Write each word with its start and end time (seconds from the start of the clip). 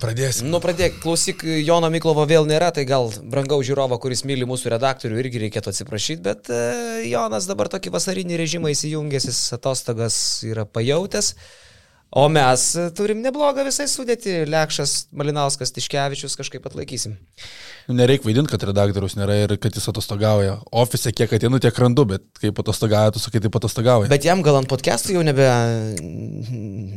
pradėsim. 0.00 0.48
Nu, 0.52 0.60
pradėk, 0.62 0.98
klausyk, 1.02 1.44
Jono 1.64 1.90
Miklovo 1.92 2.24
vėl 2.28 2.48
nėra, 2.48 2.72
tai 2.74 2.86
gal 2.88 3.10
brangaus 3.32 3.66
žiūrovo, 3.68 4.00
kuris 4.02 4.24
myli 4.28 4.48
mūsų 4.48 4.72
redaktorių, 4.74 5.18
irgi 5.22 5.42
reikėtų 5.44 5.72
atsiprašyti, 5.72 6.22
bet 6.24 6.50
uh, 6.52 7.00
Jonas 7.06 7.48
dabar 7.50 7.70
tokį 7.72 7.92
vasarinį 7.94 8.40
režimą 8.40 8.72
įsijungęs, 8.74 9.28
jis 9.30 9.40
atostogas 9.56 10.16
yra 10.48 10.66
pajautęs. 10.68 11.34
O 12.10 12.24
mes 12.26 12.62
turim 12.98 13.20
neblogą 13.22 13.62
visai 13.62 13.86
sudėti. 13.86 14.40
Lekšas, 14.50 15.12
Malinauskas, 15.14 15.70
Tiškevičius 15.76 16.34
kažkaip 16.38 16.64
atlaikysim. 16.66 17.12
Nu, 17.86 17.94
nereikia 17.98 18.26
vaidinti, 18.26 18.50
kad 18.50 18.64
redaktorius 18.66 19.14
nėra 19.18 19.36
ir 19.44 19.54
kad 19.62 19.76
jis 19.78 19.86
atostogauja. 19.92 20.56
Ofise 20.74 21.12
kiek 21.14 21.30
ateinu, 21.38 21.60
tiek 21.62 21.78
randu, 21.78 22.04
bet 22.10 22.24
kaip 22.42 22.58
atostogauja, 22.62 23.12
tu 23.14 23.22
sakai, 23.22 23.42
taip 23.44 23.58
atostogauja. 23.60 24.10
Bet 24.10 24.26
jam 24.26 24.42
gal 24.46 24.58
ant 24.58 24.70
podcastų 24.70 25.14
jau 25.16 25.22
nebe... 25.26 25.46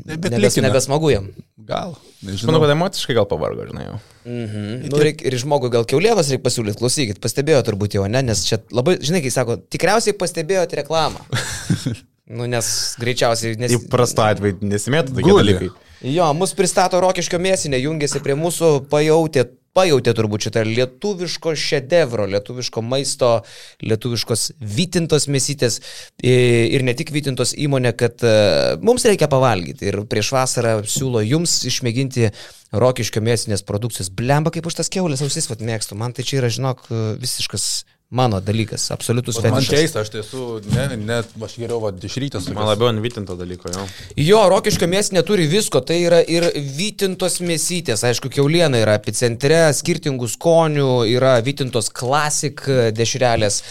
Nebes, 0.10 0.58
nebesmagu 0.66 1.14
jam. 1.14 1.30
Gal. 1.64 1.94
Aš 2.26 2.46
manau, 2.50 2.64
kad 2.64 2.74
emociškai 2.74 3.18
gal 3.18 3.28
pavargo, 3.30 3.68
žinai 3.70 3.86
jau. 3.86 4.00
Mhm. 4.26 4.88
Nu, 4.90 5.02
reik, 5.04 5.22
ir 5.30 5.38
žmogui 5.42 5.70
gal 5.74 5.86
keulienos 5.90 6.32
reikia 6.34 6.48
pasiūlyti, 6.48 6.80
klausykit, 6.82 7.22
pastebėjo 7.24 7.62
turbūt 7.70 8.00
jau, 8.00 8.08
ne, 8.10 8.24
nes 8.26 8.42
čia 8.48 8.64
labai, 8.74 8.98
žinai, 9.04 9.22
kai 9.26 9.34
sako, 9.36 9.60
tikriausiai 9.74 10.18
pastebėjote 10.18 10.82
reklamą. 10.82 11.22
Nu, 12.32 12.46
nes 12.48 12.68
greičiausiai... 13.02 13.58
Nes... 13.60 13.74
Įprasto 13.76 14.24
atveju 14.24 14.62
nesimėtų 14.64 15.18
tokie 15.18 15.34
dalykai. 15.36 15.74
Jo, 16.08 16.30
mus 16.36 16.56
pristato 16.56 17.00
Rokiškio 17.04 17.40
mėsinė, 17.40 17.80
jungiasi 17.84 18.20
prie 18.24 18.36
mūsų, 18.40 18.70
pajautė, 18.92 19.46
pajautė 19.76 20.14
turbūt 20.16 20.48
šitą 20.48 20.64
lietuviško 20.68 21.54
šedevro, 21.60 22.26
lietuviško 22.32 22.84
maisto, 22.86 23.32
lietuviškos 23.84 24.50
vytintos 24.60 25.28
mėsytės 25.32 25.80
ir 26.24 26.86
ne 26.88 26.96
tik 26.96 27.12
vytintos 27.16 27.56
įmonė, 27.60 27.94
kad 28.00 28.24
e, 28.24 28.36
mums 28.84 29.08
reikia 29.08 29.28
pavalgyti. 29.32 29.90
Ir 29.92 30.04
prieš 30.12 30.34
vasarą 30.36 30.78
siūlo 30.88 31.24
jums 31.26 31.62
išmėginti 31.68 32.32
Rokiškio 32.74 33.24
mėsinės 33.24 33.66
produkcijos. 33.68 34.12
Blemba 34.16 34.52
kaip 34.54 34.68
už 34.68 34.80
tas 34.80 34.92
keulės 34.92 35.24
ausis, 35.26 35.50
vad 35.52 35.64
mėgstu. 35.64 36.00
Man 36.00 36.16
tai 36.16 36.28
čia 36.28 36.40
yra, 36.40 36.52
žinok, 36.54 36.88
visiškas 37.22 37.68
mano 38.14 38.40
dalykas, 38.42 38.86
absoliutus 38.94 39.40
fetišas. 39.42 39.56
Man 39.56 39.66
keista, 39.66 40.04
aš 40.04 40.12
esu, 40.22 40.44
ne, 40.70 40.86
ne, 41.02 41.18
aš 41.48 41.56
geriau 41.58 41.80
va, 41.82 41.90
iš 41.98 42.18
rytos. 42.22 42.48
Man 42.54 42.70
labiau 42.70 42.92
ant 42.92 43.02
vytinto 43.02 43.36
dalyko, 43.40 43.72
jo. 43.74 43.86
Jo, 44.22 44.44
rokiško 44.54 44.88
mėsė 44.92 45.18
neturi 45.18 45.48
visko, 45.50 45.82
tai 45.82 45.98
yra 46.06 46.22
ir 46.22 46.46
vytintos 46.78 47.40
mėsytės, 47.42 48.06
aišku, 48.10 48.30
keuliena 48.34 48.84
yra 48.84 49.00
epicentre, 49.00 49.64
skirtingų 49.74 50.30
skonių, 50.36 50.90
yra 51.10 51.36
vytintos 51.46 51.90
klasik 51.94 52.68
dešrelės 52.94 53.62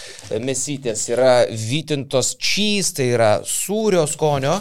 mėsytės, 0.43 1.07
yra 1.15 1.35
vytintos 1.47 2.35
čys, 2.35 2.91
tai 2.99 3.13
yra 3.15 3.37
sūrio 3.47 4.03
skonio. 4.11 4.59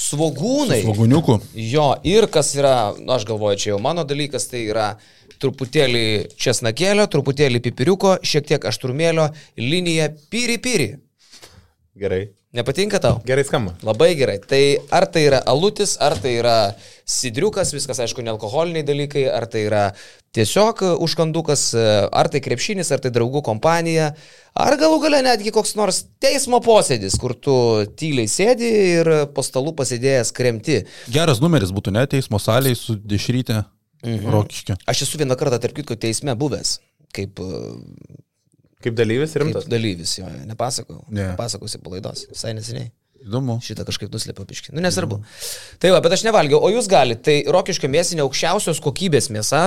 Svogūnai. 0.00 0.78
Svogūniukų. 0.80 1.34
Jo, 1.60 1.90
ir 2.08 2.24
kas 2.32 2.54
yra, 2.56 2.94
nu, 2.96 3.10
aš 3.12 3.26
galvoju, 3.28 3.58
čia 3.60 3.72
jau 3.74 3.80
mano 3.84 4.06
dalykas, 4.08 4.46
tai 4.48 4.62
yra 4.70 4.94
truputėlį 5.40 6.04
česnakėlio, 6.40 7.06
truputėlį 7.10 7.62
pipiriuko, 7.64 8.18
šiek 8.26 8.50
tiek 8.52 8.66
aštrumėlio, 8.72 9.30
linija 9.60 10.10
piri 10.32 10.60
piri. 10.62 10.92
Gerai. 12.00 12.28
Nepatinka 12.50 12.98
tau? 12.98 13.20
Gerai 13.22 13.44
skamba. 13.46 13.76
Labai 13.86 14.16
gerai. 14.18 14.40
Tai 14.42 14.62
ar 14.90 15.04
tai 15.06 15.20
yra 15.28 15.38
alutis, 15.46 15.92
ar 16.02 16.16
tai 16.18 16.32
yra 16.40 16.72
sidriukas, 17.06 17.70
viskas 17.70 18.00
aišku, 18.02 18.24
nealkoholiniai 18.26 18.82
dalykai, 18.88 19.22
ar 19.30 19.46
tai 19.46 19.62
yra 19.68 19.82
tiesiog 20.34 20.82
užkandukas, 20.98 21.68
ar 22.10 22.30
tai 22.32 22.42
krepšinis, 22.42 22.90
ar 22.90 23.04
tai 23.04 23.14
draugų 23.14 23.44
kompanija, 23.46 24.10
ar 24.58 24.78
galų 24.82 24.98
gale 25.04 25.22
netgi 25.28 25.54
koks 25.54 25.76
nors 25.78 26.02
teismo 26.22 26.58
posėdis, 26.64 27.20
kur 27.22 27.36
tu 27.38 27.54
tyliai 27.94 28.26
sėdi 28.30 28.74
ir 28.96 29.12
po 29.30 29.46
stalų 29.46 29.76
pasidėjęs 29.78 30.34
kremti. 30.34 30.82
Geras 31.14 31.38
numeris 31.38 31.70
būtų, 31.70 31.94
ne, 31.94 32.06
teismo 32.10 32.42
salėje 32.42 32.82
su 32.82 32.98
dešrytė. 32.98 33.62
Mhm. 34.04 34.30
Rokiškė. 34.32 34.78
Aš 34.90 35.04
esu 35.06 35.20
vieną 35.20 35.36
kartą, 35.40 35.58
tarp 35.62 35.76
kitko, 35.76 35.96
teisme 36.00 36.34
buvęs. 36.38 36.78
Kaip, 37.16 37.40
kaip 38.84 38.96
dalyvis 38.96 39.34
rimtas? 39.40 39.66
Kaip 39.66 39.72
dalyvis, 39.74 40.14
jo, 40.20 40.28
nepasakau. 40.48 41.02
Ne. 41.10 41.32
Nepasakosiu 41.32 41.82
palaidos, 41.84 42.26
visai 42.30 42.54
neseniai. 42.56 42.92
Įdomu. 43.20 43.58
Šitą 43.60 43.84
kažkaip 43.84 44.08
nuslėpiau 44.14 44.46
piškį. 44.48 44.72
Nu, 44.72 44.80
nesvarbu. 44.80 45.18
Mm. 45.20 45.40
Tai 45.82 45.90
va, 45.92 45.98
bet 46.04 46.14
aš 46.16 46.22
nevalgiau, 46.24 46.56
o 46.64 46.70
jūs 46.72 46.86
galite. 46.88 47.20
Tai 47.26 47.52
rokiškio 47.52 47.90
mėsinė 47.92 48.24
aukščiausios 48.24 48.80
kokybės 48.80 49.28
mėsa, 49.34 49.66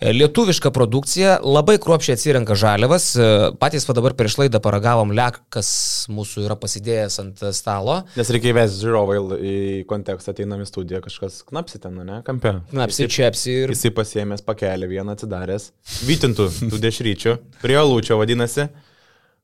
e, 0.00 0.14
lietuviška 0.16 0.72
produkcija, 0.72 1.34
labai 1.44 1.76
kruopšiai 1.82 2.16
atsirenka 2.16 2.56
žaliavas. 2.56 3.10
E, 3.12 3.26
patys 3.60 3.84
va 3.88 3.96
dabar 3.98 4.16
prieš 4.16 4.38
laidą 4.40 4.62
paragavom 4.64 5.12
lek, 5.16 5.42
kas 5.52 5.68
mūsų 6.08 6.46
yra 6.46 6.56
pasidėjęs 6.60 7.20
ant 7.20 7.44
stalo. 7.56 7.98
Nes 8.16 8.32
reikia 8.32 8.54
įvesti 8.54 8.86
žiūrovai 8.86 9.18
į 9.36 9.58
kontekstą, 9.90 10.32
ateinam 10.32 10.64
į 10.64 10.70
studiją, 10.70 11.02
kažkas 11.04 11.42
knapsi 11.50 11.82
ten, 11.84 12.00
ne, 12.08 12.22
kampe. 12.24 12.56
Knapsi, 12.72 13.10
čiapsi 13.12 13.58
ir... 13.66 13.76
Jisai 13.76 13.92
pasiemęs 14.00 14.46
pakelį 14.48 14.88
vieną 14.96 15.18
atsidaręs, 15.18 15.70
vytintų 16.08 16.48
tų 16.72 16.80
dešryčių, 16.88 17.36
prie 17.60 17.78
lūčio 17.84 18.16
vadinasi, 18.20 18.70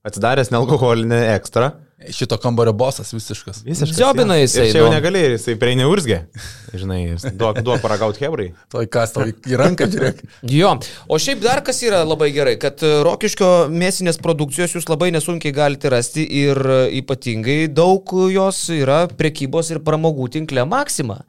atsidaręs 0.07 0.53
nealkoholinį 0.55 1.21
ekstra. 1.37 1.75
Šito 2.17 2.39
kambario 2.41 2.73
bosas 2.73 3.11
visiškas. 3.13 3.59
Visiškas. 3.67 3.93
Ziobina 3.99 4.39
jisai. 4.39 4.71
Ir 4.71 4.73
čia 4.73 4.81
jau 4.81 4.87
nu. 4.87 4.95
negalėjai, 4.95 5.35
jisai 5.35 5.57
prie 5.61 5.75
neurzgė. 5.77 6.23
Žinai, 6.81 7.01
duok, 7.37 7.61
duok 7.67 7.83
paragauti 7.85 8.25
hebrai. 8.25 8.47
Toj 8.73 8.89
kas 8.93 9.13
tau 9.13 9.27
į 9.29 9.59
ranką 9.61 9.91
žiūrėk. 9.93 10.23
jo, 10.61 10.73
o 11.05 11.21
šiaip 11.21 11.45
dar 11.45 11.61
kas 11.67 11.83
yra 11.85 12.01
labai 12.09 12.31
gerai, 12.33 12.57
kad 12.63 12.81
e, 12.81 12.95
rokiškio 13.05 13.51
mėsinės 13.75 14.17
produkcijos 14.25 14.79
jūs 14.79 14.89
labai 14.89 15.11
nesunkiai 15.13 15.53
galite 15.53 15.93
rasti 15.93 16.25
ir 16.41 16.57
e, 16.57 16.83
ypatingai 17.03 17.67
daug 17.69 18.17
jos 18.33 18.65
yra 18.73 19.03
prekybos 19.13 19.75
ir 19.75 19.85
pramogų 19.85 20.33
tinkle 20.39 20.65
Maxima. 20.73 21.21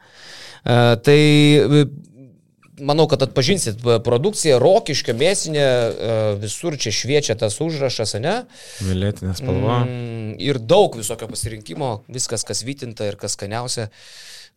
Uh, 0.61 0.93
tai 1.01 1.21
manau, 2.81 3.05
kad 3.11 3.21
atpažinsit 3.25 3.79
produkciją, 4.05 4.57
rokiškio 4.61 5.15
mėsinė, 5.17 5.61
e, 5.63 6.17
visur 6.41 6.77
čia 6.81 6.93
šviečia 6.95 7.37
tas 7.39 7.59
užrašas, 7.63 8.17
ne? 8.23 8.35
Violetinė 8.81 9.35
spalva. 9.37 9.81
Mm, 9.85 10.35
ir 10.41 10.59
daug 10.59 10.97
visokio 10.99 11.29
pasirinkimo, 11.31 11.93
viskas, 12.11 12.45
kas 12.47 12.65
vytinta 12.67 13.07
ir 13.09 13.19
kas 13.21 13.37
skaniausia. 13.37 13.89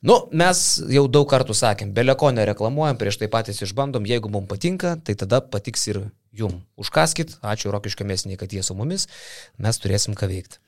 Nu, 0.04 0.18
mes 0.36 0.58
jau 0.92 1.06
daug 1.08 1.28
kartų 1.30 1.56
sakėm, 1.56 1.94
beleko 1.96 2.28
nereklamuojam, 2.34 2.98
prieš 3.00 3.22
tai 3.22 3.30
patys 3.32 3.62
išbandom, 3.64 4.04
jeigu 4.08 4.32
mums 4.32 4.50
patinka, 4.50 4.98
tai 5.00 5.16
tada 5.16 5.40
patiks 5.40 5.86
ir 5.88 6.02
jum. 6.34 6.58
Užkaskit, 6.80 7.38
ačiū 7.40 7.72
Rokiškio 7.72 8.04
mėsiniai, 8.08 8.40
kad 8.40 8.52
jie 8.52 8.64
su 8.66 8.76
mumis, 8.76 9.08
mes 9.56 9.80
turėsim 9.80 10.18
ką 10.18 10.28
veikti. 10.28 10.60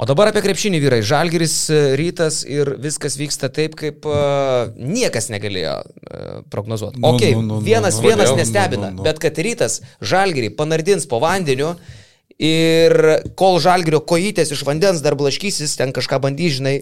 O 0.00 0.06
dabar 0.08 0.30
apie 0.30 0.40
krepšinį 0.40 0.78
vyrai. 0.80 1.00
Žalgiris 1.04 1.54
e, 1.68 1.80
rytas 2.00 2.40
ir 2.48 2.70
viskas 2.80 3.18
vyksta 3.20 3.50
taip, 3.52 3.74
kaip 3.76 4.06
uh, 4.08 4.70
niekas 4.80 5.28
negalėjo 5.28 5.74
uh, 5.84 6.38
prognozuoti. 6.52 7.02
Nu, 7.02 7.10
ok, 7.12 7.26
nu, 7.36 7.42
nu, 7.50 7.58
vienas 7.64 7.98
nu, 8.00 8.06
vienas 8.08 8.32
nu, 8.32 8.38
nestebina, 8.40 8.88
nu, 8.88 8.96
nu, 8.96 9.02
nu. 9.02 9.04
bet 9.04 9.20
kad 9.20 9.36
rytas 9.44 9.82
Žalgirį 10.00 10.54
panardins 10.56 11.04
po 11.10 11.20
vandeniu 11.20 11.74
ir 12.40 12.96
kol 13.36 13.60
Žalgirio 13.60 14.00
kojytės 14.08 14.54
iš 14.56 14.64
vandens 14.64 15.04
dar 15.04 15.18
blaškysis, 15.20 15.76
ten 15.76 15.92
kažką 15.92 16.22
bandys, 16.24 16.56
žinai, 16.62 16.76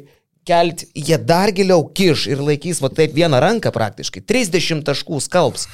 kelti, 0.47 0.87
jie 0.95 1.19
dar 1.19 1.51
giliau 1.57 1.89
kiš 1.91 2.29
ir 2.31 2.47
laikys 2.47 2.79
va 2.85 2.93
taip 2.95 3.19
vieną 3.19 3.43
ranką 3.43 3.75
praktiškai. 3.75 4.23
30 4.23 4.87
taškų 4.87 5.19
skalbs. 5.27 5.67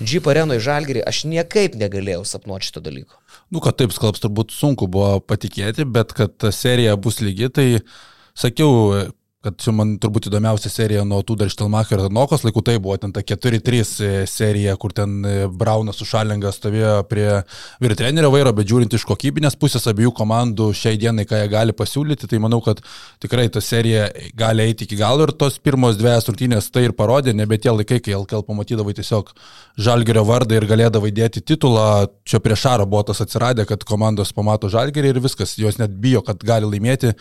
Jeep 0.00 0.26
arenoje 0.28 0.60
Žalgirį 0.66 1.04
aš 1.08 1.22
niekaip 1.30 1.76
negalėjau 1.80 2.24
sapnuoti 2.28 2.68
šito 2.68 2.82
dalyko. 2.84 3.16
Nu, 3.48 3.62
kad 3.64 3.78
taip 3.80 3.94
skalbs 3.96 4.20
turbūt 4.20 4.52
sunku 4.52 4.88
buvo 4.92 5.20
patikėti, 5.24 5.86
bet 5.88 6.12
kad 6.16 6.34
ta 6.36 6.52
serija 6.52 6.96
bus 7.00 7.22
lygi, 7.24 7.48
tai 7.48 7.66
sakiau 8.36 9.06
kad 9.46 9.54
čia 9.62 9.72
man 9.76 9.94
turbūt 10.02 10.26
įdomiausia 10.26 10.70
serija 10.72 11.04
nuo 11.06 11.20
tų 11.26 11.36
dar 11.38 11.50
Štelmacher 11.52 12.00
ir 12.02 12.14
Nokos 12.14 12.42
laikų, 12.42 12.64
tai 12.66 12.76
buvo 12.82 12.96
ten 12.98 13.12
ta 13.14 13.22
4-3 13.22 13.78
e, 14.02 14.08
serija, 14.30 14.74
kur 14.80 14.94
ten 14.96 15.20
e, 15.22 15.34
Braunas 15.46 16.00
su 16.00 16.06
Šalinga 16.08 16.50
stovėjo 16.54 16.96
prie 17.06 17.28
vyr 17.82 17.94
trenerio 17.98 18.32
vairo, 18.34 18.50
bet 18.56 18.66
žiūrint 18.66 18.96
iš 18.96 19.06
kokybinės 19.06 19.58
pusės 19.60 19.86
abiejų 19.92 20.10
komandų 20.18 20.72
šiai 20.74 20.98
dienai, 20.98 21.28
ką 21.30 21.44
jie 21.44 21.52
gali 21.52 21.76
pasiūlyti, 21.78 22.30
tai 22.32 22.42
manau, 22.42 22.58
kad 22.64 22.82
tikrai 23.22 23.46
ta 23.52 23.62
serija 23.62 24.08
gali 24.34 24.66
eiti 24.66 24.88
iki 24.88 24.98
galo 24.98 25.28
ir 25.28 25.34
tos 25.38 25.60
pirmos 25.62 26.00
dviejas 26.00 26.26
rungtynės 26.26 26.70
tai 26.74 26.88
ir 26.88 26.96
parodė, 26.98 27.36
nebe 27.36 27.60
tie 27.62 27.70
laikai, 27.70 28.02
kai 28.02 28.18
LKL 28.18 28.46
pamatydavai 28.50 28.98
tiesiog 28.98 29.34
Žalgerio 29.78 30.26
vardą 30.26 30.58
ir 30.58 30.66
galėdavai 30.66 31.14
dėti 31.14 31.44
titulą, 31.46 32.06
čia 32.26 32.42
prieš 32.42 32.66
Šarą 32.66 32.90
buvo 32.90 33.06
tas 33.06 33.22
atsiradę, 33.22 33.68
kad 33.68 33.86
komandos 33.86 34.34
pamato 34.34 34.72
Žalgerį 34.72 35.14
ir 35.14 35.22
viskas, 35.22 35.54
jos 35.60 35.78
net 35.78 35.94
bijo, 36.02 36.24
kad 36.26 36.42
gali 36.42 36.66
laimėti 36.66 37.14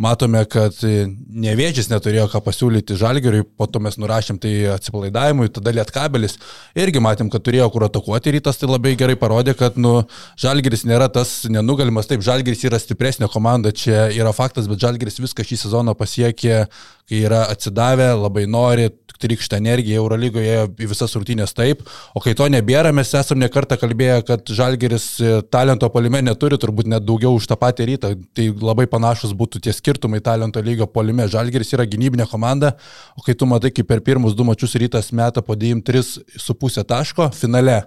matome, 0.00 0.42
kad 0.50 0.76
nevėžys 0.82 1.88
neturėjo 1.88 2.26
ką 2.32 2.40
pasiūlyti 2.44 2.96
žalgeriui, 3.00 3.44
po 3.56 3.68
to 3.70 3.80
mes 3.82 3.96
nurašėm 4.00 4.38
tai 4.42 4.52
atsipalaidavimui, 4.74 5.48
tada 5.54 5.72
lietkabelis. 5.76 6.36
Irgi 6.76 7.00
matėm, 7.02 7.30
kad 7.32 7.44
turėjo 7.46 7.68
kur 7.72 7.86
atakuoti 7.88 8.34
rytas, 8.36 8.60
tai 8.60 8.68
labai 8.68 8.94
gerai 9.00 9.16
parodė, 9.20 9.56
kad 9.56 9.78
nu, 9.80 9.94
žalgeris 10.40 10.84
nėra 10.88 11.08
tas 11.12 11.38
nenugalimas, 11.48 12.10
taip, 12.10 12.24
žalgeris 12.26 12.66
yra 12.68 12.80
stipresnė 12.82 13.30
komanda, 13.32 13.72
čia 13.72 14.10
yra 14.12 14.34
faktas, 14.36 14.68
bet 14.68 14.84
žalgeris 14.84 15.20
viską 15.22 15.46
šį 15.46 15.62
sezoną 15.64 15.96
pasiekė, 15.96 16.66
kai 17.08 17.22
yra 17.22 17.46
atsidavę, 17.52 18.12
labai 18.20 18.44
nori, 18.50 18.90
trykšta 19.22 19.60
energija, 19.60 20.00
Eurolygoje 20.00 20.52
ėjo 20.52 20.66
į 20.82 20.88
visas 20.90 21.14
rungtynės 21.16 21.54
taip, 21.56 21.82
o 22.14 22.22
kai 22.24 22.34
to 22.38 22.48
nebėra, 22.52 22.92
mes 22.96 23.12
esame 23.16 23.44
nekartą 23.44 23.78
kalbėję, 23.80 24.18
kad 24.28 24.52
Žalgeris 24.58 25.06
e, 25.20 25.34
talento 25.52 25.90
polime 25.92 26.22
neturi, 26.24 26.58
turbūt 26.60 26.90
net 26.92 27.06
daugiau 27.06 27.36
už 27.36 27.48
tą 27.50 27.58
patį 27.60 27.88
rytą, 27.92 28.12
tai 28.36 28.48
labai 28.50 28.88
panašus 28.90 29.34
būtų 29.36 29.62
tie 29.66 29.74
skirtumai 29.76 30.22
talento 30.24 30.62
lygio 30.64 30.88
polime. 30.90 31.28
Žalgeris 31.30 31.74
yra 31.76 31.86
gynybinė 31.88 32.28
komanda, 32.30 32.74
o 33.16 33.24
kai 33.26 33.36
tu 33.38 33.48
matai, 33.48 33.72
kaip 33.74 33.88
per 33.90 34.04
pirmus 34.04 34.36
du 34.36 34.46
mačius 34.46 34.76
rytas 34.80 35.12
meta 35.12 35.44
po 35.44 35.56
9,3,5 35.58 36.84
taško 36.86 37.30
finale 37.36 37.82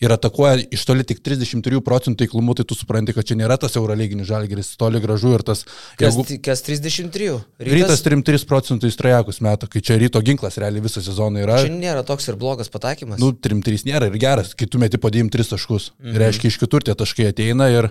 ir 0.00 0.12
atakuoja 0.12 0.60
iš 0.74 0.84
toli 0.88 1.04
tik 1.08 1.22
33 1.24 1.80
procentų 1.84 2.20
taiklumu, 2.24 2.54
tai 2.56 2.66
tu 2.68 2.76
supranti, 2.76 3.14
kad 3.16 3.26
čia 3.28 3.38
nėra 3.40 3.56
tas 3.60 3.78
eurolyginis 3.80 4.28
žalgeris, 4.28 4.74
toli 4.80 5.00
gražu 5.00 5.32
ir 5.38 5.44
tas... 5.46 5.64
Kas, 5.96 6.18
jeigu, 6.18 6.38
kas 6.44 6.62
33? 6.66 7.30
Rytas, 7.64 8.04
rytas 8.04 8.04
3 8.28 8.44
procentų 8.50 8.90
įstrajakus 8.92 9.40
metų, 9.46 9.70
kai 9.72 9.82
čia 9.88 9.96
ryto 10.00 10.20
ginklas 10.24 10.60
realiai 10.60 10.84
visą 10.84 11.00
sezoną 11.04 11.46
yra. 11.46 11.58
Čia 11.64 11.72
nėra 11.72 12.04
toks 12.06 12.28
ir 12.28 12.36
blogas 12.40 12.72
pataikymas. 12.72 13.20
Nu, 13.22 13.32
3-3 13.32 13.88
nėra 13.88 14.10
ir 14.12 14.20
geras, 14.20 14.52
kai 14.58 14.68
tu 14.68 14.82
meti 14.82 15.00
po 15.00 15.12
2-3 15.12 15.54
taškus. 15.54 15.90
Mhm. 15.96 16.20
Reiškia, 16.26 16.52
iš 16.52 16.60
kitur 16.60 16.84
tie 16.84 16.96
taškai 16.96 17.30
ateina 17.32 17.70
ir, 17.72 17.88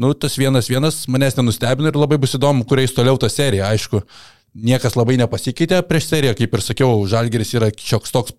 nu, 0.00 0.10
tas 0.18 0.34
vienas 0.40 0.70
vienas 0.72 1.04
manęs 1.06 1.38
nenustebino 1.38 1.92
ir 1.92 2.02
labai 2.02 2.18
bus 2.18 2.34
įdomu, 2.34 2.66
kuriais 2.66 2.94
toliau 2.96 3.20
ta 3.20 3.30
serija, 3.30 3.70
aišku 3.70 4.02
niekas 4.54 4.94
labai 4.94 5.16
nepasikeitė 5.18 5.82
prieš 5.88 6.08
seriją, 6.12 6.36
kaip 6.38 6.54
ir 6.54 6.62
sakiau, 6.62 7.02
Žalgeris 7.10 7.54
yra 7.58 7.72
šioks 7.74 8.14
toks 8.14 8.34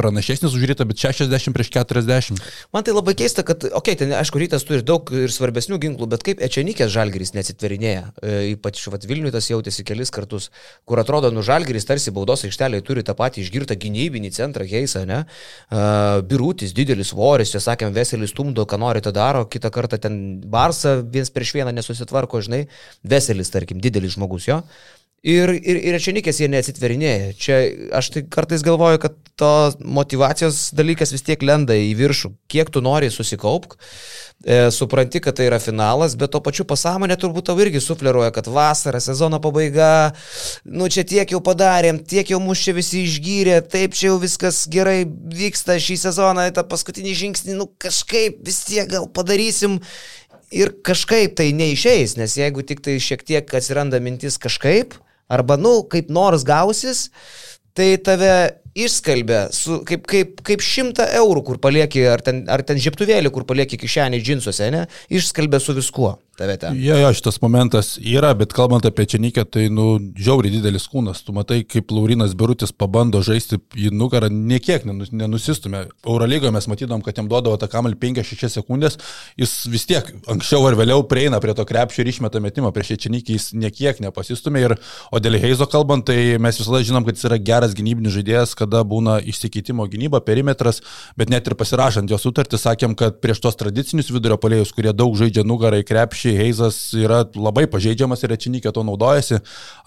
pranašesnis 0.00 0.54
už 0.56 0.64
rytą, 0.70 0.86
bet 0.88 0.98
60 0.98 1.54
prieš 1.54 1.70
40. 1.74 2.40
Man 2.74 2.86
tai 2.86 2.94
labai 2.94 3.14
keista, 3.18 3.44
kad, 3.46 3.62
okei, 3.62 3.94
okay, 3.94 3.98
ten 4.00 4.14
aišku, 4.16 4.40
rytas 4.40 4.64
turi 4.66 4.82
daug 4.86 5.10
ir 5.14 5.32
svarbesnių 5.32 5.78
ginklų, 5.82 6.08
bet 6.10 6.24
kaip 6.26 6.42
Ečenikės 6.46 6.92
Žalgeris 6.94 7.34
neatsitverinėja, 7.36 8.04
e, 8.22 8.36
ypač 8.54 8.82
vat, 8.90 9.04
Vilniui 9.06 9.32
tas 9.34 9.50
jautėsi 9.50 9.84
kelis 9.86 10.12
kartus, 10.14 10.48
kur 10.88 11.02
atrodo, 11.02 11.30
nu 11.34 11.44
Žalgeris 11.46 11.86
tarsi 11.88 12.14
baudos 12.14 12.46
aikštelėje 12.48 12.86
turi 12.86 13.04
tą 13.06 13.14
patį 13.18 13.44
išgirtą 13.44 13.76
gynybinį 13.80 14.32
centrą 14.34 14.66
Heisą, 14.70 15.04
ne? 15.08 15.22
Uh, 15.70 16.20
Birutis, 16.26 16.72
didelis 16.76 17.12
svoris, 17.12 17.52
čia 17.52 17.62
sakėm, 17.62 17.92
Veselis 17.94 18.32
stumdo, 18.34 18.64
ką 18.66 18.78
nori, 18.80 19.02
tą 19.04 19.12
daro, 19.14 19.44
kitą 19.50 19.72
kartą 19.74 20.00
ten 20.00 20.40
Barsą 20.50 21.00
viens 21.04 21.30
prieš 21.34 21.54
vieną 21.58 21.74
nesusitvarko, 21.76 22.40
žinai, 22.46 22.64
Veselis, 23.04 23.52
tarkim, 23.52 23.82
didelis 23.82 24.16
žmogus 24.16 24.48
jo. 24.48 24.62
Ir, 25.20 25.50
ir, 25.52 25.76
ir 25.84 25.96
Ečenikės 25.98 26.38
jie 26.40 26.46
neatsitverinėja. 26.48 27.32
Čia 27.36 27.56
aš 27.98 28.06
tai 28.14 28.22
kartais 28.24 28.62
galvoju, 28.64 29.02
kad 29.02 29.18
to 29.36 29.50
motivacijos 29.84 30.70
dalykas 30.72 31.12
vis 31.12 31.24
tiek 31.26 31.42
lenda 31.44 31.74
į 31.76 31.90
viršų. 31.98 32.30
Kiek 32.48 32.70
tu 32.72 32.80
nori 32.80 33.10
susikaupk, 33.12 33.76
e, 33.76 34.70
supranti, 34.72 35.20
kad 35.20 35.36
tai 35.36 35.50
yra 35.50 35.58
finalas, 35.60 36.14
bet 36.16 36.32
to 36.32 36.40
pačiu 36.40 36.64
pasąmonė 36.68 37.18
turbūt 37.20 37.50
tau 37.50 37.60
irgi 37.60 37.82
sufleruoja, 37.84 38.30
kad 38.32 38.48
vasara, 38.48 39.02
sezono 39.04 39.42
pabaiga, 39.44 40.14
nu 40.64 40.88
čia 40.88 41.04
tiek 41.04 41.36
jau 41.36 41.42
padarėm, 41.44 42.00
tiek 42.00 42.32
jau 42.32 42.40
mus 42.40 42.64
čia 42.64 42.72
visi 42.80 43.04
išgyrė, 43.04 43.58
taip 43.68 43.92
čia 44.00 44.08
jau 44.14 44.16
viskas 44.24 44.62
gerai 44.72 45.04
vyksta 45.04 45.76
šį 45.76 45.98
sezoną, 46.06 46.48
tą 46.56 46.64
paskutinį 46.64 47.14
žingsnį, 47.20 47.58
nu 47.60 47.68
kažkaip 47.76 48.40
vis 48.48 48.62
tiek 48.72 48.88
gal 48.88 49.04
padarysim 49.04 49.82
ir 50.48 50.72
kažkaip 50.80 51.36
tai 51.36 51.52
neišeis, 51.52 52.16
nes 52.16 52.40
jeigu 52.40 52.64
tik 52.64 52.80
tai 52.88 52.96
šiek 52.96 53.28
tiek 53.28 53.56
atsiranda 53.60 54.00
mintis 54.00 54.40
kažkaip, 54.40 54.96
arba, 55.30 55.56
nu, 55.60 55.80
kaip 55.90 56.10
nors 56.12 56.44
gausis, 56.46 57.06
tai 57.76 57.94
tave 58.02 58.32
išskalbė 58.86 59.42
su, 59.56 59.80
kaip, 59.88 60.06
kaip, 60.10 60.40
kaip 60.46 60.64
šimtą 60.64 61.06
eurų, 61.20 61.44
kur 61.46 61.60
palieki, 61.62 62.04
ar 62.10 62.24
ten, 62.24 62.42
ar 62.50 62.64
ten 62.66 62.80
žiptuvėlį, 62.82 63.32
kur 63.34 63.46
palieki 63.48 63.80
kišenį 63.80 64.22
džinsuose, 64.24 64.72
ne, 64.74 64.86
išskalbė 65.20 65.62
su 65.62 65.76
viskuo 65.76 66.16
tave 66.40 66.56
ten. 66.56 66.76
Jo, 66.80 66.96
jo, 66.96 67.10
šitas 67.16 67.38
momentas 67.42 67.92
yra, 68.00 68.32
bet 68.38 68.54
kalbant 68.56 68.86
apie 68.88 69.04
Čenikę, 69.12 69.44
tai, 69.44 69.66
nu, 69.72 69.98
žiauriai 70.18 70.54
didelis 70.54 70.86
kūnas. 70.90 71.20
Tu 71.26 71.34
matai, 71.36 71.60
kaip 71.68 71.92
Laurinas 71.92 72.32
Birutis 72.38 72.72
pabando 72.72 73.20
žaisti 73.24 73.58
į 73.76 73.92
nugarą, 73.94 74.30
niekiek 74.32 74.86
nenusistumė. 74.88 75.84
Eurolygoje 76.06 76.54
mes 76.54 76.68
matydom, 76.70 77.04
kad 77.04 77.20
jam 77.20 77.28
duodavo 77.30 77.58
tą 77.60 77.68
kamelį 77.72 77.98
5-6 78.00 78.56
sekundės, 78.56 78.96
jis 79.40 79.54
vis 79.70 79.86
tiek 79.90 80.08
anksčiau 80.32 80.64
ar 80.68 80.78
vėliau 80.80 81.04
prieina 81.10 81.42
prie 81.42 81.54
to 81.56 81.66
krepšio 81.68 82.04
ir 82.04 82.12
išmeta 82.14 82.42
metimą 82.42 82.72
prieš 82.76 82.96
Čenikį, 83.04 83.36
jis 83.36 83.50
niekiek 83.56 84.00
nepasistumė. 84.02 84.64
Ir, 84.64 84.76
o 85.12 85.20
dėl 85.22 85.38
Heizo 85.40 85.68
kalbant, 85.70 86.08
tai 86.08 86.38
mes 86.42 86.58
visada 86.60 86.82
žinom, 86.84 87.04
kad 87.06 87.18
jis 87.18 87.28
yra 87.28 87.40
geras 87.50 87.76
gynybinis 87.76 88.16
žaidėjas, 88.16 88.56
kada 88.70 88.84
būna 88.86 89.18
išsikeitimo 89.26 89.86
gynyba, 89.90 90.22
perimetras, 90.22 90.80
bet 91.18 91.30
net 91.30 91.46
ir 91.48 91.56
pasirašant 91.58 92.10
jo 92.10 92.18
sutartį, 92.20 92.58
sakėm, 92.60 92.94
kad 92.94 93.18
prieš 93.20 93.42
tos 93.42 93.58
tradicinius 93.58 94.12
vidurio 94.14 94.38
polėjus, 94.38 94.70
kurie 94.76 94.92
daug 94.94 95.16
žaidžia 95.18 95.42
nugarą 95.42 95.80
į 95.82 95.86
krepšį, 95.88 96.20
Šį 96.20 96.32
Heizas 96.36 96.76
yra 96.92 97.22
labai 97.32 97.64
pažeidžiamas 97.70 98.20
ir 98.22 98.30
Rečinikė 98.34 98.70
to 98.76 98.82
naudojasi. 98.84 99.38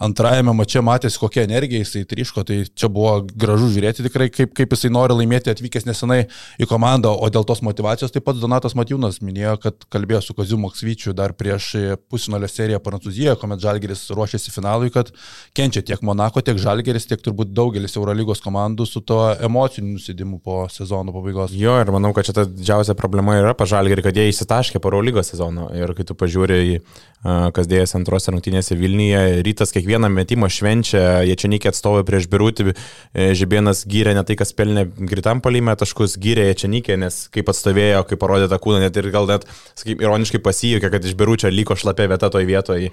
Antrajame 0.02 0.52
mače 0.58 0.82
matėsi, 0.82 1.20
kokia 1.22 1.44
energija 1.46 1.84
jisai 1.84 2.02
triško, 2.10 2.42
tai 2.48 2.64
čia 2.66 2.90
buvo 2.90 3.20
gražu 3.30 3.68
žiūrėti 3.70 4.04
tikrai, 4.08 4.26
kaip, 4.34 4.50
kaip 4.56 4.74
jisai 4.74 4.90
nori 4.90 5.14
laimėti 5.20 5.52
atvykęs 5.52 5.86
nesenai 5.86 6.24
į 6.58 6.68
komandą, 6.68 7.12
o 7.14 7.30
dėl 7.30 7.46
tos 7.46 7.62
motivacijos 7.62 8.12
taip 8.12 8.26
pat 8.26 8.40
Donatas 8.40 8.74
Matijūnas 8.74 9.20
minėjo, 9.22 9.54
kad 9.62 9.86
kalbėjo 9.94 10.24
su 10.26 10.36
Kaziu 10.36 10.58
Moksvyčiu 10.58 11.14
dar 11.14 11.36
prieš 11.38 11.70
pusinolio 12.10 12.50
seriją 12.50 12.82
Prancūzijoje, 12.82 13.38
kuomet 13.38 13.62
Žalgeris 13.62 14.08
ruošėsi 14.10 14.52
finalui, 14.54 14.90
kad 14.94 15.14
kenčia 15.54 15.84
tiek 15.86 16.02
Monako, 16.02 16.42
tiek 16.42 16.58
Žalgeris, 16.58 17.06
tiek 17.06 17.22
turbūt 17.22 17.54
daugelis 17.54 17.94
Eurolygos 18.00 18.42
komandų 18.42 18.63
su 18.88 19.00
to 19.00 19.20
emociniu 19.40 19.94
nusidimu 19.94 20.38
po 20.44 20.64
sezono 20.72 21.12
pabaigos. 21.14 21.54
Jo, 21.56 21.76
ir 21.82 21.90
manau, 21.94 22.12
kad 22.16 22.28
čia 22.28 22.36
ta 22.36 22.44
didžiausia 22.48 22.96
problema 22.98 23.38
yra 23.40 23.54
pažalgerį, 23.58 24.04
kad 24.06 24.16
jie 24.16 24.28
įsitaškė 24.32 24.80
po 24.80 24.92
Eurolygos 24.92 25.32
sezono 25.34 25.70
ir 25.74 25.94
kai 25.96 26.06
tu 26.08 26.16
žiūri 26.34 26.60
į 26.74 26.78
kas 27.24 27.68
dėjęs 27.70 27.94
antrose 27.96 28.32
rungtynėse 28.32 28.76
Vilniuje. 28.76 29.40
Rytas 29.46 29.72
kiekvieną 29.72 30.10
metimą 30.12 30.50
švenčia, 30.52 31.22
jie 31.24 31.36
čia 31.40 31.48
neikė 31.48 31.70
atstovai 31.70 32.04
prieš 32.04 32.28
Birutį, 32.28 32.74
e, 33.14 33.30
Žibėnas 33.38 33.84
gyrė 33.88 34.12
ne 34.18 34.24
tai, 34.28 34.36
kas 34.36 34.52
pelnė 34.56 34.84
gritam 35.08 35.40
palime 35.44 35.72
taškus, 35.72 36.18
gyrė 36.20 36.50
jie 36.50 36.58
čia 36.60 36.70
neikė, 36.74 36.98
nes 37.00 37.22
kaip 37.32 37.48
atstovėjo, 37.48 38.02
kaip 38.10 38.20
parodė 38.20 38.50
tą 38.52 38.58
kūną, 38.60 38.82
net 38.84 38.96
ir 39.00 39.08
gal 39.14 39.28
net, 39.30 39.46
sakykim, 39.72 40.04
ironiškai 40.04 40.42
pasijūkė, 40.44 40.90
kad 40.92 41.08
iš 41.08 41.16
Biručio 41.16 41.52
liko 41.52 41.76
šlapia 41.80 42.10
vieta 42.12 42.28
toje 42.28 42.48
vietoje. 42.48 42.92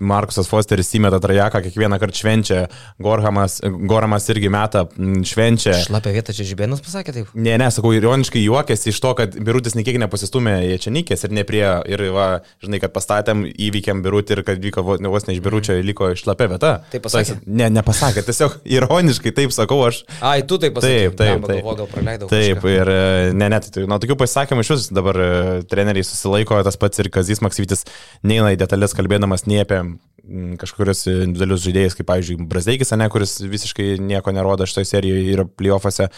Markusas 0.00 0.48
Fosteris 0.48 0.94
įmeta 0.96 1.20
trajeką, 1.20 1.60
kiekvieną 1.68 2.00
kartą 2.00 2.22
švenčia, 2.22 2.62
Gorhamas, 3.02 3.60
Goramas 3.60 4.30
irgi 4.32 4.48
meta, 4.48 4.65
švenčia. 5.26 5.74
Šlapia 5.86 6.12
vieta 6.14 6.34
čia 6.36 6.46
Žibėnas 6.48 6.82
pasakė 6.84 7.14
taip? 7.14 7.30
Ne, 7.34 7.54
ne, 7.60 7.68
sakau, 7.72 7.92
ironiškai 7.96 8.42
juokėsi 8.42 8.90
iš 8.92 9.00
to, 9.02 9.12
kad 9.18 9.36
Birutis 9.36 9.76
nekiek 9.78 9.98
nepasistumė 10.02 10.56
jie 10.64 10.78
čia 10.82 10.92
neikės 10.94 11.26
ir 11.26 11.34
ne 11.36 11.44
prie, 11.48 11.64
ir 11.90 12.04
va, 12.14 12.26
žinai, 12.64 12.80
kad 12.82 12.94
pastatėm 12.94 13.44
įvykiam 13.46 14.02
birutį 14.04 14.38
ir 14.38 14.42
kad 14.46 14.62
vyko 14.62 14.84
vos 14.86 15.28
ne 15.28 15.36
iš 15.36 15.42
biručio, 15.44 15.76
liko 15.86 16.10
išlapė 16.14 16.48
vieta. 16.54 16.72
Taip 16.92 17.06
pasakė. 17.06 17.38
Ne, 17.46 17.68
nepasakė, 17.76 18.24
tiesiog 18.26 18.58
ironiškai 18.78 19.34
taip 19.36 19.54
sakau 19.54 19.80
aš. 19.86 20.02
Ai, 20.20 20.40
tu 20.48 20.60
taip 20.62 20.76
pasakė. 20.78 21.12
Taip, 21.12 21.18
taip. 21.20 21.46
taip. 21.46 21.62
Galvo, 21.62 21.76
gal 21.82 21.90
praleidau. 21.92 22.30
Taip, 22.32 22.60
kažką. 22.62 22.74
ir 22.74 22.92
e, 22.92 23.30
ne, 23.36 23.50
net, 23.52 23.70
tai, 23.74 23.86
nuo 23.90 24.00
tokių 24.02 24.18
pasisakymų 24.22 24.66
iš 24.66 24.74
vis 24.74 24.90
dabar 24.94 25.20
e, 25.20 25.30
treneriai 25.70 26.06
susilaiko, 26.06 26.58
tas 26.66 26.80
pats 26.80 27.02
ir 27.02 27.12
Kazis 27.14 27.42
Maksyvitis 27.44 27.86
neina 28.26 28.54
į 28.54 28.60
detalės 28.60 28.96
kalbėdamas 28.96 29.46
nie 29.50 29.62
apie 29.62 29.82
kažkokius 30.60 31.04
individualius 31.12 31.62
žaidėjus, 31.66 31.98
kaip, 31.98 32.08
pavyzdžiui, 32.10 32.48
Brazdeikis, 32.50 32.92
ne, 32.98 33.06
kuris 33.12 33.38
visiškai 33.46 33.94
nieko 34.02 34.34
nerodo 34.34 34.66
šitoje 34.68 34.90
serijoje 34.90 35.30
ir 35.32 35.46
playoffuose, 35.58 36.10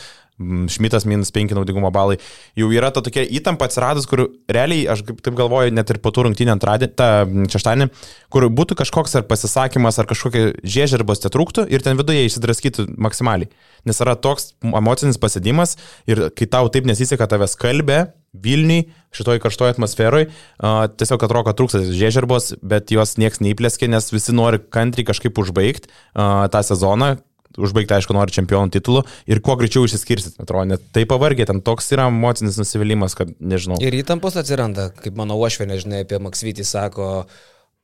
Šmitas 0.71 1.03
minus 1.03 1.33
5 1.35 1.51
naudingumo 1.57 1.91
balai. 1.91 2.15
Jau 2.55 2.69
yra 2.71 2.93
ta 2.95 3.03
tokia 3.03 3.25
įtampa 3.27 3.67
atsiradus, 3.67 4.07
kur 4.07 4.23
realiai, 4.47 4.85
aš 4.87 5.03
taip 5.09 5.33
galvoju, 5.35 5.73
net 5.75 5.91
ir 5.91 5.99
po 5.99 6.13
tų 6.15 6.29
rungtynį 6.29 6.53
antradienį, 6.55 6.95
tą 6.95 7.09
šeštadienį, 7.51 7.89
kur 8.31 8.47
būtų 8.61 8.77
kažkoks 8.79 9.19
ar 9.19 9.27
pasisakymas, 9.27 9.99
ar 9.99 10.07
kažkokia 10.07 10.53
žiežirbos 10.63 11.25
te 11.25 11.33
trūktų 11.35 11.67
ir 11.75 11.83
ten 11.83 11.99
viduje 11.99 12.23
įsidraskytų 12.29 12.87
maksimaliai. 13.03 13.51
Nes 13.89 13.99
yra 14.05 14.15
toks 14.15 14.53
emocinis 14.63 15.19
pasėdimas 15.19 15.75
ir 16.07 16.29
kai 16.39 16.47
tau 16.47 16.71
taip 16.71 16.87
nesiseka 16.87 17.27
tavęs 17.27 17.59
kalbė, 17.59 18.05
Vilniui, 18.39 18.85
šitoj 19.15 19.41
karštoje 19.43 19.77
atmosferoje, 19.77 20.29
tiesiog 20.61 21.25
atrodo, 21.25 21.47
kad 21.49 21.59
trūksta 21.59 21.81
žiežirbos, 21.87 22.53
bet 22.61 22.93
jos 22.95 23.17
nieks 23.21 23.41
neįplėskė, 23.45 23.89
nes 23.91 24.13
visi 24.13 24.35
nori 24.37 24.61
kantriai 24.61 25.09
kažkaip 25.09 25.41
užbaigti 25.41 25.91
tą 26.15 26.63
sezoną, 26.67 27.17
užbaigti, 27.59 27.97
aišku, 27.97 28.15
nori 28.15 28.35
čempionų 28.35 28.73
titulų 28.77 29.03
ir 29.31 29.41
kuo 29.45 29.57
greičiau 29.59 29.87
išsiskirsit, 29.89 30.39
atrodo, 30.43 30.69
net 30.75 30.85
tai 30.95 31.05
pavargė, 31.09 31.49
ten 31.49 31.63
toks 31.65 31.91
yra 31.97 32.09
emocinis 32.13 32.61
nusivylimas, 32.61 33.17
kad 33.19 33.33
nežinau. 33.41 33.81
Ir 33.83 33.97
įtampos 33.99 34.39
atsiranda, 34.39 34.91
kaip 35.03 35.19
mano 35.19 35.39
uošvė, 35.41 35.69
nežinai, 35.73 36.05
apie 36.07 36.21
Maksvytį 36.23 36.67
sako, 36.69 37.11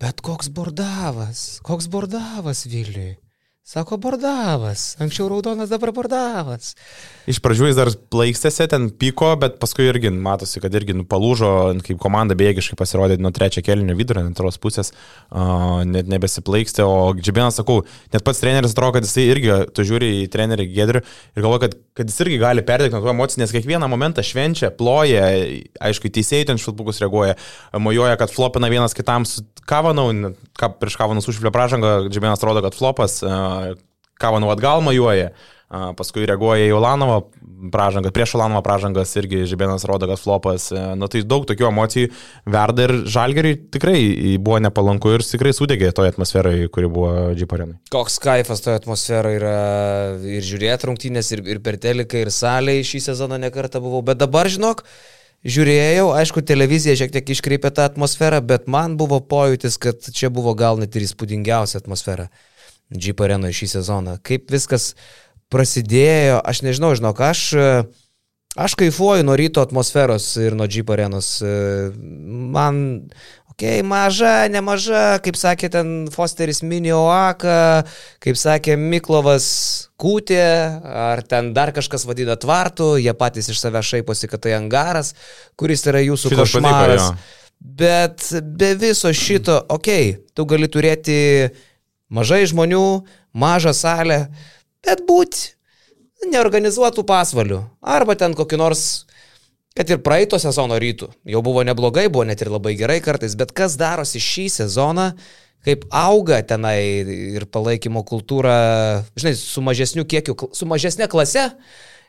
bet 0.02 0.23
koks 0.25 0.52
bordavas, 0.54 1.45
koks 1.66 1.90
bordavas 1.90 2.66
Viliui. 2.71 3.16
Sako 3.64 3.97
Bordavas, 3.97 4.90
anksčiau 5.00 5.30
raudonas, 5.33 5.71
dabar 5.73 5.88
Bordavas. 5.97 6.75
Iš 7.25 7.38
pradžių 7.40 7.71
jis 7.71 7.78
dar 7.78 7.88
plaikstėse, 8.12 8.66
ten 8.68 8.90
pyko, 9.00 9.30
bet 9.40 9.54
paskui 9.56 9.87
irgi 9.88 10.11
matosi, 10.12 10.61
kad 10.61 10.75
irgi 10.76 10.92
nu, 10.92 11.06
palūžo, 11.09 11.49
kaip 11.87 11.97
komanda 12.02 12.37
bėgiškai 12.37 12.76
pasirodė 12.76 13.16
nuo 13.25 13.33
trečio 13.33 13.62
kelnių 13.64 13.97
vidurio, 13.97 14.26
antros 14.28 14.61
pusės, 14.61 14.92
uh, 14.92 15.80
net 15.88 16.11
nebesiplaikstė, 16.12 16.85
o 16.85 17.14
Džibėnas, 17.16 17.56
sakau, 17.62 17.78
net 18.12 18.26
pats 18.26 18.44
treneris 18.44 18.76
atrodo, 18.76 18.99
kad 18.99 19.09
jisai 19.09 19.25
irgi, 19.30 19.56
tu 19.73 19.88
žiūri 19.88 20.12
į 20.18 20.28
trenerį 20.37 20.68
Gedrių 20.75 21.00
ir 21.00 21.47
galvo, 21.47 21.62
kad, 21.64 21.78
kad 21.97 22.12
jis 22.12 22.21
irgi 22.26 22.42
gali 22.44 22.66
perdėti 22.68 22.92
nuo 22.99 23.00
tų 23.06 23.14
emocijų, 23.14 23.47
nes 23.47 23.56
kiekvieną 23.56 23.88
momentą 23.88 24.26
švenčia, 24.28 24.75
ploja, 24.76 25.25
aišku, 25.88 26.12
teisėjai 26.12 26.50
ten 26.52 26.61
švilpukus 26.61 27.00
reaguoja, 27.00 27.40
mojuoja, 27.80 28.21
kad 28.21 28.37
flopina 28.37 28.68
vienas 28.68 28.92
kitam 28.92 29.25
su 29.25 29.49
Kavanau, 29.64 30.11
ką 30.61 30.68
prieš 30.76 30.99
Kavanus 31.00 31.25
užflė 31.33 31.49
pražangą, 31.49 32.11
Džibėnas 32.12 32.37
atrodo, 32.37 32.61
kad 32.61 32.76
flopas. 32.76 33.23
Uh, 33.25 33.53
Kavanau 34.20 34.52
atgal 34.54 34.84
majuoja. 34.84 35.32
a, 35.75 35.90
paskui 35.99 36.26
reaguoja 36.28 36.68
į 36.68 36.75
Ulanovą 36.76 37.16
pražangą, 37.73 38.12
prieš 38.14 38.34
Ulanovą 38.37 38.62
pražangas 38.64 39.14
irgi 39.18 39.44
Žibėnas 39.49 39.87
rodo, 39.88 40.06
kad 40.11 40.20
flopas, 40.20 40.68
e, 40.75 40.82
nu 40.99 41.08
tai 41.11 41.25
daug 41.26 41.46
tokių 41.49 41.66
emocijų 41.70 42.11
verda 42.54 42.87
ir 42.87 42.94
Žalgeriui 43.11 43.56
tikrai 43.75 43.96
buvo 44.44 44.61
nepalanku 44.62 45.14
ir 45.16 45.25
tikrai 45.26 45.54
sudegė 45.56 45.90
toje 45.96 46.12
atmosferoje, 46.14 46.68
kuri 46.75 46.90
buvo 46.92 47.11
Džiparenai. 47.34 47.80
Koks 47.94 48.20
kaifas 48.23 48.62
toje 48.64 48.78
atmosferoje 48.82 49.40
yra 49.40 49.56
ir 50.37 50.46
žiūrėti 50.46 50.90
rungtynės, 50.90 51.32
ir, 51.34 51.44
ir 51.56 51.64
per 51.64 51.80
teliką, 51.82 52.23
ir 52.23 52.32
salėje 52.34 52.87
šį 52.92 53.04
sezoną 53.11 53.40
nekartą 53.49 53.82
buvau, 53.84 54.04
bet 54.06 54.20
dabar 54.23 54.50
žinok, 54.52 54.84
žiūrėjau, 55.44 56.11
aišku, 56.20 56.44
televizija 56.46 56.96
šiek 57.00 57.12
tiek 57.18 57.34
iškreipė 57.34 57.75
tą 57.75 57.88
atmosferą, 57.90 58.44
bet 58.44 58.70
man 58.70 58.99
buvo 59.00 59.20
pojūtis, 59.25 59.80
kad 59.80 60.12
čia 60.12 60.30
buvo 60.32 60.54
gal 60.58 60.78
net 60.80 60.94
ir 60.96 61.08
įspūdingiausia 61.08 61.82
atmosfera 61.82 62.30
Jeep 62.93 63.21
arenoje 63.25 63.57
šį 63.61 63.71
sezoną. 63.79 64.19
Kaip 64.25 64.50
viskas 64.53 64.93
prasidėjo, 65.53 66.41
aš 66.45 66.64
nežinau, 66.67 66.93
žinok, 66.99 67.23
aš, 67.25 67.47
aš 68.59 68.76
kaifuoju 68.81 69.26
nuo 69.26 69.38
ryto 69.38 69.64
atmosferos 69.64 70.35
ir 70.43 70.57
nuo 70.59 70.69
Jeep 70.71 70.91
arenos. 70.95 71.37
Man, 71.45 72.81
okei, 73.55 73.79
okay, 73.81 73.87
maža, 73.87 74.35
nemaža, 74.53 75.05
kaip 75.25 75.38
sakė 75.38 75.71
ten 75.76 75.95
Fosteris 76.12 76.62
Minio 76.67 77.05
Aka, 77.12 77.85
kaip 78.25 78.38
sakė 78.41 78.76
Miklovas 78.81 79.47
Kūtė, 80.00 80.45
ar 80.85 81.23
ten 81.29 81.53
dar 81.57 81.73
kažkas 81.76 82.05
vadina 82.09 82.37
tvartų, 82.41 82.97
jie 83.00 83.14
patys 83.17 83.53
iš 83.55 83.62
savęs 83.62 83.95
šaiposi, 83.95 84.29
kad 84.29 84.45
tai 84.45 84.59
angaras, 84.59 85.14
kuris 85.57 85.87
yra 85.88 86.03
jūsų 86.05 86.35
Šitas 86.35 86.53
košmaras. 86.57 87.09
Patiko, 87.14 87.41
Bet 87.64 88.26
be 88.43 88.75
viso 88.76 89.09
šito, 89.17 89.55
okei, 89.73 90.11
okay, 90.12 90.33
tu 90.37 90.45
gali 90.45 90.67
turėti 90.69 91.14
mažai 92.14 92.44
žmonių, 92.50 92.87
mažą 93.35 93.75
salę, 93.76 94.21
bet 94.85 95.02
būti 95.09 95.54
neorganizuotų 96.30 97.04
pasvalių. 97.09 97.61
Arba 97.83 98.16
ten 98.18 98.37
kokį 98.37 98.59
nors, 98.61 99.04
kad 99.76 99.90
ir 99.90 100.02
praeito 100.04 100.38
sezono 100.40 100.78
rytų. 100.80 101.11
Jau 101.28 101.42
buvo 101.44 101.64
neblogai, 101.66 102.06
buvo 102.12 102.26
net 102.28 102.42
ir 102.44 102.52
labai 102.54 102.76
gerai 102.78 103.00
kartais, 103.04 103.35
bet 103.38 103.52
kas 103.56 103.76
darosi 103.80 104.23
šį 104.23 104.47
sezoną, 104.61 105.11
kaip 105.64 105.87
auga 105.94 106.42
tenai 106.44 106.78
ir 107.40 107.47
palaikymo 107.50 108.04
kultūra, 108.06 108.54
žinai, 109.16 109.35
su 109.40 109.64
mažesniu 109.64 110.04
kiekiu, 110.09 110.37
su 110.52 110.68
mažesnė 110.68 111.09
klase, 111.11 111.49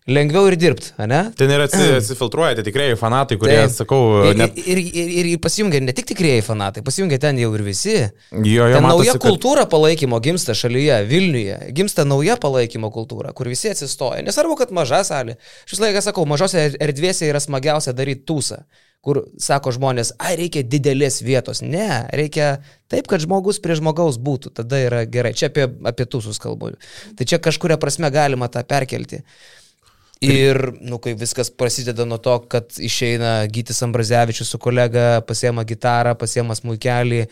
lengviau 0.05 0.45
ir 0.49 0.55
dirbti, 0.59 0.91
ne? 1.09 1.21
Ten 1.37 1.49
ir 1.49 1.63
atsifiltruoja 1.65 2.57
tie 2.59 2.65
tikrieji 2.67 2.97
fanatai, 2.99 3.37
kurie, 3.41 3.57
tai, 3.57 3.73
sakau, 3.73 3.99
net... 4.37 4.57
ir, 4.61 4.81
ir, 4.85 5.11
ir, 5.19 5.29
ir 5.33 5.41
pasijungia 5.41 5.81
ne 5.81 5.95
tik 5.97 6.09
tikrieji 6.11 6.45
fanatai, 6.45 6.85
pasijungia 6.85 7.19
ten 7.23 7.41
jau 7.41 7.51
ir 7.57 7.65
visi. 7.65 7.95
Jo, 7.97 8.39
jo, 8.43 8.69
ten 8.75 8.85
matosi, 8.85 9.09
nauja 9.09 9.17
kultūra 9.23 9.65
kad... 9.65 9.73
palaikymo 9.73 10.21
gimsta 10.25 10.53
šalyje, 10.57 11.01
Vilniuje, 11.09 11.59
gimsta 11.77 12.05
nauja 12.07 12.37
palaikymo 12.41 12.91
kultūra, 12.93 13.33
kur 13.37 13.49
visi 13.49 13.73
atsistoja. 13.73 14.21
Nesvarbu, 14.25 14.59
kad 14.61 14.73
maža 14.75 15.01
salė. 15.07 15.39
Šis 15.69 15.81
laikas 15.81 16.09
sakau, 16.11 16.27
mažose 16.29 16.67
erdvėse 16.77 17.29
yra 17.29 17.41
smagiausia 17.41 17.95
daryti 17.97 18.27
tūsą 18.29 18.61
kur 19.05 19.21
sako 19.41 19.69
žmonės, 19.75 20.15
ai 20.17 20.33
reikia 20.39 20.63
didelės 20.65 21.19
vietos. 21.21 21.61
Ne, 21.61 22.07
reikia 22.17 22.55
taip, 22.89 23.05
kad 23.11 23.21
žmogus 23.21 23.61
prie 23.61 23.77
žmogaus 23.77 24.17
būtų, 24.17 24.55
tada 24.57 24.79
yra 24.81 25.03
gerai. 25.05 25.35
Čia 25.37 25.51
apie, 25.51 25.67
apie 25.85 26.07
tūsus 26.09 26.41
kalbu. 26.41 26.71
Tai 27.13 27.27
čia 27.29 27.37
kažkuria 27.37 27.77
prasme 27.81 28.09
galima 28.13 28.49
tą 28.49 28.65
perkelti. 28.65 29.21
Ir, 30.23 30.57
nu, 30.79 30.97
kai 31.03 31.13
viskas 31.19 31.49
prasideda 31.51 32.05
nuo 32.07 32.17
to, 32.23 32.37
kad 32.47 32.71
išeina 32.79 33.43
Gytis 33.51 33.83
Ambrazevičius 33.83 34.53
su 34.53 34.59
kolega, 34.61 35.19
pasiema 35.27 35.65
gitarą, 35.67 36.15
pasiema 36.15 36.55
smūkelį 36.55 37.25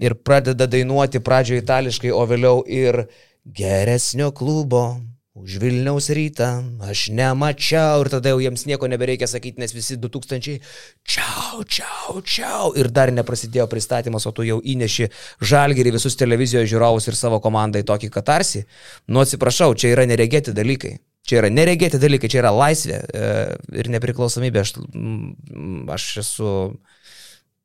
ir 0.00 0.14
pradeda 0.24 0.68
dainuoti 0.70 1.20
pradžioje 1.20 1.64
itališkai, 1.64 2.12
o 2.14 2.22
vėliau 2.30 2.62
ir 2.66 3.04
geresnio 3.44 4.30
klubo. 4.30 5.00
Už 5.40 5.60
Vilniaus 5.62 6.10
rytą 6.10 6.48
aš 6.84 7.04
nemačiau 7.14 8.02
ir 8.02 8.10
tada 8.12 8.32
jau 8.32 8.40
jiems 8.42 8.64
nieko 8.66 8.88
nebereikia 8.90 9.28
sakyti, 9.30 9.62
nes 9.62 9.72
visi 9.72 9.96
2000 9.96 10.58
čiau, 11.06 11.62
čiau, 11.64 12.18
čiau 12.20 12.72
ir 12.76 12.90
dar 12.90 13.12
neprasidėjo 13.14 13.68
pristatymas, 13.70 14.26
o 14.26 14.34
tu 14.36 14.44
jau 14.44 14.58
įneši 14.58 15.06
žalgerį 15.40 15.94
visus 15.96 16.18
televizijos 16.18 16.68
žiūrovus 16.68 17.08
ir 17.08 17.16
savo 17.16 17.38
komandai 17.40 17.86
tokį 17.86 18.10
katarsi. 18.10 18.66
Nu 19.08 19.22
atsiprašau, 19.22 19.72
čia 19.78 19.94
yra 19.94 20.04
neregėti 20.10 20.52
dalykai. 20.52 20.98
Čia 21.28 21.42
yra 21.42 21.50
neregėti 21.52 22.00
dalykai, 22.00 22.30
čia 22.32 22.40
yra 22.42 22.52
laisvė 22.54 22.96
e, 23.00 23.32
ir 23.82 23.90
nepriklausomybė. 23.92 24.62
Aš, 24.64 24.72
aš 25.96 26.06
esu 26.24 26.52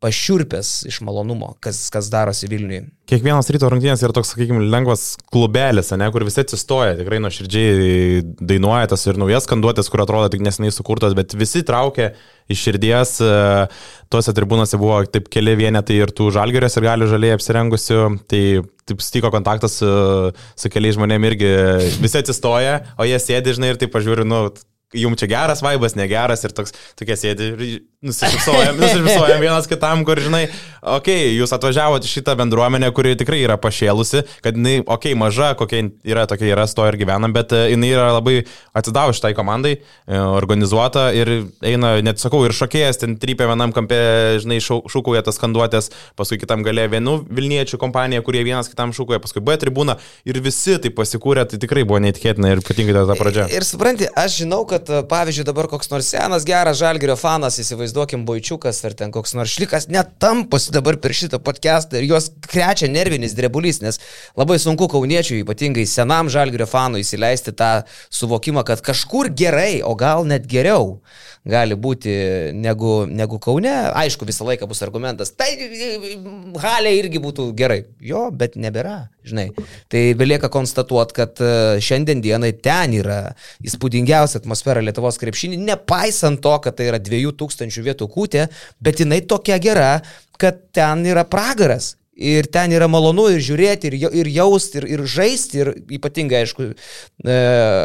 pašiurpęs 0.06 0.84
iš 0.90 1.00
malonumo, 1.06 1.56
kas, 1.64 1.88
kas 1.94 2.12
darosi 2.14 2.50
Vilniui. 2.50 2.84
Kiekvienas 3.10 3.50
ryto 3.54 3.70
rungtynės 3.72 4.04
yra 4.06 4.14
toks, 4.14 4.32
sakykime, 4.34 4.62
lengvas 4.70 5.16
klubelis, 5.34 5.90
ne, 5.98 6.08
kur 6.14 6.26
visi 6.26 6.44
atsistoja, 6.44 6.94
tikrai 7.00 7.20
nuoširdžiai 7.24 8.22
dainuoja 8.38 8.92
tas 8.92 9.06
ir 9.10 9.18
naujas 9.22 9.48
skanduotės, 9.48 9.90
kur 9.90 10.04
atrodo 10.04 10.30
tik 10.34 10.46
neseniai 10.46 10.74
sukurtos, 10.74 11.16
bet 11.18 11.34
visi 11.38 11.64
traukia 11.66 12.12
iš 12.52 12.68
širdies. 12.68 13.16
E, 13.26 13.32
tuose 14.14 14.36
tribūnose 14.38 14.78
buvo 14.82 15.02
taip 15.10 15.32
keli 15.34 15.58
vienetai 15.58 15.98
ir 16.04 16.14
tų 16.14 16.30
žalgerios 16.38 16.78
ir 16.78 16.86
gali 16.86 17.10
žaliai 17.10 17.38
apsirengusių. 17.40 18.04
Tai 18.30 18.44
taip 18.86 19.02
stiko 19.02 19.34
kontaktas 19.34 19.80
su, 19.82 19.90
su 20.54 20.74
keliais 20.74 20.98
žmonėmis 21.00 21.34
irgi 21.34 21.52
visi 21.98 22.22
atsistoja, 22.22 22.80
o 23.02 23.10
jie 23.10 23.18
sėdi, 23.22 23.58
žinai, 23.58 23.74
ir 23.74 23.82
taip 23.82 23.94
pažiūri, 23.96 24.28
nu, 24.30 24.46
jums 24.96 25.20
čia 25.20 25.30
geras 25.30 25.64
vaibas, 25.66 25.96
negeras 25.98 26.46
ir 26.46 26.54
toks, 26.56 26.74
tokie 27.00 27.18
sėdi 27.20 27.50
ir 27.50 27.64
nusišypsojam, 28.06 28.78
nusišypsojam 28.82 29.42
vienas 29.42 29.68
kitam, 29.70 30.04
kur, 30.08 30.20
žinai, 30.22 30.46
okei, 30.82 31.32
okay, 31.32 31.34
jūs 31.40 31.54
atvažiavote 31.56 32.10
šitą 32.10 32.36
bendruomenę, 32.40 32.92
kuri 32.96 33.16
tikrai 33.20 33.42
yra 33.44 33.58
pašėlusi, 33.62 34.24
kad 34.46 34.58
jinai, 34.58 34.78
okei, 34.84 35.14
okay, 35.14 35.20
maža, 35.20 35.54
kokia 35.58 35.84
yra, 36.08 36.26
tokia 36.30 36.52
yra, 36.54 36.68
sto 36.70 36.86
ir 36.90 36.98
gyvenam, 37.02 37.34
bet 37.36 37.54
e, 37.56 37.66
jinai 37.74 37.92
yra 37.94 38.12
labai 38.16 38.38
atsidavusi 38.78 39.20
šitai 39.20 39.34
komandai, 39.38 39.76
e, 39.80 40.20
organizuota 40.20 41.08
ir 41.18 41.32
eina, 41.66 41.96
net 42.06 42.22
sakau, 42.22 42.44
ir 42.46 42.56
šokėjas, 42.56 43.02
ten 43.02 43.18
trypia 43.22 43.50
vienam 43.50 43.74
kampė, 43.76 44.00
žinai, 44.44 44.62
šūkuoja 44.62 45.26
tas 45.26 45.40
skanduotės, 45.40 45.92
paskui 46.20 46.40
kitam 46.42 46.66
galė 46.66 46.88
vienu 46.94 47.18
Vilniečių 47.36 47.80
kompanija, 47.82 48.24
kurie 48.26 48.44
vienas 48.46 48.70
kitam 48.72 48.94
šūkuoja, 48.96 49.22
paskui 49.24 49.44
B 49.46 49.58
tribūna 49.60 49.98
ir 50.28 50.40
visi 50.46 50.78
tai 50.82 50.92
pasikūrė, 50.94 51.48
tai 51.50 51.60
tikrai 51.62 51.86
buvo 51.88 52.02
neįtikėtina 52.04 52.54
ir 52.54 52.62
ypatingai 52.62 52.96
ta 52.96 53.18
pradžia. 53.18 53.48
Ir 53.54 53.66
supranti, 53.68 54.08
aš 54.12 54.42
žinau, 54.44 54.64
kad 54.70 54.90
e, 54.92 55.02
pavyzdžiui 55.10 55.48
dabar 55.48 55.70
koks 55.72 55.90
nors 55.92 56.12
senas 56.14 56.46
geras 56.48 56.80
žalgerio 56.80 57.18
fanas 57.20 57.58
įsivaizduoja, 57.62 57.95
įsivaizduokim, 57.96 58.26
Boičiukas 58.26 58.84
ar 58.86 58.94
ten 58.94 59.12
koks 59.12 59.34
nors 59.36 59.54
šlikas 59.56 59.88
net 59.88 60.18
tamposi 60.20 60.72
dabar 60.72 60.98
per 61.00 61.14
šitą 61.16 61.40
podcastą 61.40 61.98
ir 61.98 62.10
juos 62.10 62.30
krečia 62.44 62.90
nervinis 62.92 63.36
drebulys, 63.36 63.82
nes 63.82 64.00
labai 64.36 64.58
sunku 64.60 64.88
kauniečiui, 64.92 65.44
ypatingai 65.46 65.86
senam 65.88 66.30
žalgrio 66.30 66.68
fanui, 66.68 67.04
įsileisti 67.06 67.56
tą 67.56 67.86
suvokimą, 68.12 68.66
kad 68.66 68.82
kažkur 68.84 69.32
gerai, 69.32 69.82
o 69.82 69.96
gal 69.96 70.26
net 70.26 70.46
geriau 70.46 71.00
gali 71.46 71.78
būti 71.78 72.14
negu, 72.58 73.06
negu 73.06 73.40
Kaune. 73.42 73.74
Aišku, 73.96 74.26
visą 74.28 74.48
laiką 74.48 74.68
bus 74.70 74.82
argumentas, 74.86 75.32
tai 75.38 75.52
Halė 76.62 76.96
irgi 76.98 77.22
būtų 77.22 77.48
gerai. 77.58 77.84
Jo, 78.04 78.28
bet 78.34 78.58
nebėra, 78.60 79.10
žinai. 79.28 79.48
Tai 79.92 80.04
belieka 80.18 80.50
konstatuoti, 80.54 81.18
kad 81.18 81.42
e, 81.44 81.52
šiandien 81.86 82.24
dienai 82.26 82.52
ten 82.66 82.96
yra 82.98 83.20
įspūdingiausia 83.66 84.42
atmosfera 84.42 84.84
Lietuvos 84.86 85.20
krepšinį, 85.22 85.62
nepaisant 85.70 86.42
to, 86.44 86.56
kad 86.64 86.78
tai 86.80 86.90
yra 86.90 87.02
2000 87.02 87.86
vietų 87.86 88.10
kūtė, 88.12 88.48
bet 88.84 89.04
jinai 89.04 89.22
tokia 89.30 89.60
gera, 89.62 89.92
kad 90.42 90.66
ten 90.76 91.06
yra 91.08 91.28
pragaras. 91.30 91.96
Ir 92.16 92.48
ten 92.48 92.72
yra 92.72 92.88
malonu 92.88 93.26
ir 93.34 93.42
žiūrėti, 93.44 93.90
ir, 93.92 93.96
ir 94.16 94.28
jausti, 94.32 94.80
ir, 94.80 94.86
ir 94.88 95.02
žaisti, 95.04 95.58
ir 95.60 95.72
ypatingai, 95.98 96.46
aišku, 96.46 96.70
e, 97.28 97.36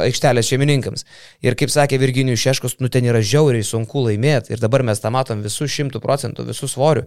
aikštelės 0.07 0.47
šeimininkams. 0.47 1.03
Ir 1.43 1.57
kaip 1.59 1.73
sakė 1.75 1.99
Virginijus 1.99 2.45
Šeškus, 2.45 2.77
nu 2.79 2.87
ten 2.95 3.09
yra 3.11 3.19
žiauriai 3.27 3.67
sunku 3.67 4.05
laimėti. 4.05 4.55
Ir 4.55 4.63
dabar 4.63 4.85
mes 4.87 5.03
tą 5.03 5.11
matom 5.11 5.43
visų 5.43 5.67
šimtų 5.75 5.99
procentų, 6.05 6.47
visų 6.47 6.71
svorių. 6.71 7.03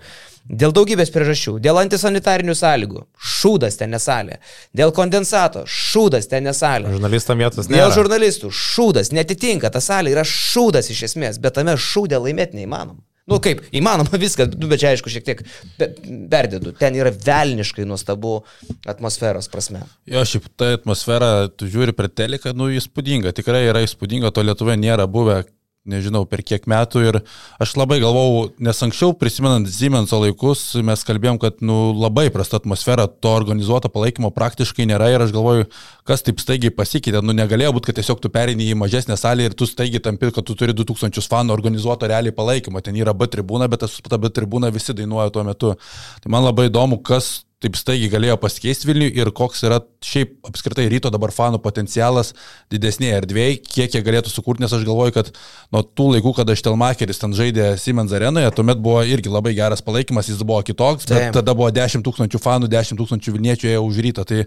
Dėl 0.52 0.76
daugybės 0.76 1.14
priežasčių. 1.16 1.56
Dėl 1.64 1.80
antisanitarinių 1.86 2.58
sąlygų. 2.60 3.06
Šūdas 3.16 3.80
ten 3.80 3.96
nesalė. 3.96 4.42
Dėl 4.76 4.92
kondensato. 4.92 5.64
Šūdas 5.64 6.28
ten 6.28 6.44
nesalė. 6.50 6.92
Žurnalistam 6.92 7.40
vietos 7.40 7.72
nėra. 7.72 7.86
Dėl 7.86 7.96
žurnalistų. 8.02 8.52
Šūdas 8.52 9.16
netitinka. 9.16 9.72
Ta 9.72 9.80
salė 9.80 10.12
yra 10.12 10.28
šūdas 10.28 10.92
iš 10.92 11.06
esmės, 11.08 11.40
bet 11.40 11.56
tame 11.56 11.80
šūdė 11.80 12.20
laimėti 12.20 12.60
neįmanoma. 12.60 13.00
Nu 13.30 13.40
kaip, 13.44 13.62
įmanoma 13.72 14.20
viską, 14.20 14.50
nu, 14.60 14.68
bet 14.72 14.82
čia 14.82 14.92
aišku 14.92 15.12
šiek 15.12 15.24
tiek 15.24 15.42
perdėdu. 15.80 16.74
Ten 16.76 16.98
yra 17.00 17.14
velniškai 17.16 17.86
nuostabu 17.88 18.42
atmosferos 18.90 19.48
prasme. 19.52 19.86
Jo, 20.10 20.26
šiaip 20.28 20.50
ta 20.60 20.74
atmosfera, 20.76 21.48
tu 21.48 21.70
žiūri 21.72 21.96
per 21.96 22.12
teleką, 22.12 22.52
nu 22.58 22.68
įspūdinga, 22.76 23.32
tikrai 23.38 23.64
yra 23.70 23.84
įspūdinga, 23.86 24.34
to 24.36 24.44
Lietuvoje 24.44 24.76
nėra 24.82 25.08
buvę 25.08 25.44
nežinau, 25.90 26.24
per 26.30 26.42
kiek 26.46 26.66
metų 26.70 27.02
ir 27.04 27.18
aš 27.62 27.74
labai 27.80 28.00
galvau, 28.04 28.48
nes 28.64 28.80
anksčiau 28.86 29.14
prisimenant 29.20 29.68
Siemenso 29.68 30.20
laikus, 30.22 30.62
mes 30.86 31.04
kalbėjom, 31.08 31.40
kad 31.42 31.60
nu, 31.66 31.92
labai 31.98 32.30
prasta 32.34 32.60
atmosfera, 32.62 33.06
to 33.08 33.32
organizuoto 33.36 33.92
palaikymo 33.92 34.32
praktiškai 34.36 34.88
nėra 34.90 35.12
ir 35.12 35.26
aš 35.26 35.36
galvoju, 35.36 35.68
kas 36.08 36.24
taip 36.24 36.40
staigiai 36.44 36.74
pasikeitė, 36.76 37.24
nu 37.26 37.36
negalėjo 37.36 37.76
būti, 37.76 37.92
kad 37.92 38.00
tiesiog 38.00 38.24
tu 38.24 38.32
perini 38.34 38.70
į 38.72 38.80
mažesnę 38.80 39.18
salę 39.20 39.50
ir 39.50 39.58
tu 39.60 39.68
staigiai 39.70 40.04
tampi, 40.04 40.32
kad 40.36 40.48
tu 40.48 40.56
turi 40.60 40.76
2000 40.76 41.28
fanų 41.34 41.56
organizuoto 41.56 42.08
realiai 42.10 42.36
palaikymo, 42.36 42.84
ten 42.84 43.00
yra 43.00 43.16
B 43.18 43.28
tribūna, 43.32 43.68
bet 43.72 43.84
tas 43.84 44.00
ta 44.08 44.20
B 44.20 44.32
tribūna 44.32 44.72
visi 44.74 44.96
dainuoja 44.96 45.34
tuo 45.36 45.44
metu. 45.48 45.76
Tai 46.24 46.32
man 46.32 46.48
labai 46.48 46.70
įdomu, 46.72 47.04
kas 47.04 47.42
taip 47.64 47.78
staigiai 47.80 48.12
galėjo 48.12 48.38
pasikeisti 48.42 48.90
Vilniui 48.90 49.12
ir 49.16 49.32
koks 49.36 49.64
yra 49.68 49.80
šiaip 50.04 50.36
apskritai 50.50 50.86
ryto 50.92 51.12
dabar 51.14 51.32
fanų 51.34 51.62
potencialas 51.64 52.34
didesnėje 52.74 53.20
erdvėje, 53.22 53.60
kiek 53.64 53.96
jie 53.96 54.02
galėtų 54.04 54.32
sukurti, 54.34 54.64
nes 54.64 54.74
aš 54.76 54.84
galvoju, 54.88 55.14
kad 55.16 55.32
nuo 55.74 55.84
tų 55.84 56.10
laikų, 56.16 56.34
kada 56.40 56.56
Štelmacheris 56.60 57.22
ten 57.22 57.36
žaidė 57.38 57.74
Siemens 57.82 58.14
arenoje, 58.16 58.50
tuomet 58.58 58.82
buvo 58.84 59.02
irgi 59.08 59.32
labai 59.32 59.54
geras 59.58 59.84
palaikymas, 59.86 60.30
jis 60.32 60.44
buvo 60.44 60.60
kitoks, 60.66 61.08
bet 61.08 61.30
Taip. 61.30 61.38
tada 61.40 61.56
buvo 61.58 61.70
10 61.74 62.04
tūkstančių 62.06 62.42
fanų, 62.44 62.70
10 62.74 63.00
tūkstančių 63.00 63.36
Vilniečių 63.38 63.72
ėjo 63.72 63.84
už 63.88 64.02
rytą. 64.08 64.26
Tai 64.28 64.42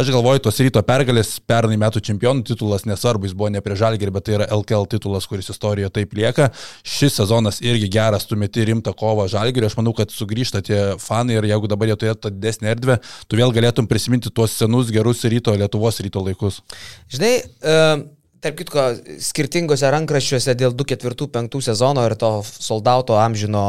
aš 0.00 0.12
galvoju, 0.14 0.44
tos 0.46 0.60
ryto 0.64 0.82
pergalės 0.86 1.34
pernai 1.46 1.78
metų 1.80 2.02
čempionų 2.08 2.46
titulas 2.48 2.86
nesvarbu, 2.88 3.28
jis 3.28 3.36
buvo 3.36 3.52
ne 3.52 3.62
prie 3.64 3.76
žalgerį, 3.78 4.14
bet 4.16 4.28
tai 4.28 4.36
yra 4.38 4.48
LKL 4.56 4.88
titulas, 4.96 5.28
kuris 5.30 5.52
istorijoje 5.52 5.92
taip 5.98 6.16
lieka. 6.16 6.50
Šis 6.86 7.20
sezonas 7.20 7.60
irgi 7.64 7.90
geras, 7.92 8.26
tu 8.28 8.38
meti 8.40 8.64
rimtą 8.68 8.94
kovą 8.96 9.28
žalgerį, 9.32 9.68
aš 9.68 9.78
manau, 9.80 9.94
kad 9.96 10.12
sugrįžta 10.14 10.62
tie 10.64 10.80
fanai 11.02 11.38
ir 11.38 11.50
jeigu 11.52 11.70
dabar 11.70 11.92
jie 11.92 11.98
turėtų 12.04 12.32
didesnį 12.36 12.61
didesnė 12.62 12.76
erdvė, 12.76 12.98
tu 13.28 13.36
vėl 13.36 13.52
galėtum 13.52 13.88
prisiminti 13.88 14.30
tuos 14.30 14.54
senus 14.56 14.90
gerus 14.90 15.24
ryto, 15.24 15.54
Lietuvos 15.54 16.00
ryto 16.00 16.22
laikus. 16.22 16.62
Žinai, 17.10 17.42
uh, 17.62 18.06
tarp 18.42 18.58
kitko, 18.58 18.84
skirtingose 19.22 19.88
rankraščiuose 19.92 20.54
dėl 20.58 20.74
2-4-5 20.74 21.60
sezono 21.62 22.02
ir 22.08 22.14
to 22.18 22.30
soldauto 22.42 23.14
amžino 23.22 23.62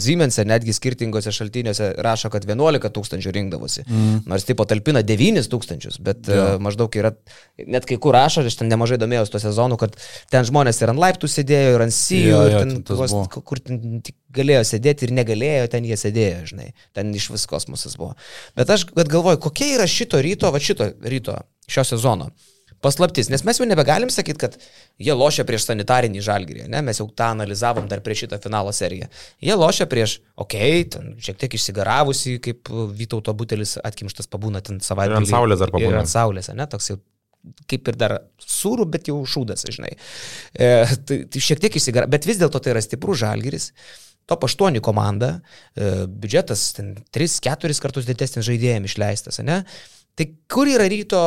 Siemense, 0.00 0.44
netgi 0.46 0.74
skirtingose 0.76 1.32
šaltiniuose 1.34 1.90
rašo, 2.04 2.30
kad 2.32 2.46
11 2.46 2.92
tūkstančių 2.94 3.32
rinkdavosi. 3.34 3.84
Mm. 3.88 4.20
Nors 4.30 4.46
tipo 4.46 4.66
talpina 4.70 5.02
9 5.06 5.50
tūkstančius, 5.50 5.98
bet 6.06 6.30
ja. 6.30 6.54
uh, 6.54 6.62
maždaug 6.62 6.94
yra, 7.00 7.12
net 7.66 7.88
kai 7.88 7.98
kur 8.02 8.14
rašo, 8.14 8.44
aš 8.46 8.60
ten 8.60 8.70
nemažai 8.70 9.00
domėjausi 9.02 9.34
to 9.34 9.42
sezonu, 9.42 9.78
kad 9.80 9.98
ten 10.30 10.46
žmonės 10.46 10.78
ir 10.82 10.94
ant 10.94 11.02
laiptų 11.02 11.30
sėdėjo, 11.30 11.74
ir 11.74 11.86
ant 11.88 11.96
sijų, 11.96 12.36
ja, 12.36 12.44
ja, 12.54 12.62
ten, 12.62 12.84
tuos, 12.86 13.16
kur 13.34 13.62
ten 13.64 13.98
galėjo 14.36 14.62
sėdėti 14.70 15.08
ir 15.08 15.16
negalėjo, 15.18 15.66
ten 15.74 15.90
jie 15.90 15.98
sėdėjo, 15.98 16.46
žinai, 16.52 16.70
ten 16.94 17.10
iš 17.18 17.32
vis 17.34 17.48
kosmosas 17.50 17.98
buvo. 17.98 18.14
Bet 18.58 18.70
aš 18.70 18.86
galvoju, 18.94 19.42
kokia 19.42 19.74
yra 19.80 19.90
šito 19.90 20.22
ryto, 20.22 20.54
va 20.54 20.62
šito 20.62 20.92
ryto, 21.02 21.34
šio 21.70 21.86
sezono 21.94 22.30
paslaptis, 22.84 23.28
nes 23.32 23.44
mes 23.46 23.60
jau 23.60 23.66
nebegalim 23.68 24.10
sakyti, 24.12 24.40
kad 24.40 24.56
jie 25.00 25.14
lošia 25.16 25.44
prieš 25.48 25.68
sanitarinį 25.68 26.24
žalgyrį, 26.24 26.66
ne? 26.72 26.82
mes 26.86 27.00
jau 27.00 27.06
tą 27.08 27.30
analizavom 27.34 27.88
dar 27.90 28.02
prieš 28.04 28.24
šitą 28.24 28.40
finalo 28.42 28.72
seriją. 28.76 29.10
Jie 29.44 29.56
lošia 29.58 29.86
prieš, 29.90 30.18
okei, 30.40 30.84
okay, 30.86 31.14
šiek 31.28 31.40
tiek 31.44 31.56
išsigaravusi, 31.60 32.38
kaip 32.44 32.72
Vytauto 33.00 33.34
butelis 33.36 33.76
atkimštas 33.84 34.30
pabūna 34.32 34.62
ten 34.64 34.80
savaitgalį. 34.84 35.20
Ir 35.20 35.26
ant 35.26 35.32
saulės 35.32 35.64
ar 35.64 35.72
pabūna. 35.74 35.94
Ir 35.94 36.02
ant 36.02 36.12
saulės, 36.12 36.50
ne, 36.56 36.66
toks 36.70 36.92
jau 36.92 37.00
kaip 37.70 37.88
ir 37.88 37.96
dar 38.00 38.16
sūrų, 38.42 38.86
bet 38.92 39.08
jau 39.10 39.16
šūdas, 39.28 39.64
žinai. 39.72 39.94
E, 40.52 40.70
tai, 41.08 41.22
tai 41.30 41.42
šiek 41.42 41.62
tiek 41.62 41.76
išsigara, 41.80 42.08
bet 42.10 42.28
vis 42.28 42.40
dėlto 42.40 42.60
tai 42.60 42.74
yra 42.74 42.82
stiprus 42.84 43.22
žalgyris. 43.22 43.70
Top 44.28 44.44
8 44.46 44.78
komanda, 44.84 45.38
e, 45.74 46.04
biudžetas 46.06 46.66
3-4 46.78 47.80
kartus 47.82 48.06
didesnis 48.06 48.46
žaidėjams 48.46 48.92
išleistas, 48.92 49.40
ne? 49.42 49.62
Tai 50.20 50.26
kur 50.52 50.68
yra 50.68 50.84
ryto 50.92 51.18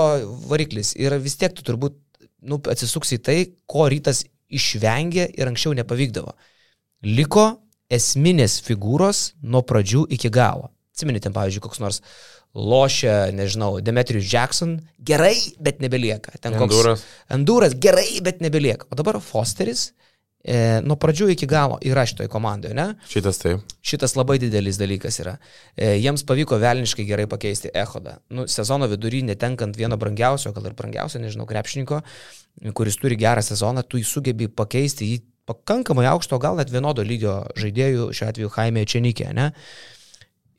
variklis? 0.51 0.91
Ir 1.01 1.15
vis 1.17 1.33
tiek 1.41 1.53
tu 1.57 1.65
turbūt 1.65 1.95
nu, 2.45 2.59
atsisuksi 2.69 3.17
į 3.17 3.21
tai, 3.25 3.37
ko 3.65 3.87
rytas 3.89 4.21
išvengė 4.53 5.31
ir 5.33 5.49
anksčiau 5.49 5.73
nepavykdavo. 5.79 6.35
Liko 7.09 7.47
esminės 7.89 8.59
figūros 8.61 9.31
nuo 9.41 9.63
pradžių 9.65 10.05
iki 10.13 10.29
galo. 10.33 10.69
Atsimenite, 10.93 11.31
pavyzdžiui, 11.33 11.63
koks 11.65 11.81
nors 11.81 11.99
lošia, 12.53 13.31
nežinau, 13.33 13.79
Demetrius 13.81 14.29
Jackson, 14.29 14.75
gerai, 15.01 15.33
bet 15.57 15.81
nebelieka. 15.81 16.35
Ten 16.37 16.53
koks 16.53 16.77
Enduras. 16.77 17.05
Enduras, 17.33 17.73
gerai, 17.81 18.21
bet 18.21 18.45
nebelieka. 18.45 18.85
O 18.93 18.99
dabar 18.99 19.17
Fosteris 19.25 19.87
e, 20.43 20.81
nuo 20.83 20.97
pradžių 20.99 21.29
iki 21.33 21.47
galo 21.49 21.79
yra 21.87 22.05
šitoje 22.09 22.29
komandoje, 22.31 22.75
ne? 22.77 22.89
Šitas 23.09 23.41
taip. 23.41 23.63
Šitas 23.83 24.17
labai 24.19 24.37
didelis 24.43 24.79
dalykas 24.79 25.19
yra. 25.23 25.37
E, 25.75 25.95
jiems 26.03 26.25
pavyko 26.27 26.59
velniškai 26.61 27.07
gerai 27.07 27.27
pakeisti 27.31 27.71
Ehodą. 27.73 28.19
Nu, 28.35 28.47
sezono 28.51 28.89
vidury 28.91 29.23
netenkant 29.27 29.79
vieno 29.79 29.97
brangiausio, 29.99 30.53
gal 30.55 30.69
ir 30.69 30.77
brangiausio, 30.77 31.21
nežinau, 31.23 31.47
krepšininko, 31.49 32.01
kuris 32.75 32.99
turi 33.01 33.17
gerą 33.19 33.43
sezoną, 33.45 33.85
tu 33.87 34.01
jį 34.01 34.07
sugebi 34.07 34.49
pakeisti 34.51 35.09
į 35.15 35.21
pakankamai 35.49 36.05
aukšto, 36.11 36.39
gal 36.39 36.59
net 36.59 36.71
vienodo 36.71 37.03
lygio 37.05 37.41
žaidėjų, 37.59 38.11
šiuo 38.15 38.29
atveju 38.29 38.53
Jaime 38.55 38.85
Čenikė, 38.87 39.31
ne? 39.35 39.49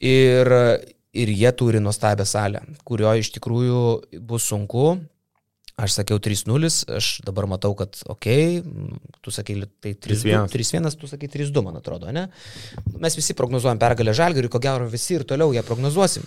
Ir, 0.04 0.50
ir 1.16 1.32
jie 1.32 1.52
turi 1.56 1.80
nuostabią 1.80 2.26
salę, 2.28 2.64
kurioje 2.84 3.24
iš 3.24 3.30
tikrųjų 3.38 3.80
bus 4.28 4.48
sunku, 4.50 4.98
Aš 5.74 5.96
sakiau 5.96 6.20
3-0, 6.22 6.68
aš 6.94 7.06
dabar 7.26 7.48
matau, 7.50 7.72
kad 7.74 7.96
ok, 8.06 8.26
tu 9.18 9.32
sakai, 9.34 9.56
tai 9.82 9.96
3-1, 9.98 10.86
tu 11.00 11.10
sakai 11.10 11.30
3-2, 11.32 11.64
man 11.66 11.80
atrodo, 11.80 12.12
ne? 12.14 12.28
Mes 13.02 13.18
visi 13.18 13.34
prognozuojam 13.34 13.80
pergalę 13.82 14.14
žalgariui, 14.14 14.52
ko 14.52 14.62
gero 14.62 14.86
visi 14.86 15.16
ir 15.18 15.24
toliau 15.26 15.50
ją 15.56 15.64
prognozuosim. 15.66 16.22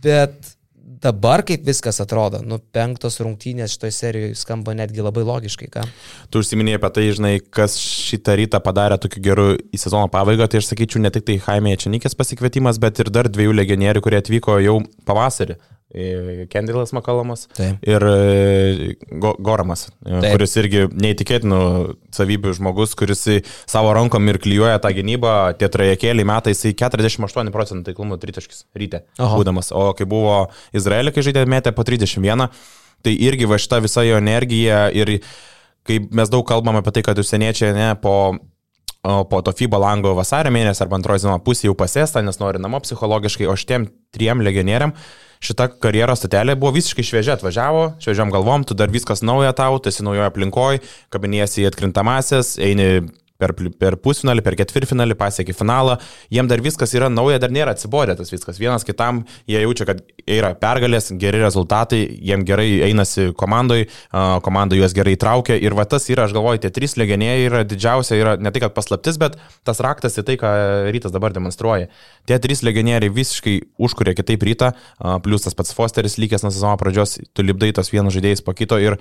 Bet 0.00 0.54
dabar 1.02 1.42
kaip 1.46 1.66
viskas 1.66 2.00
atrodo, 2.02 2.40
nu 2.40 2.56
penktos 2.72 3.20
rungtynės 3.20 3.76
šitoje 3.76 3.94
serijoje 3.94 4.38
skamba 4.40 4.72
netgi 4.78 5.04
labai 5.04 5.24
logiškai, 5.28 5.68
ką? 5.74 5.84
Tu 6.32 6.42
užsiminėjai 6.42 6.80
apie 6.80 6.90
tai, 6.96 7.04
žinai, 7.18 7.34
kas 7.54 7.76
šitą 7.78 8.38
rytą 8.40 8.64
padarė 8.64 8.98
tokiu 9.02 9.22
geru 9.28 9.48
į 9.58 9.80
sezono 9.80 10.08
pabaigą, 10.12 10.48
tai 10.48 10.62
aš 10.62 10.72
sakyčiau 10.72 11.04
ne 11.04 11.12
tik 11.14 11.28
tai 11.28 11.36
Jaime 11.38 11.76
Čianikės 11.78 12.16
pasikvietimas, 12.18 12.80
bet 12.82 13.04
ir 13.04 13.12
dar 13.14 13.28
dviejų 13.28 13.60
legionierių, 13.60 14.04
kurie 14.04 14.22
atvyko 14.22 14.56
jau 14.64 14.80
pavasarį. 15.08 15.60
Kendilas 15.88 16.92
Makalamas 16.92 17.46
Taip. 17.56 17.78
ir 17.80 18.04
e, 18.04 18.96
Go 19.08 19.30
Goramas, 19.40 19.86
e, 20.04 20.10
Taip. 20.20 20.34
kuris 20.34 20.56
irgi 20.60 20.82
neįtikėtinų 20.92 21.60
savybių 22.12 22.52
žmogus, 22.58 22.92
kuris 22.98 23.22
savo 23.64 23.94
rankom 23.96 24.28
ir 24.28 24.36
klyjuoja 24.44 24.82
tą 24.84 24.90
gynybą, 24.92 25.32
tie 25.56 25.70
trajekėliai 25.72 26.28
metai, 26.28 26.52
jisai 26.52 26.74
48 26.76 27.48
procentų 27.54 27.88
taiklumo 27.88 28.18
tritaškis 28.20 28.66
ryte 28.76 29.00
Aha. 29.16 29.38
būdamas, 29.40 29.72
o 29.72 29.86
kai 29.96 30.04
buvo 30.08 30.50
Izraelė, 30.76 31.14
kai 31.16 31.24
žaidė 31.24 31.46
metė 31.48 31.72
po 31.72 31.86
31, 31.88 32.50
tai 33.00 33.14
irgi 33.16 33.48
va 33.48 33.56
šita 33.56 33.80
visa 33.80 34.04
jo 34.04 34.18
energija 34.20 34.90
ir 34.92 35.22
kai 35.88 36.02
mes 36.04 36.28
daug 36.28 36.44
kalbam 36.44 36.76
apie 36.82 36.98
tai, 36.98 37.06
kad 37.06 37.22
užsieniečiai 37.22 37.72
ne, 37.72 37.88
po 38.02 38.36
po 39.30 39.38
to 39.46 39.54
FIBA 39.56 39.78
lango 39.80 40.10
vasario 40.18 40.50
mėnesį 40.52 40.82
arba 40.84 40.98
antroji 40.98 41.22
zino 41.22 41.38
pusė 41.40 41.68
jau 41.68 41.74
pasėsta, 41.78 42.20
nes 42.20 42.36
nori 42.42 42.60
namo 42.60 42.80
psichologiškai, 42.82 43.46
o 43.48 43.54
šitiem 43.56 43.86
triem 44.12 44.42
legionieriam 44.44 44.92
šita 45.44 45.68
karjeros 45.82 46.22
statelė 46.22 46.56
buvo 46.58 46.74
visiškai 46.76 47.04
šviežia, 47.06 47.36
atvažiavo, 47.38 47.84
šviežiam 48.02 48.32
galvom, 48.34 48.66
tu 48.66 48.76
dar 48.78 48.92
viskas 48.92 49.22
nauja 49.22 49.54
tau, 49.56 49.78
tu 49.78 49.92
esi 49.92 50.06
naujoje 50.06 50.26
aplinkoje, 50.28 50.82
kabinėsi 51.14 51.64
į 51.64 51.70
atkrintamasis, 51.70 52.56
eini 52.62 52.88
per, 53.38 53.54
per 53.78 53.96
pusfinalį, 54.02 54.42
per 54.42 54.56
ketvirtfinalį, 54.58 55.14
pasiekė 55.18 55.54
finalą, 55.56 55.96
jiem 56.34 56.48
dar 56.50 56.62
viskas 56.64 56.92
yra 56.96 57.08
nauja, 57.12 57.38
dar 57.42 57.52
nėra 57.54 57.74
atsibodę 57.76 58.16
tas 58.18 58.32
viskas. 58.32 58.58
Vienas 58.58 58.86
kitam 58.86 59.22
jie 59.48 59.60
jaučia, 59.62 59.86
kad 59.88 60.02
yra 60.26 60.52
pergalės, 60.58 61.12
geri 61.22 61.40
rezultatai, 61.42 62.00
jiem 62.18 62.42
gerai 62.48 62.66
einasi 62.88 63.30
komandai, 63.38 63.84
komanda 64.44 64.78
juos 64.78 64.96
gerai 64.96 65.14
traukia 65.20 65.58
ir 65.62 65.76
va 65.78 65.86
tas 65.88 66.08
yra, 66.10 66.26
aš 66.26 66.34
galvoju, 66.36 66.64
tie 66.64 66.72
trys 66.74 66.96
legionieriai 66.98 67.46
yra 67.46 67.62
didžiausia, 67.68 68.18
yra 68.18 68.34
ne 68.42 68.52
tai, 68.54 68.64
kad 68.66 68.74
paslaptis, 68.76 69.20
bet 69.22 69.38
tas 69.66 69.82
raktas 69.84 70.18
į 70.18 70.26
tai, 70.26 70.38
ką 70.40 70.52
rytas 70.90 71.14
dabar 71.14 71.34
demonstruoja. 71.36 71.92
Tie 72.28 72.40
trys 72.42 72.64
legionieriai 72.66 73.12
visiškai 73.14 73.56
užkuria 73.78 74.16
kitaip 74.18 74.42
rytą, 74.50 74.72
plus 75.22 75.46
tas 75.46 75.56
pats 75.56 75.76
Fosteris 75.78 76.18
lygęs 76.18 76.42
nuo 76.42 76.52
sezono 76.54 76.74
pradžios, 76.80 77.20
tu 77.32 77.46
lipdai 77.46 77.70
tos 77.76 77.94
vienus 77.94 78.18
žaidėjus 78.18 78.42
po 78.42 78.56
kito 78.58 78.80
ir 78.82 78.98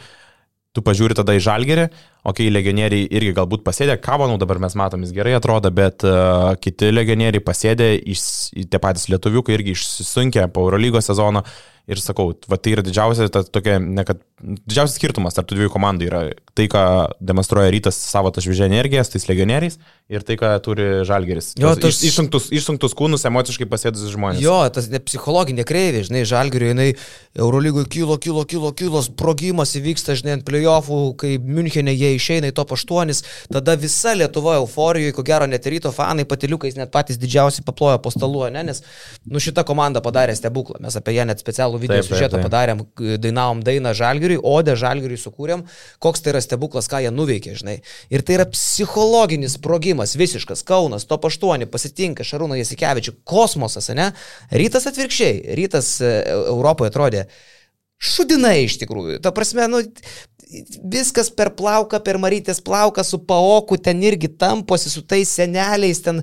tu 0.75 0.83
pažiūri 0.85 1.15
tada 1.17 1.33
į 1.37 1.41
žalgerį, 1.45 1.87
okei, 1.87 2.47
okay, 2.47 2.53
legionieriai 2.53 3.07
irgi 3.17 3.33
galbūt 3.37 3.63
pasėdė, 3.65 3.97
Kavanų 4.03 4.37
dabar 4.41 4.59
mes 4.61 4.75
matom, 4.77 5.05
jis 5.05 5.13
gerai 5.15 5.37
atrodo, 5.37 5.71
bet 5.73 6.05
uh, 6.05 6.51
kiti 6.61 6.91
legionieriai 6.93 7.43
pasėdė, 7.43 7.93
iš, 8.13 8.27
tie 8.53 8.81
patys 8.83 9.07
lietuviukai 9.11 9.57
irgi 9.57 9.73
išsisunkę 9.77 10.45
po 10.53 10.67
Eurolygos 10.67 11.09
sezono 11.09 11.45
ir 11.87 12.01
sakau, 12.03 12.33
va, 12.51 12.57
tai 12.59 12.73
yra 12.75 12.83
didžiausia, 12.83 13.29
ta, 13.31 13.41
tokia, 13.47 13.77
ne 13.79 14.03
kad, 14.07 14.19
didžiausias 14.37 14.97
skirtumas 14.99 15.37
tarp 15.37 15.47
tų 15.47 15.57
dviejų 15.57 15.71
komandų 15.73 16.07
yra 16.09 16.19
tai, 16.57 16.67
ką 16.69 16.81
demonstruoja 17.23 17.71
rytas 17.73 17.97
savo 17.97 18.29
tą 18.33 18.43
šviežią 18.43 18.67
energiją, 18.67 19.05
tais 19.07 19.27
legionieriais 19.29 19.79
ir 20.11 20.25
tai, 20.27 20.35
ką 20.39 20.51
turi 20.63 20.87
žalgeris. 21.07 21.53
Jo, 21.59 21.71
tas 21.79 21.95
iš, 21.95 22.11
išsunktus, 22.11 22.49
išsunktus 22.55 22.95
kūnus 22.97 23.23
emociškai 23.29 23.69
pasėdusius 23.71 24.13
žmonės. 24.13 24.43
Jo, 24.43 24.59
tas 24.73 24.89
ne 24.91 24.99
psichologinė 25.03 25.63
kreivė, 25.67 26.03
žinai, 26.09 26.25
žalgerio, 26.27 26.73
jinai 26.73 26.89
Eurolygoje 27.37 27.87
kilo, 27.95 28.19
kilo, 28.21 28.43
kilo, 28.49 28.73
kilo, 28.75 29.01
sprogimas 29.05 29.75
įvyksta, 29.79 30.17
žinai, 30.19 30.37
ant 30.37 30.45
playoffų, 30.47 31.01
kai 31.21 31.33
Münchenė 31.39 31.95
jie 31.95 32.13
išeina 32.17 32.51
į 32.51 32.57
top 32.57 32.75
8, 32.75 33.23
tada 33.53 33.77
visa 33.79 34.15
Lietuva 34.17 34.57
euforijoje, 34.61 35.15
ko 35.15 35.25
gero 35.27 35.47
net 35.47 35.67
ryto 35.71 35.93
fanai 35.95 36.27
patiliukais 36.27 36.75
net 36.77 36.91
patys 36.93 37.19
didžiausi 37.21 37.63
paplojo 37.67 37.99
po 38.03 38.11
stalu, 38.13 38.47
ne, 38.53 38.65
nes 38.71 38.83
nu, 39.25 39.41
šita 39.43 39.65
komanda 39.67 40.03
padarė 40.03 40.35
stebuklą, 40.37 40.81
mes 40.83 40.99
apie 40.99 41.17
ją 41.17 41.27
net 41.29 41.43
specialų 41.43 41.76
video 41.81 41.99
taip, 42.01 42.09
sužetą 42.09 42.41
padarėm, 42.43 42.83
dainavom 43.23 43.63
dainą 43.65 43.93
Žalgiriui, 43.97 44.39
Odę 44.45 44.77
Žalgiriui 44.79 45.19
sukūrėm, 45.21 45.65
koks 46.03 46.23
tai 46.23 46.33
yra 46.33 46.43
stebuklas, 46.43 46.89
ką 46.91 47.01
jie 47.05 47.11
nuveikė, 47.13 47.55
žinai. 47.59 47.77
Ir 48.13 48.23
tai 48.27 48.37
yra 48.39 48.47
psichologinis 48.51 49.57
sprogimas, 49.57 50.15
visiškas, 50.19 50.65
Kaunas, 50.67 51.07
top 51.09 51.27
8, 51.29 51.67
pasitinka 51.71 52.25
Šarūną 52.27 52.59
Jasikevičių, 52.61 53.17
kosmosas, 53.27 53.91
ne? 53.97 54.11
Rytas 54.53 54.89
atvirkščiai, 54.91 55.43
rytas 55.59 55.97
e, 56.01 56.17
Europoje 56.47 56.93
atrodė 56.93 57.27
Šudinai 57.97 58.59
iš 58.67 58.77
tikrųjų. 58.83 59.17
Ta 59.25 59.31
prasme, 59.33 59.65
nu, 59.71 59.81
viskas 60.93 61.29
per 61.33 61.49
plauką, 61.57 61.99
per 62.03 62.19
marytės 62.21 62.59
plauką, 62.63 63.03
su 63.05 63.19
paoku 63.27 63.77
ten 63.81 63.99
irgi 64.05 64.29
tamposi, 64.39 64.91
su 64.91 65.01
tais 65.01 65.31
seneliais, 65.39 65.99
ten 66.05 66.21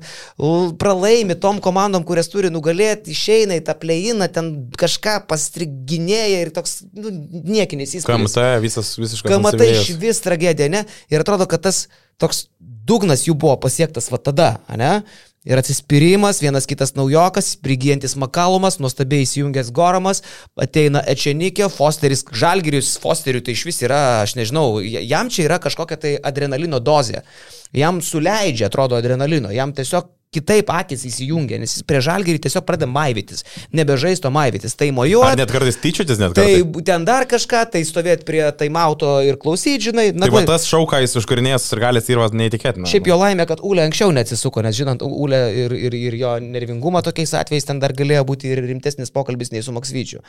pralaimi 0.81 1.37
tom 1.41 1.61
komandom, 1.65 2.05
kurias 2.07 2.31
turi 2.33 2.51
nugalėti, 2.53 3.13
išeina 3.15 3.59
į 3.59 3.65
tą 3.67 3.77
pleiną, 3.81 4.29
ten 4.33 4.53
kažką 4.81 5.19
pastriginėja 5.31 6.45
ir 6.47 6.55
toks 6.55 6.81
nu, 6.95 7.13
niekinis 7.45 7.99
įspūdis. 8.01 8.39
KMT 8.39 8.47
visas 8.65 8.95
visiškai. 9.01 9.35
KMT 9.35 9.71
iš 9.75 9.93
vis 10.01 10.23
tragedija, 10.25 10.71
ne? 10.73 10.85
Ir 11.13 11.27
atrodo, 11.27 11.49
kad 11.51 11.67
tas 11.67 11.87
toks 12.21 12.47
dugnas 12.61 13.27
jų 13.29 13.37
buvo 13.37 13.59
pasiektas 13.61 14.11
va 14.13 14.21
tada, 14.23 14.55
ne? 14.79 14.99
Ir 15.45 15.61
atsispyrimas, 15.61 16.39
vienas 16.41 16.65
kitas 16.65 16.95
naujokas, 16.97 17.51
prigijantis 17.61 18.15
Makalumas, 18.17 18.79
nuostabiai 18.81 19.27
įsijungęs 19.27 19.69
Goramas, 19.77 20.23
ateina 20.57 21.03
Ečenikė, 21.05 21.69
Fosteris, 21.69 22.25
Žalgirius, 22.33 22.95
Fosteriu 23.03 23.43
tai 23.45 23.53
iš 23.53 23.67
vis 23.69 23.83
yra, 23.85 24.01
aš 24.23 24.39
nežinau, 24.39 24.81
jam 24.81 25.29
čia 25.29 25.45
yra 25.45 25.61
kažkokia 25.61 26.01
tai 26.01 26.15
adrenalino 26.33 26.81
dozė. 26.81 27.21
Jam 27.77 28.01
suleidžia, 28.01 28.71
atrodo, 28.71 28.97
adrenalino, 28.97 29.53
jam 29.53 29.77
tiesiog 29.77 30.09
kitaip 30.35 30.71
akis 30.75 31.05
įsijungia, 31.09 31.59
nes 31.63 31.77
jis 31.77 31.87
prie 31.87 32.01
žalgerį 32.05 32.43
tiesiog 32.45 32.67
pradeda 32.67 32.91
maivytis, 32.91 33.45
nebežaisto 33.75 34.31
maivytis, 34.35 34.77
tai 34.79 34.91
mojuoja. 34.95 35.37
Net 35.39 35.53
kartais 35.55 35.79
tyčiotis 35.81 36.21
net 36.21 36.35
kartais. 36.35 36.65
Tai 36.65 36.85
ten 36.89 37.07
dar 37.09 37.29
kažką, 37.31 37.65
tai 37.75 37.85
stovėti 37.87 38.27
prie 38.29 38.43
taimauto 38.59 39.17
ir 39.27 39.39
klausyti, 39.41 39.91
žinai. 39.91 40.09
Na, 40.17 40.29
tai 40.29 40.35
va 40.35 40.45
tas 40.49 40.67
šauką 40.71 41.01
jis 41.05 41.17
užkurinės 41.21 41.69
ir 41.75 41.83
galės 41.85 42.11
įrvas 42.13 42.35
neįtikėtina. 42.37 42.91
Šiaip 42.91 43.11
jo 43.11 43.19
laimė, 43.21 43.47
kad 43.51 43.63
Ule 43.65 43.87
anksčiau 43.87 44.13
neatsisuko, 44.15 44.65
nes 44.67 44.77
žinant 44.77 45.05
Ule 45.05 45.41
ir, 45.65 45.77
ir, 45.89 45.99
ir 46.11 46.19
jo 46.21 46.35
nervingumą 46.43 47.05
tokiais 47.07 47.35
atvejais 47.39 47.69
ten 47.69 47.81
dar 47.83 47.95
galėjo 47.97 48.25
būti 48.29 48.51
ir 48.53 48.63
rimtesnis 48.67 49.13
pokalbis 49.15 49.53
nei 49.55 49.65
su 49.65 49.75
Maksvyčiu. 49.75 50.23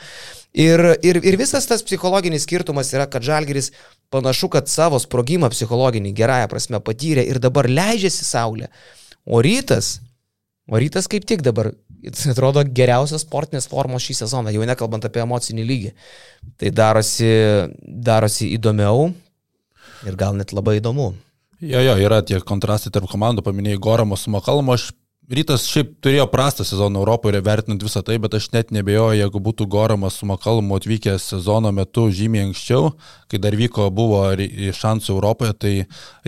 Ir, 0.56 0.82
ir, 1.06 1.20
ir 1.20 1.38
visas 1.40 1.68
tas 1.68 1.84
psichologinis 1.86 2.46
skirtumas 2.46 2.92
yra, 2.94 3.08
kad 3.10 3.24
žalgeris 3.26 3.72
panašu, 4.14 4.50
kad 4.52 4.70
savo 4.70 5.00
sprogimą 5.02 5.50
psichologinį 5.52 6.14
gerąją 6.16 6.50
prasme 6.52 6.80
patyrė 6.84 7.26
ir 7.26 7.42
dabar 7.42 7.68
leidžiasi 7.70 8.24
saulė. 8.26 8.70
O 9.26 9.42
rytas, 9.42 9.98
o 10.70 10.78
rytas 10.78 11.08
kaip 11.10 11.26
tik 11.26 11.42
dabar, 11.42 11.72
atrodo, 12.30 12.62
geriausios 12.62 13.24
sportinės 13.26 13.68
formos 13.70 14.06
šį 14.06 14.20
sezoną, 14.22 14.54
jau 14.54 14.66
nekalbant 14.68 15.06
apie 15.08 15.22
emocinį 15.24 15.66
lygį. 15.66 15.92
Tai 16.60 16.72
darosi, 16.74 17.30
darosi 17.82 18.52
įdomiau 18.54 19.10
ir 20.06 20.18
gal 20.18 20.36
net 20.38 20.54
labai 20.54 20.78
įdomu. 20.80 21.12
Jo, 21.64 21.80
jo, 21.80 21.96
yra 22.04 22.20
tie 22.22 22.38
kontrastai 22.44 22.92
tarp 22.92 23.08
komandų, 23.08 23.42
paminėjai 23.42 23.80
Goramo 23.82 24.18
su 24.20 24.30
Makalmo, 24.30 24.76
aš 24.76 24.90
Rytas 25.26 25.64
šiaip 25.66 25.96
turėjo 26.06 26.28
prastą 26.30 26.62
sezoną 26.62 27.00
Europoje, 27.00 27.40
vertinant 27.42 27.82
visą 27.82 27.98
tai, 28.06 28.14
bet 28.22 28.36
aš 28.38 28.44
net 28.52 28.68
nebejoju, 28.70 29.16
jeigu 29.18 29.40
būtų 29.42 29.66
Goramas 29.66 30.20
su 30.20 30.28
Makalmu 30.30 30.78
atvykęs 30.78 31.24
sezono 31.32 31.72
metu 31.74 32.04
žymiai 32.14 32.44
anksčiau, 32.46 32.92
kai 33.26 33.40
dar 33.42 33.56
vyko 33.58 33.88
buvo 33.90 34.22
šansų 34.78 35.16
Europoje, 35.16 35.56
tai 35.58 35.72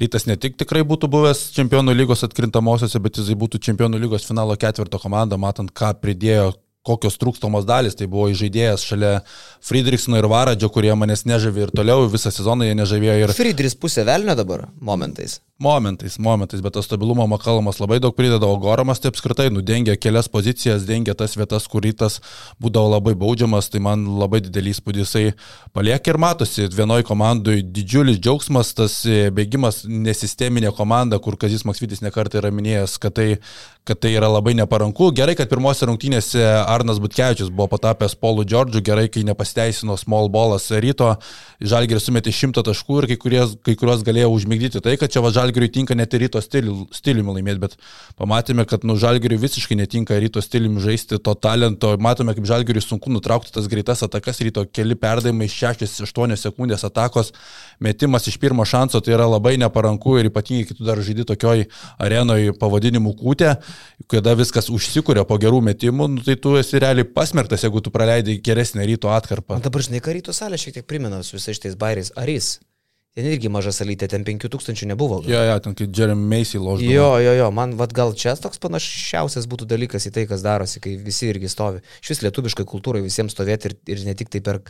Rytas 0.03 0.27
ne 0.27 0.35
tik 0.35 0.59
tikrai 0.59 0.83
būtų 0.83 1.11
buvęs 1.15 1.45
čempionų 1.55 1.95
lygos 1.95 2.27
atkrintamosiose, 2.27 2.99
bet 3.05 3.23
jisai 3.23 3.39
būtų 3.39 3.63
čempionų 3.69 4.03
lygos 4.03 4.27
finalo 4.27 4.59
ketvirto 4.59 4.99
komanda, 4.99 5.39
matant, 5.39 5.71
ką 5.71 5.95
pridėjo 6.03 6.57
kokios 6.89 7.21
trūkstamos 7.21 7.69
dalis. 7.69 7.99
Tai 7.99 8.09
buvo 8.11 8.31
žaidėjas 8.33 8.87
šalia 8.89 9.13
Friedrichsono 9.65 10.21
ir 10.21 10.31
Varadžio, 10.31 10.73
kurie 10.73 10.95
manęs 10.97 11.27
nežavė 11.29 11.69
ir 11.69 11.75
toliau 11.77 12.09
visą 12.09 12.33
sezoną 12.35 12.69
jie 12.69 12.79
nežavėjo. 12.79 13.21
Ir... 13.23 13.37
Friedrichs 13.37 13.79
pusė 13.79 14.07
velnio 14.09 14.39
dabar 14.39 14.69
momentais. 14.81 15.39
Momentais, 15.59 16.19
momentais, 16.23 16.61
bet 16.63 16.77
to 16.77 16.83
stabilumo 16.87 17.25
Makalomas 17.27 17.81
labai 17.83 17.97
daug 17.99 18.15
prideda, 18.15 18.47
o 18.47 18.59
Goramas 18.63 19.01
tai 19.03 19.11
apskritai 19.11 19.49
nudengia 19.51 19.97
kelias 19.99 20.29
pozicijas, 20.31 20.85
dengia 20.87 21.17
tas 21.19 21.35
vietas, 21.35 21.67
kur 21.67 21.83
rytas 21.83 22.21
būdavo 22.63 22.93
labai 22.93 23.17
baudžiamas, 23.19 23.67
tai 23.73 23.81
man 23.83 24.05
labai 24.21 24.39
didelį 24.45 24.77
įspūdį 24.77 25.03
jisai 25.03 25.25
palieka 25.75 26.13
ir 26.13 26.21
matosi, 26.23 26.69
vienoje 26.71 27.09
komandoje 27.09 27.65
didžiulis 27.75 28.21
džiaugsmas, 28.23 28.71
tas 28.79 29.01
bėgimas 29.35 29.83
nesisteminė 29.83 30.71
komanda, 30.79 31.19
kur 31.19 31.35
Kazis 31.35 31.67
Maksvitis 31.67 32.07
nekartai 32.07 32.39
yra 32.45 32.55
minėjęs, 32.55 32.95
kad 33.03 33.19
tai, 33.19 33.29
kad 33.89 34.01
tai 34.03 34.13
yra 34.13 34.29
labai 34.29 34.53
neparanku. 34.59 35.09
Gerai, 35.17 35.35
kad 35.39 35.49
pirmose 35.49 35.87
rungtynėse 35.89 36.43
Arnas 36.69 37.01
Butkevičius 37.01 37.49
buvo 37.49 37.71
patapęs 37.73 38.15
Polu 38.21 38.45
Džordžiu, 38.45 38.83
gerai, 38.85 39.07
kai 39.13 39.25
nepasteisino 39.25 39.97
small 39.97 40.29
ballas 40.33 40.69
ryto, 40.85 41.15
Žalgiris 41.59 42.05
sumetė 42.07 42.31
šimtą 42.35 42.63
taškų 42.69 43.01
ir 43.01 43.07
kai, 43.11 43.17
kurie, 43.23 43.41
kai 43.67 43.75
kurios 43.81 44.05
galėjo 44.07 44.29
užmigdyti. 44.35 44.83
Tai, 44.85 44.95
kad 45.01 45.15
čia 45.15 45.23
va 45.25 45.33
Žalgiriui 45.35 45.71
tinka 45.75 45.97
net 45.99 46.13
ir 46.15 46.27
ryto 46.27 46.43
stiliumi 46.45 47.35
laimėti, 47.39 47.63
bet 47.65 47.79
pamatėme, 48.21 48.67
kad 48.69 48.85
nu 48.87 48.99
Žalgiriui 49.01 49.41
visiškai 49.43 49.79
netinka 49.81 50.19
ryto 50.21 50.43
stiliumi 50.45 50.85
žaisti 50.85 51.19
to 51.19 51.35
talento, 51.35 51.95
matome, 52.05 52.37
kaip 52.37 52.47
Žalgiriui 52.53 52.85
sunku 52.85 53.11
nutraukti 53.15 53.55
tas 53.57 53.67
greitas 53.73 54.05
atakas, 54.07 54.43
ryto 54.45 54.67
keli 54.69 54.99
perdavimai 55.01 55.49
6-8 55.51 56.37
sekundės 56.39 56.85
atakos, 56.87 57.33
metimas 57.81 58.27
iš 58.29 58.39
pirmo 58.41 58.65
šanso, 58.69 59.01
tai 59.05 59.15
yra 59.17 59.27
labai 59.29 59.57
neparanku 59.61 60.19
ir 60.19 60.31
ypatingai, 60.31 60.67
kai 60.69 60.77
tu 60.79 60.87
dar 60.87 61.01
žaidži 61.05 61.27
tokioj 61.29 61.67
arenoje 62.03 62.55
pavadinimu 62.59 63.15
kūtė, 63.19 63.55
kada 64.11 64.37
viskas 64.39 64.71
užsikūrė 64.73 65.27
po 65.29 65.39
gerų 65.41 65.63
metimų, 65.71 66.11
nu, 66.15 66.25
tai 66.27 66.39
tu 66.41 66.57
esi 66.61 66.81
realiai 66.83 67.09
pasmerktas, 67.09 67.67
jeigu 67.67 67.83
tu 67.85 67.95
praleidai 67.95 68.39
geresnę 68.45 68.87
ryto 68.89 69.13
atkarpą. 69.15 69.59
O 69.59 69.65
dabar 69.65 69.87
žinai, 69.87 70.03
ką 70.05 70.17
ryto 70.19 70.37
salė 70.37 70.61
šiek 70.61 70.81
tiek 70.81 70.89
primena 70.89 71.23
su 71.27 71.39
visais 71.39 71.59
šitais 71.59 71.79
bairiais. 71.79 72.15
Ar 72.19 72.31
jis? 72.31 72.57
Ten 73.19 73.27
irgi 73.27 73.51
maža 73.51 73.73
salytė, 73.75 74.07
ten 74.07 74.23
5000 74.23 74.87
nebuvo. 74.87 75.17
Jo, 75.27 75.41
jo, 75.43 75.55
ten 75.65 75.75
kaip 75.75 75.91
Jeremy 75.99 76.23
Macy 76.31 76.61
loždavo. 76.63 76.87
Jo, 76.87 77.09
jo, 77.19 77.33
jo, 77.35 77.49
man 77.51 77.73
vad 77.75 77.91
gal 77.97 78.13
čia 78.15 78.37
toks 78.39 78.61
panašiausias 78.63 79.49
būtų 79.51 79.67
dalykas 79.73 80.07
į 80.07 80.13
tai, 80.15 80.25
kas 80.31 80.45
darosi, 80.45 80.79
kai 80.85 80.93
visi 81.03 81.27
irgi 81.27 81.51
stovi. 81.51 81.83
Šis 81.99 82.23
lietuviškai 82.23 82.63
kultūrai 82.71 83.03
visiems 83.03 83.35
stovėti 83.35 83.73
ir, 83.73 83.75
ir 83.91 84.05
ne 84.07 84.15
tik 84.15 84.31
tai 84.31 84.43
per, 84.47 84.61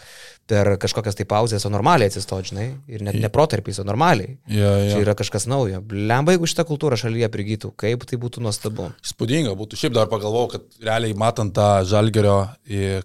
per 0.48 0.70
kažkokias 0.80 1.18
tai 1.18 1.26
pauzės, 1.28 1.68
o 1.68 1.72
normaliai 1.74 2.08
atsistoti, 2.08 2.54
žinai, 2.54 2.66
ir 2.88 3.04
net 3.04 3.18
ne 3.20 3.28
protarpiais, 3.28 3.82
o 3.82 3.84
normaliai. 3.84 4.38
Jo, 4.48 4.72
jo. 4.80 4.94
Čia 4.94 5.04
yra 5.04 5.16
kažkas 5.18 5.44
naujo. 5.52 5.84
Lemba, 5.92 6.32
jeigu 6.32 6.48
šitą 6.48 6.64
kultūrą 6.72 6.96
šalyje 7.04 7.28
prigytų, 7.34 7.74
kaip 7.76 8.08
tai 8.08 8.16
būtų 8.22 8.46
nuostabu. 8.48 8.88
Spūdinga 9.12 9.52
būtų. 9.60 9.76
Šiaip 9.82 9.98
dar 9.98 10.08
pagalvojau, 10.08 10.54
kad 10.56 10.80
realiai 10.88 11.12
matant 11.20 11.52
tą 11.52 11.82
žalgerio 11.84 12.38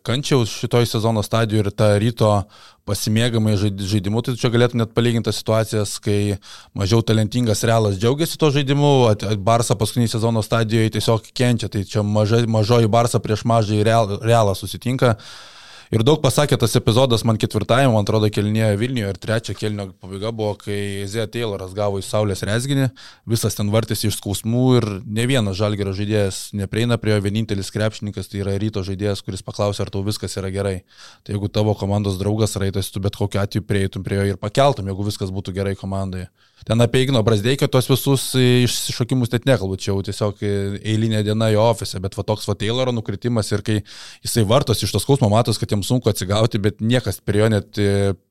kančiaus 0.08 0.56
šitoj 0.64 0.88
sezono 0.96 1.26
stadijoje 1.26 1.68
ir 1.68 1.76
tą 1.76 1.92
ryto 2.00 2.32
pasimėgamai 2.88 3.56
žaidimu, 3.60 4.22
tai 4.26 4.36
čia 4.40 4.52
galėtų 4.52 4.80
net 4.82 4.92
palyginti 4.96 5.32
situacijas, 5.36 5.96
kai 6.04 6.38
mažiau 6.76 7.04
talentingas 7.06 7.64
Realas 7.68 7.96
džiaugiasi 8.02 8.40
to 8.40 8.52
žaidimu, 8.58 8.92
Barsa 9.40 9.78
paskutinį 9.80 10.10
sezono 10.12 10.44
stadijoje 10.44 10.96
tiesiog 10.98 11.32
kenčia, 11.36 11.72
tai 11.72 11.86
čia 11.88 12.04
maža, 12.04 12.44
mažoji 12.50 12.92
Barsa 12.92 13.24
prieš 13.24 13.46
mažai 13.48 13.84
Realą 13.88 14.56
susitinka. 14.60 15.16
Ir 15.94 16.02
daug 16.02 16.18
pasakė 16.24 16.58
tas 16.58 16.74
epizodas 16.80 17.22
man 17.22 17.38
ketvirtajame, 17.38 17.92
man 17.94 18.02
atrodo, 18.02 18.26
kelnėje 18.34 18.80
Vilniuje 18.82 19.12
ir 19.14 19.18
trečia 19.22 19.54
kelnio 19.54 19.92
pabaiga 20.02 20.32
buvo, 20.34 20.56
kai 20.58 21.04
Zė 21.06 21.28
Tayloras 21.30 21.76
gavo 21.78 22.00
į 22.02 22.06
Saulės 22.08 22.42
resginį, 22.50 22.88
visas 23.30 23.54
ten 23.54 23.70
vartėsi 23.70 24.10
iš 24.10 24.18
skausmų 24.18 24.64
ir 24.80 24.88
ne 25.06 25.28
vienas 25.30 25.60
žalgerio 25.60 25.94
žaidėjas 25.94 26.40
neprieina 26.58 26.98
prie 26.98 27.14
jo, 27.14 27.20
vienintelis 27.28 27.70
krepšininkas 27.76 28.32
tai 28.32 28.42
yra 28.42 28.56
ryto 28.58 28.82
žaidėjas, 28.88 29.22
kuris 29.22 29.46
paklausė, 29.46 29.84
ar 29.86 29.94
tau 29.94 30.02
viskas 30.08 30.34
yra 30.42 30.50
gerai. 30.56 30.80
Tai 31.22 31.36
jeigu 31.36 31.52
tavo 31.54 31.78
komandos 31.78 32.18
draugas 32.18 32.58
raitas, 32.58 32.90
tu 32.90 33.04
bet 33.04 33.20
kokiu 33.20 33.44
atveju 33.44 33.68
prieitum 33.70 34.08
prie 34.08 34.18
jo 34.18 34.32
ir 34.32 34.42
pakeltum, 34.42 34.90
jeigu 34.90 35.06
viskas 35.12 35.30
būtų 35.36 35.54
gerai 35.60 35.76
komandoje. 35.78 36.26
Ten 36.68 36.82
apie 36.84 37.04
Igno 37.04 37.22
Brasdeikio 37.26 37.68
tos 37.72 37.90
visus 37.92 38.30
išsišokimus 38.40 39.34
net 39.34 39.48
nekalbu, 39.50 39.78
čia 39.82 39.92
jau 39.92 40.00
tiesiog 40.06 40.44
eilinė 40.44 41.24
diena 41.28 41.50
jo 41.52 41.66
ofise, 41.68 42.00
bet 42.04 42.16
va 42.18 42.26
toks 42.28 42.48
va 42.48 42.56
Tayloro 42.60 42.94
nukritimas 42.96 43.52
ir 43.52 43.64
kai 43.66 43.78
jisai 44.24 44.46
vartos 44.48 44.84
iš 44.84 44.94
tos 44.96 45.04
skausmo 45.04 45.30
matos, 45.34 45.60
kad 45.60 45.72
jam 45.76 45.84
sunku 45.84 46.12
atsigauti, 46.12 46.62
bet 46.64 46.80
niekas 46.84 47.20
prie 47.26 47.44
jo 47.44 47.52
net 47.52 47.80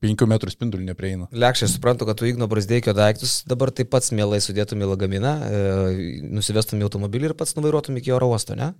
5 0.05 0.27
metrų 0.33 0.53
spindulių 0.55 0.89
neprieina. 0.89 1.29
Lekščiai, 1.31 1.71
suprantu, 1.75 2.09
kad 2.09 2.17
tu 2.19 2.29
Igno 2.29 2.49
Brasdeikio 2.49 2.95
daiktus 2.97 3.41
dabar 3.49 3.73
taip 3.75 3.91
pats 3.93 4.13
mielai 4.15 4.41
sudėtum 4.43 4.81
į 4.81 4.89
lagaminą, 4.95 5.33
e, 5.45 5.63
nusivestum 6.33 6.81
į 6.81 6.89
automobilį 6.89 7.31
ir 7.31 7.37
pats 7.37 7.57
nuvairuotum 7.57 8.01
iki 8.01 8.13
oro 8.15 8.33
uosto, 8.33 8.57
ne? 8.57 8.73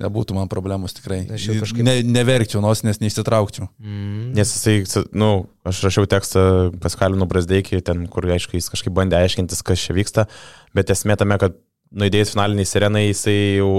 Nebūtų 0.00 0.36
man 0.36 0.48
problemos 0.48 0.94
tikrai. 0.96 1.20
Aš 1.36 1.48
jau 1.50 1.56
kažkaip... 1.60 1.84
Ne, 1.84 1.98
neverkčiau, 2.06 2.62
nors 2.64 2.80
nes 2.86 3.00
neįsitraukčiau. 3.02 3.66
Mm. 3.82 4.30
Nes 4.38 4.52
jisai, 4.54 4.76
na, 4.88 5.18
nu, 5.20 5.30
aš 5.68 5.82
rašiau 5.84 6.08
tekstą, 6.08 6.44
paskalinu 6.80 7.28
Brasdeikį, 7.28 7.82
ten, 7.84 8.06
kur, 8.12 8.24
aišku, 8.32 8.56
jis 8.56 8.70
kažkaip 8.72 8.94
bandė 8.96 9.20
aiškintis, 9.20 9.60
kas 9.66 9.84
čia 9.84 9.96
vyksta, 9.96 10.24
bet 10.76 10.92
esmė 10.94 11.18
tame, 11.20 11.36
kad 11.42 11.58
nuėdėjus 11.92 12.32
finaliniai 12.32 12.68
sirenai, 12.68 13.04
jisai 13.10 13.36
jau 13.60 13.72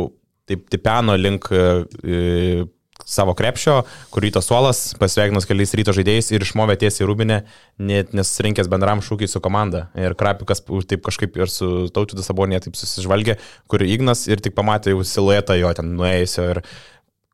taip 0.49 0.67
tipeno 0.69 1.15
link 1.17 1.49
e, 1.49 2.65
savo 3.05 3.33
krepšio, 3.33 3.81
kur 4.13 4.23
ryto 4.23 4.41
suolas, 4.43 4.93
pasveikinus 4.99 5.47
keliais 5.49 5.73
ryto 5.77 5.93
žaidėjais 5.95 6.31
ir 6.33 6.45
išmovė 6.45 6.77
tiesiai 6.83 7.07
rūbinę, 7.09 7.39
net 7.81 8.13
nesurinkęs 8.15 8.69
bendram 8.71 9.01
šūkiai 9.03 9.29
su 9.31 9.41
komanda. 9.43 9.87
Ir 9.99 10.15
Krapikas 10.19 10.63
taip 10.63 11.03
kažkaip 11.05 11.37
ir 11.41 11.51
su 11.51 11.89
tautvydu 11.93 12.25
sabonė 12.25 12.61
taip 12.63 12.77
susižvalgė, 12.79 13.37
kur 13.71 13.83
Ignas 13.85 14.27
ir 14.29 14.43
tik 14.43 14.55
pamatė 14.57 14.93
jau 14.93 15.03
siluetą 15.07 15.57
jo 15.59 15.73
ten 15.77 15.93
nuėjusio 15.97 16.49
ir 16.53 16.63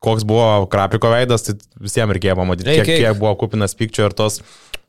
koks 0.00 0.24
buvo 0.24 0.66
Krapiko 0.72 1.12
veidas, 1.12 1.44
tai 1.44 1.58
visiems 1.80 2.16
reikėjo 2.16 2.38
pamatyti, 2.40 2.80
kiek, 2.80 2.94
kiek 3.04 3.20
buvo 3.20 3.34
kupinas 3.42 3.76
pykčio 3.76 4.08
ir 4.08 4.16
tos 4.16 4.40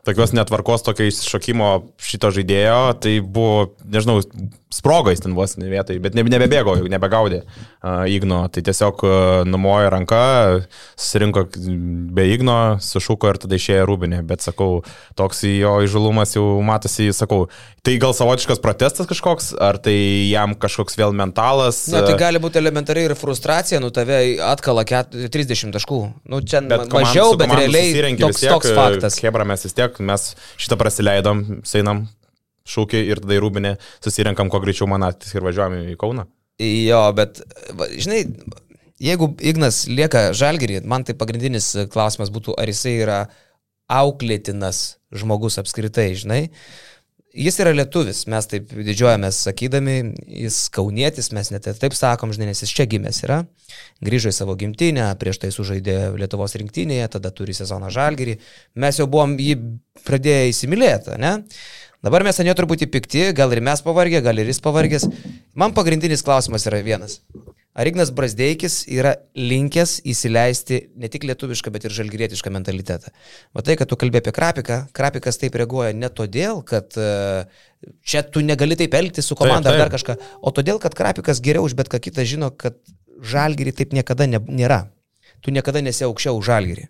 tokios 0.07 0.33
netvarkos, 0.37 0.85
tokio 0.85 1.07
iššokimo 1.09 1.69
šito 2.01 2.31
žaidėjo, 2.33 2.81
tai 3.03 3.19
buvo, 3.21 3.71
nežinau, 3.85 4.21
sprogais 4.71 5.19
ten 5.19 5.35
vos 5.35 5.57
ne 5.59 5.67
vietai, 5.67 5.97
bet 6.01 6.15
ne, 6.15 6.23
nebebėgo, 6.23 6.77
nebegaudė 6.89 7.41
uh, 7.43 8.07
Igno. 8.09 8.45
Tai 8.51 8.63
tiesiog 8.63 9.03
uh, 9.03 9.13
numojo 9.47 9.89
ranką, 9.91 10.21
susirinko 10.95 11.45
be 12.15 12.29
Igno, 12.31 12.57
sušuko 12.83 13.33
ir 13.33 13.41
tada 13.43 13.59
išėjo 13.59 13.83
rūbinė. 13.89 14.21
Bet 14.27 14.45
sakau, 14.45 14.81
toks 15.19 15.43
jo 15.49 15.75
įžulumas 15.85 16.37
jau 16.37 16.45
matosi, 16.65 17.09
sakau, 17.15 17.49
tai 17.83 17.97
gal 18.01 18.15
savotiškas 18.15 18.63
protestas 18.63 19.09
kažkoks, 19.11 19.51
ar 19.59 19.79
tai 19.83 19.97
jam 20.31 20.55
kažkoks 20.55 20.95
vėl 20.99 21.15
mentalas. 21.19 21.83
Ne, 21.91 22.05
tai 22.07 22.15
gali 22.19 22.39
būti 22.41 22.61
elementariai 22.61 23.11
ir 23.11 23.17
frustracija, 23.19 23.83
nu 23.83 23.91
tave 23.91 24.21
atkala 24.47 24.85
30 24.87 25.75
taškų. 25.75 26.01
Nu, 26.31 26.39
čia 26.47 26.63
bet 26.63 26.87
mažiau, 26.95 27.35
bet 27.39 27.51
realiai 27.59 28.15
toks, 28.15 28.39
tiek, 28.39 28.55
toks 28.55 28.71
faktas. 28.77 29.19
Hebra 29.19 29.43
mes 29.47 29.67
vis 29.67 29.75
tiek, 29.75 29.90
mes 29.99 30.31
šitą 30.61 30.77
prasileidom, 30.79 31.43
seinam 31.67 32.05
šūkį 32.71 33.01
ir 33.09 33.21
tada 33.23 33.35
į 33.35 33.41
Rūbinę 33.43 33.75
susirinkam 34.03 34.51
kuo 34.51 34.61
greičiau 34.63 34.87
manatis 34.89 35.33
ir 35.35 35.45
važiuojam 35.45 35.91
į 35.93 35.97
Kauną. 35.99 36.27
Jo, 36.61 37.01
bet, 37.17 37.41
žinai, 37.97 38.21
jeigu 39.01 39.31
Ignas 39.41 39.83
lieka 39.89 40.29
žalgerį, 40.37 40.83
man 40.85 41.05
tai 41.07 41.15
pagrindinis 41.17 41.73
klausimas 41.93 42.31
būtų, 42.33 42.53
ar 42.61 42.69
jisai 42.69 42.99
yra 43.01 43.19
auklėtinas 43.91 45.01
žmogus 45.11 45.57
apskritai, 45.61 46.11
žinai. 46.15 46.43
Jis 47.31 47.61
yra 47.63 47.71
lietuvis, 47.71 48.25
mes 48.27 48.47
taip 48.51 48.73
didžiuojamės 48.75 49.37
sakydami, 49.45 49.93
jis 50.41 50.57
kaunietis, 50.75 51.29
mes 51.31 51.47
net 51.53 51.69
taip 51.79 51.93
sakom, 51.95 52.33
žinai, 52.35 52.49
nes 52.49 52.59
jis 52.59 52.73
čia 52.75 52.85
gimęs 52.91 53.21
yra, 53.23 53.37
grįžo 54.03 54.33
į 54.33 54.35
savo 54.35 54.57
gimtinę, 54.59 55.05
prieš 55.21 55.39
tai 55.39 55.53
sužaidė 55.55 55.95
Lietuvos 56.19 56.57
rinktinėje, 56.59 57.07
tada 57.15 57.31
turi 57.31 57.55
sezoną 57.55 57.87
žalgerį, 57.95 58.35
mes 58.83 58.99
jau 58.99 59.07
buvom 59.07 59.37
jį 59.39 59.55
pradėję 60.03 60.51
įsimylėti, 60.51 61.15
ne? 61.23 61.37
Dabar 62.03 62.27
mes 62.27 62.41
ant 62.41 62.51
jo 62.51 62.57
turbūt 62.57 62.83
įpikti, 62.89 63.29
gal 63.37 63.55
ir 63.55 63.63
mes 63.63 63.85
pavargę, 63.85 64.19
gal 64.25 64.43
ir 64.43 64.51
jis 64.51 64.59
pavargęs. 64.65 65.07
Man 65.55 65.71
pagrindinis 65.77 66.25
klausimas 66.27 66.67
yra 66.67 66.83
vienas. 66.83 67.21
Ar 67.71 67.87
Ignas 67.87 68.09
Brasdeikis 68.11 68.81
yra 68.91 69.13
linkęs 69.37 70.01
įsileisti 70.11 70.81
ne 70.99 71.07
tik 71.11 71.23
lietuvišką, 71.29 71.71
bet 71.71 71.85
ir 71.87 71.93
žalgrietišką 71.95 72.51
mentalitetą? 72.51 73.13
Matai, 73.55 73.77
kad 73.79 73.87
tu 73.87 73.95
kalbė 73.99 74.19
apie 74.19 74.33
Krapiką, 74.35 74.79
Krapikas 74.97 75.39
taip 75.39 75.55
reaguoja 75.55 75.93
ne 75.95 76.09
todėl, 76.11 76.59
kad 76.67 76.97
e, 76.99 77.45
čia 78.03 78.25
tu 78.27 78.43
negali 78.43 78.75
taip 78.79 78.97
elgtis 78.99 79.31
su 79.31 79.39
komanda 79.39 79.69
taip, 79.69 79.77
taip. 79.77 79.85
ar 79.85 79.87
dar 79.87 79.93
kažką, 79.95 80.17
o 80.43 80.51
todėl, 80.57 80.81
kad 80.83 80.97
Krapikas 80.99 81.39
geriau 81.39 81.63
už 81.63 81.77
bet 81.79 81.87
ką 81.91 82.01
kitą 82.03 82.27
žino, 82.27 82.51
kad 82.51 82.75
žalgirį 83.23 83.75
taip 83.79 83.95
niekada 83.95 84.27
ne, 84.27 84.43
nėra. 84.51 84.83
Tu 85.39 85.55
niekada 85.55 85.79
nesi 85.79 86.03
aukščiau 86.03 86.41
už 86.41 86.51
žalgirį. 86.51 86.89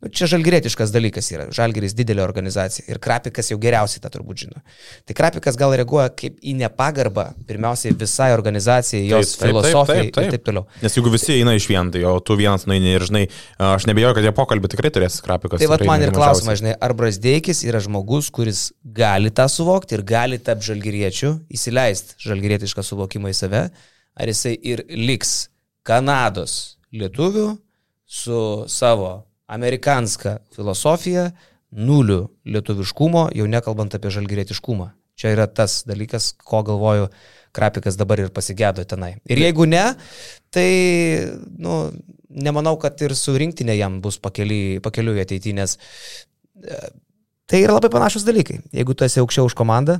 Nu, 0.00 0.08
čia 0.08 0.24
žalgyrėtiškas 0.32 0.94
dalykas 0.94 1.26
yra. 1.28 1.44
Žalgyris 1.52 1.92
didelė 1.92 2.22
organizacija. 2.24 2.86
Ir 2.88 2.96
Krapikas 3.04 3.50
jau 3.50 3.58
geriausiai 3.60 4.00
tą 4.00 4.08
turbūt 4.14 4.46
žino. 4.46 4.62
Tai 5.04 5.16
Krapikas 5.18 5.58
gal 5.60 5.74
reaguoja 5.76 6.08
kaip 6.16 6.38
į 6.40 6.54
nepagarbą, 6.62 7.26
pirmiausiai 7.48 7.92
visai 8.00 8.30
organizacijai, 8.32 9.02
jos 9.10 9.34
taip, 9.34 9.50
filosofijai 9.50 10.06
taip, 10.06 10.08
taip, 10.08 10.14
taip, 10.14 10.16
taip. 10.16 10.30
ir 10.30 10.38
taip 10.38 10.46
toliau. 10.48 10.80
Nes 10.80 10.96
jeigu 10.96 11.12
visi 11.12 11.36
eina 11.36 11.54
iš 11.58 11.68
vien, 11.68 11.92
tai 11.92 12.06
o 12.08 12.14
tu 12.24 12.38
vienas 12.40 12.64
nueini 12.70 12.96
ir 12.96 13.04
žinai, 13.10 13.26
aš 13.68 13.90
nebejoju, 13.92 14.16
kad 14.16 14.30
jie 14.30 14.34
pokalbį 14.40 14.72
tikrai 14.72 14.94
turės 14.96 15.20
Krapikas. 15.26 15.60
Tai 15.60 15.72
vad 15.74 15.84
man 15.92 16.08
ir 16.08 16.16
klausimas, 16.16 16.62
žinai, 16.64 16.74
ar 16.80 16.96
Brasdeikis 16.96 17.60
yra 17.68 17.84
žmogus, 17.84 18.32
kuris 18.32 18.70
gali 18.80 19.28
tą 19.36 19.50
suvokti 19.52 19.98
ir 20.00 20.08
gali 20.08 20.40
tapti 20.40 20.72
žalgyriečiu, 20.72 21.36
įsileisti 21.52 22.16
žalgyrietišką 22.24 22.88
suvokimą 22.88 23.36
į 23.36 23.40
save, 23.44 23.66
ar 24.16 24.32
jisai 24.32 24.56
ir 24.56 24.86
liks 24.96 25.50
Kanados 25.84 26.78
lietuvių 26.92 27.50
su 28.08 28.40
savo 28.68 29.18
amerikanską 29.50 30.36
filosofiją, 30.54 31.30
nulių 31.70 32.22
lietuviškumo, 32.50 33.28
jau 33.36 33.46
nekalbant 33.50 33.94
apie 33.94 34.10
žalgyrėtiškumą. 34.14 34.90
Čia 35.20 35.34
yra 35.34 35.46
tas 35.46 35.82
dalykas, 35.88 36.32
ko 36.38 36.62
galvoju, 36.66 37.10
Krapikas 37.50 37.96
dabar 37.98 38.20
ir 38.22 38.30
pasigėdo 38.30 38.84
tenai. 38.86 39.16
Ir 39.26 39.40
jeigu 39.42 39.66
ne, 39.66 39.82
tai, 40.54 40.68
nu, 41.58 41.80
nemanau, 42.30 42.76
kad 42.78 43.00
ir 43.02 43.16
su 43.18 43.34
rinktinė 43.34 43.74
jam 43.74 43.98
bus 44.04 44.20
pakeliui 44.22 44.78
pakeliu 44.84 45.16
ateityje, 45.18 45.56
nes 45.58 45.74
e, 46.62 46.78
tai 47.50 47.64
yra 47.64 47.74
labai 47.74 47.90
panašus 47.90 48.26
dalykai. 48.28 48.60
Jeigu 48.70 48.94
tu 48.94 49.06
esi 49.06 49.18
aukščiau 49.22 49.50
už 49.50 49.58
komandą, 49.58 49.98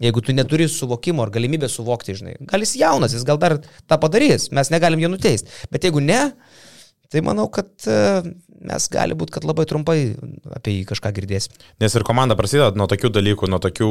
jeigu 0.00 0.24
tu 0.24 0.32
neturi 0.32 0.70
suvokimo 0.72 1.24
ar 1.24 1.34
galimybę 1.36 1.68
suvokti, 1.72 2.16
žinai, 2.16 2.38
gal 2.48 2.64
jis 2.64 2.78
jaunas, 2.80 3.12
jis 3.16 3.28
gal 3.28 3.40
dar 3.40 3.58
tą 3.60 4.00
padarys, 4.00 4.48
mes 4.56 4.72
negalim 4.72 5.04
jo 5.04 5.12
nuteisti. 5.12 5.52
Bet 5.72 5.84
jeigu 5.84 6.00
ne, 6.04 6.30
Tai 7.12 7.22
manau, 7.22 7.46
kad 7.52 7.70
e, 7.86 7.98
mes 8.66 8.86
gali 8.92 9.16
būti, 9.18 9.34
kad 9.36 9.46
labai 9.46 9.66
trumpai 9.68 9.96
apie 10.56 10.78
jį 10.78 10.86
kažką 10.90 11.12
girdėsim. 11.16 11.54
Nes 11.82 11.94
ir 11.94 12.04
komanda 12.06 12.36
prasideda 12.38 12.72
nuo 12.78 12.88
tokių 12.90 13.12
dalykų, 13.14 13.50
nuo 13.52 13.60
tokių 13.62 13.90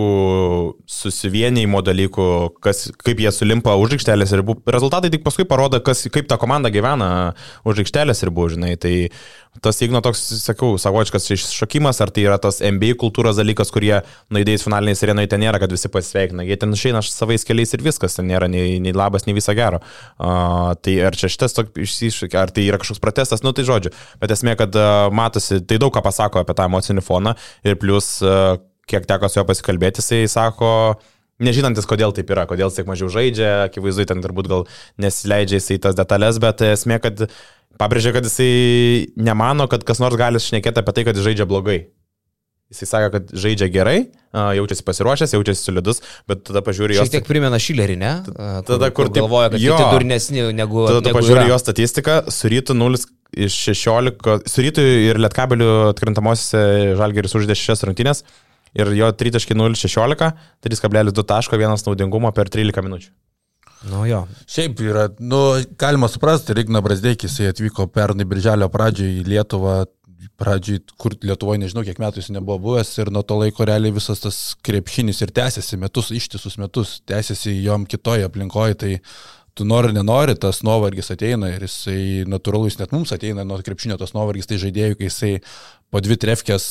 susivienijimo 0.97 1.81
dalykų, 1.85 2.27
kas, 2.65 2.89
kaip 3.05 3.23
jie 3.23 3.31
sulimpa 3.35 3.77
už 3.79 3.97
aikštelės 3.97 4.35
ribų. 4.41 4.59
Rezultatai 4.75 5.11
tik 5.13 5.25
paskui 5.25 5.47
parodo, 5.47 5.79
kas, 5.85 6.05
kaip 6.11 6.29
ta 6.31 6.39
komanda 6.41 6.71
gyvena 6.73 7.09
už 7.67 7.85
aikštelės 7.85 8.25
ribų, 8.27 8.49
žinai. 8.55 8.73
Tai 8.81 8.95
tas 9.63 9.79
Igno 9.85 10.01
toks, 10.03 10.21
sakau, 10.41 10.73
savočias 10.81 11.29
iššokimas, 11.35 12.01
ar 12.03 12.11
tai 12.15 12.25
yra 12.27 12.37
tas 12.41 12.59
NBA 12.63 12.97
kultūros 13.01 13.39
dalykas, 13.39 13.71
kurie 13.73 13.93
nuėdėjus 14.33 14.65
finaliniai 14.67 14.99
sirenai 14.99 15.27
ten 15.31 15.43
nėra, 15.43 15.61
kad 15.61 15.71
visi 15.73 15.91
pasveikina. 15.91 16.45
Jie 16.47 16.57
ten 16.59 16.75
išeina 16.75 17.03
savais 17.05 17.47
keliais 17.47 17.75
ir 17.75 17.85
viskas, 17.85 18.17
ten 18.19 18.29
nėra 18.29 18.49
nei, 18.51 18.77
nei 18.83 18.95
labas, 18.95 19.27
nei 19.27 19.37
viso 19.37 19.55
gero. 19.57 19.81
Uh, 20.17 20.73
tai 20.81 20.99
ar 21.07 21.17
čia 21.17 21.31
šitas 21.31 21.57
toks 21.57 21.75
išsišūkis, 21.87 22.39
ar 22.41 22.53
tai 22.55 22.67
yra 22.67 22.81
kažkoks 22.81 23.03
protestas, 23.03 23.45
nu 23.45 23.55
tai 23.55 23.67
žodžiu. 23.67 23.95
Bet 24.21 24.35
esmė, 24.35 24.57
kad 24.59 24.75
uh, 24.79 25.07
matosi, 25.15 25.61
tai 25.63 25.79
daug 25.81 25.93
ką 25.95 26.03
pasako 26.05 26.43
apie 26.43 26.57
tą 26.57 26.69
emocinį 26.69 27.05
foną 27.05 27.35
ir 27.65 27.79
plus, 27.81 28.17
uh, 28.25 28.55
kiek 28.89 29.07
teko 29.09 29.29
su 29.29 29.39
juo 29.39 29.45
pasikalbėti, 29.49 30.03
jisai 30.03 30.25
sako, 30.29 30.69
nežinantis, 31.43 31.87
kodėl 31.89 32.13
taip 32.15 32.29
yra, 32.31 32.45
kodėl 32.49 32.71
tiek 32.73 32.87
mažiau 32.87 33.09
žaidžia, 33.11 33.67
akivaizdu, 33.67 34.05
ten 34.07 34.23
turbūt 34.23 34.49
gal 34.51 34.65
nesileidžia 35.01 35.59
jisai 35.59 35.79
tas 35.83 35.97
detalės, 35.97 36.39
bet 36.43 36.63
esmė, 36.63 36.99
kad 37.03 37.25
pabrėžia, 37.81 38.13
kad 38.15 38.25
jisai 38.27 39.11
nemano, 39.17 39.69
kad 39.71 39.85
kas 39.87 40.01
nors 40.03 40.17
gali 40.19 40.41
šnekėti 40.41 40.81
apie 40.81 40.95
tai, 40.95 41.05
kad 41.07 41.21
žaidžia 41.21 41.47
blogai. 41.49 41.85
Jisai 42.73 42.87
sako, 42.89 43.09
kad 43.13 43.33
žaidžia 43.37 43.67
gerai, 43.69 43.97
jaučiasi 44.33 44.83
pasiruošęs, 44.87 45.35
jaučiasi 45.35 45.67
solidus, 45.67 46.01
bet 46.27 46.41
tada 46.47 46.63
pažiūri 46.65 46.95
jo... 46.97 47.03
Šiek 47.05 47.19
tiek 47.19 47.27
primena 47.27 47.59
Šilerį, 47.61 47.97
ne? 48.01 48.13
Tada, 48.65 48.89
kur, 48.89 49.11
kur 49.11 49.11
galvoja, 49.19 49.51
kad 49.53 49.61
jo, 49.61 49.77
durnesni 49.93 50.47
negu... 50.57 50.87
Tada 50.89 51.13
pažiūri 51.13 51.45
jo 51.51 51.59
statistiką, 51.61 52.23
su 52.33 52.49
rytu 52.49 52.73
0 52.73 52.97
iš 53.45 53.59
16, 53.69 54.49
su 54.49 54.65
rytu 54.65 54.81
ir 54.81 55.21
lietkabeliu 55.21 55.69
atkrintamosiose 55.91 56.95
žalgeris 56.97 57.37
uždė 57.37 57.57
6 57.59 57.85
rungtynės 57.91 58.25
ir 58.75 58.91
jo 58.97 59.11
3.016, 59.13 60.33
3.2 60.65 61.27
taško, 61.29 61.61
vienas 61.61 61.85
naudingumo 61.85 62.33
per 62.35 62.49
13 62.49 62.81
minučių. 62.89 63.13
Nu 63.83 64.05
jo. 64.09 64.23
Šiaip 64.49 64.79
yra, 64.81 65.09
nu, 65.19 65.41
galima 65.79 66.07
suprasti, 66.09 66.55
Rigna 66.57 66.81
Brasdeikis, 66.81 67.39
jis 67.39 67.53
atvyko 67.53 67.85
pernai 67.93 68.25
birželio 68.25 68.69
pradžioje 68.73 69.19
į 69.19 69.27
Lietuvą, 69.29 69.75
pradžiai, 70.39 70.81
kur 70.99 71.15
Lietuvoje 71.23 71.61
nežinau, 71.61 71.83
kiek 71.87 71.99
metų 72.01 72.21
jis 72.21 72.31
nebuvo 72.35 72.57
buvęs 72.63 72.91
ir 72.99 73.11
nuo 73.13 73.23
to 73.27 73.37
laiko 73.39 73.67
realiai 73.67 73.93
visas 73.95 74.23
tas 74.23 74.39
krepšinis 74.65 75.21
ir 75.23 75.33
tęsiasi 75.35 75.79
metus, 75.79 76.11
ištisus 76.15 76.57
metus, 76.61 76.99
tęsiasi 77.07 77.55
jom 77.63 77.85
kitoje 77.89 78.27
aplinkoje, 78.27 78.79
tai 78.81 78.91
tu 79.55 79.65
nori, 79.67 79.93
nenori, 79.95 80.35
tas 80.35 80.59
nuovargis 80.67 81.13
ateina 81.13 81.53
ir 81.53 81.63
jisai 81.63 82.25
natūralus 82.27 82.75
net 82.81 82.91
mums 82.91 83.13
ateina 83.15 83.45
nuo 83.47 83.61
krepšinio 83.63 83.95
tas 84.01 84.11
nuovargis, 84.15 84.49
tai 84.49 84.59
žaidėjų, 84.59 84.97
kai 84.99 85.07
jisai 85.07 85.33
po 85.95 86.01
dvi 86.03 86.17
trefkės, 86.19 86.65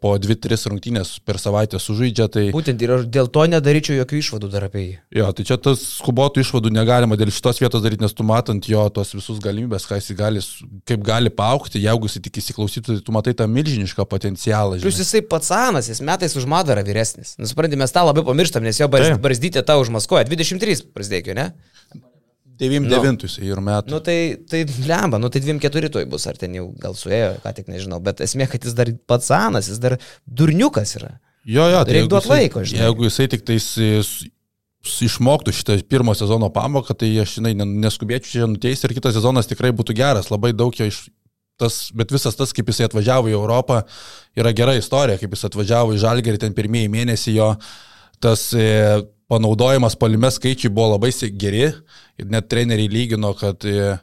po 0.00 0.14
dvi, 0.22 0.36
tris 0.40 0.64
rungtynės 0.70 1.10
per 1.26 1.36
savaitę 1.42 1.76
sužaidžia. 1.82 2.28
Tai... 2.32 2.44
Būtent 2.54 2.80
ir 2.80 2.94
aš 2.94 3.04
dėl 3.12 3.28
to 3.32 3.44
nedaryčiau 3.52 3.98
jokių 3.98 4.20
išvadų 4.22 4.48
dar 4.54 4.64
apie 4.70 4.84
jį. 4.86 4.94
Jo, 5.20 5.26
tai 5.36 5.44
čia 5.50 5.58
tas 5.60 5.82
skubotų 5.98 6.40
išvadų 6.40 6.72
negalima 6.72 7.18
dėl 7.20 7.32
šitos 7.34 7.60
vietos 7.60 7.84
daryti, 7.84 8.06
nes 8.06 8.16
tu 8.16 8.24
matant 8.24 8.70
jo 8.70 8.86
tos 8.94 9.12
visus 9.16 9.42
galimybės, 9.44 9.84
ką 9.90 10.00
jis 10.00 10.14
gali, 10.16 10.44
kaip 10.88 11.04
gali 11.04 11.32
paaukti, 11.34 11.82
jeigu 11.82 12.08
jis 12.08 12.22
tik 12.24 12.40
įsiklausytų, 12.40 12.96
tai 12.96 13.04
tu 13.04 13.16
matai 13.16 13.36
tą 13.36 13.50
milžinišką 13.50 14.06
potencialą. 14.08 14.80
Plius 14.80 15.02
jisai 15.02 15.20
pats 15.28 15.52
senas, 15.52 15.90
jis 15.92 16.00
metais 16.06 16.38
už 16.40 16.48
Madarą 16.48 16.86
vyresnis. 16.86 17.34
Nusprendė, 17.42 17.76
mes 17.80 17.92
tą 17.92 18.06
labai 18.06 18.24
pamirštam, 18.24 18.64
nes 18.64 18.80
jo 18.80 18.88
barzdytė 18.88 19.66
tą 19.66 19.76
užmaskuoja. 19.82 20.24
23 20.30 20.86
prasidėjo, 20.94 21.36
ne? 21.36 21.50
99 22.60 23.24
nu, 23.24 23.46
ir 23.48 23.62
metų. 23.64 23.92
Nu 23.94 24.00
tai, 24.04 24.18
tai 24.50 24.62
lemba, 24.86 25.20
nu 25.22 25.30
tai 25.32 25.42
24 25.44 25.92
toj 25.96 26.06
bus, 26.10 26.26
ar 26.30 26.38
ten 26.40 26.54
jau 26.58 26.66
gal 26.80 26.96
suėjo, 26.98 27.32
ką 27.44 27.54
tik 27.56 27.70
nežinau, 27.72 28.00
bet 28.04 28.20
esmė, 28.24 28.48
kad 28.50 28.66
jis 28.66 28.76
dar 28.78 28.92
pats 29.10 29.30
senas, 29.32 29.70
jis 29.72 29.80
dar 29.82 29.96
durniukas 30.26 30.96
yra. 31.00 31.14
Jo, 31.48 31.70
jo, 31.72 31.80
tai 31.86 31.96
reikia 31.96 32.12
duoti 32.12 32.30
laiko, 32.30 32.64
žinai. 32.68 32.84
Jeigu 32.84 33.08
jisai 33.08 33.26
tik 33.32 33.46
tais 33.48 33.66
išmoktų 34.80 35.52
šitą 35.56 35.76
pirmo 35.88 36.14
sezono 36.16 36.48
pamoką, 36.52 36.96
tai 36.96 37.10
aš, 37.22 37.38
žinai, 37.38 37.54
neskubėčiau 37.58 38.32
čia 38.32 38.48
nuteisti 38.48 38.88
ir 38.88 38.96
kitas 38.96 39.16
sezonas 39.16 39.48
tikrai 39.48 39.72
būtų 39.76 39.96
geras, 39.96 40.32
labai 40.32 40.52
daug 40.56 40.76
jo 40.76 40.88
iš... 40.88 41.06
Tas, 41.60 41.90
bet 41.92 42.08
visas 42.08 42.32
tas, 42.32 42.54
kaip 42.56 42.70
jisai 42.72 42.86
atvažiavo 42.86 43.28
į 43.28 43.34
Europą, 43.36 43.82
yra 44.32 44.48
gera 44.56 44.72
istorija, 44.78 45.18
kaip 45.20 45.34
jis 45.36 45.44
atvažiavo 45.44 45.92
į 45.92 45.98
Žalgerį, 46.00 46.38
ten 46.40 46.54
pirmieji 46.56 46.88
mėnesiai 46.88 47.34
jo 47.34 47.50
tas 48.24 48.46
e, 48.56 48.64
panaudojimas 49.30 49.96
palime 49.98 50.30
skaičiai 50.34 50.72
buvo 50.74 50.96
labai 50.96 51.12
geri 51.38 51.66
ir 51.70 52.30
net 52.30 52.48
treneriai 52.50 52.90
lygino, 52.90 53.34
kad 53.38 53.64
e, 53.64 53.96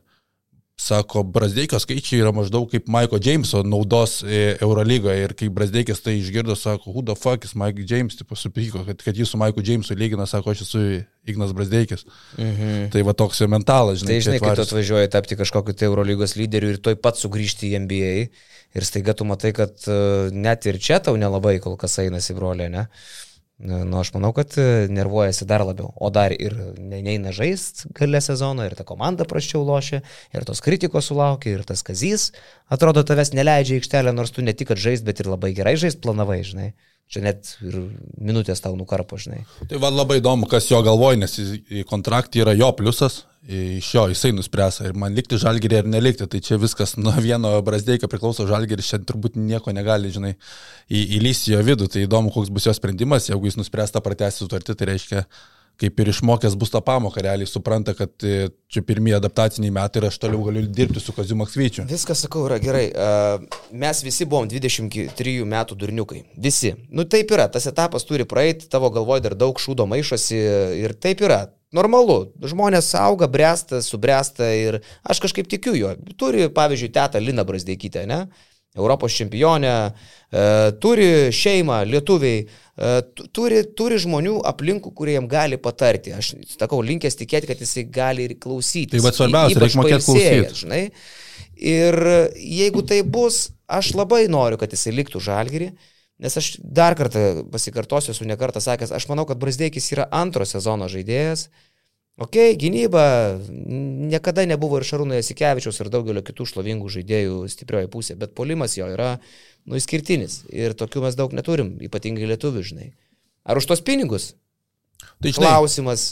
Sako, 0.78 1.24
Brasdeikio 1.26 1.80
skaičiai 1.82 2.20
yra 2.22 2.30
maždaug 2.38 2.68
kaip 2.70 2.86
Maiko 2.94 3.18
Jameso 3.18 3.64
naudos 3.66 4.20
e, 4.22 4.60
Eurolygoje 4.62 5.24
ir 5.26 5.34
kai 5.34 5.48
Brasdeikis 5.50 6.04
tai 6.06 6.14
išgirdo, 6.20 6.54
sako, 6.54 6.94
who 6.94 7.02
the 7.02 7.16
fuck 7.18 7.48
is 7.48 7.56
Mike 7.58 7.82
James, 7.90 8.14
tipo 8.20 8.38
supyko, 8.38 8.84
kad, 8.86 9.02
kad 9.02 9.18
jį 9.18 9.26
su 9.26 9.40
Maiku 9.42 9.66
Jamesu 9.66 9.98
lygina, 9.98 10.30
sako, 10.30 10.54
aš 10.54 10.62
esu 10.68 10.84
Ignas 11.26 11.56
Brasdeikis. 11.58 12.06
Mhm. 12.38 12.92
Tai 12.94 13.04
va 13.10 13.18
toks 13.18 13.42
jo 13.42 13.50
mentalas, 13.50 14.04
žinai. 14.04 14.14
Tai 14.14 14.28
žinai, 14.30 14.40
kai 14.46 14.54
tu 14.54 14.68
atvažiuoji. 14.68 15.12
tapti 15.18 15.42
kažkokiu 15.42 15.74
tai 15.74 15.90
Eurolygos 15.90 16.38
lyderiu 16.38 16.76
ir 16.76 16.78
toj 16.78 17.02
pat 17.02 17.18
sugrįžti 17.18 17.74
į 17.74 17.82
NBA 17.88 18.14
ir 18.78 18.86
staiga 18.86 19.18
tu 19.18 19.26
matai, 19.26 19.56
kad 19.58 19.74
e, 19.90 20.30
net 20.30 20.70
ir 20.70 20.78
čia 20.78 21.02
tau 21.02 21.18
nelabai 21.18 21.58
kol 21.64 21.74
kas 21.82 21.98
einasi 22.06 22.38
brolė, 22.38 22.70
ne? 22.70 22.86
Na, 22.86 23.26
Nu, 23.58 23.98
aš 23.98 24.12
manau, 24.14 24.30
kad 24.38 24.54
e, 24.62 24.86
nervuojasi 24.94 25.46
dar 25.50 25.64
labiau. 25.66 25.90
O 25.98 26.12
dar 26.14 26.34
ir 26.36 26.54
ne- 26.78 27.00
neina 27.02 27.32
žaist 27.34 27.88
gale 27.98 28.22
sezono, 28.22 28.62
ir 28.68 28.76
ta 28.78 28.86
komanda 28.86 29.26
praščiau 29.26 29.64
lošia, 29.66 30.04
ir 30.38 30.46
tos 30.46 30.62
kritikos 30.62 31.10
sulaukia, 31.10 31.56
ir 31.58 31.64
tas 31.66 31.82
kazys, 31.82 32.28
atrodo, 32.70 33.02
tavęs 33.02 33.34
neleidžia 33.34 33.80
aikštelę, 33.82 34.14
nors 34.14 34.36
tu 34.36 34.46
ne 34.46 34.54
tik, 34.54 34.70
kad 34.70 34.84
žaist, 34.84 35.08
bet 35.08 35.24
ir 35.24 35.32
labai 35.34 35.56
gerai 35.58 35.74
žaist 35.74 36.04
planavai, 36.06 36.44
žinai. 36.46 36.70
Čia 37.08 37.22
net 37.24 37.54
ir 37.64 37.78
minutės 38.20 38.60
tau 38.60 38.74
nukarpo, 38.76 39.16
žinai. 39.16 39.46
Tai 39.70 39.80
va 39.80 39.88
labai 39.94 40.18
įdomu, 40.20 40.44
kas 40.52 40.66
jo 40.68 40.82
galvoja, 40.84 41.22
nes 41.22 41.38
į, 41.40 41.46
į 41.80 41.84
kontraktą 41.88 42.42
yra 42.44 42.52
jo 42.58 42.68
pliusas, 42.76 43.22
iš 43.48 43.94
jo 43.96 44.04
jisai 44.12 44.34
nuspręs, 44.36 44.82
ar 44.84 44.98
man 45.00 45.16
likti 45.16 45.40
žalgerį 45.40 45.80
ar 45.80 45.88
nelikti. 45.88 46.28
Tai 46.28 46.42
čia 46.44 46.58
viskas 46.60 46.98
nuo 47.00 47.14
vieno 47.24 47.54
Brasdeikio 47.64 48.10
priklauso 48.12 48.44
žalgeris, 48.50 48.90
čia 48.92 49.00
turbūt 49.00 49.40
nieko 49.40 49.72
negali, 49.72 50.12
žinai, 50.12 50.34
įlysti 50.92 51.56
jo 51.56 51.62
vidų. 51.70 51.88
Tai 51.94 52.04
įdomu, 52.04 52.34
koks 52.36 52.52
bus 52.52 52.68
jo 52.68 52.76
sprendimas, 52.76 53.30
jeigu 53.32 53.48
jis 53.48 53.60
nuspręs 53.62 53.96
tą 53.96 54.04
pratęsti 54.04 54.44
sutartį, 54.44 54.76
tai 54.76 54.92
reiškia, 54.92 55.24
kaip 55.82 56.00
ir 56.02 56.10
išmokęs 56.12 56.56
bus 56.58 56.72
tą 56.74 56.82
pamoką, 56.86 57.22
realiai 57.22 57.50
supranta, 57.50 57.94
kad 57.98 58.26
e, 58.26 58.50
čia 58.72 58.82
pirmieji 58.86 59.18
adaptaciniai 59.20 59.74
metai 59.74 60.02
ir 60.02 60.08
aš 60.10 60.18
toliau 60.24 60.42
galiu 60.48 60.64
dirbti 60.66 61.02
su 61.04 61.14
Kaziu 61.14 61.38
Maksvyčiu. 61.38 61.86
Viskas, 61.90 62.24
sakau, 62.26 62.48
yra 62.50 62.58
gerai. 62.64 62.88
A, 62.94 63.12
Mes 63.78 64.02
visi 64.06 64.26
buvom 64.26 64.48
23 64.50 65.36
metų 65.46 65.78
durniukai. 65.78 66.24
Visi. 66.42 66.74
Nu 66.90 67.06
taip 67.06 67.32
yra, 67.36 67.46
tas 67.52 67.70
etapas 67.70 68.08
turi 68.08 68.26
praeiti, 68.26 68.70
tavo 68.72 68.90
galvoje 68.94 69.28
dar 69.28 69.38
daug 69.38 69.62
šūdo 69.62 69.86
maišosi 69.90 70.42
ir 70.82 70.98
taip 70.98 71.22
yra. 71.28 71.46
Normalu, 71.76 72.30
žmonės 72.48 72.94
auga, 72.96 73.28
bręsta, 73.28 73.82
subręsta 73.84 74.48
ir 74.56 74.80
aš 75.04 75.20
kažkaip 75.26 75.50
tikiu 75.52 75.76
juo. 75.76 75.96
Turi, 76.18 76.48
pavyzdžiui, 76.56 76.94
tetą 76.96 77.20
Lina 77.22 77.44
Brasdeikytę, 77.48 78.06
ne? 78.08 78.24
Europos 78.78 79.16
čempionę, 79.18 79.74
e, 80.32 80.72
turi 80.82 81.08
šeimą, 81.34 81.82
lietuviai, 81.90 82.46
e, 82.46 83.02
tu- 83.16 83.28
turi, 83.34 83.64
turi 83.78 83.98
žmonių 84.04 84.38
aplinkų, 84.46 84.94
kurie 84.94 85.18
jam 85.18 85.28
gali 85.28 85.58
patarti. 85.58 86.14
Aš 86.14 86.36
sakau, 86.58 86.82
linkęs 86.86 87.18
tikėti, 87.20 87.48
kad 87.48 87.58
jisai 87.64 87.84
gali 87.90 88.28
ir 88.30 88.36
klausyti. 88.36 88.92
Tai 88.98 89.04
vat 89.08 89.18
svarbiausia, 89.20 89.60
reik 89.64 89.78
mokėt 89.82 90.06
klausyt. 90.06 90.54
Žinai. 90.64 90.84
Ir 91.58 91.96
jeigu 92.38 92.86
tai 92.86 93.02
bus, 93.02 93.50
aš 93.68 93.94
labai 93.98 94.28
noriu, 94.30 94.58
kad 94.62 94.70
jisai 94.72 94.94
liktų 94.94 95.20
žalgerį, 95.26 95.72
nes 96.20 96.38
aš 96.38 96.58
dar 96.62 96.94
kartą 96.98 97.44
pasikartosiu, 97.52 98.14
esu 98.14 98.26
nekartą 98.30 98.62
sakęs, 98.62 98.92
aš 98.94 99.08
manau, 99.10 99.26
kad 99.26 99.38
Brasdeikis 99.42 99.90
yra 99.94 100.08
antro 100.12 100.46
sezono 100.46 100.86
žaidėjas. 100.90 101.48
Ok, 102.18 102.34
gynyba 102.58 103.38
niekada 104.10 104.42
nebuvo 104.50 104.80
ir 104.80 104.86
Šarūno 104.90 105.14
Jasikevičiaus 105.20 105.78
ir 105.84 105.92
daugelio 105.94 106.24
kitų 106.26 106.48
šlovingų 106.50 106.90
žaidėjų 106.96 107.44
stiprioji 107.54 107.92
pusė, 107.94 108.16
bet 108.18 108.34
polimas 108.38 108.74
jo 108.74 108.88
yra 108.90 109.20
nu, 109.70 109.78
išskirtinis 109.78 110.40
ir 110.50 110.74
tokių 110.78 111.04
mes 111.06 111.18
daug 111.20 111.36
neturim, 111.38 111.76
ypatingai 111.86 112.32
lietuvių, 112.32 112.64
žinai. 112.66 112.88
Ar 113.46 113.62
už 113.62 113.70
tos 113.70 113.86
pinigus? 113.86 114.32
Tai 115.22 115.30
žinai, 115.30 115.52
Klausimas. 115.52 116.08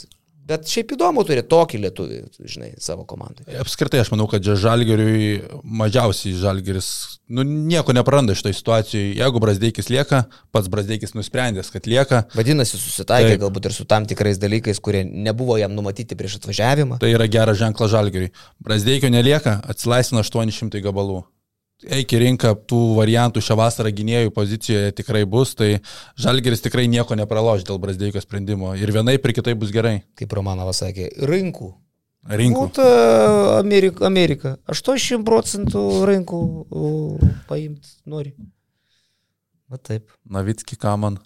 Bet 0.46 0.68
šiaip 0.70 0.92
įdomu 0.94 1.24
turi 1.26 1.42
tokį 1.42 1.80
lietuvį, 1.82 2.18
žinai, 2.46 2.68
savo 2.82 3.02
komandai. 3.08 3.48
Apskritai, 3.58 3.98
aš 4.04 4.12
manau, 4.12 4.28
kad 4.30 4.46
žalgeriui 4.46 5.40
mažiausiai 5.66 6.36
žalgeris, 6.38 6.90
nu, 7.34 7.42
nieko 7.42 7.94
nepraranda 7.96 8.36
šitoje 8.38 8.54
situacijoje. 8.60 9.16
Jeigu 9.18 9.42
Brasdeikis 9.42 9.90
lieka, 9.90 10.22
pats 10.54 10.70
Brasdeikis 10.70 11.16
nusprendęs, 11.18 11.72
kad 11.74 11.90
lieka, 11.90 12.22
Vadinasi, 12.38 12.78
susitaikė 12.78 13.34
Taip. 13.34 13.42
galbūt 13.42 13.66
ir 13.66 13.74
su 13.74 13.88
tam 13.90 14.06
tikrais 14.06 14.38
dalykais, 14.38 14.78
kurie 14.78 15.02
nebuvo 15.06 15.58
jam 15.58 15.74
numatyti 15.74 16.18
prieš 16.18 16.38
atvažiavimą. 16.38 17.00
tai 17.02 17.10
yra 17.16 17.26
geras 17.26 17.58
ženklas 17.58 17.90
žalgeriui. 17.90 18.30
Brasdeikio 18.62 19.10
nelieka, 19.10 19.58
atsilaisvina 19.66 20.22
800 20.22 20.84
gabalų. 20.86 21.24
Eik 21.84 22.14
į 22.16 22.20
rinką, 22.22 22.54
tų 22.64 22.78
variantų 22.96 23.42
šią 23.44 23.54
vasarą 23.60 23.90
gynėjų 23.92 24.30
pozicijoje 24.32 24.94
tikrai 24.96 25.26
bus, 25.28 25.52
tai 25.58 25.82
žalgeris 26.16 26.64
tikrai 26.64 26.86
nieko 26.88 27.18
nepraloš 27.20 27.66
dėl 27.68 27.76
Brasdeikio 27.82 28.22
sprendimo. 28.24 28.72
Ir 28.80 28.94
vienai 28.96 29.18
ir 29.18 29.34
kitai 29.36 29.52
bus 29.60 29.74
gerai. 29.74 29.98
Kaip 30.16 30.32
Romanovas 30.32 30.80
sakė, 30.80 31.10
rinkų. 31.28 31.74
Rinkų. 32.26 32.62
Būtų 32.64 32.86
Amerika, 33.58 34.06
Amerika. 34.08 34.56
80 34.72 35.22
procentų 35.28 35.82
rinkų 36.08 36.40
paimti 37.46 37.92
nori. 38.08 38.32
Na 39.70 39.76
taip. 39.76 40.08
Navitski, 40.24 40.78
ką 40.80 40.96
man. 41.02 41.20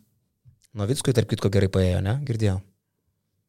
Novickui, 0.74 1.14
tarp 1.14 1.30
kitko, 1.30 1.50
gerai 1.50 1.70
paėjo, 1.72 2.02
ne? 2.04 2.18
Girdėjau. 2.26 2.60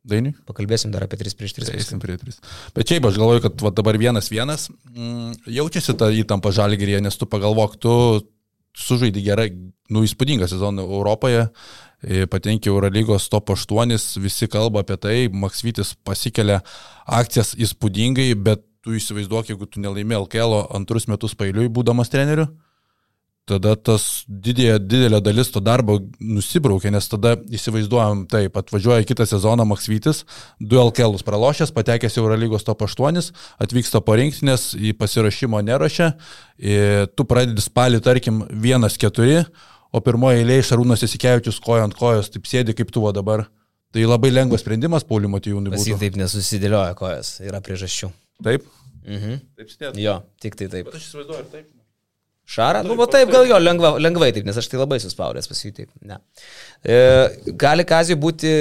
Dainiui? 0.01 0.33
Pakalbėsim 0.49 0.89
dar 0.93 1.05
apie 1.05 1.19
3 1.19 1.35
prieš 1.37 1.53
3. 1.59 1.75
Eisim 1.77 1.99
prie 2.01 2.15
tris. 2.17 2.39
Bet 2.73 2.89
šiaip 2.89 3.05
aš 3.05 3.19
galvoju, 3.21 3.43
kad 3.45 3.61
va, 3.61 3.69
dabar 3.77 3.99
vienas 4.01 4.31
vienas 4.33 4.65
mm, 4.71 5.43
jaučiasi 5.59 5.93
ta 5.99 6.09
įtampa 6.09 6.49
žalgerėje, 6.57 7.03
nes 7.05 7.19
tu 7.21 7.27
pagalvok, 7.29 7.77
tu 7.81 7.93
sužaidži 8.77 9.21
gerai, 9.27 9.51
nu 9.93 10.01
įspūdingą 10.07 10.47
sezoną 10.49 10.87
Europoje, 10.87 11.45
e, 12.01 12.25
patenki 12.31 12.71
Eurolygos 12.71 13.29
top 13.29 13.53
8, 13.53 13.93
visi 14.23 14.49
kalba 14.49 14.81
apie 14.81 14.97
tai, 14.97 15.15
Maksvitis 15.29 15.93
pasikelia 16.07 16.63
akcijas 17.05 17.53
įspūdingai, 17.59 18.31
bet 18.41 18.65
tu 18.81 18.95
įsivaizduok, 18.97 19.51
jeigu 19.53 19.69
tu 19.69 19.83
nelaimė 19.83 20.17
LKL 20.23 20.63
antrus 20.79 21.05
metus 21.11 21.37
pailiui 21.37 21.69
būdamas 21.69 22.09
treneriu, 22.09 22.47
tada 23.49 23.73
tas 23.75 24.23
didėja, 24.29 24.77
didelė 24.79 25.19
dalis 25.23 25.49
to 25.51 25.59
darbo 25.63 25.97
nusibraukia, 26.21 26.91
nes 26.93 27.07
tada 27.09 27.33
įsivaizduojam, 27.51 28.25
taip, 28.31 28.55
atvažiuoja 28.61 29.03
kitą 29.09 29.25
sezoną 29.27 29.65
Maksvytis, 29.67 30.23
du 30.59 30.77
LKLus 30.81 31.25
pralošęs, 31.27 31.73
patekęs 31.75 32.17
į 32.17 32.21
Eurolygos 32.23 32.63
top 32.67 32.85
8, 32.85 33.31
atvyksta 33.63 34.01
po 34.05 34.15
rinktinės, 34.19 34.71
į 34.77 34.93
pasirašymo 34.99 35.61
i- 36.59 37.07
tu 37.15 37.25
pradedi 37.25 37.61
spalį, 37.65 37.99
tarkim, 38.01 38.43
1-4, 38.51 39.45
o 39.91 39.99
pirmoje 39.99 40.43
eilėje 40.45 40.69
Šarūnas 40.71 41.03
Esikevičius 41.03 41.59
kojo 41.59 41.83
ant 41.83 41.93
kojos, 41.97 42.29
taip 42.31 42.43
sėdi 42.47 42.75
kaip 42.77 42.91
tu 42.91 43.01
dabar. 43.11 43.47
Tai 43.91 44.05
labai 44.07 44.29
lengvas 44.31 44.61
sprendimas 44.63 45.03
Pauliu 45.03 45.27
Matijūnui 45.27 45.73
būtų. 45.73 45.99
taip 45.99 46.15
nesusidėlioja 46.15 46.95
kojas, 46.95 47.41
yra 47.43 47.59
priežasčių. 47.59 48.11
Taip? 48.41 48.63
Mhm. 49.03 49.41
Taip 49.57 49.67
sėdi. 49.67 49.99
Jo, 50.05 50.21
tik 50.39 50.55
tai 50.55 50.67
taip. 50.71 50.85
Bet 50.85 50.95
aš 50.95 51.09
įsivaizduoju, 51.09 51.39
ir 51.39 51.49
taip. 51.51 51.80
Šarą? 52.51 52.81
Nu, 52.83 52.97
va 52.99 53.05
taip, 53.11 53.29
gal 53.31 53.45
jo, 53.47 53.57
lengva, 53.61 53.93
lengvai 54.01 54.31
taip, 54.35 54.43
nes 54.47 54.57
aš 54.59 54.67
tai 54.71 54.79
labai 54.81 54.97
suspaudęs 54.99 55.47
pas 55.47 55.61
jį 55.63 55.71
taip. 55.77 55.89
Ne. 56.03 56.17
E, 56.83 56.97
gali 57.61 57.85
Kazijui 57.87 58.17
būti 58.19 58.51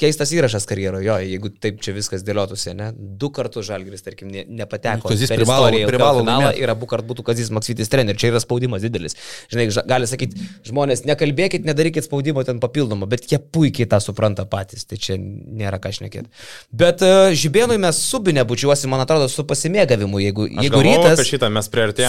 keistas 0.00 0.30
įrašas 0.32 0.64
karjeroje, 0.70 1.04
jo, 1.04 1.16
jeigu 1.28 1.50
taip 1.60 1.82
čia 1.84 1.92
viskas 1.96 2.24
dėliotųsi, 2.24 2.72
ne? 2.78 2.88
Du 3.20 3.28
kartus 3.34 3.66
Žalgris, 3.68 4.04
tarkim, 4.06 4.30
ne, 4.32 4.46
nepateko. 4.62 5.10
Kazys 5.10 5.28
per 5.28 5.42
privalo- 5.42 5.82
privalo 5.90 6.22
finalą. 6.22 6.52
Ir 6.56 6.72
abu 6.72 6.88
kart 6.88 7.04
būtų 7.04 7.26
Kazis 7.26 7.50
Maksytis 7.52 7.92
treneris. 7.92 8.20
Čia 8.22 8.30
yra 8.32 8.40
spaudimas 8.40 8.84
didelis. 8.86 9.18
Žinai, 9.52 9.68
gali 9.92 10.08
sakyti, 10.08 10.48
žmonės, 10.70 11.04
nekalbėkit, 11.10 11.68
nedarykit 11.68 12.08
spaudimo 12.08 12.44
ten 12.48 12.62
papildomo, 12.64 13.08
bet 13.10 13.26
jie 13.28 13.38
puikiai 13.42 13.88
tą 13.90 14.00
supranta 14.00 14.46
patys. 14.48 14.86
Tai 14.88 14.96
čia 14.96 15.18
nėra 15.20 15.80
ką 15.82 15.92
šnekėti. 15.98 16.30
Bet 16.72 17.04
uh, 17.04 17.28
Žibėnui 17.36 17.76
mes 17.82 18.00
subinę 18.08 18.46
bučiuosim, 18.48 18.88
man 18.94 19.04
atrodo, 19.04 19.28
su 19.28 19.44
pasimėgavimu, 19.44 20.22
jeigu, 20.22 20.48
jeigu 20.48 20.80
rytas 20.88 21.20
šitą 21.28 21.50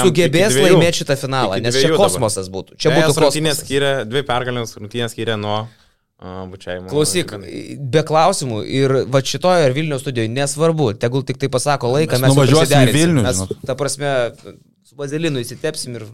sugebės 0.05 0.55
laimėti 0.61 1.01
šitą 1.01 1.15
finalą, 1.17 1.24
nes 1.63 1.77
čia 1.81 1.95
kosmosas 1.95 2.51
būtų. 2.53 2.77
Čia 2.81 2.93
būtų 2.93 3.15
kosmosas. 3.17 3.63
skiria, 3.63 3.91
dvi 4.07 4.23
pergalės 4.27 4.75
rungtynės 4.77 5.15
skiria 5.15 5.37
nuo 5.39 5.65
bučiavimo. 6.51 6.87
Klausyk, 6.89 7.33
be 7.91 8.03
klausimų 8.07 8.61
ir 8.65 8.93
va 9.11 9.21
šitoje 9.21 9.67
ir 9.67 9.75
Vilniaus 9.75 10.05
studijoje 10.05 10.31
nesvarbu, 10.31 10.93
tegul 10.99 11.25
tik 11.27 11.41
tai 11.41 11.49
pasako 11.51 11.91
laiką, 11.91 12.15
Mes 12.15 12.23
mes, 12.23 12.31
jau 12.31 12.35
nuvažiuosim 12.35 12.87
į. 12.87 12.93
Vilnių, 12.95 13.25
Mes, 13.25 13.41
ta 13.67 13.75
prasme, 13.75 14.13
su 14.87 14.95
Bazilinu 14.95 15.43
įsitepsim 15.43 15.99
ir 15.99 16.07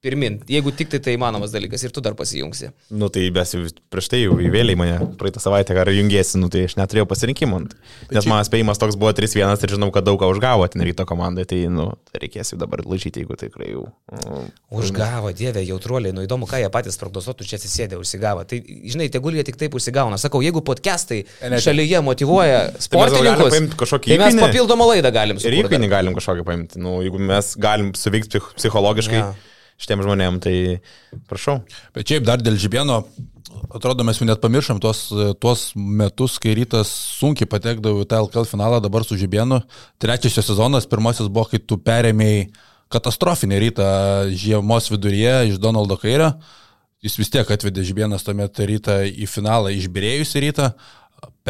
pirmin, 0.00 0.38
jeigu 0.48 0.72
tik 0.72 0.88
tai 0.88 0.98
tai 1.04 1.12
įmanomas 1.18 1.52
dalykas 1.52 1.82
ir 1.84 1.92
tu 1.92 2.00
dar 2.00 2.14
pasijungsi. 2.16 2.70
Nu 2.96 3.10
tai 3.12 3.26
mes 3.36 3.50
jau 3.52 3.60
prieš 3.92 4.06
tai 4.08 4.22
jau 4.22 4.36
įvėliai 4.40 4.76
mane 4.80 4.94
praeitą 5.20 5.42
savaitę 5.44 5.74
ar 5.76 5.90
jungiesi, 5.92 6.38
nu 6.40 6.48
tai 6.52 6.62
aš 6.68 6.76
neturėjau 6.80 7.04
pasirinkimo. 7.10 7.58
nu, 7.60 7.68
tai- 7.68 8.16
Nes 8.16 8.24
mano 8.30 8.40
spėjimas 8.48 8.80
toks 8.80 8.96
buvo 8.96 9.12
3-1 9.12 9.60
ir 9.66 9.74
žinau, 9.76 9.90
kad 9.92 10.04
daug 10.08 10.18
ką 10.20 10.30
užgavo 10.32 10.64
ten 10.72 10.80
ryto 10.88 11.04
komandai, 11.04 11.44
tai 11.44 11.66
nu, 11.68 11.90
tai 12.10 12.22
reikės 12.24 12.52
jau 12.54 12.58
dabar 12.58 12.80
lažyti, 12.80 13.20
jeigu 13.20 13.36
tikrai 13.36 13.72
jau. 13.74 13.92
Um, 14.08 14.48
Užgavo, 14.72 15.34
dievė, 15.36 15.66
jautruoliai, 15.68 16.14
nu 16.16 16.24
įdomu, 16.24 16.48
ką 16.48 16.62
jie 16.64 16.70
patys 16.72 16.96
prognozuotų, 16.96 17.44
čia 17.44 17.58
atsisėdė, 17.60 18.00
užsigavo. 18.00 18.46
Tai, 18.48 18.56
žinai, 18.64 19.10
tegul 19.12 19.36
jie 19.36 19.44
tik 19.44 19.56
taip 19.60 19.74
užsigauna. 19.76 20.16
Sakau, 20.16 20.40
jeigu 20.40 20.64
podcastai 20.64 21.26
Ne, 21.50 21.60
šalyje 21.60 22.00
motivuoja 22.00 22.72
sportininkus, 22.80 23.52
paimt 23.52 23.76
kažkokį 23.76 24.14
tai 24.16 24.18
mes 24.18 24.32
įkainį. 24.34 24.46
papildomą 24.48 24.88
laidą 24.94 25.12
galim 25.12 25.36
Ir 25.36 25.40
sukurti. 25.44 25.68
įkainį 25.68 25.88
galim 25.92 26.14
kažkokį 26.16 26.44
paimti. 26.48 26.78
Nu, 26.80 27.02
jeigu 27.04 27.18
mes 27.20 27.54
galim 27.60 27.92
suveikti 27.92 28.38
psich- 28.40 28.54
psichologiškai, 28.56 29.20
Jo. 29.20 29.34
Šitiem 29.80 30.04
žmonėm, 30.04 30.40
tai 30.44 30.54
prašau. 31.30 31.60
Bet 31.96 32.10
šiaip 32.10 32.26
dar 32.28 32.42
dėl 32.44 32.58
Žibėno, 32.60 33.00
atrodo, 33.74 34.04
mes 34.06 34.20
jau 34.20 34.28
net 34.28 34.42
pamiršom 34.42 34.80
tuos, 34.82 35.06
tuos 35.42 35.70
metus, 35.74 36.38
kai 36.42 36.54
rytas 36.58 36.92
sunkiai 37.18 37.48
patekdavo 37.50 38.04
į 38.04 38.08
tą 38.10 38.20
LKL 38.26 38.48
finalą, 38.50 38.80
dabar 38.84 39.06
su 39.06 39.18
Žibėnu. 39.20 39.62
Trečiasis 40.02 40.50
sezonas, 40.52 40.88
pirmasis 40.90 41.30
buvo, 41.30 41.48
kai 41.50 41.62
tu 41.62 41.80
perėmėjai 41.80 42.50
katastrofinį 42.90 43.60
rytą 43.64 43.90
žiemos 44.34 44.90
viduryje 44.90 45.52
iš 45.52 45.60
Donaldo 45.62 45.98
Kairio. 46.00 46.34
Jis 47.00 47.16
vis 47.16 47.30
tiek 47.32 47.48
atvedė 47.48 47.84
Žibėnas 47.86 48.26
tuomet 48.26 48.58
rytą 48.68 49.00
į 49.08 49.28
finalą, 49.30 49.70
išbirėjusi 49.72 50.42
rytą 50.44 50.72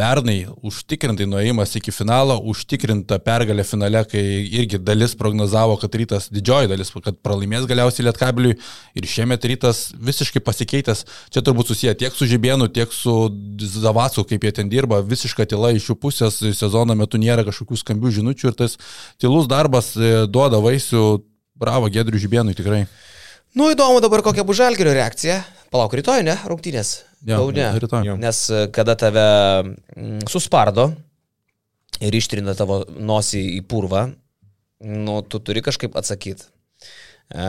pernai 0.01 0.37
užtikrintai 0.65 1.27
nuėjimas 1.29 1.75
iki 1.77 1.93
finalo, 1.93 2.37
užtikrinta 2.51 3.19
pergalė 3.21 3.65
finale, 3.67 4.01
kai 4.09 4.21
irgi 4.43 4.79
dalis 4.81 5.13
prognozavo, 5.19 5.77
kad 5.81 5.95
rytas, 5.99 6.29
didžioji 6.33 6.71
dalis, 6.71 6.91
kad 7.05 7.19
pralaimės 7.21 7.67
galiausiai 7.69 8.07
Lietkabiliui 8.07 8.57
ir 8.97 9.09
šiemet 9.09 9.45
rytas 9.51 9.83
visiškai 10.09 10.41
pasikeitęs. 10.47 11.05
Čia 11.33 11.43
turbūt 11.45 11.69
susiję 11.71 11.93
tiek 11.99 12.17
su 12.17 12.29
Žibėnu, 12.29 12.71
tiek 12.73 12.93
su 12.95 13.13
Zavasku, 13.61 14.25
kaip 14.29 14.47
jie 14.47 14.55
ten 14.61 14.71
dirba, 14.71 15.03
visiška 15.05 15.45
tyla 15.49 15.73
iš 15.77 15.91
jų 15.91 15.97
pusės, 16.01 16.41
sezono 16.57 16.97
metu 16.97 17.21
nėra 17.21 17.45
kažkokių 17.47 17.81
skambių 17.83 18.15
žinučių 18.17 18.51
ir 18.51 18.57
tas 18.63 18.79
tylus 19.21 19.49
darbas 19.51 19.93
e, 19.97 20.25
duoda 20.31 20.63
vaisių. 20.63 21.21
Bravo, 21.61 21.91
Gedriu 21.93 22.17
Žibėnui 22.17 22.57
tikrai. 22.57 22.87
Nu 23.53 23.69
įdomu 23.69 24.01
dabar 24.01 24.23
kokia 24.25 24.47
bus 24.47 24.57
žalgerio 24.57 24.95
reakcija. 24.97 25.43
Palauk, 25.69 25.93
rytoj, 25.99 26.25
ne? 26.25 26.39
Rungtynės. 26.49 27.10
Ja, 27.27 27.37
Kaune. 27.37 27.67
rytoj. 27.83 28.15
Nes 28.21 28.45
e, 28.49 28.65
kada 28.73 28.95
tave 28.97 29.25
mm, 29.63 30.23
suspardo 30.31 30.89
ir 32.01 32.17
ištrina 32.17 32.55
tavo 32.57 32.81
nosį 32.97 33.43
į 33.59 33.61
purvą, 33.69 34.07
nu, 34.81 35.19
tu 35.29 35.41
turi 35.45 35.61
kažkaip 35.61 35.97
atsakyti. 35.99 36.47
E, 37.31 37.43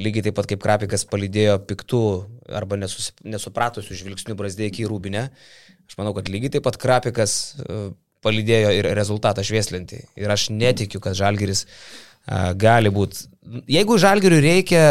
lygiai 0.00 0.24
taip 0.26 0.38
pat 0.38 0.48
kaip 0.50 0.62
Krapikas 0.62 1.04
palydėjo 1.10 1.58
piktų 1.68 2.00
arba 2.56 2.78
nesus, 2.80 3.12
nesupratusių 3.22 3.98
žvilgsnių 4.00 4.38
brazdėjį 4.38 4.86
į 4.86 4.88
rūbinę, 4.90 5.28
aš 5.84 6.00
manau, 6.00 6.14
kad 6.16 6.30
lygiai 6.32 6.56
taip 6.56 6.64
pat 6.66 6.80
Krapikas 6.80 7.36
e, 7.60 7.84
palydėjo 8.24 8.72
ir 8.78 8.88
rezultatą 8.96 9.44
švieslinti. 9.44 10.00
Ir 10.16 10.32
aš 10.32 10.48
netikiu, 10.54 11.02
kad 11.04 11.16
Žalgeris 11.18 11.66
e, 11.66 11.68
gali 12.58 12.90
būti. 12.94 13.28
Jeigu 13.70 14.00
Žalgeriui 14.00 14.42
reikia 14.42 14.86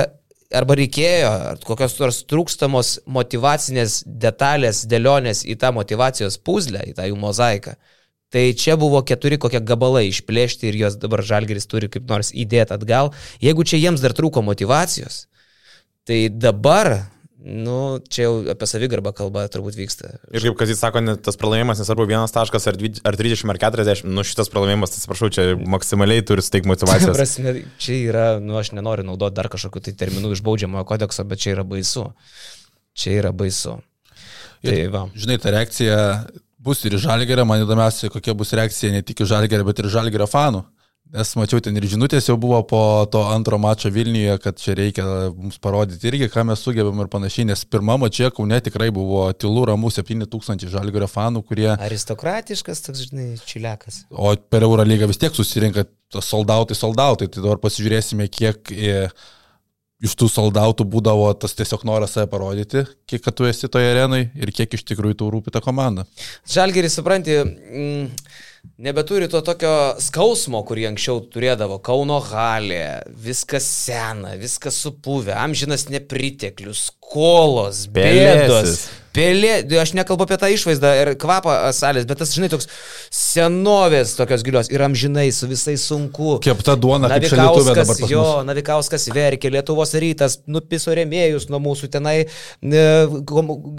arba 0.56 0.78
reikėjo 0.78 1.32
kokios 1.68 1.98
nors 2.00 2.22
trūkstamos 2.30 2.94
motivacinės 3.10 4.02
detalės, 4.06 4.84
dėlionės 4.90 5.44
į 5.50 5.58
tą 5.62 5.74
motivacijos 5.76 6.40
puzlę, 6.46 6.84
į 6.92 6.96
tą 6.98 7.10
jų 7.10 7.20
mozaiką. 7.20 7.76
Tai 8.34 8.44
čia 8.58 8.78
buvo 8.82 9.04
keturi 9.06 9.38
kokie 9.38 9.62
gabalai 9.62 10.08
išplėšti 10.10 10.70
ir 10.70 10.80
juos 10.80 10.98
dabar 10.98 11.22
žalgeris 11.22 11.70
turi 11.70 11.90
kaip 11.94 12.08
nors 12.10 12.32
įdėti 12.34 12.74
atgal. 12.74 13.12
Jeigu 13.44 13.66
čia 13.68 13.78
jiems 13.78 14.02
dar 14.02 14.16
trūko 14.18 14.42
motivacijos, 14.46 15.28
tai 16.10 16.26
dabar 16.34 16.96
Nu, 17.44 18.00
čia 18.08 18.30
jau 18.30 18.36
apie 18.54 18.68
savigarbą 18.70 19.12
kalba 19.16 19.42
turbūt 19.52 19.76
vyksta. 19.76 20.14
Ir 20.32 20.46
kaip 20.46 20.56
Kazis 20.62 20.80
sako, 20.80 21.02
ne, 21.04 21.18
tas 21.20 21.36
pralaimėjimas 21.40 21.82
nesvarbu 21.82 22.06
vienas 22.08 22.32
taškas 22.32 22.70
ar, 22.72 22.78
20, 22.80 23.02
ar 23.04 23.18
30 23.20 23.52
ar 23.52 23.60
40, 23.60 24.08
nu 24.08 24.24
šitas 24.24 24.52
pralaimėjimas, 24.54 24.94
atsiprašau, 24.96 25.28
čia 25.36 25.46
maksimaliai 25.60 26.24
turi 26.24 26.46
suteikti 26.46 26.72
motivacijos. 26.72 27.18
Prasme, 27.20 27.56
čia 27.84 27.98
yra, 28.00 28.28
nu 28.40 28.56
aš 28.62 28.72
nenoriu 28.78 29.04
naudoti 29.10 29.36
dar 29.42 29.52
kažkokiu 29.52 29.84
tai 29.84 29.96
terminų 30.06 30.32
iš 30.38 30.44
baudžiamojo 30.48 30.88
kodekso, 30.88 31.28
bet 31.28 31.44
čia 31.44 31.58
yra 31.58 31.68
baisu. 31.68 32.06
Čia 32.96 33.18
yra 33.20 33.34
baisu. 33.36 33.76
Tai 34.64 34.78
ir, 34.80 34.88
va. 34.94 35.04
Žinai, 35.20 35.40
ta 35.44 35.52
reakcija 35.52 35.98
bus 36.64 36.86
ir 36.88 36.96
žalgerio, 37.02 37.44
man 37.50 37.66
įdomiausia, 37.66 38.08
kokia 38.14 38.36
bus 38.40 38.56
reakcija 38.56 38.94
ne 38.94 39.04
tik 39.04 39.26
žalgerio, 39.28 39.68
bet 39.68 39.84
ir 39.84 39.92
žalgerio 39.92 40.30
fanų. 40.32 40.64
Nes 41.14 41.30
mačiau 41.38 41.62
ten 41.62 41.76
ir 41.78 41.86
žinutės 41.86 42.26
jau 42.26 42.34
buvo 42.42 42.58
po 42.66 42.80
to 43.14 43.20
antro 43.30 43.60
mačo 43.62 43.92
Vilniuje, 43.94 44.34
kad 44.42 44.58
čia 44.58 44.74
reikia 44.80 45.04
mums 45.30 45.60
parodyti 45.62 46.08
irgi, 46.10 46.30
ką 46.34 46.42
mes 46.50 46.64
sugebam 46.66 47.04
ir 47.04 47.10
panašiai, 47.14 47.46
nes 47.52 47.62
pirmą 47.70 48.00
mačą 48.02 48.32
Kaune 48.34 48.58
tikrai 48.66 48.88
buvo 48.96 49.28
tylų 49.38 49.68
ramų 49.70 49.92
7000 49.94 50.66
žalgerio 50.74 51.06
fanų, 51.12 51.44
kurie... 51.46 51.70
Aristokratiškas 51.76 52.82
toks, 52.88 53.04
žinai, 53.12 53.28
čilekas. 53.46 54.08
O 54.10 54.34
per 54.34 54.66
Euro 54.66 54.82
lygą 54.90 55.12
vis 55.12 55.22
tiek 55.22 55.38
susirinka 55.38 55.86
soldautai, 56.18 56.78
soldautai, 56.80 57.30
tai 57.30 57.46
dabar 57.46 57.62
pasižiūrėsime, 57.62 58.26
kiek... 58.34 58.74
E, 58.74 59.06
iš 60.04 60.18
tų 60.20 60.28
soldautų 60.28 60.84
būdavo 60.92 61.30
tas 61.40 61.54
tiesiog 61.56 61.86
noras 61.88 62.18
save 62.18 62.28
parodyti, 62.32 62.82
kiek 63.08 63.30
tu 63.38 63.46
esi 63.48 63.70
toje 63.72 63.92
arenai 63.94 64.26
ir 64.36 64.52
kiek 64.52 64.74
iš 64.76 64.84
tikrųjų 64.90 65.16
tau 65.22 65.30
rūpi 65.32 65.54
ta 65.54 65.62
komanda. 65.64 66.04
Žalgeris, 66.50 66.98
supranti, 67.00 67.38
mm, 67.40 68.10
nebeturi 68.78 69.30
to 69.32 69.42
tokio 69.46 69.74
skausmo, 70.04 70.64
kurį 70.68 70.88
anksčiau 70.92 71.22
turėdavo. 71.34 71.80
Kauno 71.84 72.20
halė, 72.24 73.04
viskas 73.26 73.68
sena, 73.68 74.36
viskas 74.40 74.80
supuvę, 74.86 75.36
amžinas 75.38 75.88
nepriteklius, 75.92 76.90
skolos, 76.92 77.86
bėdos. 77.94 78.88
Pelė, 79.14 79.60
aš 79.78 79.92
nekalbu 79.94 80.26
apie 80.26 80.38
tą 80.42 80.50
išvaizdą 80.50 80.92
ir 80.98 81.12
kvapą 81.22 81.54
salės, 81.78 82.08
bet 82.10 82.18
tas, 82.24 82.32
žinai, 82.34 82.48
toks 82.50 82.66
senovės 83.14 84.16
tokios 84.18 84.42
gilios 84.46 84.72
ir 84.74 84.82
amžinai 84.82 85.28
su 85.36 85.46
visai 85.50 85.76
sunku. 85.78 86.40
Kepta 86.42 86.74
duona, 86.80 87.12
kaip 87.12 87.28
šaldytuvė 87.30 87.76
dabar. 87.78 88.02
Jo, 88.10 88.26
Navikauskas 88.48 89.06
verkė, 89.14 89.52
Lietuvos 89.54 89.94
rytas, 90.02 90.40
nupiso 90.50 90.96
remėjus 90.98 91.46
nuo 91.54 91.60
mūsų 91.62 91.92
tenai, 91.94 92.16
ne, 92.66 92.82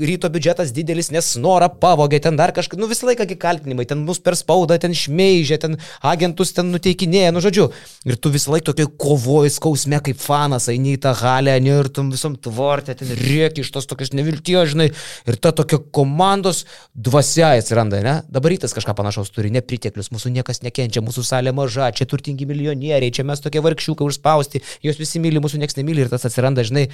ryto 0.07 0.31
biudžetas 0.31 0.71
didelis, 0.77 1.11
nes 1.15 1.33
norą 1.43 1.67
pavogė, 1.83 2.23
ten 2.23 2.39
dar 2.39 2.55
kažką, 2.55 2.79
nu 2.79 2.87
visą 2.91 3.11
laiką 3.11 3.27
kaltinimai, 3.35 3.89
ten 3.91 4.07
mus 4.07 4.23
per 4.23 4.39
spaudą, 4.39 4.79
ten 4.79 4.95
šmeižė, 4.95 5.59
ten 5.67 5.77
agentus 5.99 6.55
ten 6.55 6.71
nuteikinėja, 6.71 7.35
nu 7.35 7.43
žodžiu. 7.43 7.73
Ir 8.07 8.21
tu 8.23 8.31
visą 8.31 8.55
laiką 8.55 8.71
tokia 8.71 8.87
kovoji 8.87 9.51
skausme 9.57 9.99
kaip 10.05 10.23
fanas, 10.23 10.71
eini 10.71 10.95
į 10.95 11.03
tą 11.09 11.17
halę, 11.25 11.59
ir 11.59 11.91
tu 11.91 12.07
visom 12.07 12.39
tvortė, 12.39 12.95
ten 13.03 13.11
rėki 13.19 13.67
iš 13.67 13.75
tos 13.75 13.91
tokios 13.91 14.15
nevilties, 14.15 14.71
žinai 14.77 14.93
Ir 15.25 15.39
ta 15.41 15.55
tokia 15.57 15.79
komandos 15.97 16.65
dvasia 16.93 17.55
atsiranda, 17.57 18.01
ne? 18.05 18.15
Dabar 18.29 18.53
rytas 18.53 18.75
kažką 18.77 18.93
panašaus 18.99 19.31
turi, 19.33 19.49
nepriteklius, 19.55 20.11
mūsų 20.13 20.35
niekas 20.35 20.61
nekenčia, 20.65 21.01
mūsų 21.05 21.25
salė 21.25 21.55
maža, 21.57 21.89
čia 21.97 22.05
turtingi 22.11 22.45
milijonieriai, 22.51 23.13
čia 23.15 23.25
mes 23.25 23.41
tokie 23.41 23.63
vargšiukai 23.65 24.05
užspausti, 24.05 24.61
juos 24.85 25.01
visi 25.01 25.23
myli, 25.25 25.41
mūsų 25.41 25.63
niekas 25.63 25.79
nemyli 25.81 26.05
ir 26.05 26.13
tas 26.13 26.29
atsiranda, 26.29 26.67
žinai, 26.69 26.91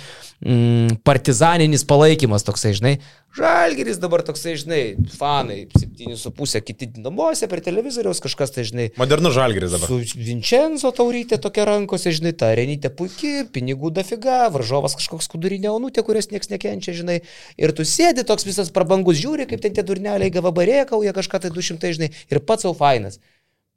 mm, 0.47 1.01
partizaninis 1.03 1.83
palaikymas 1.91 2.47
toksai, 2.47 2.77
žinai. 2.79 2.95
Žalgeris 3.31 4.01
dabar 4.03 4.25
toksai, 4.27 4.57
žinai, 4.59 4.81
fanai, 5.15 5.61
7,5, 5.71 6.63
kiti 6.67 6.89
namuose 6.99 7.47
per 7.47 7.61
televizoriaus 7.63 8.19
kažkas, 8.25 8.51
tai 8.51 8.65
žinai. 8.67 8.89
Modernus 8.99 9.37
žalgeris 9.37 9.71
dabar. 9.77 9.87
Su 9.87 10.19
Vincenzo 10.19 10.91
taurytė 10.95 11.39
tokia 11.39 11.69
rankose, 11.69 12.11
žinai, 12.17 12.33
ta 12.35 12.49
renytė 12.59 12.91
puikiai, 12.91 13.45
pinigų 13.55 13.93
dafiga, 13.95 14.49
varžovas 14.51 14.99
kažkoks 14.99 15.31
kudurinė 15.31 15.71
onutė, 15.71 16.03
kurios 16.07 16.33
niekas 16.35 16.51
nekenčia, 16.51 16.97
žinai. 16.99 17.21
Ir 17.55 17.75
tu 17.77 17.87
sėdi 17.87 18.20
toks 18.29 18.47
visas 18.49 18.73
prabangus, 18.75 19.19
žiūri, 19.21 19.49
kaip 19.51 19.63
ten 19.65 19.77
tie 19.77 19.85
durneliai 19.87 20.33
gavabarė, 20.33 20.85
kauja 20.89 21.15
kažką 21.17 21.43
tai 21.45 21.53
200, 21.55 21.93
žinai, 21.99 22.11
ir 22.31 22.43
pats 22.47 22.67
savo 22.67 22.77
fainas. 22.79 23.21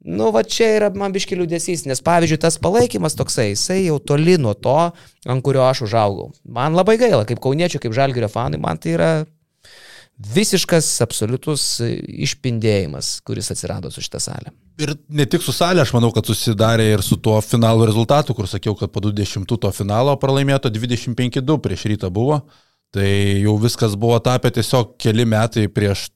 Nu, 0.04 0.28
va 0.34 0.42
čia 0.44 0.66
yra 0.76 0.90
man 0.92 1.14
biški 1.14 1.36
liūdėsys, 1.38 1.86
nes 1.88 2.02
pavyzdžiui, 2.04 2.40
tas 2.42 2.58
palaikymas 2.60 3.16
toksai, 3.16 3.54
jisai 3.54 3.78
jau 3.86 3.96
toli 4.04 4.34
nuo 4.36 4.52
to, 4.52 4.76
ant 5.24 5.44
kurio 5.46 5.62
aš 5.64 5.86
užaugau. 5.86 6.28
Man 6.44 6.76
labai 6.76 6.98
gaila, 7.00 7.22
kaip 7.28 7.40
kauniečių, 7.40 7.80
kaip 7.80 7.96
žalgerio 7.96 8.28
fanai, 8.28 8.60
man 8.60 8.80
tai 8.82 8.98
yra 8.98 9.12
visiškas, 10.34 10.90
absoliutus 11.02 11.64
išpindėjimas, 11.82 13.16
kuris 13.26 13.48
atsirado 13.54 13.90
su 13.90 14.04
šitą 14.04 14.20
salę. 14.22 14.52
Ir 14.82 14.92
ne 15.08 15.26
tik 15.30 15.42
su 15.42 15.54
salė, 15.54 15.82
aš 15.82 15.94
manau, 15.94 16.10
kad 16.14 16.26
susidarė 16.26 16.90
ir 16.96 17.02
su 17.06 17.16
tuo 17.22 17.36
finalo 17.42 17.86
rezultatu, 17.86 18.34
kur 18.36 18.48
sakiau, 18.50 18.76
kad 18.78 18.92
po 18.94 19.02
20 19.02 19.46
to 19.46 19.72
finalo 19.74 20.14
pralaimėto 20.20 20.70
25-2 20.74 21.58
prieš 21.62 21.88
rytą 21.94 22.10
buvo. 22.14 22.42
Tai 22.94 23.10
jau 23.42 23.56
viskas 23.58 23.96
buvo 23.98 24.20
tapę 24.22 24.52
tiesiog 24.54 24.94
keli 25.02 25.26
metai 25.26 25.66
prieš 25.72 26.06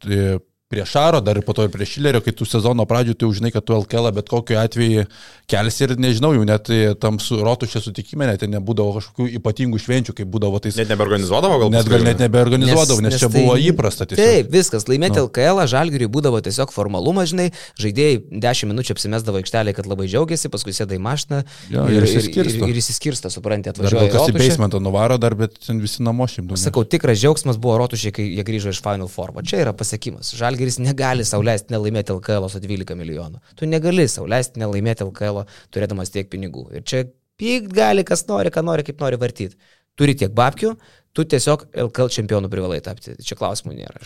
prieš 0.68 0.90
Šaro, 0.92 1.20
dar 1.24 1.36
ir 1.36 1.44
po 1.48 1.54
to 1.56 1.64
ir 1.64 1.70
prieš 1.72 1.94
Šilerio, 1.96 2.20
kai 2.20 2.32
tu 2.36 2.44
sezono 2.44 2.84
pradžioje 2.84 3.16
tu 3.22 3.30
žinai, 3.32 3.48
kad 3.54 3.64
tu 3.64 3.72
LKL 3.72 4.10
bet 4.12 4.28
kokiu 4.28 4.58
atveju 4.60 5.06
kelsi 5.48 5.86
ir 5.86 5.94
nežinau, 5.96 6.34
jau 6.36 6.44
net 6.44 6.68
tam 7.00 7.16
su 7.22 7.38
rotušė 7.40 7.80
sutikime 7.80 8.26
net 8.28 8.44
nebūdavo 8.44 8.98
kažkokių 8.98 9.28
ypatingų 9.38 9.80
švenčių, 9.80 10.14
kaip 10.18 10.28
būdavo 10.28 10.60
tais. 10.60 10.76
Net 10.76 10.92
nebeorganizuodavo 10.92 11.56
gal? 11.62 11.72
Net 11.72 11.88
gal 11.88 12.04
net 12.04 12.20
nebeorganizuodavo, 12.20 13.00
nes, 13.00 13.14
nes, 13.14 13.16
nes 13.16 13.22
čia 13.24 13.30
tai, 13.32 13.44
buvo 13.46 13.54
įprasta 13.56 14.04
tiesiog. 14.10 14.20
Taip, 14.20 14.50
viskas, 14.52 14.84
laimėti. 14.92 15.16
Nu. 15.16 15.30
LKL, 15.30 15.62
žalgiriui 15.72 16.10
būdavo 16.12 16.42
tiesiog 16.44 16.74
formalumas, 16.74 17.32
žinai, 17.32 17.48
žaidėjai 17.80 18.20
10 18.44 18.68
minučių 18.74 18.96
apsimesdavo 18.98 19.40
aikštelė, 19.40 19.72
kad 19.78 19.88
labai 19.88 20.10
džiaugiasi, 20.12 20.52
paskui 20.52 20.76
sėda 20.76 20.98
į 20.98 21.00
mašiną 21.08 21.40
jo, 21.72 21.86
ir, 21.88 22.04
ir, 22.04 22.28
ir, 22.28 22.52
ir, 22.52 22.68
ir 22.68 22.82
įsiskirsta, 22.82 23.32
suprantate, 23.32 23.72
atvažiuoja. 23.72 24.12
Gal 24.12 24.28
kas 24.28 24.34
į 24.34 24.36
basementą 24.36 24.82
nuvaro 24.84 25.16
dar, 25.16 25.32
bet 25.38 25.56
ten 25.64 25.80
visi 25.80 26.04
namo 26.04 26.28
šimtų. 26.28 26.60
Sakau, 26.60 26.84
tikras 26.84 27.20
džiaugsmas 27.22 27.56
buvo 27.56 27.80
rotušė, 27.80 28.12
kai 28.20 28.28
jie 28.28 28.44
grįžo 28.44 28.76
iš 28.76 28.82
Final 28.84 29.08
Four. 29.08 29.32
Va 29.36 29.44
čia 29.46 29.62
yra 29.64 29.72
pasiekimas. 29.76 30.34
Žalgiris 30.36 30.57
Žalgeris 30.58 30.80
negali 30.82 31.22
sauliaisti 31.22 31.70
nelaimėti 31.70 32.10
LKL 32.16 32.48
su 32.50 32.58
12 32.58 32.96
milijonų. 32.98 33.38
Tu 33.54 33.66
negali 33.70 34.08
sauliaisti 34.10 34.58
nelaimėti 34.58 35.04
LKL 35.06 35.44
turėdamas 35.70 36.10
tiek 36.10 36.26
pinigų. 36.32 36.64
Ir 36.74 36.82
čia 36.82 37.04
pykt 37.38 37.70
gali, 37.70 38.02
kas 38.02 38.24
nori, 38.26 38.50
ką 38.50 38.64
nori, 38.66 38.82
kaip 38.82 38.98
nori 38.98 39.20
vartyti. 39.20 39.54
Turi 39.94 40.16
tiek 40.18 40.34
babkių, 40.34 40.72
tu 41.14 41.24
tiesiog 41.30 41.68
LKL 41.86 42.10
čempionų 42.10 42.50
privalai 42.50 42.80
tapti. 42.82 43.14
Čia 43.22 43.38
klausimų 43.38 43.76
nėra. 43.78 44.02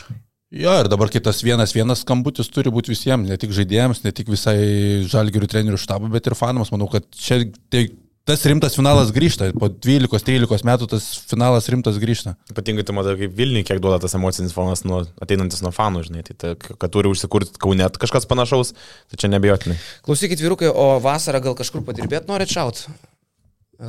Jo, 0.52 0.76
ir 0.82 0.90
dabar 0.92 1.08
kitas 1.08 1.40
vienas 1.40 1.72
vienas 1.72 2.04
skambutis 2.04 2.52
turi 2.52 2.68
būti 2.68 2.92
visiems, 2.92 3.24
ne 3.24 3.40
tik 3.40 3.54
žaidėjams, 3.56 4.02
ne 4.04 4.12
tik 4.12 4.28
visai 4.28 4.58
žalgirių 5.08 5.48
trenerių 5.48 5.80
štabui, 5.80 6.12
bet 6.12 6.28
ir 6.28 6.36
fanams. 6.36 6.68
Manau, 6.74 6.90
kad 6.92 7.08
čia 7.16 7.46
tai 7.72 7.86
tas 8.28 8.44
rimtas 8.48 8.76
finalas 8.78 9.12
grįžta. 9.14 9.50
Po 9.58 9.68
12-13 9.72 10.66
metų 10.68 10.88
tas 10.94 11.06
finalas 11.30 11.68
rimtas 11.72 11.98
grįžta. 12.02 12.36
Ypatingai 12.52 12.86
tu 12.86 12.96
matai, 12.96 13.16
kaip 13.24 13.34
Vilniui, 13.38 13.64
kiek 13.68 13.82
duoda 13.82 14.00
tas 14.02 14.16
emocinis 14.18 14.54
fonas 14.56 14.84
nuo, 14.88 15.02
ateinantis 15.22 15.64
nuo 15.64 15.72
fanų, 15.74 16.06
žinai, 16.08 16.24
tai 16.28 16.38
ta, 16.38 16.54
kad 16.56 16.88
turi 16.94 17.10
užsikurti 17.12 17.60
kaunet 17.62 17.98
kažkas 18.02 18.28
panašaus, 18.30 18.74
tai 19.10 19.20
čia 19.20 19.32
nebejotinai. 19.32 19.78
Klausykit, 20.06 20.42
vyrukai, 20.44 20.70
o 20.70 20.96
vasarą 21.02 21.42
gal 21.44 21.58
kažkur 21.58 21.84
padirbėt 21.86 22.30
norit 22.30 22.52
šaut? 22.52 22.86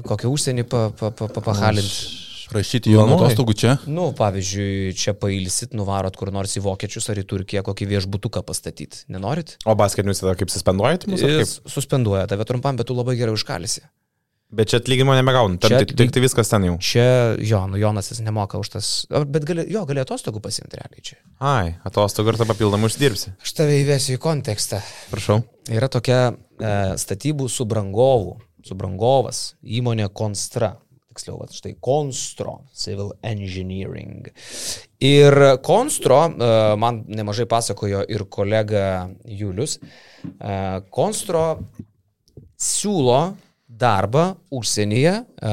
Kokią 0.04 0.30
užsienį 0.34 0.68
pa, 0.70 0.88
pa, 0.98 1.14
pa, 1.14 1.30
pa? 1.30 1.58
Rašyti 2.54 2.92
jo 2.92 3.04
atostogų 3.08 3.56
čia. 3.58 3.74
Nu, 3.90 4.10
pavyzdžiui, 4.18 4.94
čia 5.00 5.16
pailsit, 5.18 5.74
nuvarot 5.78 6.18
kur 6.20 6.30
nors 6.34 6.54
į 6.60 6.64
vokiečius 6.66 7.10
ar 7.10 7.22
į 7.22 7.26
Turkiją 7.30 7.64
kokį 7.66 7.88
viešbutuką 7.94 8.44
pastatyti. 8.46 9.06
Nenorit? 9.14 9.56
O 9.66 9.74
basketinius 9.80 10.22
tada 10.22 10.36
kaip 10.38 10.54
suspenduojate 10.54 11.10
mus? 11.10 11.24
Jis 11.24 11.56
suspenduoja 11.72 12.28
tave 12.30 12.46
trumpam, 12.50 12.78
bet 12.78 12.90
tu 12.90 12.98
labai 12.98 13.16
gerai 13.20 13.34
užkalisi. 13.34 13.86
Bet 14.54 14.70
čia 14.70 14.78
atlyginimo 14.78 15.16
nebegauni, 15.18 15.58
ten 15.58 15.72
Čia 15.72 15.80
tik, 15.82 15.96
tik 15.98 16.12
tai 16.14 16.22
viskas 16.22 16.52
ten 16.52 16.68
jau. 16.68 16.76
Čia, 16.78 17.06
jo, 17.42 17.64
nu 17.72 17.80
Jonas 17.82 18.12
jis 18.12 18.20
nemoka 18.22 18.60
už 18.62 18.70
tas, 18.76 18.90
bet 19.10 19.48
gali, 19.50 19.66
jo, 19.74 19.82
gali 19.90 20.02
atostogų 20.04 20.44
pasimti 20.46 20.78
realiai 20.78 21.02
čia. 21.02 21.18
Ai, 21.42 21.72
atostogų 21.90 22.34
ir 22.34 22.38
tada 22.38 22.52
papildomai 22.52 22.86
uždirbsi. 22.86 23.34
Aš 23.42 23.56
tave 23.58 23.80
įvesiu 23.82 24.14
į 24.14 24.22
kontekstą. 24.22 24.84
Prašau. 25.10 25.40
Yra 25.74 25.90
tokia 25.90 26.20
e, 26.30 26.74
statybų 27.02 27.48
subrangovų, 27.50 28.36
subrangovas, 28.68 29.56
įmonė 29.66 30.12
Constra. 30.14 30.76
Tiksliau, 31.14 31.40
va, 31.42 31.48
štai 31.54 31.74
Constro, 31.82 32.60
Civil 32.78 33.10
Engineering. 33.26 34.30
Ir 35.02 35.38
Constro, 35.66 36.20
e, 36.30 36.52
man 36.78 37.02
nemažai 37.10 37.48
pasakojo 37.50 38.04
ir 38.06 38.28
kolega 38.30 39.08
Julius, 39.26 39.80
e, 39.82 40.54
Constro 40.94 41.48
siūlo 42.64 43.20
darbą 43.80 44.24
užsienyje 44.54 45.12
e, 45.14 45.52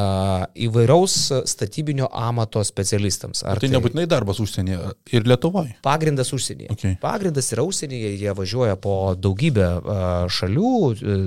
įvairaus 0.67 1.15
statybinio 1.49 2.09
amato 2.13 2.63
specialistams. 2.67 3.43
Ar 3.49 3.61
Tai 3.63 3.71
nebūtinai 3.73 4.07
darbas 4.11 4.41
užsienyje 4.43 4.93
ir 5.17 5.27
Lietuvoje. 5.29 5.77
Pagrindas 5.85 6.33
užsienyje. 6.37 6.71
Okay. 6.75 6.99
Pagrindas 7.01 7.51
yra 7.55 7.65
užsienyje, 7.67 8.13
jie 8.21 8.35
važiuoja 8.37 8.77
po 8.81 9.15
daugybę 9.17 9.67
a, 9.67 9.99
šalių, 10.33 10.75
e, 10.93 11.19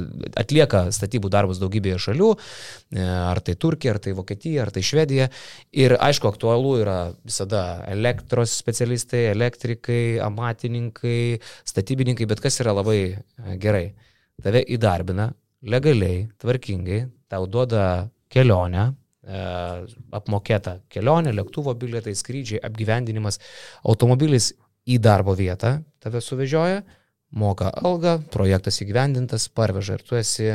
atlieka 0.44 0.86
statybų 0.96 1.34
darbus 1.34 1.62
daugybėje 1.64 2.00
šalių, 2.08 2.32
e, 2.36 3.04
ar 3.04 3.42
tai 3.44 3.58
Turkija, 3.60 3.98
ar 3.98 4.02
tai 4.04 4.16
Vokietija, 4.18 4.68
ar 4.68 4.74
tai 4.76 4.86
Švedija. 4.86 5.30
Ir 5.74 5.98
aišku, 5.98 6.30
aktualu 6.30 6.78
yra 6.86 6.98
visada 7.26 7.84
elektros 7.90 8.54
specialistai, 8.62 9.28
elektrikai, 9.34 10.20
amatininkai, 10.24 11.40
statybininkai, 11.74 12.30
bet 12.30 12.44
kas 12.44 12.62
yra 12.64 12.76
labai 12.78 13.00
e, 13.14 13.18
gerai. 13.62 13.88
Tave 14.44 14.64
įdarbina 14.74 15.30
legaliai, 15.64 16.28
tvarkingai, 16.42 17.06
tau 17.32 17.48
duoda 17.48 18.10
kelionę, 18.34 18.90
e, 19.24 19.44
apmokėta 20.16 20.80
kelionė, 20.92 21.34
lėktuvo 21.38 21.74
bilietai, 21.80 22.16
skrydžiai, 22.18 22.62
apgyvendinimas, 22.68 23.40
automobilis 23.88 24.52
į 24.90 25.00
darbo 25.04 25.36
vietą 25.38 25.78
tave 26.04 26.22
suvežioja, 26.22 26.84
moka 27.34 27.72
algą, 27.72 28.18
projektas 28.34 28.82
įgyvendintas, 28.84 29.48
parveža 29.50 29.98
ir 29.98 30.06
tu 30.06 30.20
esi, 30.20 30.50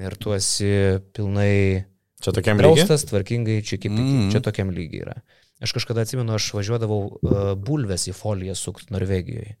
ir 0.00 0.18
tu 0.18 0.34
esi 0.34 0.72
pilnai 1.14 1.84
Čia 2.22 2.32
tokiam 2.36 2.58
lygiai. 2.58 2.78
draustas, 2.78 3.04
tvarkingai, 3.10 3.60
čia 3.66 3.78
kaip 3.82 3.92
mm. 3.92 4.30
čia 4.32 4.40
tokiam 4.44 4.70
lygiai 4.74 5.04
yra. 5.04 5.16
Aš 5.62 5.74
kažkada 5.76 6.02
atsimenu, 6.06 6.34
aš 6.34 6.48
važiuodavau 6.56 7.00
uh, 7.06 7.38
bulves 7.58 8.08
į 8.10 8.14
foliją 8.18 8.54
sukt 8.58 8.90
Norvegijoje. 8.94 9.56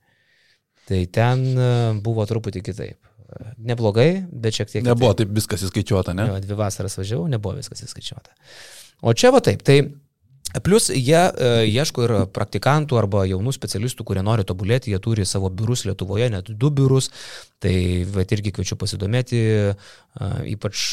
Tai 0.88 1.00
ten 1.14 1.44
uh, 1.54 1.98
buvo 2.02 2.24
truputį 2.26 2.62
kitaip. 2.66 3.11
Neblogai, 3.62 4.10
bet 4.28 4.58
šiek 4.58 4.70
tiek. 4.70 4.86
Nebuvo 4.86 5.12
taip 5.18 5.32
viskas 5.34 5.64
įskaičiuota, 5.66 6.14
ne? 6.16 6.28
Jo, 6.30 6.38
dvi 6.44 6.58
vasaras 6.58 6.98
važiavau, 6.98 7.26
nebuvo 7.30 7.58
viskas 7.58 7.84
įskaičiuota. 7.86 8.34
O 9.02 9.14
čia 9.18 9.32
va 9.34 9.42
taip, 9.44 9.64
tai 9.66 9.80
plus 10.60 10.90
jie 10.92 11.16
e, 11.16 11.52
ieško 11.70 12.04
ir 12.06 12.14
praktikantų 12.34 12.98
arba 13.00 13.24
jaunų 13.28 13.54
specialistų, 13.56 14.04
kurie 14.08 14.24
nori 14.24 14.44
tobulėti, 14.48 14.92
jie 14.92 15.00
turi 15.02 15.24
savo 15.28 15.50
biurus 15.50 15.86
Lietuvoje, 15.88 16.28
net 16.34 16.50
du 16.50 16.70
biurus, 16.74 17.08
tai 17.62 18.04
va 18.12 18.26
irgi 18.26 18.52
kviečiu 18.52 18.76
pasidomėti, 18.80 19.40
e, 19.40 19.72
ypač 20.52 20.84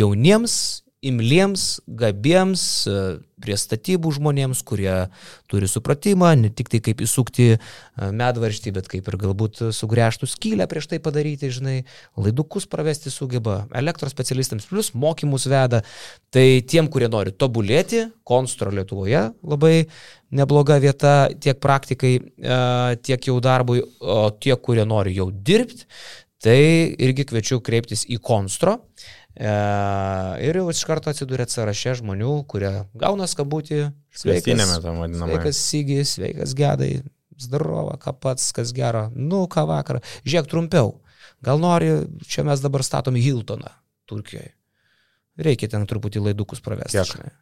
jauniems, 0.00 0.56
imliems, 1.02 1.80
gabiems, 1.86 2.62
e, 2.86 2.98
prie 3.42 3.56
statybų 3.58 4.12
žmonėms, 4.14 4.60
kurie 4.62 5.08
turi 5.50 5.66
supratimą, 5.66 6.30
ne 6.38 6.50
tik 6.54 6.70
tai 6.70 6.78
kaip 6.84 7.02
įsukti 7.02 7.48
e, 7.56 7.58
medvarštį, 8.14 8.74
bet 8.76 8.88
kaip 8.92 9.10
ir 9.10 9.18
galbūt 9.24 9.64
sugręžtų 9.74 10.30
skylę 10.30 10.68
prieš 10.70 10.92
tai 10.92 11.00
padaryti, 11.02 11.50
žinai, 11.50 11.76
laidukus 12.14 12.68
pravesti 12.70 13.10
sugeba, 13.10 13.64
elektros 13.74 14.14
specialistams 14.14 14.68
plus 14.70 14.92
mokymus 14.94 15.48
veda. 15.50 15.82
Tai 16.32 16.46
tiem, 16.70 16.86
kurie 16.92 17.10
nori 17.10 17.34
tobulėti, 17.34 18.06
Konstro 18.22 18.70
Lietuvoje 18.70 19.32
labai 19.42 19.74
nebloga 20.32 20.78
vieta 20.80 21.32
tiek 21.34 21.58
praktikai, 21.60 22.14
e, 22.22 22.62
tiek 23.02 23.26
jau 23.26 23.40
darbui, 23.42 23.82
o 23.98 24.30
tie, 24.38 24.54
kurie 24.54 24.86
nori 24.86 25.18
jau 25.18 25.32
dirbti, 25.34 25.90
tai 26.42 26.62
irgi 26.98 27.26
kviečiu 27.26 27.60
kreiptis 27.62 28.06
į 28.10 28.22
Konstro. 28.22 28.78
E, 28.78 29.21
ir 29.36 30.58
jau 30.60 30.64
iš 30.72 30.82
karto 30.88 31.12
atsidūrėt 31.12 31.52
sąraše 31.52 31.96
žmonių, 32.02 32.32
kurie 32.50 32.72
gauna 32.98 33.28
skabutį. 33.30 33.84
Sveikinėme 34.22 34.80
tam 34.84 35.00
vadinamą. 35.02 35.30
Sveikas 35.32 35.60
Sygis, 35.70 36.16
sveikas 36.18 36.56
Gedai, 36.58 36.90
zdarova, 37.40 37.96
ką 38.00 38.14
pats, 38.20 38.50
kas 38.56 38.74
gero. 38.76 39.06
Nu, 39.16 39.46
ką 39.50 39.64
vakarą. 39.70 40.02
Žiūrėk 40.26 40.50
trumpiau. 40.52 40.98
Gal 41.42 41.62
nori, 41.62 41.94
čia 42.28 42.44
mes 42.46 42.60
dabar 42.62 42.84
statom 42.86 43.16
Hiltoną 43.18 43.72
Turkijoje. 44.10 44.52
Reikia 45.42 45.70
ten 45.72 45.88
truputį 45.88 46.26
laidukus 46.28 46.60
pravesti. 46.62 47.00
Kiek? 47.00 47.32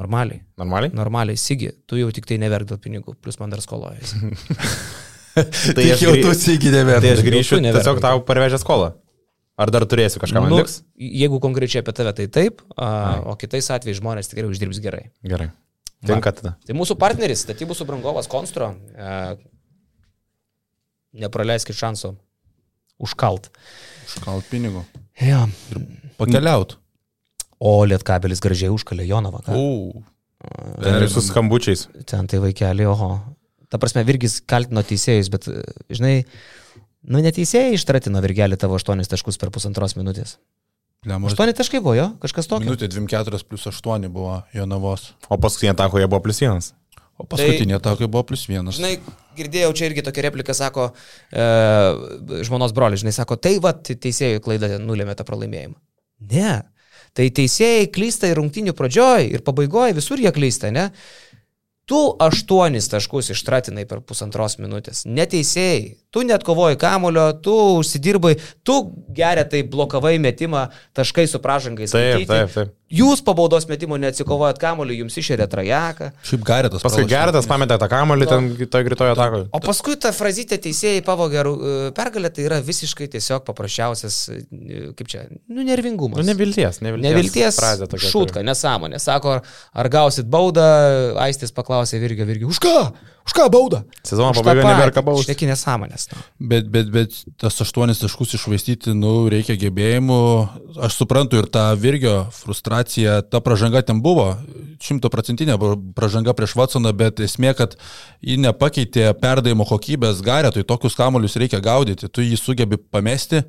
Normaliai. 0.00 0.40
Normaliai? 0.56 0.94
Normaliai, 0.96 1.36
Sigi, 1.36 1.68
tu 1.86 1.98
jau 2.00 2.08
tik 2.14 2.24
tai 2.28 2.38
neverk 2.40 2.70
dėl 2.70 2.80
pinigų, 2.80 3.12
plus 3.20 3.36
man 3.42 3.52
dar 3.52 3.60
skolojasi. 3.60 4.22
Tai 5.32 5.84
aš, 5.94 6.02
jau 6.04 6.12
tu 6.12 6.28
įsigydėme. 6.28 6.98
tai 7.00 7.14
aš 7.14 7.22
grįšiu 7.24 7.60
neverk. 7.64 7.80
tiesiog 7.80 8.02
tau 8.04 8.18
parvežę 8.28 8.58
skolą. 8.60 8.90
Ar 9.62 9.70
dar 9.70 9.86
turėsiu 9.86 10.20
kažką 10.22 10.42
man 10.42 10.50
nu, 10.50 10.60
liks? 10.62 10.80
jeigu 10.98 11.38
konkrečiai 11.42 11.84
apie 11.84 11.94
tave, 11.96 12.12
tai 12.18 12.26
taip, 12.32 12.64
a, 12.74 12.88
o 13.30 13.36
kitais 13.38 13.68
atvejais 13.70 14.00
žmonės 14.00 14.30
tikrai 14.32 14.48
uždirbs 14.50 14.80
gerai. 14.82 15.06
Gerai. 15.22 15.52
Tinka 16.02 16.32
tada. 16.34 16.56
Tai 16.66 16.74
mūsų 16.74 16.96
partneris, 16.98 17.44
statybų 17.46 17.76
subrangovas 17.78 18.26
Konstro, 18.30 18.72
e, 18.90 19.18
nepraleiskit 21.22 21.78
šanso 21.78 22.16
užkalt. 23.02 23.50
Škalt 24.10 24.48
pinigų. 24.50 24.82
Ja. 25.22 25.44
Pakeliaut. 26.18 26.76
O 27.62 27.76
Lietkabelis 27.86 28.42
gražiai 28.42 28.72
užkalė 28.74 29.06
Jonavą. 29.06 29.44
O. 29.54 30.02
Ir 30.82 31.06
su 31.10 31.22
skambučiais. 31.22 31.86
Ten 32.10 32.26
tai 32.26 32.40
vaikeliai, 32.42 32.88
oho. 32.90 33.12
Ta 33.70 33.78
prasme, 33.80 34.02
Virgis 34.04 34.40
kaltino 34.42 34.82
teisėjus, 34.84 35.30
bet, 35.32 35.46
žinai, 35.92 36.24
nu 37.02 37.22
neteisėjai 37.24 37.76
ištratino 37.78 38.22
Virgelį 38.24 38.58
tavo 38.60 38.78
8 38.78 39.08
taškus 39.10 39.40
per 39.40 39.50
pusantros 39.54 39.96
minutės. 39.98 40.38
8 41.06 41.56
taškai 41.58 41.80
buvo 41.82 41.96
jo, 41.98 42.12
kažkas 42.22 42.46
tokio. 42.50 42.68
Minutė 42.68 42.86
24 42.92 43.42
plus 43.48 43.66
8 43.72 44.06
buvo 44.12 44.42
Jonavos. 44.54 45.12
O 45.28 45.38
paskutinė 45.40 45.74
tako 45.78 45.98
jie 45.98 46.06
buvo 46.06 46.22
plus 46.28 46.42
vienas. 46.44 46.72
O 47.20 47.26
paskutinė 47.28 47.76
tai... 47.78 47.92
takai 47.92 48.08
buvo 48.10 48.24
plus 48.30 48.44
1. 48.48 48.70
Žinai, 48.74 48.92
girdėjau 49.38 49.72
čia 49.78 49.88
irgi 49.90 50.04
tokia 50.06 50.26
replika, 50.26 50.54
sako, 50.56 50.88
e, 51.30 51.46
žmonos 52.48 52.74
broli, 52.74 52.98
žinai, 53.00 53.14
sako, 53.14 53.36
tai 53.38 53.56
va, 53.62 53.74
teisėjų 53.76 54.42
klaida 54.44 54.78
nulėmė 54.82 55.14
tą 55.18 55.26
pralaimėjimą. 55.28 55.76
Ne. 56.32 56.54
Tai 57.12 57.26
teisėjai 57.36 57.90
klysta 57.92 58.30
ir 58.30 58.40
rungtinių 58.40 58.74
pradžioj, 58.74 59.28
ir 59.36 59.44
pabaigoje, 59.44 59.98
visur 59.98 60.22
jie 60.22 60.32
klysta, 60.34 60.72
ne? 60.74 60.88
Tu 61.90 61.98
aštuonis 62.24 62.88
taškus 62.88 63.32
ištratinai 63.34 63.84
per 63.90 64.00
pusantros 64.06 64.56
minutės. 64.62 65.04
Neteisėjai. 65.04 65.98
Tu 66.12 66.26
net 66.28 66.44
kovoji 66.44 66.76
kamulio, 66.76 67.30
tu 67.40 67.54
užsidirbai, 67.78 68.34
tu 68.66 68.78
geria 69.16 69.46
tai 69.48 69.62
blokavai 69.64 70.18
metimą 70.20 70.66
taškai 70.92 71.24
su 71.30 71.40
pražangais. 71.40 71.94
Taip, 71.96 72.26
taip, 72.28 72.52
taip. 72.52 72.78
Jūs 72.92 73.22
po 73.24 73.32
baudos 73.32 73.64
metimo 73.70 73.96
neatsikovojat 73.96 74.58
kamulio, 74.60 74.92
jums 74.92 75.14
išėrė 75.16 75.46
trajeką. 75.48 76.10
Šiaip 76.28 76.42
garetas. 76.44 76.82
Paskui 76.84 77.06
Gerdas 77.08 77.46
pametė 77.48 77.78
tą 77.80 77.88
kamuolį 77.88 78.26
ten 78.28 78.50
toj 78.68 78.84
greitojo 78.84 79.14
atakoje. 79.14 79.46
O 79.56 79.60
paskui 79.64 79.96
ta 80.00 80.12
frazytė 80.12 80.58
teisėjai 80.60 81.00
pavogė 81.06 81.40
e, 81.40 81.72
pergalę, 81.96 82.28
tai 82.36 82.44
yra 82.50 82.58
visiškai 82.64 83.08
tiesiog 83.14 83.46
paprasčiausias, 83.46 84.18
e, 84.28 84.82
kaip 84.98 85.08
čia, 85.08 85.24
nu, 85.48 85.64
nervingumas. 85.64 86.20
Nu, 86.20 86.26
nevilties, 86.28 86.82
nevilties. 86.84 87.08
Nevilties 87.08 87.62
frazė 87.62 87.88
tokia, 87.88 88.12
šūtka, 88.12 88.44
nesąmonė. 88.44 89.00
Sako, 89.00 89.38
ar, 89.38 89.56
ar 89.72 89.92
gausit 89.96 90.28
baudą, 90.28 90.68
Aistis 91.24 91.56
paklausė 91.56 92.02
Virgio 92.02 92.28
Virgio, 92.28 92.52
už 92.52 92.60
ką? 92.60 92.76
Už 93.22 93.36
ką 93.38 93.48
baudą? 93.54 93.84
Sezono 94.02 94.34
pabaigoje 94.34 94.66
neberka 94.66 95.02
baustų. 95.06 95.30
Šneki 95.30 95.48
nesąmonės. 96.02 96.40
Nu. 96.40 96.48
Bet, 96.48 96.68
bet, 96.68 96.90
bet 96.90 97.12
tas 97.38 97.60
aštuonis 97.60 98.00
taškus 98.00 98.34
išvaistyti, 98.34 98.94
nu, 98.94 99.28
reikia 99.28 99.56
gebėjimų. 99.56 100.20
Aš 100.82 100.96
suprantu 101.00 101.38
ir 101.38 101.46
tą 101.46 101.76
Virgio 101.76 102.28
frustraciją, 102.32 103.22
ta 103.22 103.40
pražanga 103.40 103.82
ten 103.82 104.02
buvo, 104.02 104.36
šimtoprocentinė 104.82 105.58
pražanga 105.94 106.34
prieš 106.34 106.56
Watsoną, 106.56 106.92
bet 106.92 107.20
esmė, 107.20 107.54
kad 107.54 107.76
ji 108.20 108.38
nepakeitė 108.42 109.12
perdavimo 109.20 109.66
kokybės 109.68 110.22
garetui, 110.22 110.64
tokius 110.64 110.98
kamolius 110.98 111.36
reikia 111.36 111.60
gaudyti, 111.62 112.08
tu 112.08 112.22
jį 112.22 112.38
sugebi 112.40 112.76
pamesti 112.78 113.44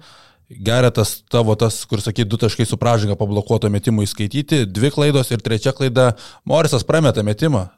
Geretas 0.54 1.24
tavo 1.32 1.56
tas, 1.56 1.86
kur 1.90 2.02
sakai, 2.04 2.26
du 2.30 2.38
taškai 2.38 2.66
su 2.68 2.78
pražanga 2.78 3.16
pablokuoto 3.18 3.72
metimų 3.74 4.04
įskaityti, 4.06 4.66
dvi 4.70 4.92
klaidos 4.94 5.32
ir 5.32 5.42
trečia 5.42 5.72
klaida, 5.74 6.12
Morisas 6.46 6.84
prameta 6.86 7.24
metimą. 7.26 7.70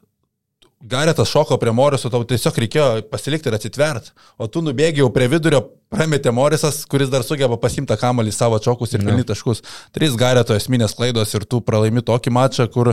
Garetas 0.80 1.30
šoko 1.32 1.56
prie 1.56 1.72
Moriso, 1.72 2.10
tau 2.12 2.24
tiesiog 2.28 2.58
reikėjo 2.60 2.86
pasilikti 3.08 3.48
ir 3.48 3.56
atsitvert, 3.56 4.10
o 4.36 4.48
tu 4.52 4.60
nubėgiau 4.60 5.08
prie 5.14 5.28
vidurio, 5.32 5.62
prametė 5.92 6.32
Morisas, 6.34 6.80
kuris 6.90 7.10
dar 7.12 7.22
sugeba 7.26 7.56
pasimti 7.60 7.94
kamalį 7.98 8.32
savo 8.34 8.58
čokus 8.62 8.94
ir 8.96 9.04
pelnyti 9.06 9.28
taškus. 9.30 9.62
Trys 9.94 10.16
Gareto 10.18 10.56
esminės 10.56 10.96
klaidos 10.98 11.34
ir 11.38 11.46
tu 11.46 11.60
pralaimi 11.64 12.02
tokį 12.06 12.32
mačą, 12.34 12.66
kur 12.72 12.92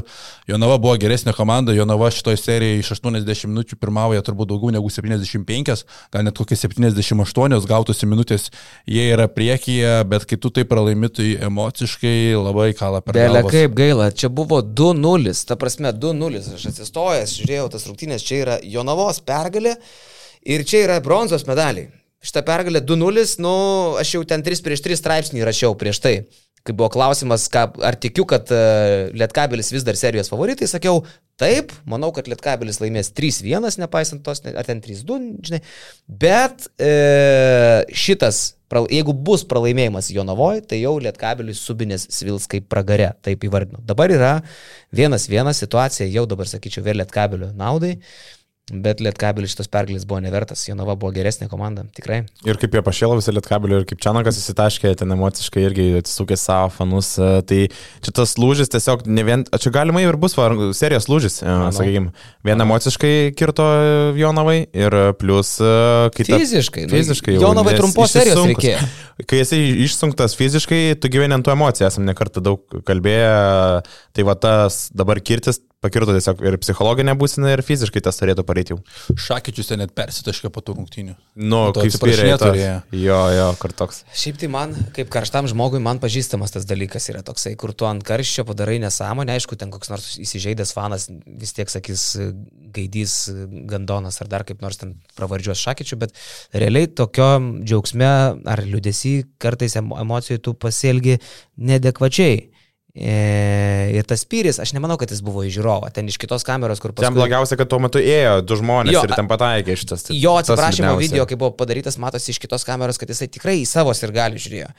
Jonava 0.50 0.78
buvo 0.82 0.94
geresnė 1.02 1.34
komanda, 1.34 1.74
Jonava 1.74 2.12
šitoje 2.14 2.38
serijoje 2.42 2.84
iš 2.84 2.92
80 2.98 3.50
minučių 3.50 3.80
pirmauja 3.82 4.22
turbūt 4.26 4.52
daugiau 4.52 4.74
negu 4.76 4.92
75, 4.94 5.86
gal 6.14 6.28
net 6.28 6.38
kokie 6.38 6.58
78 6.60 7.58
gautųsi 7.70 8.10
minutės, 8.10 8.52
jie 8.86 9.08
yra 9.16 9.26
priekyje, 9.32 9.96
bet 10.10 10.28
kai 10.30 10.38
tu 10.38 10.54
tai 10.54 10.68
pralaimi, 10.70 11.10
tai 11.10 11.32
emociškai 11.50 12.16
labai 12.38 12.70
kala 12.78 13.02
per 13.02 13.18
Belė 13.18 13.42
galvas. 13.42 13.56
kaip 13.58 13.76
gaila, 13.80 14.12
čia 14.14 14.30
buvo 14.30 14.62
2-0, 14.62 15.34
ta 15.50 15.58
prasme 15.58 15.96
2-0, 15.98 16.46
aš 16.60 16.70
atsistojęs, 16.74 17.36
žiūrėjau 17.42 17.68
tas 17.74 17.90
rungtynės, 17.90 18.30
čia 18.30 18.40
yra 18.46 18.62
Jonavos 18.62 19.24
pergalė 19.26 19.76
ir 20.46 20.66
čia 20.68 20.86
yra 20.86 21.02
bronzos 21.02 21.48
medaliai. 21.50 21.90
Šitą 22.24 22.44
pergalę 22.48 22.80
2-0, 22.82 23.36
nu, 23.44 23.54
aš 24.00 24.16
jau 24.16 24.24
ten 24.28 24.44
3 24.46 24.64
prieš 24.64 24.86
3 24.86 25.00
straipsnį 25.02 25.44
rašiau 25.44 25.76
prieš 25.80 26.00
tai. 26.04 26.16
Kai 26.64 26.72
buvo 26.72 26.88
klausimas, 26.88 27.50
ką, 27.52 27.66
ar 27.84 27.98
tikiu, 28.00 28.24
kad 28.24 28.48
uh, 28.56 29.10
Lietkabelis 29.12 29.74
vis 29.74 29.84
dar 29.84 29.98
serijos 30.00 30.30
favoritai, 30.32 30.70
sakiau, 30.72 31.02
taip, 31.40 31.74
manau, 31.90 32.14
kad 32.16 32.30
Lietkabelis 32.32 32.80
laimės 32.80 33.12
3-1, 33.12 33.82
nepaisant 33.82 34.24
tos, 34.24 34.40
ar 34.48 34.64
ten 34.68 34.80
3-2, 34.84 35.18
žinai. 35.44 35.60
Bet 36.08 36.70
e, 36.78 36.92
šitas, 37.92 38.54
jeigu 38.88 39.16
bus 39.28 39.44
pralaimėjimas 39.50 40.12
Jonavoje, 40.16 40.62
tai 40.70 40.80
jau 40.80 40.94
Lietkabelis 41.04 41.60
subinės 41.68 42.08
svils 42.16 42.48
kaip 42.52 42.70
pragare, 42.72 43.12
taip 43.26 43.44
įvardinu. 43.44 43.84
Dabar 43.84 44.14
yra 44.14 44.34
vienas 44.96 45.28
vienas 45.28 45.60
situacija, 45.66 46.08
jau 46.14 46.24
dabar 46.30 46.48
sakyčiau, 46.48 46.86
vėl 46.86 47.02
Lietkabelio 47.02 47.52
naudai. 47.60 47.98
Bet 48.72 49.02
Lietkabelis 49.04 49.52
šitos 49.52 49.68
pergalės 49.68 50.06
buvo 50.08 50.22
nevertas, 50.24 50.62
Jonava 50.70 50.94
buvo 50.96 51.10
geresnė 51.12 51.50
komanda, 51.52 51.82
tikrai. 51.98 52.22
Ir 52.48 52.56
kaip 52.62 52.72
jie 52.78 52.82
pašėlo 52.86 53.18
visą 53.18 53.34
lietkabelį, 53.36 53.82
ir 53.82 53.88
kaip 53.90 54.00
Čianakas 54.00 54.38
įsitaškė, 54.40 54.94
ten 55.02 55.12
emociškai 55.12 55.66
irgi 55.68 55.88
atsisukė 56.00 56.38
savo 56.40 56.70
fanus. 56.72 57.10
e, 57.20 57.42
Tai 57.44 57.58
čia 58.08 58.14
tas 58.16 58.38
lūžis 58.40 58.72
tiesiog 58.72 59.04
ne 59.12 59.26
vien, 59.28 59.44
čia 59.60 59.70
galimai 59.76 60.06
ir 60.08 60.16
bus 60.16 60.38
var- 60.40 60.56
serijos 60.72 61.10
lūžis, 61.12 61.42
sakykime. 61.44 62.14
Vien 62.48 62.64
emociškai 62.64 63.34
kirto 63.36 63.68
Jonavai 64.16 64.70
ir 64.72 64.96
plus 65.20 65.58
e, 65.60 65.74
kita. 66.16 66.40
Fiziškai, 66.40 66.88
nu, 66.88 66.96
Fiziškai. 66.96 67.36
jau, 67.36 67.50
Jonavai 67.50 67.76
trumpos 67.76 68.16
serijos 68.16 68.48
reikėjo. 68.48 68.80
Kai 69.28 69.44
esi 69.44 69.60
išsunktas 69.84 70.38
fiziškai, 70.40 70.96
tu 71.04 71.12
gyveni 71.12 71.36
ant 71.36 71.44
tų 71.46 71.52
emocijų, 71.58 71.92
esam 71.92 72.08
nekartą 72.08 72.40
daug 72.42 72.64
kalbėję, 72.88 73.84
tai 74.16 74.24
va 74.24 74.40
tas 74.40 74.88
dabar 74.96 75.20
kirtis 75.20 75.60
pakirto 75.84 76.16
tiesiog 76.16 76.42
ir 76.48 76.56
psichologinė 76.64 77.14
būsena, 77.20 77.52
ir 77.54 77.62
fiziškai 77.68 78.02
tas 78.06 78.18
turėtų 78.22 78.46
pareiti 78.48 78.74
jau. 78.74 78.80
Šakyčius 79.20 79.70
ten 79.70 79.82
net 79.84 79.92
persitaškė 79.98 80.50
po 80.56 80.64
tų 80.66 80.78
rungtynių. 80.80 81.16
Nu, 81.36 81.60
to 81.76 81.84
kaip 81.84 81.94
spyrė. 81.94 82.16
atsiprašinėt 82.16 82.40
ta- 82.40 82.50
turėjo. 82.54 82.76
Jo, 83.04 83.20
jo, 83.38 83.48
kur 83.62 83.76
toks. 83.84 84.04
Šiaip 84.16 84.40
tai 84.42 84.50
man, 84.54 84.74
kaip 84.96 85.12
karštam 85.14 85.50
žmogui, 85.52 85.82
man 85.84 86.00
pažįstamas 86.04 86.56
tas 86.56 86.66
dalykas 86.70 87.10
yra 87.14 87.22
toksai, 87.28 87.56
kur 87.60 87.74
tu 87.76 87.86
ant 87.90 88.04
karščio 88.08 88.46
padarai 88.48 88.80
nesąmonę, 88.84 89.36
aišku, 89.38 89.58
ten 89.60 89.72
koks 89.74 89.92
nors 89.94 90.10
įsižeidęs 90.24 90.74
fanas 90.74 91.10
vis 91.12 91.54
tiek 91.54 91.70
sakys 91.70 92.08
gaidys, 92.74 93.18
gandonas 93.70 94.22
ar 94.24 94.28
dar 94.32 94.44
kaip 94.48 94.62
nors 94.64 94.80
ten 94.82 94.96
pravardžiuos 95.20 95.60
šakyčių, 95.68 96.00
bet 96.06 96.16
realiai 96.56 96.88
tokio 96.88 97.28
džiaugsme 97.64 98.08
ar 98.50 98.64
liūdėsi 98.66 99.16
kartais 99.44 99.76
emo- 99.82 100.00
emocijų 100.02 100.40
tu 100.48 100.54
pasielgi 100.56 101.20
nedekvačiai. 101.58 102.50
E, 102.94 103.90
ir 103.98 104.06
tas 104.06 104.22
pyris, 104.30 104.60
aš 104.62 104.76
nemanau, 104.76 105.00
kad 105.02 105.10
jis 105.10 105.24
buvo 105.26 105.42
iš 105.48 105.56
žiūrovo, 105.56 105.88
ten 105.96 106.06
iš 106.12 106.20
kitos 106.22 106.46
kameros, 106.46 106.78
kur 106.82 106.92
Jam 107.02 107.16
blogiausia, 107.18 107.58
kad 107.58 107.72
tuo 107.72 107.80
metu 107.82 107.98
ėjo 107.98 108.36
du 108.46 108.58
žmonės 108.60 108.94
Jo, 108.94 109.02
ir 109.08 109.16
ten 109.18 109.30
pataikė 109.32 109.78
šitas. 109.82 110.06
tai 110.06 110.18
Jo 110.22 110.36
atsiprašymo 110.44 110.94
video, 111.02 111.26
kai 111.26 111.40
buvo 111.42 111.56
padarytas, 111.58 111.98
matosi 111.98 112.30
iš 112.36 112.42
kitos 112.44 112.68
kameros, 112.68 113.02
kad 113.02 113.10
jisai 113.10 113.32
tikrai 113.34 113.58
į 113.64 113.66
savo 113.70 113.96
ir 113.98 114.14
gali 114.14 114.38
žiūrėjo. 114.38 114.70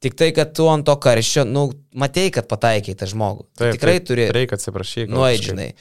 Tik 0.00 0.16
tai, 0.16 0.30
kad 0.32 0.54
tu 0.56 0.70
ant 0.72 0.88
to 0.88 0.94
karščio, 0.96 1.44
nu, 1.44 1.66
matei, 1.92 2.30
kad 2.32 2.48
pataikiai 2.48 2.96
tą 2.96 3.10
žmogų. 3.12 3.44
Taip, 3.60 3.76
tikrai 3.76 3.98
taip, 3.98 4.08
turi 4.08 4.30
Reikia 4.32 4.56
atsiprašyti. 4.56 5.12
nueiti, 5.12 5.50
žinai. 5.52 5.74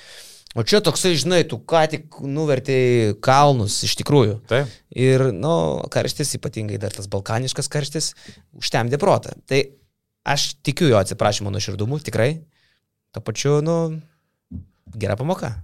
O 0.60 0.66
čia 0.68 0.82
toksai, 0.84 1.14
žinai, 1.16 1.46
tu 1.48 1.62
ką 1.64 1.86
tik 1.94 2.20
nuvertėjai 2.26 3.14
kalnus, 3.24 3.80
iš 3.88 3.96
tikrųjų. 4.02 4.42
Taip. 4.52 4.68
Ir, 4.98 5.30
nu, 5.32 5.56
karštis, 5.94 6.36
ypatingai 6.36 6.82
dar 6.82 6.92
tas 6.92 7.08
balkaniškas 7.08 7.72
karštis, 7.72 8.16
užtemdė 8.60 9.00
protą. 9.00 9.38
Tai 9.48 9.62
aš 10.30 10.54
tikiu 10.62 10.92
jo 10.92 11.00
atsiprašymo 11.02 11.50
nuoširdumu, 11.54 12.00
tikrai. 12.06 12.44
Tuo 13.14 13.24
pačiu, 13.26 13.60
nu, 13.66 13.76
gera 14.94 15.18
pamoka. 15.18 15.56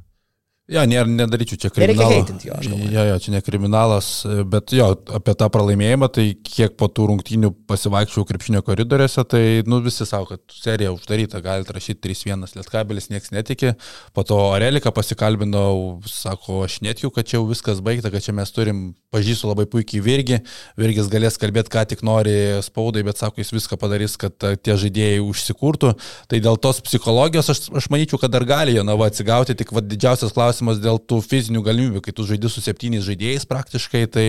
Ja, 0.65 0.81
nėra, 0.89 1.05
nedaryčiau 1.05 1.59
čia 1.61 1.69
Nereikia 1.69 1.93
kriminalo. 1.93 2.13
heitinti 2.15 2.47
jo, 2.47 2.55
aš 2.57 2.67
galvoju. 2.71 2.87
Jo, 2.89 3.01
jo, 3.05 3.17
čia 3.21 3.31
ne 3.35 3.41
kriminalas, 3.45 4.07
bet 4.49 4.71
jo, 4.73 4.87
apie 5.13 5.35
tą 5.37 5.49
pralaimėjimą, 5.53 6.07
tai 6.09 6.23
kiek 6.41 6.73
po 6.79 6.87
tų 6.89 7.05
rungtynių 7.11 7.51
pasivaikščiau 7.69 8.25
krepšinio 8.25 8.63
koridoriuose, 8.65 9.21
tai, 9.29 9.41
nu, 9.69 9.77
visi 9.85 10.07
savo, 10.09 10.25
kad 10.31 10.41
serija 10.57 10.89
uždaryta, 10.95 11.37
galite 11.45 11.75
rašyti 11.75 12.01
3-1 12.07 12.57
lietkabelis, 12.57 13.11
niekas 13.13 13.29
netikė. 13.35 13.75
Po 14.17 14.23
to 14.25 14.39
Arelika 14.55 14.89
pasikalbinau, 14.89 15.99
sako, 16.09 16.63
aš 16.65 16.79
netikiu, 16.81 17.13
kad 17.13 17.29
čia 17.29 17.37
jau 17.37 17.45
viskas 17.51 17.83
baigta, 17.85 18.09
kad 18.09 18.25
čia 18.25 18.33
mes 18.33 18.49
turim, 18.55 18.81
pažįstu 19.13 19.51
labai 19.51 19.67
puikiai 19.69 20.01
Virgį, 20.01 20.41
Virgis 20.81 21.11
galės 21.13 21.37
kalbėti, 21.37 21.69
ką 21.77 21.85
tik 21.93 22.01
nori 22.01 22.35
spaudai, 22.65 23.05
bet 23.05 23.21
sako, 23.21 23.43
jis 23.43 23.53
viską 23.53 23.77
padarys, 23.85 24.17
kad 24.17 24.33
a, 24.41 24.55
tie 24.57 24.73
žaidėjai 24.81 25.21
užsikurtų. 25.29 25.93
Tai 26.33 26.41
dėl 26.49 26.57
tos 26.57 26.81
psichologijos 26.89 27.53
aš, 27.53 27.63
aš 27.69 27.91
manyčiau, 27.93 28.17
kad 28.25 28.33
dar 28.33 28.49
gali 28.49 28.73
Jonava 28.79 29.11
atsigauti, 29.13 29.53
tik 29.61 29.69
va, 29.75 29.85
didžiausias 29.85 30.33
klausimas 30.33 30.54
dėl 30.61 30.99
tų 31.01 31.21
fizinių 31.25 31.63
galimybių, 31.65 32.03
kai 32.05 32.13
tu 32.15 32.27
žaidži 32.27 32.51
su 32.51 32.63
septyniais 32.63 33.05
žaidėjais 33.07 33.47
praktiškai, 33.49 34.05
tai 34.11 34.27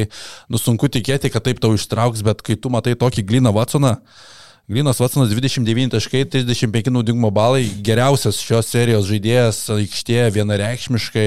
nu, 0.49 0.59
sunku 0.59 0.89
tikėti, 0.89 1.31
kad 1.31 1.45
taip 1.47 1.61
tau 1.63 1.75
ištrauks, 1.77 2.25
bet 2.27 2.43
kai 2.47 2.57
tu 2.57 2.73
matai 2.73 2.97
tokį 2.99 3.27
Gliną 3.29 3.53
Vatsoną, 3.57 3.97
Glinas 4.67 4.99
Vatsonas 4.99 5.31
29 5.31 5.93
taškai, 5.95 6.25
35 6.27 6.91
naudingumo 6.91 7.29
balai, 7.31 7.69
geriausias 7.87 8.41
šios 8.43 8.67
serijos 8.67 9.05
žaidėjas 9.07 9.61
aikštėje 9.71 10.25
vienareikšmiškai, 10.35 11.27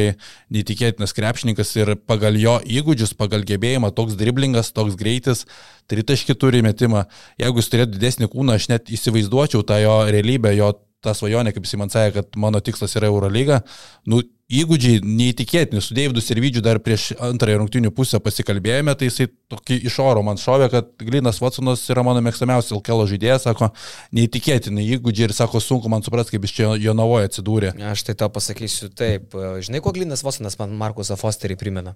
neįtikėtinas 0.51 1.15
krepšininkas 1.15 1.71
ir 1.77 1.93
pagal 2.03 2.35
jo 2.35 2.57
įgūdžius, 2.67 3.13
pagal 3.15 3.45
gebėjimą, 3.47 3.93
toks 3.95 4.17
driblingas, 4.19 4.73
toks 4.75 4.99
greitis, 4.99 5.45
tritaškį 5.87 6.35
turi 6.35 6.59
metimą. 6.67 7.05
Jeigu 7.39 7.63
jis 7.63 7.71
turėtų 7.71 7.95
didesnį 7.95 8.27
kūną, 8.35 8.59
aš 8.59 8.67
net 8.73 8.91
įsivaizduočiau 8.91 9.63
tą 9.63 9.79
jo 9.85 9.95
realybę, 10.11 10.51
jo 10.59 10.73
tą 10.99 11.15
svajonę, 11.15 11.55
kaip 11.55 11.63
jis 11.63 11.79
man 11.79 11.95
sakė, 11.95 12.19
kad 12.19 12.35
mano 12.43 12.59
tikslas 12.59 12.99
yra 12.99 13.07
Eurolyga. 13.07 13.61
Nu, 14.03 14.19
įgūdžiai 14.49 15.03
neįtikėtini. 15.05 15.81
Su 15.83 15.93
Deividu 15.93 16.21
Sirvidžiu 16.23 16.63
dar 16.65 16.79
prieš 16.81 17.11
antrąją 17.21 17.59
rungtinių 17.61 17.91
pusę 17.95 18.19
pasikalbėjome, 18.23 18.95
tai 18.97 19.09
jisai 19.09 19.27
tokį 19.51 19.77
iš 19.85 19.99
oro 20.01 20.23
man 20.25 20.41
šovė, 20.41 20.69
kad 20.73 20.89
Glinas 21.05 21.37
Watsonas 21.43 21.83
yra 21.93 22.03
mano 22.05 22.23
mėgstamiausias 22.25 22.73
LKL 22.79 23.05
žaidėjas, 23.11 23.45
sako, 23.45 23.69
neįtikėtini 24.17 24.87
įgūdžiai 24.97 25.29
ir 25.29 25.35
sako, 25.37 25.61
sunku 25.61 25.91
man 25.93 26.05
suprasti, 26.05 26.33
kaip 26.35 26.49
jis 26.49 26.55
čia 26.57 26.71
Jonavoje 26.81 27.29
atsidūrė. 27.29 27.75
Aš 27.91 28.07
tai 28.09 28.17
tau 28.17 28.31
pasakysiu 28.33 28.89
taip. 28.89 29.37
Žinai, 29.37 29.83
ko 29.85 29.93
Glinas 29.93 30.25
Vosanas 30.25 30.57
man 30.61 30.73
Markusą 30.81 31.19
Fosterį 31.19 31.59
primena. 31.61 31.95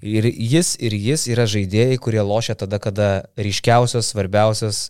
Ir 0.00 0.28
jis 0.30 0.76
ir 0.80 0.96
jis 0.96 1.28
yra 1.32 1.48
žaidėjai, 1.50 2.00
kurie 2.00 2.24
lošia 2.24 2.56
tada, 2.56 2.80
kada 2.80 3.10
ryškiausios, 3.36 4.08
svarbiausios, 4.14 4.86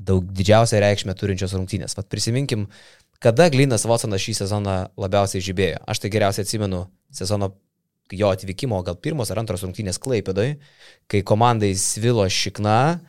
daug 0.00 0.24
didžiausią 0.24 0.80
reikšmę 0.80 1.14
turinčios 1.18 1.52
rungtynės. 1.56 1.96
Vat 1.98 2.08
prisiminkim, 2.12 2.66
kada 3.20 3.48
Glinas 3.52 3.84
Vosanas 3.88 4.22
šį 4.24 4.36
sezoną 4.42 4.76
labiausiai 5.00 5.44
žibėjo. 5.44 5.82
Aš 5.84 6.02
tai 6.02 6.10
geriausiai 6.12 6.46
atsimenu 6.46 6.86
sezono 7.14 7.52
jo 8.10 8.30
atvykimo, 8.32 8.80
gal 8.86 8.96
pirmos 8.98 9.30
ar 9.30 9.42
antros 9.42 9.62
rungtynės 9.64 10.00
Klaipėdoj, 10.02 10.54
kai 11.10 11.20
komandai 11.26 11.74
svilo 11.78 12.24
šikna, 12.26 13.00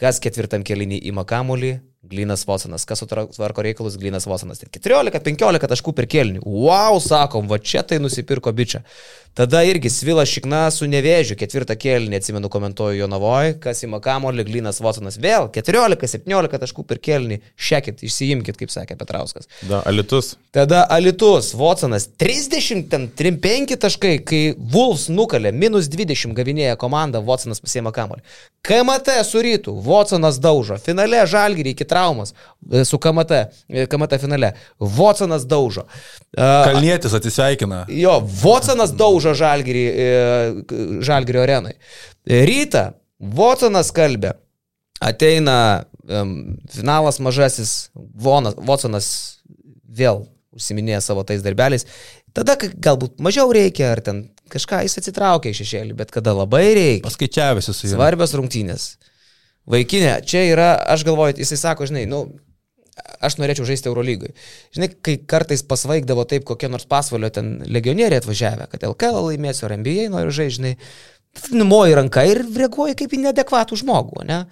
kas 0.00 0.20
ketvirtam 0.22 0.64
kelinį 0.66 1.00
įma 1.10 1.24
kamulį, 1.28 1.78
Glinas 2.02 2.46
Vosanas, 2.46 2.86
kas 2.88 3.02
sutvarko 3.02 3.62
reikalus, 3.62 3.98
Glinas 4.00 4.24
Vosanas. 4.24 4.62
14-15 4.64 5.68
taškų 5.68 5.92
per 5.92 6.06
kelnių. 6.08 6.40
Wow, 6.48 6.96
sakom, 7.04 7.44
va 7.50 7.58
čia 7.60 7.82
tai 7.84 7.98
nusipirko 8.00 8.54
bičią. 8.56 8.80
Tada 9.36 9.60
irgi 9.62 9.90
Svila 9.92 10.24
Šikna 10.26 10.64
su 10.74 10.88
nevėžiu, 10.90 11.36
ketvirtą 11.38 11.76
kelnį, 11.78 12.18
atsimenu, 12.18 12.48
komentuoju 12.50 12.98
Jonavoje, 12.98 13.52
kas 13.62 13.84
įma 13.86 14.00
kamolį, 14.02 14.46
Glinas 14.48 14.80
Vosanas. 14.82 15.20
Vėl 15.22 15.46
14-17 15.54 16.58
taškų 16.64 16.84
per 16.88 16.98
kelnį. 17.04 17.38
Šekit, 17.54 18.00
išsiimkit, 18.08 18.58
kaip 18.58 18.72
sakė 18.72 18.96
Petrauskas. 18.98 19.46
Da, 19.68 19.84
alitus. 19.86 20.32
Tada 20.56 20.82
Alitus, 20.90 21.52
Watsonas 21.54 22.08
35 22.18 23.76
taškai, 23.78 24.16
kai 24.26 24.40
Wolves 24.72 25.06
nukalė, 25.12 25.52
minus 25.54 25.86
20 25.92 26.34
gavinėja 26.34 26.80
komanda, 26.80 27.20
Watsonas 27.22 27.62
pasiema 27.62 27.92
kamolį. 27.94 28.24
KMT 28.66 29.20
su 29.24 29.44
rytų, 29.46 29.76
Watsonas 29.86 30.40
daužo, 30.42 30.80
finale 30.82 31.22
Žalgirį 31.30 31.76
iki 31.76 31.86
traumos, 31.90 32.32
e, 32.70 32.84
su 32.88 32.98
KMT, 33.02 33.40
e, 33.68 33.86
KMT 33.90 34.20
finale, 34.22 34.52
Watsonas 34.78 35.46
daužo. 35.50 35.86
Uh, 36.30 36.62
Kalnietis 36.68 37.14
atsisveikina. 37.18 37.84
Jo, 37.90 38.20
Watsonas 38.44 38.94
daužo 38.96 39.34
Žalgirį, 39.38 39.84
e, 39.90 40.80
Žalgirio 41.06 41.42
arenai. 41.44 41.74
Ryta, 42.26 42.90
Watsonas 43.18 43.92
kalbė. 43.96 44.36
ateina 45.00 45.84
finalas 46.68 47.16
mažasis, 47.22 47.70
Vonas, 47.94 48.56
Watsonas 48.68 49.06
vėl 49.88 50.26
užsiminėja 50.52 51.00
savo 51.04 51.22
tais 51.24 51.44
darbeliais, 51.44 51.86
tada 52.36 52.56
galbūt 52.58 53.20
mažiau 53.22 53.52
reikia, 53.54 53.92
ar 53.94 54.02
ten 54.04 54.24
kažką 54.50 54.82
jis 54.84 54.98
atsitraukia 55.00 55.52
iš 55.52 55.62
šešėlį, 55.62 55.96
bet 56.02 56.12
kada 56.14 56.34
labai 56.36 56.64
reikia. 56.76 57.04
Paskaičiavęs 57.06 57.70
jis. 57.70 57.84
Svarbios 57.94 58.34
rungtynės. 58.38 58.90
Vaikinė, 59.70 60.14
čia 60.26 60.46
yra, 60.48 60.70
aš 60.94 61.04
galvoju, 61.06 61.36
jisai 61.42 61.58
sako, 61.60 61.88
žinai, 61.90 62.06
nu, 62.10 62.24
aš 63.20 63.36
norėčiau 63.40 63.68
žaisti 63.68 63.90
Eurolygui. 63.90 64.32
Žinai, 64.76 64.90
kai 65.04 65.16
kartais 65.30 65.62
pasvaigdavo 65.66 66.24
taip 66.28 66.46
kokie 66.48 66.70
nors 66.72 66.88
pasvalio 66.90 67.30
ten 67.34 67.58
legionieriai 67.68 68.22
atvažiavę, 68.22 68.68
kad 68.72 68.86
LKL 68.88 69.30
laimėsiu 69.30 69.68
ar 69.68 69.76
NBA 69.78 70.08
noriu 70.12 70.34
žaisti, 70.34 70.58
žinai, 70.60 70.74
numoji 71.54 71.96
ranką 71.98 72.24
ir 72.26 72.42
reaguoji 72.56 72.96
kaip 72.98 73.14
į 73.14 73.24
neadekvatų 73.26 73.78
žmogų, 73.84 74.24
ne? 74.26 74.42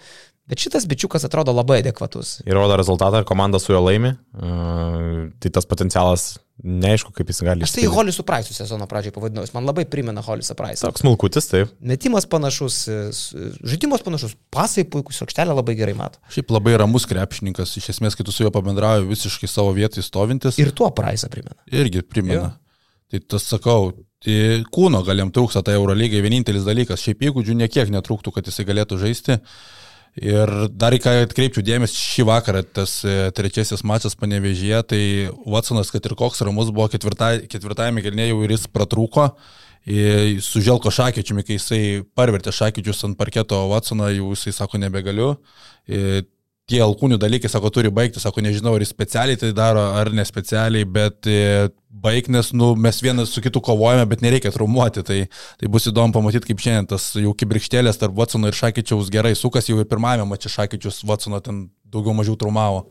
Bet 0.49 0.62
šitas 0.64 0.86
bičiukas 0.88 1.26
atrodo 1.28 1.53
labai 1.53 1.82
adekvatus. 1.82 2.38
Įrodo 2.49 2.76
rezultatą 2.80 3.20
ir 3.20 3.26
komanda 3.28 3.61
su 3.61 3.74
juo 3.74 3.82
laimi. 3.84 4.14
Uh, 4.32 5.28
tai 5.42 5.51
tas 5.53 5.68
potencialas 5.68 6.38
neaišku, 6.64 7.12
kaip 7.14 7.28
jis 7.30 7.42
gali. 7.44 7.66
Aš 7.66 7.74
tai 7.76 7.84
Holį 7.92 8.14
su 8.14 8.24
Praisu 8.26 8.57
sezono 8.57 8.88
pradžiai 8.90 9.12
pavadinau. 9.14 9.44
Jis 9.44 9.53
man 9.55 9.68
labai 9.68 9.84
primena 9.90 10.24
Holį 10.24 10.46
su 10.46 10.57
Praisu. 10.59 10.86
Toks 10.86 11.05
smulkutis, 11.05 11.51
taip. 11.51 11.74
Metimas 11.84 12.26
panašus, 12.30 12.80
žaidimas 13.61 14.03
panašus, 14.07 14.34
pasai 14.55 14.86
puikus, 14.88 15.20
aikštelė 15.26 15.55
labai 15.61 15.76
gerai 15.78 15.94
mato. 15.99 16.22
Šiaip 16.32 16.51
labai 16.57 16.74
ramus 16.80 17.07
krepšininkas, 17.11 17.76
iš 17.78 17.92
esmės, 17.94 18.18
kai 18.18 18.26
tu 18.26 18.34
su 18.34 18.46
juo 18.46 18.53
pabendrauji, 18.55 19.07
visiškai 19.12 19.51
savo 19.53 19.76
vietoj 19.76 20.07
stovintis. 20.07 20.59
Ir 20.59 20.72
tuo 20.76 20.90
Praisą 20.96 21.30
primena. 21.32 21.61
Irgi 21.70 22.03
primena. 22.03 22.49
Jo. 22.49 22.55
Tai 23.09 23.24
tas 23.36 23.46
sakau, 23.49 23.92
tai 24.24 24.64
kūno 24.74 25.05
galiam 25.07 25.30
trūksta 25.32 25.62
tai 25.64 25.78
Eurolygai 25.78 26.24
vienintelis 26.24 26.66
dalykas. 26.66 27.05
Šiaip 27.05 27.22
įgūdžių 27.30 27.55
niekiek 27.62 27.92
netrūktų, 27.94 28.34
kad 28.34 28.51
jisai 28.51 28.66
galėtų 28.68 28.99
žaisti. 29.01 29.38
Ir 30.18 30.50
dar 30.74 30.94
į 30.96 31.00
ką 31.04 31.12
atkreipčiau 31.22 31.62
dėmesį 31.62 31.98
šį 31.98 32.24
vakarą, 32.26 32.64
tas 32.74 32.98
e, 33.06 33.30
trečiasis 33.36 33.84
mačas 33.86 34.16
panevežyje, 34.18 34.80
tai 34.90 35.02
Watsonas, 35.46 35.92
kad 35.94 36.06
ir 36.08 36.16
koks 36.18 36.42
ramus 36.46 36.72
buvo 36.74 36.88
ketvirtai, 36.90 37.46
ketvirtajame 37.50 38.02
gelnėje 38.02 38.32
jau 38.32 38.40
ir 38.46 38.54
jis 38.56 38.66
pratrūko. 38.72 39.30
Su 40.44 40.60
Želko 40.60 40.90
Šakyčiumi, 40.92 41.44
kai 41.46 41.54
jisai 41.56 41.82
parvertė 42.18 42.52
Šakyčius 42.52 43.06
ant 43.06 43.16
parketo 43.16 43.62
Watsoną, 43.70 44.10
jau 44.12 44.34
jisai 44.34 44.52
sako 44.56 44.80
nebegaliu. 44.82 45.30
Ir 45.88 46.26
tie 46.68 46.80
alkūnių 46.84 47.18
dalykai, 47.20 47.48
sako, 47.50 47.70
turi 47.72 47.90
baigti, 47.94 48.20
sako, 48.22 48.42
nežinau, 48.44 48.74
ar 48.76 48.84
jis 48.84 48.92
specialiai 48.92 49.40
tai 49.40 49.52
daro, 49.56 49.82
ar 49.96 50.10
nespecialiai, 50.14 50.84
bet 50.84 51.28
e, 51.30 51.68
baig, 51.88 52.28
nes 52.32 52.52
nu, 52.56 52.74
mes 52.78 53.00
vienas 53.04 53.32
su 53.32 53.42
kitu 53.44 53.62
kovojame, 53.64 54.04
bet 54.10 54.22
nereikia 54.24 54.52
traumuoti. 54.54 55.04
Tai, 55.08 55.18
tai 55.60 55.72
bus 55.72 55.88
įdomu 55.88 56.14
pamatyti, 56.16 56.50
kaip 56.50 56.62
šiandien 56.64 56.90
tas 56.92 57.10
jau 57.16 57.32
kibirkštėlės 57.40 58.00
tarp 58.00 58.18
Watsono 58.18 58.50
ir 58.50 58.58
Šakyčiaus 58.58 59.10
gerai 59.14 59.34
sukas, 59.38 59.70
jau 59.70 59.80
ir 59.80 59.88
pirmajame 59.88 60.28
mače 60.28 60.52
Šakyčius 60.52 61.02
Watsono 61.08 61.40
ten 61.44 61.66
daugiau 61.88 62.16
mažiau 62.16 62.36
traumavo. 62.40 62.84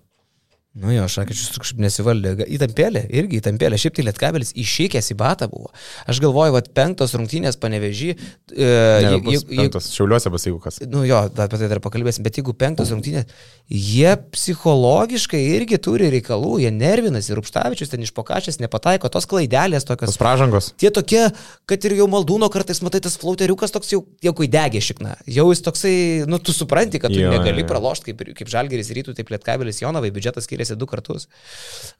Nu 0.78 0.92
jo, 0.94 1.08
Šakyčius 1.10 1.58
kažkaip 1.58 1.80
nesivaldė. 1.82 2.46
Įtampėlė, 2.54 3.02
irgi 3.18 3.40
įtampėlė. 3.40 3.80
Šiaip 3.82 3.96
tai 3.98 4.04
Lietkabelis 4.06 4.52
iššykęs 4.62 5.10
į 5.14 5.16
batą 5.18 5.48
buvo. 5.50 5.72
Aš 6.06 6.20
galvoju, 6.22 6.54
kad 6.54 6.68
penktos 6.78 7.16
rungtynės 7.18 7.58
panevežį. 7.58 8.12
E, 8.54 8.68
ne, 9.02 9.16
bus 9.26 9.46
penktos, 9.50 9.88
šiauliuose 9.96 10.30
bus 10.34 10.46
jeigu 10.46 10.60
kas. 10.62 10.78
Nu 10.86 11.02
jo, 11.08 11.24
apie 11.26 11.58
tai 11.58 11.70
dar 11.72 11.82
pakalbėsim, 11.82 12.26
bet 12.28 12.38
jeigu 12.38 12.54
penktos 12.54 12.92
rungtynės, 12.94 13.26
jie 13.74 14.12
psichologiškai 14.36 15.42
irgi 15.56 15.80
turi 15.82 16.12
reikalų, 16.14 16.60
jie 16.62 16.72
nervinasi. 16.76 17.34
Rupštavičius 17.40 17.96
ten 17.96 18.06
iš 18.06 18.14
pokašės 18.18 18.62
nepataiko, 18.62 19.10
tos 19.10 19.26
klaidelės 19.30 19.88
tokios. 19.88 20.14
Tos 20.14 20.22
pražangos. 20.22 20.70
Tie 20.78 20.94
tokie, 20.94 21.24
kad 21.66 21.90
ir 21.90 21.98
jau 22.04 22.10
maldūno 22.12 22.52
kartais 22.54 22.84
matai 22.86 23.02
tas 23.02 23.18
flauteriukas 23.18 23.74
toks 23.74 23.96
jau, 23.96 24.04
jau 24.22 24.36
kai 24.38 24.52
degė 24.54 24.84
šikna. 24.92 25.18
Jau 25.26 25.50
jis 25.50 25.66
toksai, 25.66 25.98
nu 26.30 26.38
tu 26.38 26.54
supranti, 26.54 27.02
kad 27.02 27.10
tu 27.14 27.20
jo, 27.24 27.34
negali 27.34 27.66
pralošti 27.66 28.12
kaip, 28.12 28.24
kaip 28.38 28.54
Žalgeris 28.54 28.94
rytų, 28.94 29.18
taip 29.18 29.34
Lietkabelis 29.34 29.82
Jonovai, 29.82 30.14
biudžetas 30.14 30.46
skiriasi 30.48 30.67
skiriasi 30.68 30.80
du 30.80 30.88
kartus. 30.88 31.28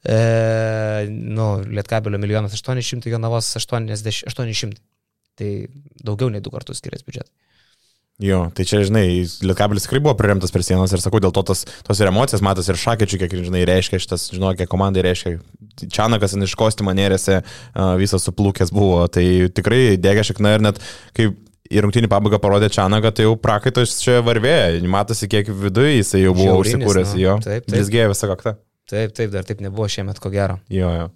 E, 0.04 1.08
nu, 1.08 1.62
Lietkabelio 1.66 2.18
milijonas 2.18 2.54
800, 2.54 3.08
Jonavos 3.08 3.56
80, 3.56 4.24
800. 4.28 4.80
Tai 5.38 5.50
daugiau 6.02 6.30
nei 6.30 6.42
du 6.42 6.50
kartus 6.50 6.80
skiriasi 6.82 7.06
biudžetai. 7.06 7.32
Jo, 8.18 8.48
tai 8.50 8.64
čia, 8.66 8.80
žinai, 8.82 9.22
Lietkabelis 9.46 9.84
tikrai 9.86 10.00
buvo 10.02 10.16
priremtas 10.18 10.50
prie 10.50 10.64
sienos 10.66 10.90
ir 10.90 10.98
sakau, 10.98 11.20
dėl 11.22 11.30
to 11.30 11.44
tos, 11.46 11.62
tos 11.86 12.00
ir 12.02 12.10
emocijos 12.10 12.42
matas 12.42 12.66
ir 12.66 12.74
šakečių, 12.74 13.20
kiek, 13.20 13.36
žinai, 13.46 13.60
reiškia 13.68 14.00
šitas, 14.02 14.24
žinau, 14.34 14.50
kiek 14.58 14.66
komandai 14.66 15.04
reiškia. 15.06 15.36
Čianakas 15.86 16.34
iš 16.34 16.56
kostiumo 16.58 16.90
nerėse 16.98 17.44
visas 18.00 18.26
suplūkęs 18.26 18.74
buvo, 18.74 19.04
tai 19.06 19.46
tikrai 19.54 19.94
degė 20.02 20.26
šikna 20.26 20.56
ir 20.56 20.66
net 20.66 20.82
kaip 21.14 21.38
į 21.68 21.82
rungtynį 21.84 22.08
pabaigą 22.10 22.40
parodė 22.42 22.70
Čianagą, 22.72 23.12
tai 23.14 23.26
jau 23.26 23.34
prakaitos 23.40 23.98
čia 24.02 24.18
varvėja, 24.24 24.80
matosi, 24.90 25.28
kiek 25.30 25.50
viduje 25.52 25.98
jisai 25.98 26.24
jau 26.24 26.32
buvo 26.36 26.56
Žiaurinis, 26.56 26.78
užsikūręs, 26.78 27.12
nu, 27.14 27.22
jo. 27.22 27.36
Taip, 27.44 27.66
taip. 27.66 27.74
Blizgėjo 27.74 28.10
visą 28.14 28.30
kaktą. 28.32 28.54
Taip, 28.88 29.12
taip, 29.16 29.30
dar 29.34 29.44
taip 29.44 29.60
nebuvo 29.64 29.88
šiemet, 29.92 30.20
ko 30.22 30.32
gero. 30.32 30.58
Jo, 30.72 30.90
jo. 30.96 31.08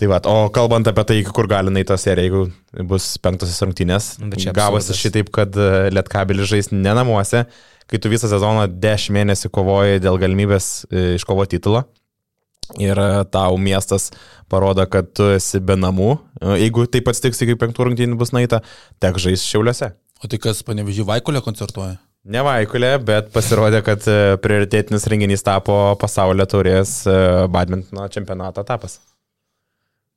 Tai 0.00 0.08
va, 0.08 0.20
o 0.30 0.48
kalbant 0.54 0.86
apie 0.88 1.04
tai, 1.08 1.18
kur 1.26 1.48
gali 1.50 1.72
naita 1.74 1.98
serija, 2.00 2.28
jeigu 2.28 2.86
bus 2.88 3.12
penktosios 3.20 3.60
rungtynės, 3.66 4.14
nu, 4.22 4.30
gavosi 4.56 4.96
šitaip, 4.96 5.28
kad 5.34 5.58
e, 5.60 5.90
Lietkabelis 5.92 6.48
žais 6.48 6.70
ne 6.72 6.94
namuose, 6.96 7.42
kai 7.90 8.00
tu 8.00 8.12
visą 8.12 8.30
sezoną 8.30 8.68
10 8.80 9.12
mėnesių 9.18 9.50
kovoji 9.52 10.00
dėl 10.00 10.16
galimybės 10.22 10.70
e, 10.88 11.10
iškovoti 11.18 11.58
titulą. 11.58 11.84
Ir 12.78 12.98
e, 13.00 13.08
tau 13.32 13.56
miestas 13.58 14.10
parodo, 14.50 14.84
kad 14.90 15.10
tu 15.16 15.30
esi 15.34 15.60
be 15.62 15.76
namų. 15.78 16.12
Jeigu 16.60 16.86
taip 16.90 17.10
atsitiks, 17.10 17.42
kai 17.46 17.58
penktų 17.58 17.88
rungtynių 17.88 18.18
bus 18.20 18.34
naita, 18.36 18.62
tek 19.02 19.18
žais 19.22 19.44
šiauliuose. 19.46 19.92
O 20.20 20.30
tai 20.30 20.40
kas, 20.42 20.62
panevežį 20.66 21.06
Vaikulė 21.08 21.42
koncertuoja? 21.44 21.96
Ne 22.30 22.42
Vaikulė, 22.44 22.92
bet 23.00 23.30
pasirodė, 23.32 23.80
kad 23.84 24.04
e, 24.10 24.36
prioritėtinis 24.44 25.06
renginys 25.08 25.44
tapo 25.46 25.76
pasaulio 26.00 26.44
taurės 26.50 26.98
e, 27.08 27.14
badmintono 27.48 28.04
čempionato 28.12 28.60
etapas. 28.60 28.98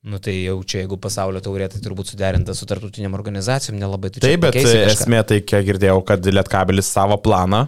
Nu 0.03 0.19
tai 0.19 0.33
jau 0.41 0.57
čia, 0.67 0.81
jeigu 0.81 0.97
pasaulio 0.99 1.39
taurė, 1.39 1.69
tai 1.71 1.79
turbūt 1.79 2.09
suderinta 2.11 2.51
su 2.57 2.67
tarptautiniam 2.67 3.13
organizacijom, 3.15 3.77
nelabai 3.79 4.11
tai 4.11 4.19
čia. 4.19 4.25
Taip, 4.33 4.41
bet 4.43 4.57
esmė 4.59 5.21
tai, 5.29 5.37
kiek 5.47 5.63
girdėjau, 5.69 6.01
kad 6.09 6.27
Lietkabelis 6.27 6.89
savo 6.91 7.15
planą, 7.23 7.61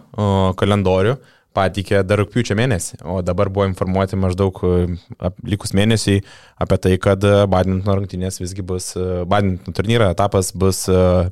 kalendorių 0.60 1.16
pateikė 1.56 2.02
dar 2.08 2.20
rūpiučio 2.22 2.58
mėnesį, 2.60 3.00
o 3.08 3.20
dabar 3.26 3.50
buvo 3.54 3.68
informuoti 3.70 4.20
maždaug 4.20 4.60
e, 4.68 5.32
likus 5.48 5.74
mėnesiai 5.78 6.22
apie 6.62 6.78
tai, 6.84 6.94
kad 7.02 7.24
e, 7.26 7.34
badmintono 7.52 7.98
rungtynės 8.00 8.42
visgi 8.42 8.66
bus, 8.66 8.92
e, 9.00 9.24
badmintono 9.30 9.76
turnyro 9.78 10.10
etapas 10.12 10.52
bus 10.56 10.86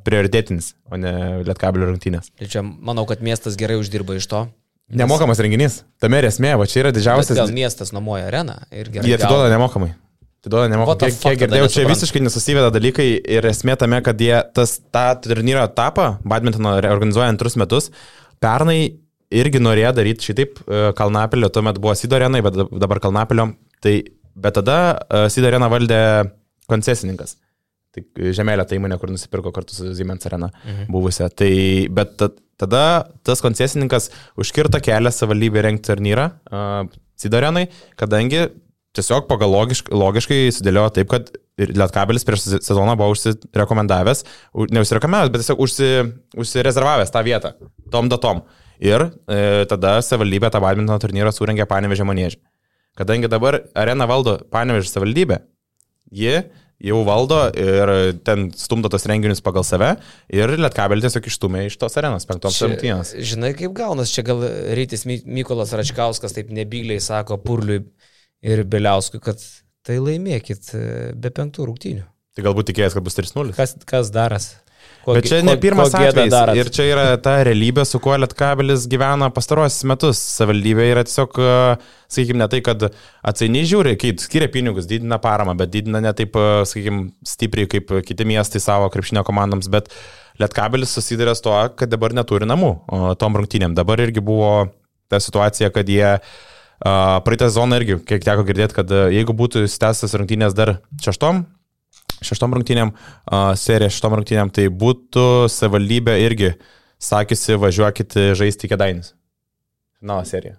prioritėtinis, 0.06 0.74
o 0.92 1.00
ne 1.00 1.14
lietkabilio 1.48 1.92
rungtynės. 1.92 2.32
Ir 2.42 2.52
čia 2.52 2.64
manau, 2.64 3.06
kad 3.10 3.24
miestas 3.26 3.60
gerai 3.60 3.80
uždirba 3.82 4.18
iš 4.20 4.30
to. 4.32 4.46
Nemokamas 4.94 5.40
renginys, 5.42 5.82
tame 6.04 6.20
ir 6.22 6.28
esmė, 6.28 6.54
va 6.60 6.68
čia 6.70 6.84
yra 6.84 6.94
didžiausias. 6.94 7.38
Gal 7.40 7.54
miestas 7.56 7.94
nuomoja 7.96 8.28
areną 8.30 8.60
ir 8.70 8.92
gerai. 8.94 9.08
Jie 9.10 9.16
atiduoda 9.18 9.48
nemokamai. 9.54 9.94
Atiduoda 10.44 10.68
nemokamai. 10.70 11.08
Kiek, 11.08 11.22
kiek 11.24 11.40
girdėjau, 11.46 11.70
čia 11.72 11.86
visiškai 11.88 12.22
nesusiveda 12.26 12.68
dalykai 12.76 13.08
ir 13.16 13.48
esmė 13.48 13.78
tame, 13.80 14.02
kad 14.06 14.20
jie 14.22 14.36
tas, 14.54 14.76
tą 14.94 15.06
turnyro 15.24 15.64
etapą, 15.64 16.18
badmintono 16.28 16.76
organizuoja 16.92 17.32
antrus 17.32 17.56
metus, 17.58 17.90
pernai 18.44 18.82
irgi 19.42 19.62
norėjo 19.62 19.94
daryti 19.98 20.30
šitaip 20.30 20.60
e, 20.64 20.84
Kalnapilio, 20.98 21.50
tuomet 21.54 21.80
buvo 21.82 21.96
Sidorenai, 21.98 22.44
bet 22.46 22.60
dabar 22.82 23.02
Kalnapilio. 23.04 23.50
Tai, 23.84 23.96
bet 24.46 24.58
tada 24.60 24.78
e, 24.94 25.26
Sidoreną 25.34 25.70
valdė 25.74 26.00
koncesininkas. 26.72 27.38
Tai 27.94 28.32
žemėlė 28.34 28.66
tai 28.66 28.80
įmonė, 28.80 28.98
kur 29.02 29.12
nusipirko 29.14 29.54
kartu 29.54 29.76
su 29.76 29.92
Siemens 29.94 30.26
arena 30.30 30.50
mhm. 30.56 30.90
buvusią. 30.94 31.30
Tai, 31.38 31.54
bet 31.94 32.18
tada 32.62 32.84
tas 33.26 33.42
koncesininkas 33.44 34.10
užkirto 34.40 34.82
kelią 34.84 35.12
savivaldybė 35.14 35.66
rengti 35.66 35.90
turnyrą 35.92 36.30
uh, 36.32 36.86
Sidorenai, 37.20 37.68
kadangi 38.00 38.48
tiesiog 38.98 39.28
pagal 39.30 39.54
logiškai, 39.54 39.94
logiškai 39.98 40.40
sudėliojo 40.54 40.94
taip, 40.98 41.10
kad 41.12 41.32
Lietkabelis 41.54 42.26
prieš 42.26 42.48
sezoną 42.66 42.96
buvo 42.98 43.14
užsirekomendavęs, 43.14 44.24
neužsirekomendavęs, 44.74 45.34
bet 45.34 45.44
tiesiog 45.44 45.60
užsi, 45.62 45.90
užsirezervavęs 46.42 47.14
tą 47.14 47.22
vietą, 47.26 47.54
tom 47.94 48.10
datom. 48.10 48.42
Ir 48.82 49.06
e, 49.06 49.66
tada 49.70 49.98
savivaldybė 50.06 50.50
tą 50.54 50.62
badmintono 50.64 50.98
turnyrą 51.02 51.34
surengė 51.36 51.68
Panevežė 51.70 52.08
manėžį. 52.08 52.42
Kadangi 52.98 53.30
dabar 53.30 53.62
arena 53.78 54.08
valdo 54.10 54.40
Panevežė 54.54 54.92
savivaldybė, 54.92 55.40
ji 56.14 56.36
jau 56.84 57.00
valdo 57.08 57.40
ir 57.56 57.92
ten 58.28 58.50
stumdo 58.60 58.90
tos 58.92 59.06
renginius 59.10 59.42
pagal 59.44 59.66
save 59.68 59.94
ir 60.34 60.56
Lietkabelį 60.60 61.06
tiesiog 61.06 61.30
išstumė 61.30 61.66
iš 61.70 61.78
tos 61.82 61.96
arenos 62.00 62.28
penktoms 62.30 62.60
rungtynėms. 62.66 63.14
Žinai, 63.32 63.54
kaip 63.58 63.76
gaunas, 63.78 64.12
čia 64.14 64.26
gal 64.28 64.44
Rytis 64.78 65.08
Mykolas 65.08 65.74
Račkauskas 65.78 66.36
taip 66.36 66.52
nebygliai 66.54 67.04
sako 67.04 67.40
Purliui 67.44 67.86
ir 68.44 68.66
Beliauskui, 68.68 69.22
kad 69.24 69.40
tai 69.84 70.00
laimėkit 70.04 70.74
e, 70.76 70.84
be 71.16 71.32
penktų 71.32 71.70
rungtynių. 71.70 72.04
Tai 72.34 72.44
galbūt 72.48 72.72
tikėjęs, 72.72 72.96
kad 72.98 73.06
bus 73.06 73.18
3-0. 73.20 73.54
Kas, 73.56 73.76
kas 73.88 74.10
daras? 74.14 74.50
Ko, 75.04 75.18
Bet 75.18 75.26
čia 75.28 75.42
ne 75.44 75.58
pirmas 75.60 75.92
ko, 75.92 76.00
ko 76.00 76.12
atvejis. 76.14 76.36
Ir 76.56 76.70
čia 76.72 76.86
yra 76.88 77.04
ta 77.20 77.36
realybė, 77.44 77.84
su 77.88 78.00
kuo 78.04 78.16
Lietkabelis 78.16 78.86
gyvena 78.92 79.28
pastarosius 79.36 79.84
metus. 79.92 80.22
Savaldybė 80.38 80.86
yra 80.94 81.04
tiesiog, 81.04 81.40
sakykime, 82.08 82.40
ne 82.40 82.48
tai, 82.52 82.62
kad 82.64 82.86
atsainiai 82.88 83.68
žiūri, 83.68 83.98
kaip 84.00 84.24
skiria 84.24 84.48
pinigus, 84.54 84.88
didina 84.88 85.20
paramą, 85.24 85.58
bet 85.60 85.74
didina 85.74 86.00
ne 86.04 86.14
taip, 86.16 86.40
sakykime, 86.70 87.10
stipriai 87.28 87.68
kaip 87.76 87.92
kiti 88.08 88.28
miestai 88.30 88.64
savo 88.64 88.88
krepšinio 88.94 89.26
komandoms. 89.28 89.68
Bet 89.74 89.92
Lietkabelis 90.40 90.96
susidarė 90.96 91.36
su 91.36 91.50
to, 91.50 91.58
kad 91.84 91.92
dabar 91.92 92.16
neturi 92.16 92.48
namų 92.48 92.72
tom 93.20 93.36
rungtynėm. 93.42 93.76
Dabar 93.76 94.00
irgi 94.06 94.24
buvo 94.24 94.54
ta 95.12 95.20
situacija, 95.20 95.68
kad 95.76 95.92
jie 95.92 96.16
uh, 96.16 96.32
praeitą 97.28 97.52
sezoną 97.52 97.78
irgi, 97.80 98.00
kiek 98.08 98.24
teko 98.26 98.48
girdėti, 98.48 98.76
kad 98.80 98.96
jeigu 99.14 99.36
būtų 99.38 99.68
įstęstas 99.68 100.16
rungtynės 100.20 100.56
dar 100.58 100.78
šeštom, 101.04 101.44
šeštom 102.26 102.58
rungtynėm, 102.58 102.94
serija 103.60 103.92
šeštom 103.94 104.18
rungtynėm, 104.20 104.52
tai 104.56 104.70
būtų 104.70 105.28
savivaldybė 105.52 106.18
irgi 106.26 106.54
sakysi, 107.04 107.58
važiuokit 107.60 108.20
žaisti 108.40 108.72
kėdainis. 108.72 109.14
Finalo 110.00 110.26
serija. 110.28 110.58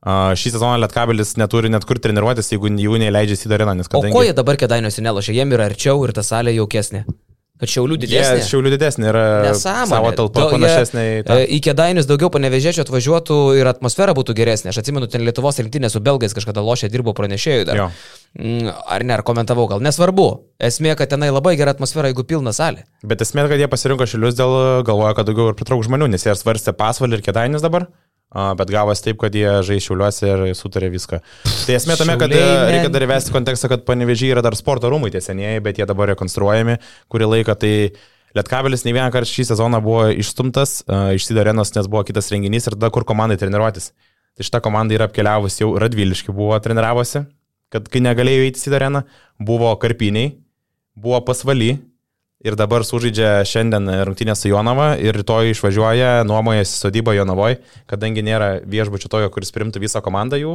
Uh, 0.00 0.30
šį 0.32 0.54
sezoną 0.54 0.78
Lietkabelis 0.80 1.34
neturi 1.36 1.68
net 1.68 1.84
kur 1.84 1.98
treniruotis, 2.00 2.48
jeigu 2.54 2.70
jų 2.72 2.96
neįleidžia 3.02 3.36
į 3.36 3.40
Sidariną. 3.42 3.74
Kadangi... 3.84 4.08
O 4.08 4.16
ko 4.16 4.22
jie 4.24 4.32
dabar 4.32 4.56
kėdainiuose 4.56 5.04
nelošia? 5.04 5.34
Jiem 5.36 5.52
yra 5.52 5.66
arčiau 5.68 6.00
ir 6.06 6.14
ta 6.16 6.24
salė 6.24 6.54
jaukesnė. 6.56 7.02
Kad 7.60 7.68
šiaulių 7.68 7.98
didesnė. 8.00 8.38
Yeah, 8.40 8.46
šiaulių 8.48 8.70
didesnė 8.72 9.08
yra 9.10 9.24
Nesąmonė. 9.44 9.90
savo 9.90 10.12
talpa 10.16 10.46
panašesnė 10.54 11.02
į 11.04 11.18
tą. 11.28 11.36
Į 11.44 11.58
kėdainius 11.66 12.08
daugiau 12.08 12.30
panevežėčiau 12.32 12.86
atvažiuotų 12.86 13.36
ir 13.60 13.68
atmosfera 13.68 14.14
būtų 14.16 14.32
geresnė. 14.38 14.72
Aš 14.72 14.80
atsimenu, 14.80 15.10
ten 15.12 15.26
Lietuvos 15.26 15.60
rinktinė 15.60 15.90
su 15.92 16.00
belgais 16.00 16.32
kažkada 16.36 16.64
lošė, 16.64 16.88
dirbo 16.88 17.12
pranešėjų 17.18 17.68
dar. 17.68 17.82
Jo. 17.82 17.88
Mm, 18.40 18.70
Ar 18.96 19.04
ne, 19.04 19.16
ar 19.18 19.24
komentavau, 19.26 19.66
gal 19.68 19.84
nesvarbu. 19.84 20.28
Esmė, 20.62 20.94
kad 20.96 21.12
tenai 21.12 21.28
labai 21.34 21.56
gera 21.60 21.74
atmosfera, 21.76 22.08
jeigu 22.08 22.24
pilna 22.24 22.54
salė. 22.56 22.86
Bet 23.04 23.20
esmė, 23.26 23.44
kad 23.50 23.60
jie 23.60 23.68
pasirinko 23.68 24.08
šiulius 24.08 24.38
dėl 24.38 24.56
galvoja, 24.88 25.12
kad 25.18 25.28
daugiau 25.28 25.50
ir 25.52 25.58
pritrauk 25.58 25.84
žmonių, 25.84 26.08
nes 26.14 26.24
jie 26.24 26.32
svarstė 26.38 26.72
pasvalį 26.78 27.18
ir 27.18 27.26
kėdainis 27.28 27.64
dabar. 27.66 27.90
Bet 28.30 28.70
gavos 28.70 29.02
taip, 29.02 29.16
kad 29.18 29.34
jie 29.34 29.48
žais 29.66 29.82
šiuliuose 29.82 30.28
ir 30.28 30.42
sutarė 30.54 30.92
viską. 30.92 31.18
Tai 31.66 31.74
esmė 31.74 31.96
tame, 31.98 32.14
kad 32.20 32.30
e, 32.30 32.42
reikia 32.70 32.92
dar 32.94 33.02
įvesti 33.02 33.34
kontekstą, 33.34 33.66
kad 33.72 33.82
panevežiai 33.88 34.30
yra 34.36 34.44
dar 34.46 34.54
sporto 34.54 34.86
rūmai 34.92 35.10
tie 35.10 35.22
senieji, 35.24 35.62
bet 35.64 35.80
jie 35.80 35.88
dabar 35.90 36.12
rekonstruojami 36.12 36.76
kurį 37.10 37.30
laiką. 37.32 37.56
Tai 37.58 37.72
Lietkabelis 38.38 38.86
ne 38.86 38.94
vieną 38.94 39.08
kartą 39.10 39.26
šį 39.26 39.48
sezoną 39.48 39.80
buvo 39.82 40.04
išstumtas 40.14 40.76
uh, 40.84 41.10
iš 41.18 41.26
Sidarenos, 41.26 41.74
nes 41.74 41.90
buvo 41.90 42.04
kitas 42.06 42.30
renginys 42.30 42.70
ir 42.70 42.76
tada 42.78 42.92
kur 42.94 43.02
komandai 43.08 43.40
treniruotis. 43.40 43.90
Tai 44.38 44.46
šita 44.46 44.60
komanda 44.62 44.94
yra 44.94 45.10
apkeliavus 45.10 45.58
jau 45.58 45.72
Radviliški 45.82 46.30
buvo 46.30 46.54
treniravosi, 46.62 47.24
kad 47.74 47.90
kai 47.90 48.04
negalėjo 48.06 48.46
eiti 48.46 48.62
į 48.62 48.68
Sidareną, 48.68 49.02
buvo 49.42 49.74
Karpiniai, 49.82 50.36
buvo 50.94 51.18
Pasvaly, 51.26 51.72
Ir 52.40 52.56
dabar 52.56 52.80
sužaidžia 52.88 53.42
šiandien 53.44 53.84
rungtynę 54.08 54.32
su 54.32 54.48
Jonava 54.48 54.94
ir 54.96 55.12
rytoj 55.12 55.52
išvažiuoja, 55.52 56.22
nuomojasi 56.24 56.78
sodybą 56.78 57.12
Jonavoje, 57.12 57.58
kadangi 57.90 58.24
nėra 58.24 58.54
viešbučio 58.64 59.10
tojo, 59.12 59.28
kuris 59.34 59.52
primtų 59.52 59.82
visą 59.82 60.00
komandą 60.00 60.40
jų, 60.40 60.54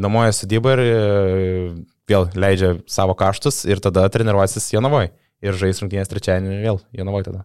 nuomoja 0.00 0.32
sodybą 0.32 0.72
ir 0.78 0.84
uh, 0.86 1.74
vėl 2.08 2.28
leidžia 2.32 2.78
savo 2.90 3.16
kaštus 3.18 3.64
ir 3.68 3.84
tada 3.84 4.06
treniruosis 4.12 4.72
Jonavoje. 4.72 5.12
Ir 5.44 5.56
žais 5.60 5.82
rungtynės 5.82 6.08
trečiadienį 6.08 6.62
vėl 6.64 6.80
Jonavoje 6.96 7.28
tada. 7.28 7.44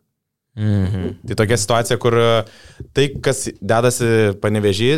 Mhm. 0.58 1.12
Tai 1.30 1.36
tokia 1.39 1.58
situacija, 1.62 1.95
kur 2.02 2.16
uh, 2.20 2.47
tai, 2.95 3.06
kas 3.24 3.45
dedasi 3.62 4.34
panevežį, 4.41 4.89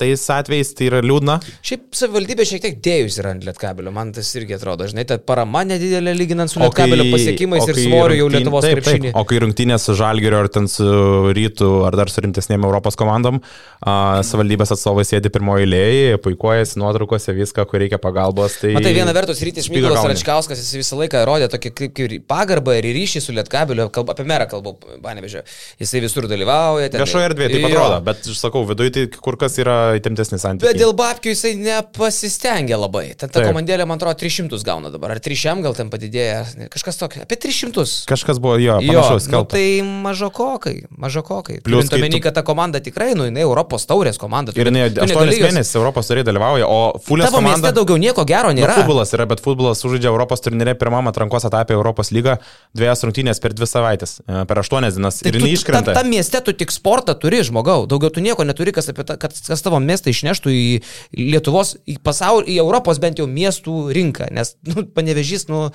tais 0.00 0.22
atvejais 0.32 0.72
tai 0.74 0.88
yra 0.88 1.02
liūdna. 1.04 1.36
Šiaip 1.64 1.94
savivaldybė 1.94 2.46
šiek 2.48 2.62
tiek 2.64 2.78
dėjus 2.82 3.18
yra 3.20 3.34
ant 3.34 3.44
lietkabelio, 3.46 3.92
man 3.94 4.10
tas 4.16 4.30
irgi 4.34 4.56
atrodo, 4.56 4.88
žinai, 4.90 5.04
ta 5.06 5.20
parama 5.22 5.62
nedidelė 5.68 6.16
lyginant 6.16 6.50
su 6.50 6.58
lietkabelio 6.62 7.06
pasiekimais 7.12 7.68
ir 7.70 7.78
svoriu 7.78 8.18
jau 8.22 8.30
Lietuvos 8.32 8.66
krepšinį. 8.66 9.12
O 9.14 9.22
kai 9.28 9.38
rungtynės 9.44 9.86
su 9.86 9.94
Žalgiriu 9.98 10.40
ar 10.40 10.50
ten 10.56 10.66
su 10.72 10.88
Rytų 11.36 11.70
ar 11.86 11.98
dar 12.00 12.10
su 12.10 12.24
rimtesnėm 12.24 12.66
Europos 12.66 12.98
komandom, 12.98 13.38
a, 13.84 14.24
savivaldybės 14.26 14.74
atstovai 14.74 15.06
sėdi 15.06 15.30
pirmoji 15.34 15.68
eilėje, 15.68 16.18
puikuojasi 16.24 16.80
nuotraukose 16.82 17.36
viską, 17.36 17.68
kur 17.70 17.84
reikia 17.84 18.00
pagalbos. 18.02 18.58
Tai... 18.64 18.74
Matai, 18.80 18.96
viena 18.96 19.14
vertus, 19.14 19.44
Rytis 19.46 19.70
Mykolas. 19.70 20.02
Račkauskas, 20.10 20.64
jis 20.64 20.80
visą 20.82 20.98
laiką 21.04 21.22
rodė 21.28 21.52
tokį 21.52 21.74
kaip, 21.78 21.94
kaip 22.00 22.28
pagarbą 22.30 22.74
ir 22.80 22.90
ryšį 22.96 23.22
su 23.22 23.36
Lietkabeliu, 23.36 23.86
kalb, 23.94 24.10
apie 24.14 24.26
merą 24.28 24.48
kalbu, 24.50 24.74
Banevežė. 25.02 25.42
Jisai 25.80 26.00
visur 26.04 26.28
dalyvauja. 26.30 26.90
Viešoje 26.94 27.28
erdvėje 27.30 27.50
taip 27.56 27.66
atrodo, 27.70 28.00
bet 28.04 28.26
aš 28.30 28.38
sakau, 28.38 28.64
viduje 28.68 28.90
tai 28.94 29.06
kur 29.08 29.36
kas 29.40 29.56
yra 29.58 29.94
įtemptesnis 29.98 30.42
santykiai. 30.44 30.72
Bet 30.72 30.80
dėl 30.80 30.92
babkių 30.98 31.32
jisai 31.34 31.54
nepasistengia 31.58 32.76
labai. 32.78 33.14
Ten 33.18 33.28
ta 33.30 33.40
Taip. 33.40 33.48
komandėlė, 33.52 33.86
man 33.88 33.98
atrodo, 33.98 34.18
300 34.20 34.62
gauna 34.66 34.90
dabar. 34.94 35.14
Ar 35.16 35.20
300 35.22 35.62
gal 35.64 35.74
ten 35.76 35.90
padidėja. 35.92 36.44
Kažkas 36.72 36.98
tokio. 37.00 37.22
Apie 37.24 37.36
300. 37.40 37.84
Kažkas 38.10 38.38
buvo 38.42 38.56
jo, 38.60 38.78
Jo, 38.84 38.92
panašaus 38.92 39.28
nu, 39.32 39.44
tai 39.48 39.80
mažokokai, 39.82 40.76
mažokokai. 40.98 41.60
Plius, 41.64 41.88
tu- 41.90 42.20
kad 42.24 42.34
ta 42.34 42.42
komanda 42.42 42.80
tikrai, 42.80 43.14
nu, 43.14 43.24
jinai 43.28 43.42
Europos 43.44 43.86
taurės 43.86 44.18
komanda. 44.18 44.52
Ir 44.56 44.70
ne- 44.70 44.88
jinai 44.88 44.94
tu 44.94 45.00
8 45.02 45.14
negali 45.14 45.38
jos- 45.38 45.52
mėnesius 45.52 45.76
Europos 45.80 46.08
turėjai 46.08 46.24
dalyvauja, 46.30 46.66
o 46.68 46.98
Fulės 46.98 47.26
Tavo 47.30 47.38
komanda... 47.40 47.58
mieste 47.58 47.74
daugiau 47.74 47.98
nieko 47.98 48.24
gero 48.26 48.52
Nu, 48.52 48.60
nėra. 48.60 48.74
futbolas 48.78 49.12
yra, 49.12 49.26
bet 49.26 49.40
futbolas 49.40 49.82
sužaidžia 49.82 50.10
Europos 50.12 50.40
turnyrė 50.40 50.74
pirmam 50.78 51.06
atrankos 51.08 51.44
etapė 51.44 51.72
Europos 51.76 52.10
lygą 52.10 52.38
dviejas 52.74 53.02
rungtynės 53.04 53.40
per 53.40 53.52
dvi 53.52 53.66
savaitės, 53.66 54.20
e, 54.28 54.44
per 54.46 54.56
aštuonias 54.84 54.94
dienas. 54.94 55.20
Tai 55.20 55.30
ir 55.30 55.38
tu- 55.40 55.46
neiškrenta. 55.46 55.92
Tam, 55.92 55.94
tam 55.94 56.10
mieste 56.10 56.40
tu 56.40 56.52
tik 56.52 56.70
sportą 56.70 57.14
turi, 57.18 57.42
žmogau. 57.42 57.86
Daugiau 57.86 58.10
tu 58.10 58.20
nieko 58.20 58.44
neturi, 58.44 58.72
kas, 58.72 58.86
ta, 58.86 59.16
kad, 59.16 59.32
kas 59.32 59.62
tavo 59.62 59.80
miestą 59.80 60.10
išneštų 60.10 60.50
į 60.50 60.82
Lietuvos, 61.18 61.76
į 61.86 61.98
pasaulį, 62.02 62.48
į 62.48 62.58
Europos 62.60 62.98
bent 62.98 63.18
jau 63.18 63.26
miestų 63.26 63.92
rinką. 63.94 64.30
Nes, 64.32 64.56
nu, 64.62 64.84
panevežys, 64.84 65.48
nu, 65.48 65.70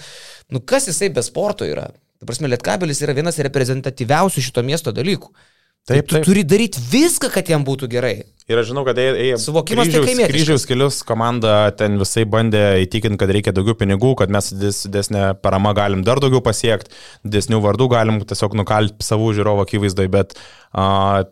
nu, 0.50 0.60
kas 0.62 0.88
jisai 0.88 1.10
be 1.10 1.22
sporto 1.22 1.66
yra? 1.66 1.90
Ta 2.20 2.28
prasme, 2.28 2.50
Lietkabelis 2.52 3.02
yra 3.02 3.16
vienas 3.16 3.40
reprezentatyviausių 3.40 4.44
šito 4.44 4.64
miesto 4.64 4.92
dalykų. 4.92 5.32
Taip, 5.88 6.06
tu 6.08 6.18
taip. 6.18 6.26
turi 6.28 6.44
daryti 6.44 6.82
viską, 6.92 7.32
kad 7.32 7.48
jam 7.50 7.64
būtų 7.66 7.88
gerai. 7.90 8.24
Ir 8.50 8.58
aš 8.58 8.72
žinau, 8.72 8.82
kad 8.88 8.98
ėjo 8.98 9.38
Suvokimas 9.38 9.86
tai 9.86 10.00
kryžiaus, 10.00 10.08
kaimietiškas. 10.10 10.34
kryžiaus 10.34 10.64
kelius 10.66 10.96
komanda 11.06 11.52
ten 11.78 12.00
visai 12.02 12.24
bandė 12.26 12.64
įtikinti, 12.82 13.20
kad 13.22 13.30
reikia 13.30 13.54
daugiau 13.54 13.78
pinigų, 13.78 14.16
kad 14.18 14.34
mes 14.34 14.50
dides- 14.56 14.88
didesnė 14.88 15.36
parama 15.44 15.76
galim 15.78 16.02
dar 16.08 16.18
daugiau 16.24 16.42
pasiekti, 16.42 16.90
didesnių 17.22 17.62
vardų 17.62 17.90
galim 17.94 18.18
tiesiog 18.26 18.58
nukalti 18.58 19.06
savų 19.06 19.36
žiūrovų 19.38 19.68
akivaizdai, 19.68 20.08
bet 20.10 20.34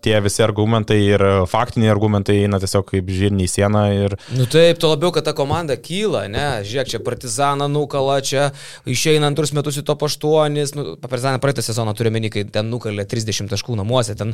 tie 0.02 0.18
visi 0.26 0.42
argumentai 0.42 0.98
ir 0.98 1.24
faktiniai 1.48 1.92
argumentai 1.94 2.40
eina 2.44 2.58
tiesiog 2.62 2.88
kaip 2.90 3.10
žirniai 3.14 3.46
į 3.46 3.52
sieną 3.54 3.84
ir 3.94 4.16
Nu 4.34 4.48
taip, 4.50 4.80
to 4.82 4.90
labiau, 4.90 5.12
kad 5.14 5.28
ta 5.28 5.34
komanda 5.38 5.78
kyla, 5.78 6.26
ne? 6.32 6.46
Žiūrėk, 6.68 6.90
čia 6.92 7.02
partizaną 7.06 7.68
nukala, 7.70 8.18
čia 8.26 8.50
išeina 8.90 9.30
antrus 9.30 9.54
metus 9.54 9.78
į 9.78 9.86
top 9.88 10.08
8, 10.08 10.58
nu, 10.78 10.86
partizaną 11.04 11.42
praeitą 11.44 11.62
sezoną 11.66 11.94
turime 11.98 12.18
menį, 12.18 12.32
kai 12.34 12.46
ten 12.50 12.72
nukalė 12.74 13.06
30 13.10 13.52
taškų 13.54 13.78
namuose, 13.78 14.16
ten 14.18 14.34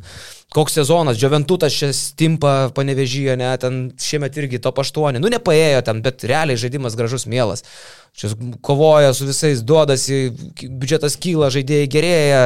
koks 0.55 0.79
sezonas, 0.79 1.19
Džioventutas 1.19 1.75
čia 1.75 1.91
stimpa 1.95 2.71
panevežyje, 2.75 3.35
ne, 3.39 3.51
ten 3.59 3.83
šiemet 3.99 4.39
irgi 4.39 4.61
top 4.63 4.79
8, 4.83 5.19
nu 5.19 5.31
nepaėjo 5.33 5.83
ten, 5.89 5.99
bet 6.05 6.23
realiai 6.29 6.59
žaidimas 6.59 6.97
gražus, 6.99 7.27
mielas. 7.27 7.67
Čia 8.13 8.29
kovoja 8.61 9.09
su 9.17 9.25
visais, 9.25 9.63
duodasi, 9.65 10.27
biudžetas 10.61 11.15
kyla, 11.17 11.47
žaidėjai 11.53 11.87
gerėja, 11.89 12.41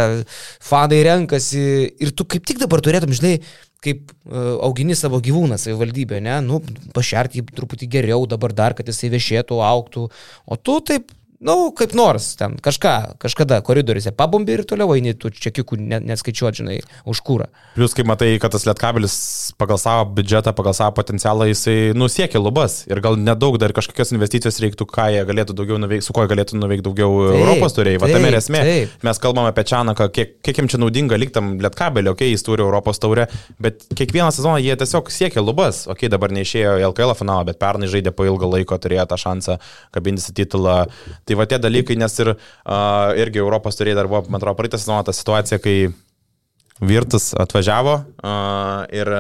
fanai 0.64 1.02
renkasi. 1.04 1.64
Ir 2.00 2.14
tu 2.16 2.24
kaip 2.24 2.47
tik 2.48 2.62
dabar 2.62 2.82
turėtum, 2.84 3.14
žinai, 3.16 3.36
kaip 3.84 4.10
uh, 4.10 4.58
augini 4.66 4.96
savo 4.98 5.20
gyvūną 5.24 5.60
savivaldybė, 5.62 6.22
ne, 6.24 6.40
nu, 6.46 6.62
pašerti 6.96 7.42
jį 7.42 7.48
truputį 7.58 7.90
geriau 7.98 8.26
dabar 8.30 8.56
dar, 8.56 8.78
kad 8.78 8.90
jisai 8.90 9.12
viešėtų, 9.14 9.62
auktų, 9.68 10.08
o 10.48 10.60
tu 10.60 10.80
taip, 10.88 11.14
nu, 11.40 11.56
kaip 11.78 11.94
nors, 11.98 12.32
ten 12.40 12.56
kažką, 12.64 12.94
kažkada 13.22 13.60
koridoriuose 13.66 14.12
pabombi 14.18 14.56
ir 14.56 14.64
toliau 14.66 14.96
eini, 14.96 15.14
tu 15.14 15.30
čekiukų 15.30 15.78
ne, 15.78 16.00
neskaičiuot, 16.10 16.58
žinai, 16.58 16.78
už 17.06 17.22
kūrą. 17.26 17.46
Plus, 17.76 17.94
kai 17.98 18.06
matai, 18.10 18.32
kad 18.42 18.56
tas 18.56 18.66
lietkabelis 18.66 19.18
pagal 19.62 19.78
savo 19.82 20.08
biudžetą, 20.18 20.54
pagal 20.58 20.74
savo 20.78 20.96
potencialą, 20.98 21.46
jisai 21.52 21.94
nusiekia 21.98 22.42
lubas 22.42 22.80
ir 22.90 23.02
gal 23.06 23.20
nedaug 23.22 23.60
dar 23.62 23.74
kažkokios 23.78 24.16
investicijos 24.16 24.58
reiktų, 24.64 24.88
ką 24.90 25.10
jie 25.14 25.22
galėtų 25.30 25.58
daugiau 25.58 25.78
nuveikti, 25.82 26.08
su 26.08 26.16
kuo 26.18 26.26
galėtų 26.30 26.58
nuveikti 26.58 26.88
daugiau 26.88 27.14
Taip, 27.28 27.38
Europos 27.44 27.78
turėjai. 27.78 28.02
Va 28.02 28.10
tame 28.12 28.32
ir 28.32 28.40
esmė. 28.40 28.64
taip. 28.66 28.98
Mes 29.06 29.22
kalbame 29.22 29.54
apie 29.54 29.68
Čianaką, 29.70 30.10
kiek, 30.16 30.34
kiek 30.42 30.62
jiems 30.64 30.74
čia 30.74 30.82
naudinga 30.82 31.22
liktam 31.22 31.54
lietkabelį, 31.62 32.14
okei, 32.16 32.32
okay, 32.32 32.34
jis 32.34 32.46
turi 32.48 32.66
Europos 32.66 33.02
taurę, 33.04 33.28
bet 33.62 33.86
kiekvieną 33.94 34.32
sezoną 34.34 34.58
jie 34.64 34.74
tiesiog 34.82 35.14
siekia 35.14 35.46
lubas. 35.46 35.86
Okei, 35.86 36.08
okay, 36.08 36.14
dabar 36.14 36.34
neišėjo 36.34 36.78
LKL 36.90 37.14
finalą, 37.20 37.46
bet 37.52 37.62
pernai 37.62 37.90
žaidė 37.92 38.14
po 38.16 38.26
ilgą 38.26 38.50
laiko, 38.56 38.78
turėjo 38.82 39.06
tą 39.12 39.22
šansą 39.22 39.60
kabintis 39.94 40.32
į 40.34 40.38
titulą. 40.42 40.78
Tai 41.28 41.36
va 41.40 41.48
tie 41.50 41.60
dalykai, 41.60 41.98
nes 42.00 42.14
ir 42.24 42.34
uh, 42.34 42.40
irgi 43.20 43.42
Europos 43.44 43.76
turėjai 43.80 44.00
dar 44.00 44.08
buvo, 44.08 44.24
man 44.32 44.40
atrodo, 44.40 44.56
praeitą 44.60 44.80
sezoną 44.80 45.04
ta 45.08 45.16
situacija, 45.16 45.60
kai 45.64 45.90
Virtus 46.80 47.34
atvažiavo 47.36 47.98
uh, 47.98 48.86
ir 48.96 49.12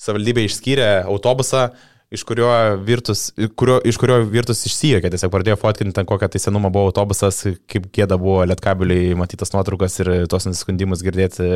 savivaldybė 0.00 0.44
išskyrė 0.48 0.90
autobusą, 1.08 1.70
iš 2.10 2.24
kurio 2.26 2.48
Virtus, 2.82 3.28
kurio, 3.58 3.76
iš 3.86 3.98
kurio 4.00 4.16
Virtus 4.26 4.64
išsijokė, 4.66 5.12
tiesiog 5.12 5.30
pradėjo 5.30 5.56
fotkinti 5.60 5.94
ten 5.94 6.08
kokią 6.08 6.28
tai 6.32 6.40
senumą 6.42 6.72
buvo 6.74 6.90
autobusas, 6.90 7.38
kaip 7.70 7.86
gėda 7.94 8.18
buvo 8.20 8.42
lietkabiliai 8.50 9.14
matytas 9.18 9.54
nuotraukas 9.54 10.00
ir 10.02 10.10
tuos 10.30 10.48
nusiskundimus 10.48 11.04
girdėti, 11.06 11.46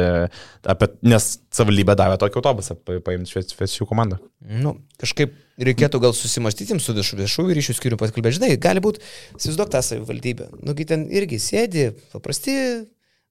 apie, 0.70 0.90
nes 1.02 1.28
savivaldybė 1.54 1.98
davė 1.98 2.20
tokį 2.22 2.40
autobusą 2.40 2.78
pa- 2.78 3.00
paimti 3.04 3.34
švečių 3.34 3.88
komandą. 3.90 4.20
Nu, 4.44 4.76
kažkaip 5.02 5.34
reikėtų 5.58 6.00
gal 6.02 6.14
susimastyti 6.14 6.78
su 6.82 6.94
viešų, 6.94 7.18
viešųjų 7.24 7.58
ryšių 7.58 7.76
skiriu 7.78 7.98
paskalbėti. 7.98 8.38
Žinai, 8.38 8.54
gali 8.62 8.82
būti, 8.84 9.02
įsivaizduok 9.38 9.74
tą 9.74 9.82
savivaldybę. 9.86 10.50
Nugi 10.66 10.86
ten 10.86 11.06
irgi 11.10 11.38
sėdi 11.42 11.90
paprasti 12.14 12.56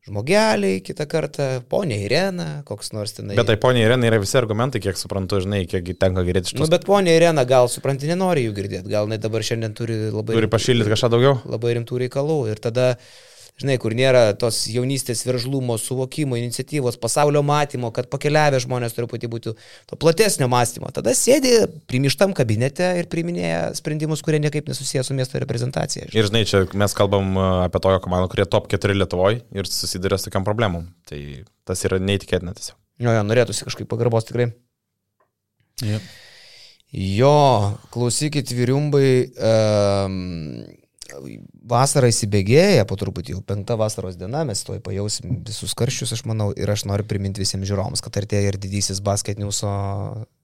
žmogeliai, 0.08 0.82
kitą 0.84 1.06
kartą 1.08 1.46
ponia 1.72 1.96
Irena, 2.04 2.48
koks 2.68 2.92
nors 2.96 3.14
tenai. 3.16 3.38
Bet 3.40 3.48
tai 3.48 3.56
ponia 3.62 3.86
Irena 3.88 4.10
yra 4.10 4.20
visi 4.22 4.36
argumentai, 4.40 4.82
kiek 4.84 5.00
suprantu, 5.00 5.40
žinai, 5.46 5.62
kiek 5.70 5.94
tenka 6.02 6.26
girdėti 6.28 6.52
iš 6.52 6.58
Nu, 6.58 6.66
tos. 6.66 6.72
bet 6.74 6.84
ponia 6.88 7.16
Irena, 7.16 7.46
gal 7.48 7.70
supranti, 7.72 8.10
nenori 8.12 8.44
jų 8.48 8.56
girdėti. 8.58 8.92
Gal 8.92 9.08
jinai 9.08 9.20
dabar 9.24 9.46
šiandien 9.48 9.76
turi 9.78 9.96
labai, 10.12 10.36
Turi 10.36 10.50
pašildyti 10.52 10.92
kažką 10.92 11.12
daugiau? 11.16 11.38
labai 11.48 11.76
rimtų 11.80 12.02
reikalų. 12.04 12.40
Ir 12.52 12.60
tada 12.64 12.90
žinai, 13.64 13.78
kur 13.82 13.96
nėra 13.96 14.26
tos 14.40 14.66
jaunystės 14.72 15.24
veržlumo, 15.26 15.78
suvokimo, 15.80 16.38
iniciatyvos, 16.40 17.00
pasaulio 17.02 17.42
matymo, 17.46 17.90
kad 17.96 18.10
pakeliavę 18.12 18.60
žmonės 18.64 18.96
truputį 18.98 19.30
būtų 19.32 19.56
to 19.90 20.00
platesnio 20.00 20.50
mąstymo. 20.52 20.92
Tada 20.96 21.16
sėdi 21.18 21.56
primištam 21.90 22.36
kabinete 22.38 22.92
ir 23.00 23.10
priminėja 23.12 23.72
sprendimus, 23.80 24.24
kurie 24.26 24.42
niekaip 24.44 24.68
nesusijęs 24.70 25.10
su 25.10 25.18
miesto 25.18 25.42
reprezentacija. 25.42 26.10
Žinai. 26.10 26.20
Ir 26.20 26.30
žinai, 26.30 26.44
čia 26.50 26.64
mes 26.84 26.98
kalbam 26.98 27.38
apie 27.64 27.82
tokią 27.84 28.04
komandą, 28.04 28.30
kurie 28.34 28.48
top 28.50 28.68
4 28.74 29.00
Lietuvoje 29.00 29.42
ir 29.56 29.72
susiduria 29.72 30.20
su 30.20 30.30
tokiam 30.30 30.46
problemom. 30.48 30.90
Tai 31.10 31.22
tas 31.68 31.88
yra 31.88 32.02
neįtikėtina 32.04 32.56
tiesiog. 32.58 32.78
Jo, 33.02 33.16
jo, 33.16 33.24
norėtųsi 33.26 33.66
kažkaip 33.66 33.90
pagarbos 33.90 34.28
tikrai. 34.28 34.52
Yep. 35.84 36.12
Jo, 36.94 37.38
klausykit, 37.90 38.52
vyriumbai. 38.54 39.08
Um, 39.34 40.62
vasara 41.70 42.10
įsibėgėja, 42.12 42.86
po 42.90 42.98
truputį 43.00 43.36
jau 43.36 43.42
penkta 43.46 43.78
vasaros 43.80 44.18
diena, 44.20 44.44
mes 44.48 44.64
toj 44.66 44.82
pajausim 44.84 45.42
visus 45.46 45.76
karščius, 45.78 46.16
aš 46.16 46.24
manau, 46.30 46.52
ir 46.56 46.70
aš 46.70 46.86
noriu 46.90 47.06
priminti 47.08 47.44
visiems 47.44 47.68
žiūrovams, 47.70 48.04
kad 48.04 48.22
artėja 48.22 48.54
ir 48.54 48.60
didysis 48.62 49.02
basketniuso 49.04 49.74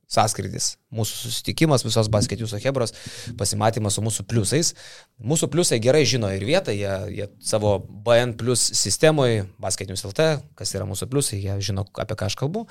sąskrydis, 0.09 0.71
mūsų 0.89 1.17
susitikimas, 1.27 1.83
visos 1.85 2.09
basketijos 2.09 2.55
Hebros, 2.63 2.95
pasimatymas 3.37 3.97
su 3.97 4.01
mūsų 4.01 4.25
pliusais. 4.29 4.73
Mūsų 5.21 5.49
pliusai 5.53 5.77
gerai 5.83 6.01
žino 6.09 6.31
ir 6.33 6.45
vietą, 6.47 6.73
jie, 6.73 6.93
jie 7.13 7.27
savo 7.43 7.75
BN 8.05 8.33
plus 8.39 8.63
sistemoje, 8.79 9.43
basketinius 9.61 10.05
LT, 10.07 10.29
kas 10.57 10.73
yra 10.73 10.87
mūsų 10.89 11.09
pliusai, 11.11 11.41
jie 11.43 11.59
žino, 11.69 11.85
apie 12.01 12.17
ką 12.17 12.29
aš 12.31 12.37
kalbu, 12.39 12.65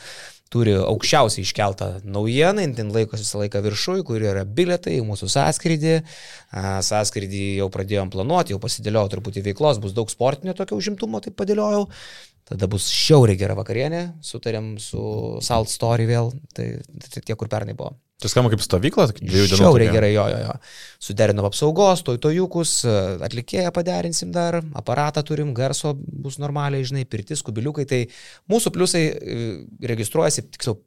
turi 0.51 0.75
aukščiausiai 0.81 1.45
iškeltą 1.45 1.89
naujieną, 2.09 2.65
ten 2.75 2.91
laikosi 2.95 3.23
visą 3.23 3.43
laiką 3.45 3.63
viršui, 3.69 4.01
kur 4.09 4.25
yra 4.25 4.43
biletai 4.43 4.97
į 4.99 5.05
mūsų 5.07 5.29
sąskrydį. 5.37 5.95
Sąskrydį 6.89 7.45
jau 7.61 7.69
pradėjom 7.71 8.11
planuoti, 8.15 8.57
jau 8.57 8.63
pasidėliojau 8.63 9.13
truputį 9.15 9.45
veiklos, 9.51 9.79
bus 9.83 9.95
daug 9.97 10.11
sportinio 10.11 10.57
tokio 10.59 10.81
užimtumo, 10.81 11.21
tai 11.23 11.35
padėliojau. 11.37 11.87
Tada 12.49 12.69
bus 12.71 12.89
šiauriai 12.89 13.37
gera 13.37 13.57
vakarienė, 13.59 14.03
sutarėm 14.25 14.77
su 14.81 15.01
Salt 15.45 15.69
Story 15.69 16.07
vėl, 16.09 16.31
tai, 16.57 16.79
tai 17.05 17.21
tie, 17.21 17.37
kur 17.37 17.51
pernai 17.53 17.77
buvo. 17.77 17.93
Tai 18.19 18.31
skamba 18.33 18.51
kaip 18.51 18.63
stovykla, 18.65 19.05
dviejų 19.15 19.51
dienų. 19.53 19.59
Šiauriai 19.61 19.93
gerai, 19.95 20.09
jo, 20.11 20.25
jo, 20.33 20.39
jo. 20.43 20.55
Suderinom 21.07 21.47
apsaugos, 21.47 22.01
toj 22.07 22.19
tojukus, 22.25 22.73
atlikėją 23.23 23.71
paderinsim 23.77 24.33
dar, 24.35 24.59
aparatą 24.81 25.23
turim, 25.29 25.53
garso 25.55 25.93
bus 25.95 26.41
normaliai, 26.43 26.87
žinai, 26.89 27.05
pirtis, 27.07 27.45
kubiliukai. 27.47 27.87
Tai 27.87 28.01
mūsų 28.51 28.73
pliusai 28.75 29.05
e, 29.07 29.39
registruojasi, 29.93 30.49
tiksliau, 30.57 30.81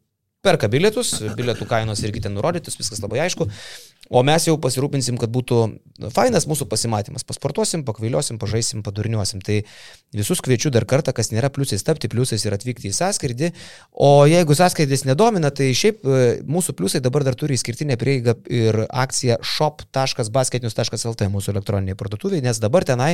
perka 0.46 0.70
bilietus, 0.72 1.16
bilietų 1.38 1.68
kainos 1.70 2.02
irgi 2.06 2.24
ten 2.26 2.34
nurodytos, 2.38 2.78
viskas 2.80 3.02
labai 3.04 3.22
aišku. 3.28 3.48
O 4.12 4.24
mes 4.28 4.44
jau 4.44 4.58
pasirūpinsim, 4.60 5.16
kad 5.22 5.32
būtų 5.32 5.58
fainas 6.12 6.44
mūsų 6.50 6.66
pasimatymas. 6.68 7.24
Pasportuosim, 7.24 7.86
pakvailiosim, 7.88 8.40
pažaisim, 8.42 8.82
padurniuosim. 8.84 9.40
Tai 9.46 9.62
visus 10.18 10.42
kviečiu 10.44 10.72
dar 10.74 10.84
kartą, 10.90 11.14
kas 11.16 11.32
nėra 11.32 11.48
pliusais, 11.54 11.86
tapti 11.88 12.10
pliusais 12.12 12.44
ir 12.44 12.58
atvykti 12.58 12.90
į 12.90 12.98
sąskridį. 12.98 13.52
O 13.96 14.26
jeigu 14.28 14.58
sąskridis 14.58 15.06
nedomina, 15.08 15.54
tai 15.56 15.70
šiaip 15.78 16.04
e, 16.04 16.28
mūsų 16.44 16.76
pliusai 16.76 17.00
dabar 17.06 17.24
dar 17.24 17.40
turi 17.40 17.56
išskirtinę 17.56 17.96
prieigą 18.02 18.36
ir 18.52 18.82
akciją 18.90 19.40
shop.basketinius.lt 19.46 21.32
mūsų 21.32 21.56
elektroniniai 21.56 21.96
parduotuviai, 21.96 22.44
nes 22.44 22.60
dabar 22.60 22.84
tenai 22.90 23.14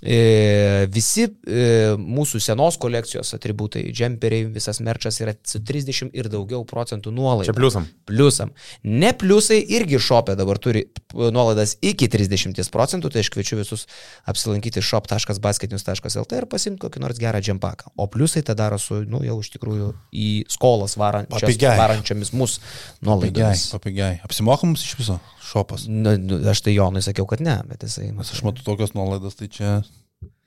visi 0.00 1.26
e, 1.26 1.64
mūsų 2.00 2.40
senos 2.40 2.78
kolekcijos 2.80 3.34
atributai, 3.36 3.82
džemperiai, 3.92 4.46
visas 4.52 4.80
merčas 4.80 5.20
yra 5.20 5.34
su 5.44 5.60
30 5.60 6.14
ir 6.16 6.30
daugiau 6.32 6.64
procentų 6.68 7.12
nuolaida. 7.12 7.50
Čia 7.50 7.56
pliusam. 7.56 7.88
Pliusam. 8.08 8.54
Ne 8.84 9.12
pliusai 9.12 9.60
irgi 9.76 10.00
šopė 10.00 10.38
dabar 10.40 10.60
turi 10.62 10.86
nuolaidas 11.12 11.76
iki 11.84 12.08
30 12.08 12.72
procentų, 12.72 13.12
tai 13.12 13.24
aš 13.24 13.32
kviečiu 13.34 13.60
visus 13.60 13.86
apsilankyti 14.30 14.80
shop.basketinius.lt 14.84 16.38
ir 16.38 16.48
pasimti 16.48 16.80
kokį 16.86 17.04
nors 17.04 17.20
gerą 17.20 17.42
džempaką. 17.44 17.92
O 18.00 18.08
pliusai 18.08 18.44
tą 18.46 18.56
daro 18.56 18.80
su, 18.80 19.02
nu, 19.04 19.20
jau 19.26 19.36
iš 19.44 19.52
tikrųjų 19.56 19.92
į 20.16 20.30
skolas 20.48 20.96
varančias, 21.00 21.60
varančiamis 21.60 22.32
mūsų 22.32 22.64
nuolaidomis. 23.04 23.68
Papigiai. 23.76 24.22
Apsimokamus 24.24 24.86
iš 24.86 24.96
viso 25.02 25.20
šopas. 25.50 25.86
Nu, 25.90 26.14
nu, 26.20 26.40
aš 26.50 26.64
tai 26.66 26.76
Jonui 26.76 27.02
sakiau, 27.04 27.26
kad 27.30 27.42
ne, 27.44 27.60
bet 27.68 27.86
jisai... 27.86 28.10
Nes 28.16 28.30
aš 28.34 28.44
matau 28.46 28.66
tokias 28.66 28.94
nuolaidas, 28.96 29.36
tai 29.38 29.50
čia 29.52 29.80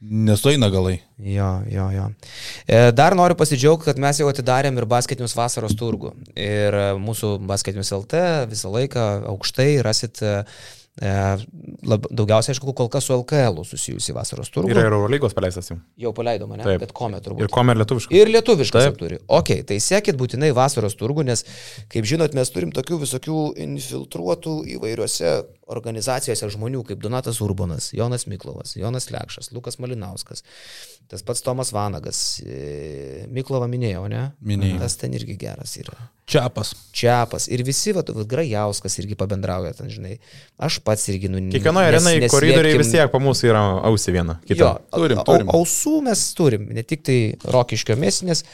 nesueina 0.03 0.67
galai. 0.71 0.97
Jo, 1.23 1.49
jo, 1.71 1.87
jo. 1.95 2.09
E, 2.67 2.79
dar 2.95 3.15
noriu 3.15 3.37
pasidžiaugti, 3.39 3.87
kad 3.91 4.01
mes 4.03 4.19
jau 4.19 4.27
atidarėm 4.31 4.79
ir 4.79 4.87
basketinius 4.89 5.35
vasaros 5.37 5.75
turgų. 5.79 6.11
Ir 6.39 6.77
mūsų 6.99 7.37
basketinius 7.47 7.93
LT 7.95 8.23
visą 8.51 8.71
laiką 8.73 9.07
aukštai 9.31 9.69
rasit 9.85 10.23
E, 10.23 10.35
lab, 11.01 12.05
daugiausiai, 12.13 12.53
aišku, 12.53 12.73
kol 12.77 12.89
kas 12.93 13.07
su 13.07 13.15
LKL 13.15 13.63
susijusi 13.65 14.13
vasaros. 14.13 14.51
Yra 14.61 14.83
ir 14.83 14.91
Eurolygos 14.91 15.33
paleistas 15.33 15.71
jau. 15.71 15.79
Jau 15.97 16.11
paleido 16.13 16.45
mane, 16.49 16.61
Taip. 16.67 16.83
bet 16.83 16.93
komė 16.93 17.21
turbūt. 17.25 17.47
Ir 17.47 17.53
lietuviškas. 17.81 18.13
Ir 18.13 18.29
lietuviškas 18.29 18.87
Taip. 18.89 18.99
turi. 18.99 19.17
Ok, 19.33 19.55
tai 19.69 19.79
sekit 19.81 20.19
būtinai 20.19 20.51
vasaros 20.53 20.93
turgu, 20.99 21.25
nes, 21.25 21.41
kaip 21.89 22.05
žinot, 22.09 22.37
mes 22.37 22.53
turim 22.53 22.73
tokių 22.75 23.01
visokių 23.07 23.39
infiltruotų 23.65 24.59
įvairiuose 24.77 25.33
organizacijose 25.73 26.51
žmonių 26.53 26.83
kaip 26.87 27.01
Donatas 27.01 27.39
Urbonas, 27.41 27.89
Jonas 27.95 28.27
Miklovas, 28.29 28.75
Jonas 28.77 29.09
Lekšas, 29.13 29.49
Lukas 29.55 29.79
Malinauskas, 29.81 30.43
tas 31.11 31.23
pats 31.25 31.43
Tomas 31.45 31.71
Vanagas, 31.73 32.19
e, 32.45 33.25
Miklovą 33.33 33.67
minėjau, 33.71 34.05
ne? 34.11 34.23
Minėjau. 34.45 34.79
Tas 34.83 34.95
ten 35.01 35.15
irgi 35.17 35.35
geras 35.39 35.75
yra. 35.81 35.95
Čiapas. 36.29 36.71
Čiapas. 36.95 37.49
Ir 37.51 37.65
visi, 37.67 37.91
va, 37.95 38.03
va, 38.07 38.23
Grajauskas 38.29 38.95
irgi 39.01 39.17
pabendrauja 39.19 39.73
ten, 39.77 39.91
žinai. 39.91 40.15
Aš 40.63 40.79
pats 40.85 41.03
irgi, 41.11 41.29
nu, 41.31 41.41
Kiekvienoje 41.53 41.91
arenai 41.91 42.15
koridoriai 42.31 42.79
vis 42.79 42.93
tiek 42.93 43.11
po 43.11 43.19
mūsų 43.23 43.51
yra 43.51 43.65
ausį 43.91 44.15
viena. 44.15 44.39
Jo, 44.49 44.75
turim, 44.95 45.19
turim. 45.27 45.51
Ausų 45.53 45.99
mes 46.07 46.23
turim, 46.37 46.69
ne 46.73 46.85
tik 46.87 47.03
tai 47.07 47.17
rokiškio 47.43 47.99
mėsinės, 47.99 48.45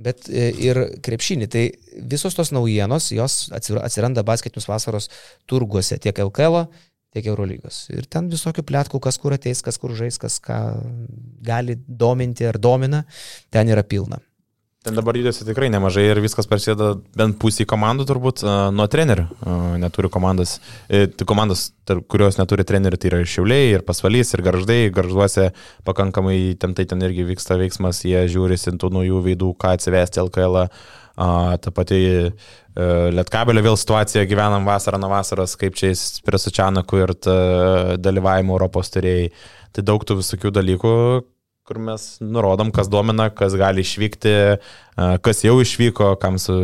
bet 0.00 0.28
e, 0.28 0.50
ir 0.68 0.82
krepšinį. 1.04 1.48
Tai 1.52 1.64
visos 2.12 2.36
tos 2.36 2.52
naujienos, 2.56 3.10
jos 3.16 3.40
atsiranda 3.56 4.24
basketinius 4.26 4.68
vasaros 4.70 5.10
turguose, 5.50 5.98
tiek 6.02 6.20
LKL, 6.28 6.66
tiek 7.14 7.26
Eurolygos. 7.26 7.84
Ir 7.94 8.06
ten 8.10 8.30
visokių 8.30 8.64
plėtkų, 8.66 9.02
kas 9.02 9.18
kur 9.20 9.34
ateis, 9.36 9.62
kas 9.66 9.78
kur 9.82 9.94
žais, 9.98 10.18
kas 10.20 10.38
ką 10.42 10.60
gali 11.46 11.78
dominti 11.86 12.46
ar 12.46 12.58
domina, 12.58 13.04
ten 13.50 13.70
yra 13.72 13.86
pilna. 13.86 14.20
Ten 14.80 14.96
dabar 14.96 15.12
judesi 15.12 15.44
tikrai 15.44 15.66
nemažai 15.68 16.06
ir 16.08 16.18
viskas 16.24 16.46
prasideda 16.48 16.94
bent 17.12 17.36
pusį 17.36 17.66
komandų 17.68 18.06
turbūt 18.08 18.40
nuo 18.72 18.86
trenerių. 18.88 19.26
Neturi 19.82 20.08
komandas, 20.08 20.54
e, 20.88 21.02
tai 21.04 21.26
komandos, 21.28 21.66
kurios 22.08 22.38
neturi 22.40 22.64
trenerių, 22.64 22.96
tai 22.96 23.10
yra 23.10 23.18
ir 23.20 23.28
Šiauliai, 23.28 23.66
ir 23.74 23.84
Pasvalys, 23.84 24.32
ir 24.32 24.40
Garždai. 24.46 24.78
Garžduose 24.96 25.50
pakankamai 25.84 26.56
temtai 26.56 26.88
ten 26.88 27.04
irgi 27.04 27.28
vyksta 27.28 27.60
veiksmas, 27.60 28.00
jie 28.08 28.24
žiūri 28.32 28.56
sintų 28.56 28.88
naujų 28.96 29.20
veidų, 29.28 29.52
ką 29.60 29.74
atsivesti 29.76 30.24
LKL. 30.24 30.62
Ta 31.20 31.72
pati 31.76 32.00
e, 32.00 32.30
Lietkabelio 33.12 33.64
vėl 33.66 33.76
situacija, 33.76 34.24
gyvenam 34.30 34.64
vasarą 34.68 35.00
nuo 35.02 35.10
vasaros, 35.12 35.56
kaip 35.60 35.76
čia 35.76 35.92
prie 36.24 36.40
Sučianakų 36.40 37.02
ir 37.02 37.12
dalyvavimo 38.00 38.56
Europos 38.56 38.92
turėjai. 38.94 39.28
Tai 39.76 39.84
daug 39.86 40.02
tų 40.06 40.16
visokių 40.22 40.50
dalykų, 40.56 40.94
kur 41.70 41.78
mes 41.78 42.06
nurodom, 42.24 42.72
kas 42.74 42.88
domina, 42.90 43.28
kas 43.30 43.54
gali 43.58 43.84
išvykti, 43.86 44.34
kas 45.22 45.44
jau 45.44 45.54
išvyko, 45.62 46.16
kam 46.22 46.40
su, 46.42 46.56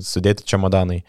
sudėti 0.00 0.46
čia 0.48 0.60
modanai. 0.62 1.02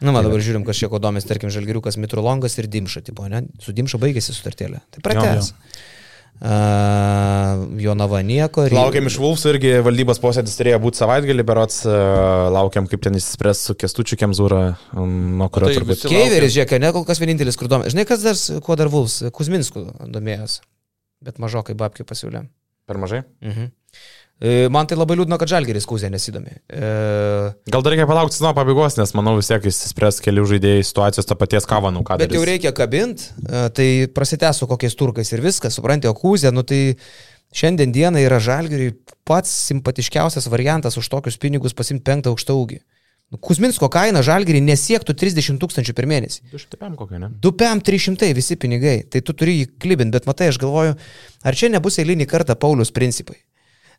Na, 0.00 0.14
nu, 0.14 0.20
dabar 0.22 0.40
žiūrim, 0.40 0.62
kas 0.64 0.78
čia 0.80 0.88
ko 0.88 1.00
domės, 1.02 1.26
tarkim, 1.28 1.50
Žalgiriukas, 1.52 1.98
Mitrolongas 2.00 2.54
ir 2.62 2.70
Dimša, 2.72 3.02
tipo, 3.10 3.26
ne? 3.28 3.42
Su 3.60 3.74
Dimša 3.76 3.98
baigėsi 4.00 4.32
sutartėlė. 4.32 4.80
Tai 4.94 5.02
pratęs. 5.04 5.50
Uh, 6.40 7.66
Jonava 7.76 8.22
nieko. 8.24 8.62
Laukiam 8.72 9.04
iš 9.10 9.18
Vulfsų 9.20 9.50
irgi 9.52 9.72
valdybos 9.84 10.22
posėdis 10.22 10.54
turėjo 10.56 10.78
būti 10.80 11.02
savaitgalį, 11.02 11.44
berots 11.44 11.82
uh, 11.84 12.46
laukiam, 12.54 12.86
kaip 12.88 13.02
ten 13.04 13.18
įsispręs 13.18 13.60
su 13.68 13.76
Kestučiu 13.76 14.16
Kemzūra, 14.22 14.62
um, 14.96 15.12
nuo 15.36 15.50
kurio 15.52 15.68
tai 15.68 15.76
turbūt. 15.76 16.06
Keiveris, 16.08 16.54
žiūrėk, 16.54 16.72
ne 16.80 16.94
kol 16.96 17.04
kas 17.04 17.20
vienintelis, 17.20 17.60
kur 17.60 17.68
domės. 17.68 17.92
Žinai, 17.92 18.06
kas 18.08 18.24
dar, 18.24 18.40
kuo 18.64 18.78
dar 18.80 18.88
Vulfs, 18.88 19.20
Kuzminsku 19.36 19.84
domėjos, 20.08 20.62
bet 21.28 21.42
mažokai 21.44 21.76
babkiai 21.76 22.08
pasiūlė. 22.08 22.46
Per 22.88 23.02
mažai? 23.04 23.20
Mhm. 23.44 23.68
E, 23.68 24.00
man 24.72 24.88
tai 24.88 24.96
labai 24.96 25.18
liūdna, 25.18 25.36
kad 25.40 25.50
Žalgeris 25.52 25.84
kūzė 25.88 26.08
nesidomi. 26.12 26.54
E... 26.72 26.90
Gal 27.72 27.82
dar 27.84 27.92
reikia 27.92 28.06
palaukti 28.08 28.38
sezono 28.38 28.54
pabaigos, 28.56 28.96
nes 28.96 29.12
manau 29.18 29.34
vis 29.36 29.50
tiek 29.50 29.66
įsispręs 29.68 30.22
kelių 30.24 30.46
žaidėjai 30.54 30.86
situacijos 30.88 31.28
to 31.28 31.36
paties 31.36 31.68
kavanų. 31.68 32.04
Bet 32.08 32.24
darys. 32.24 32.38
jau 32.38 32.46
reikia 32.48 32.72
kabint, 32.76 33.26
e, 33.44 33.66
tai 33.76 33.88
prasitęsiu 34.16 34.70
kokiais 34.70 34.96
turkais 34.96 35.34
ir 35.34 35.44
viskas, 35.44 35.76
suprantate, 35.76 36.08
o 36.08 36.16
kūzė, 36.16 36.54
nu 36.56 36.64
tai 36.64 36.96
šiandien 37.52 37.92
dieną 37.92 38.22
yra 38.24 38.40
Žalgeriui 38.40 38.94
pats 39.28 39.52
simpatiškiausias 39.68 40.48
variantas 40.48 40.96
už 40.96 41.12
tokius 41.12 41.36
pinigus 41.40 41.76
pasimti 41.76 42.06
penktą 42.08 42.32
aukštą 42.32 42.56
ūgį. 42.56 42.80
Nu, 43.30 43.38
Kuzminsko 43.38 43.86
kaina 43.94 44.24
žalgerį 44.26 44.58
nesiektų 44.66 45.14
30 45.14 45.60
tūkstančių 45.62 45.92
per 45.94 46.08
mėnesį. 46.10 46.48
200 46.50 46.80
PM 46.80 46.96
kokia, 46.98 47.20
ne? 47.22 47.28
2 47.38 47.52
PM 47.60 47.82
300 47.86 48.32
visi 48.34 48.56
pinigai, 48.58 48.96
tai 49.06 49.22
tu 49.22 49.36
turi 49.38 49.60
jį 49.60 49.68
klibinti, 49.78 50.16
bet 50.16 50.26
matai, 50.26 50.48
aš 50.50 50.58
galvoju, 50.58 50.96
ar 51.46 51.58
čia 51.60 51.70
nebus 51.70 52.00
eilinį 52.02 52.26
kartą 52.30 52.58
Paulius 52.58 52.90
principai. 52.90 53.38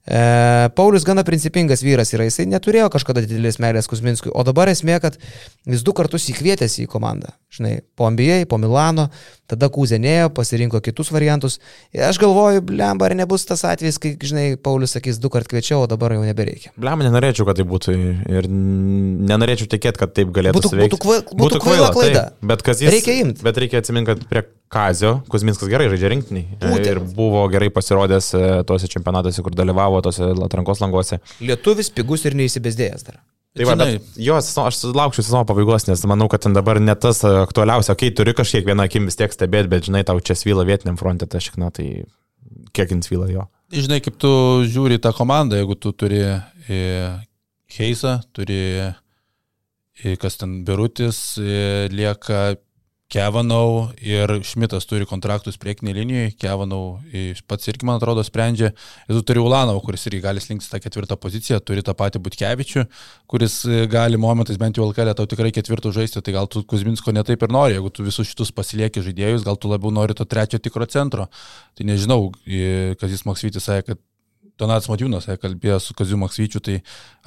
E, 0.02 0.70
Paulius 0.76 1.04
gana 1.06 1.22
principingas 1.24 1.84
vyras 1.86 2.10
yra, 2.16 2.26
jisai 2.26 2.47
neturėjo 2.49 2.88
kažkada 2.93 3.22
didelės 3.22 3.60
meilės 3.62 3.89
Kuzminskui, 3.91 4.32
o 4.34 4.45
dabar 4.47 4.72
esmė, 4.72 4.97
kad 5.04 5.20
vis 5.70 5.84
du 5.86 5.93
kartus 5.93 6.26
įkvietėsi 6.34 6.88
į 6.88 6.89
komandą. 6.89 7.36
žinai, 7.52 7.82
po 7.99 8.08
NBA, 8.10 8.45
po 8.47 8.58
Milano, 8.58 9.10
tada 9.52 9.68
Kūzenėjo, 9.68 10.30
pasirinko 10.32 10.80
kitus 10.80 11.12
variantus. 11.12 11.60
Ir 11.91 12.06
aš 12.08 12.18
galvoju, 12.22 12.64
blemba, 12.64 13.10
ar 13.10 13.16
nebus 13.20 13.43
tas 13.45 13.66
atvejis, 13.68 13.99
kai, 13.99 14.14
žinai, 14.16 14.45
Paulius 14.56 14.95
sakys, 14.95 15.20
du 15.20 15.30
kart 15.30 15.49
kviečiau, 15.52 15.84
o 15.84 15.89
dabar 15.91 16.16
jau 16.16 16.24
nebereikia. 16.24 16.72
Blemba, 16.80 17.04
nenorėčiau, 17.10 17.45
kad 17.49 17.60
tai 17.60 17.68
būtų 17.68 17.97
ir 18.32 18.47
nenorėčiau 18.47 19.68
tikėti, 19.76 19.99
kad 19.99 20.16
taip 20.16 20.32
galėtų 20.32 20.62
Būtų, 20.62 20.72
suveikti. 20.72 21.02
būtų, 21.04 21.38
būtų 21.43 21.62
kvaila 21.68 21.91
klaida. 21.91 22.24
Taip, 22.32 22.49
bet 22.54 22.66
kas 22.66 22.82
jis. 22.86 22.95
Reikia 22.95 23.20
imt. 23.26 23.43
Bet 23.43 23.60
reikia 23.60 23.84
atsiminti, 23.84 24.14
kad 24.14 24.24
prie 24.32 24.47
Kazio 24.72 25.18
Kuzminskas 25.28 25.68
gerai 25.68 25.89
žaidžia 25.91 26.14
rinktiniai. 26.14 26.45
Būtent. 26.62 26.88
Ir 26.88 26.99
buvo 27.12 27.41
gerai 27.52 27.68
pasirodęs 27.76 28.30
e, 28.39 28.43
tuose 28.64 28.88
čempionatuose, 28.88 29.43
kur 29.43 29.52
dalyvavo, 29.52 29.91
tuose 30.06 30.32
atrankos 30.48 30.80
languose. 30.84 31.20
Lietuvis 31.44 31.92
pigus 31.94 32.24
ir 32.30 32.38
neįsibėsdėjęs 32.39 33.08
dar. 33.10 33.20
Tai 33.52 33.66
va, 33.68 33.76
jo, 34.16 34.38
aš 34.39 34.78
laukčiau 34.96 35.26
sezono 35.26 35.44
pabaigos, 35.50 35.84
nes 35.89 36.06
manau, 36.08 36.30
kad 36.32 36.46
ten 36.46 36.54
dabar 36.56 36.80
ne 36.80 36.94
tas 36.96 37.20
e, 37.28 37.32
aktualiausia, 37.42 37.98
kai 38.00 38.14
turi 38.16 38.32
kažkiek 38.38 38.64
vieną 38.64 38.86
akim 38.88 39.10
vis 39.10 39.20
tiek 39.20 39.34
stebėti, 39.36 39.68
bet 39.74 39.89
žinai, 39.89 40.06
tau 40.08 40.22
čia 40.24 40.38
svyla 40.39 40.64
vietiniam 40.68 40.96
fronte, 41.00 41.28
tai 41.28 41.42
aš, 41.44 41.50
na, 41.60 41.68
tai 41.76 42.06
kiek 42.72 42.94
jins 42.96 43.12
svyla 43.12 43.28
jo. 43.28 43.44
Žinai, 43.76 44.00
kaip 44.06 44.16
tu 44.24 44.32
žiūri 44.72 45.02
tą 45.04 45.12
komandą, 45.16 45.60
jeigu 45.60 45.76
tu 45.84 45.92
turi 45.92 46.22
e, 46.24 46.80
Heisą, 47.76 48.18
turi 48.36 48.62
e, 48.80 50.16
kas 50.20 50.39
ten 50.39 50.62
Birutis, 50.68 51.20
e, 51.39 51.89
lieka 51.92 52.54
Kevanau 53.12 53.89
ir 53.99 54.32
Šmitas 54.47 54.86
turi 54.88 55.03
kontraktus 55.07 55.57
priekinėje 55.59 55.95
linijoje, 55.97 56.32
Kevanau 56.39 56.84
pats 57.49 57.68
irgi, 57.68 57.84
man 57.88 57.99
atrodo, 57.99 58.24
sprendžia. 58.24 58.70
Ir 59.09 59.18
tu 59.18 59.24
turi 59.28 59.41
Ulanovą, 59.43 59.82
kuris 59.84 60.07
irgi 60.07 60.22
gali 60.24 60.43
slinkti 60.43 60.70
tą 60.72 60.80
ketvirtą 60.80 61.18
poziciją, 61.20 61.59
turi 61.59 61.84
tą 61.84 61.91
patį 61.97 62.22
Butkevičių, 62.24 62.86
kuris 63.32 63.57
e, 63.68 63.82
gali 63.91 64.20
momentais 64.22 64.59
bent 64.62 64.80
jau 64.80 64.88
LKL 64.88 65.12
tau 65.20 65.28
tikrai 65.28 65.51
ketvirtų 65.57 65.91
žaisti, 65.97 66.24
tai 66.24 66.38
gal 66.38 66.47
tu 66.51 66.64
Kuzminsko 66.64 67.12
netaip 67.12 67.43
ir 67.43 67.51
nori, 67.51 67.76
jeigu 67.76 67.91
tu 67.91 68.07
visus 68.07 68.32
šitus 68.32 68.53
pasilieki 68.55 69.03
žaidėjus, 69.03 69.43
gal 69.47 69.59
tu 69.59 69.72
labiau 69.72 69.91
nori 69.91 70.16
to 70.16 70.24
trečio 70.24 70.62
tikro 70.64 70.88
centro. 70.88 71.28
Tai 71.76 71.89
nežinau, 71.91 72.32
e, 72.47 72.95
Kazis 73.01 73.28
Maksvytis 73.28 73.68
sakė, 73.68 73.91
kad 73.91 74.03
Donatas 74.62 74.89
Matijūnas 74.91 75.28
sakė, 75.28 75.41
kalbėjo 75.47 75.80
su 75.82 75.95
Kaziu 75.97 76.20
Maksvyčiu, 76.22 76.62
tai 76.64 76.82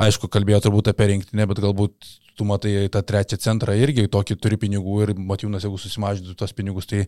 aišku, 0.07 0.30
kalbėjo 0.32 0.64
turbūt 0.68 0.93
apie 0.93 1.11
rinktinę, 1.12 1.49
bet 1.51 1.61
galbūt 1.64 2.14
tu 2.35 2.47
matai 2.47 2.89
tą 2.91 3.03
trečią 3.07 3.39
centrą 3.39 3.76
irgi 3.78 4.09
tokį 4.11 4.37
turi 4.43 4.59
pinigų 4.59 4.97
ir 5.05 5.12
Matijūnas, 5.18 5.66
jeigu 5.66 5.78
susimažintų 5.78 6.35
tos 6.39 6.55
pinigus, 6.57 6.89
tai 6.91 7.05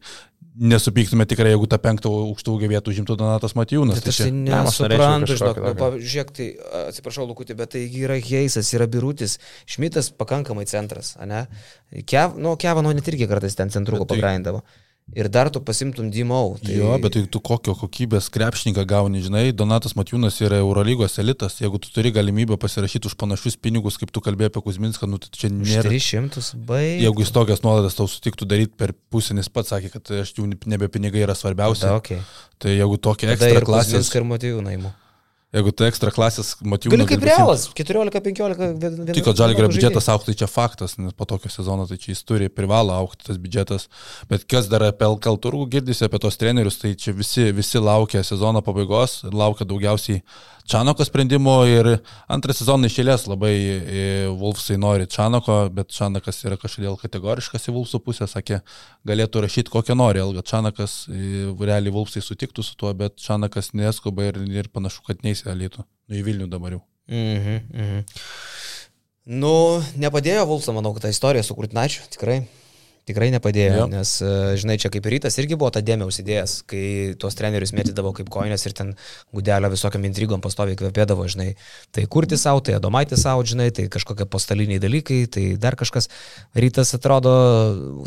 nesupyktume 0.56 1.26
tikrai, 1.28 1.52
jeigu 1.52 1.66
tą 1.70 1.78
penktą 1.82 2.12
aukštų 2.30 2.54
ūgį 2.54 2.70
vietų 2.76 2.94
užimtų 2.94 3.18
Donatas 3.20 3.56
Matijūnas. 3.58 3.98
Bet 3.98 4.06
tai 4.06 4.14
aš 4.14 4.20
norėčiau 4.22 4.62
nesuprantu, 4.62 5.38
žinok, 5.40 5.60
nu, 5.64 5.74
pavyzdžiui, 5.82 6.12
žiūrėk, 6.14 6.32
tai 6.38 6.48
atsiprašau, 6.86 7.26
Lukutį, 7.32 7.58
bet 7.58 7.74
tai 7.74 7.84
yra 7.90 8.16
Heisas, 8.22 8.70
yra 8.76 8.86
Birutis, 8.90 9.38
Šmitas 9.66 10.12
pakankamai 10.14 10.64
centras, 10.70 11.16
ne? 11.26 11.44
Kev, 12.06 12.38
nu, 12.40 12.54
Kevano 12.60 12.94
net 12.94 13.10
irgi 13.10 13.28
kartais 13.30 13.58
ten 13.58 13.72
centrų 13.74 14.04
tai- 14.04 14.14
pagrindavo. 14.14 14.62
Ir 15.14 15.28
dar 15.30 15.48
tu 15.50 15.60
pasimtum 15.60 16.10
Dimau. 16.10 16.56
Tai... 16.58 16.72
Jo, 16.74 16.96
bet 16.98 17.14
tai 17.14 17.20
tu 17.30 17.38
kokio 17.38 17.76
kokybės 17.78 18.26
krepšininką 18.34 18.82
gauni, 18.90 19.20
žinai, 19.22 19.44
Donatas 19.54 19.94
Matijūnas 19.94 20.40
yra 20.42 20.58
Eurolygos 20.58 21.14
elitas, 21.22 21.60
jeigu 21.62 21.78
tu 21.78 21.92
turi 21.94 22.10
galimybę 22.10 22.58
pasirašyti 22.58 23.06
už 23.06 23.14
panašius 23.20 23.54
pinigus, 23.62 24.00
kaip 24.02 24.10
tu 24.10 24.24
kalbėjai 24.24 24.50
apie 24.50 24.64
Kuzminską, 24.66 25.06
nu 25.06 25.22
tai 25.22 25.30
čia 25.30 25.52
nėra. 25.54 25.86
300, 25.86 26.58
baig. 26.66 27.06
Jeigu 27.06 27.22
jis 27.22 27.32
tokias 27.38 27.62
nuolaidas 27.62 27.94
tau 27.94 28.10
sutiktų 28.10 28.50
daryti 28.50 28.74
per 28.74 28.96
pusę, 29.14 29.38
nes 29.38 29.46
pats 29.46 29.70
sakė, 29.76 29.94
kad 29.94 30.10
aš 30.26 30.34
jų 30.40 30.50
nebe 30.66 30.90
pinigai 30.90 31.22
yra 31.22 31.38
svarbiausia. 31.38 31.86
Da, 31.86 32.02
okay. 32.02 32.18
Tai 32.58 32.74
jeigu 32.74 32.98
tokia 32.98 33.30
ekstra 33.36 33.54
ir 33.54 33.70
klasės, 33.70 33.94
Kuzminską 33.94 34.24
ir 34.24 34.30
Matijų 34.34 34.66
naimu. 34.66 34.96
Jeigu 35.56 35.72
tai 35.76 35.88
ekstra 35.90 36.12
klasės 36.14 36.54
Matijūnas. 36.60 36.94
Gali 36.94 37.06
kaip 37.10 37.24
realas, 37.26 37.66
14-15. 37.76 39.12
Tik, 39.16 39.22
kad 39.26 39.40
žalgerio 39.40 39.70
biudžetas 39.72 40.10
auktų, 40.12 40.32
tai 40.32 40.40
čia 40.42 40.50
faktas, 40.50 40.96
nes 41.00 41.16
po 41.16 41.28
tokio 41.28 41.50
sezono 41.52 41.86
tai 41.88 41.98
čia 42.02 42.12
jis 42.12 42.24
turi, 42.28 42.50
privalo 42.52 42.94
aukti 42.96 43.28
tas 43.28 43.40
biudžetas. 43.40 43.88
Bet 44.30 44.44
kas 44.50 44.68
dar 44.72 44.84
apie 44.88 45.08
LKL 45.08 45.40
turgų 45.42 45.68
girdisi, 45.78 46.04
apie 46.06 46.20
tos 46.22 46.38
trenerius, 46.40 46.80
tai 46.82 46.92
čia 46.98 47.16
visi, 47.16 47.48
visi 47.56 47.82
laukia 47.82 48.24
sezono 48.26 48.62
pabaigos, 48.66 49.22
laukia 49.32 49.68
daugiausiai 49.68 50.22
Čanoko 50.66 51.04
sprendimo 51.06 51.54
ir 51.70 51.88
antrą 52.32 52.54
sezoną 52.56 52.88
išėlės 52.90 53.28
labai 53.30 53.52
e, 53.54 54.06
Wolfsai 54.34 54.78
nori 54.82 55.06
Čanoko, 55.06 55.60
bet 55.74 55.94
Čanakas 55.94 56.42
yra 56.42 56.58
kažkodėl 56.58 56.98
kategoriškas 56.98 57.68
į 57.70 57.76
Wolfsų 57.76 58.00
pusę, 58.02 58.26
sakė, 58.30 58.60
galėtų 59.06 59.44
rašyti 59.46 59.70
kokią 59.70 59.94
nori, 59.98 60.24
Elga 60.24 60.42
Čanakas, 60.46 61.04
e, 61.06 61.46
realiai 61.54 61.94
Wolfsai 61.94 62.24
sutiktų 62.24 62.66
su 62.66 62.74
tuo, 62.80 62.90
bet 62.98 63.14
Čanakas 63.22 63.70
neskuba 63.78 64.32
ir, 64.32 64.42
ir 64.50 64.70
panašu, 64.74 65.04
kad 65.06 65.22
neįsė 65.26 65.52
Alytų. 65.54 65.86
Nu 66.10 66.18
į 66.18 66.26
Vilnių 66.26 66.50
dabar 66.50 66.78
jau. 66.78 66.82
Mhm, 67.14 67.62
mhm. 67.70 68.04
Nu, 69.26 69.82
nepadėjo 69.98 70.44
Vulsa, 70.46 70.74
manau, 70.74 70.92
kad 70.94 71.06
tą 71.06 71.10
istoriją 71.10 71.42
su 71.46 71.54
Kurtinačiu, 71.58 72.04
tikrai. 72.14 72.44
Tikrai 73.06 73.28
nepadėjo, 73.30 73.74
Jo. 73.78 73.84
nes, 73.86 74.16
e, 74.18 74.28
žinai, 74.58 74.74
čia 74.82 74.88
kaip 74.90 75.04
rytas 75.06 75.36
irgi 75.38 75.54
buvo 75.54 75.68
tą 75.70 75.78
dėmę 75.86 76.08
užsidėjęs, 76.10 76.54
kai 76.66 77.14
tuos 77.22 77.36
trenerius 77.38 77.70
mėtydavo 77.70 78.10
kaip 78.16 78.26
koinės 78.34 78.64
ir 78.66 78.74
ten 78.74 78.88
gudelio 79.30 79.70
visokiam 79.70 80.02
intrigom 80.08 80.42
pastoviai 80.42 80.74
kvepėdavo, 80.80 81.22
žinai, 81.30 81.52
tai 81.94 82.02
kurti 82.10 82.34
savo, 82.34 82.58
tai 82.66 82.74
adomaitį 82.80 83.14
savo, 83.20 83.44
žinai, 83.46 83.68
tai 83.70 83.84
kažkokie 83.94 84.26
postaliniai 84.26 84.80
dalykai, 84.82 85.20
tai 85.30 85.44
dar 85.54 85.76
kažkas. 85.78 86.08
Rytas 86.58 86.90
atrodo 86.98 87.30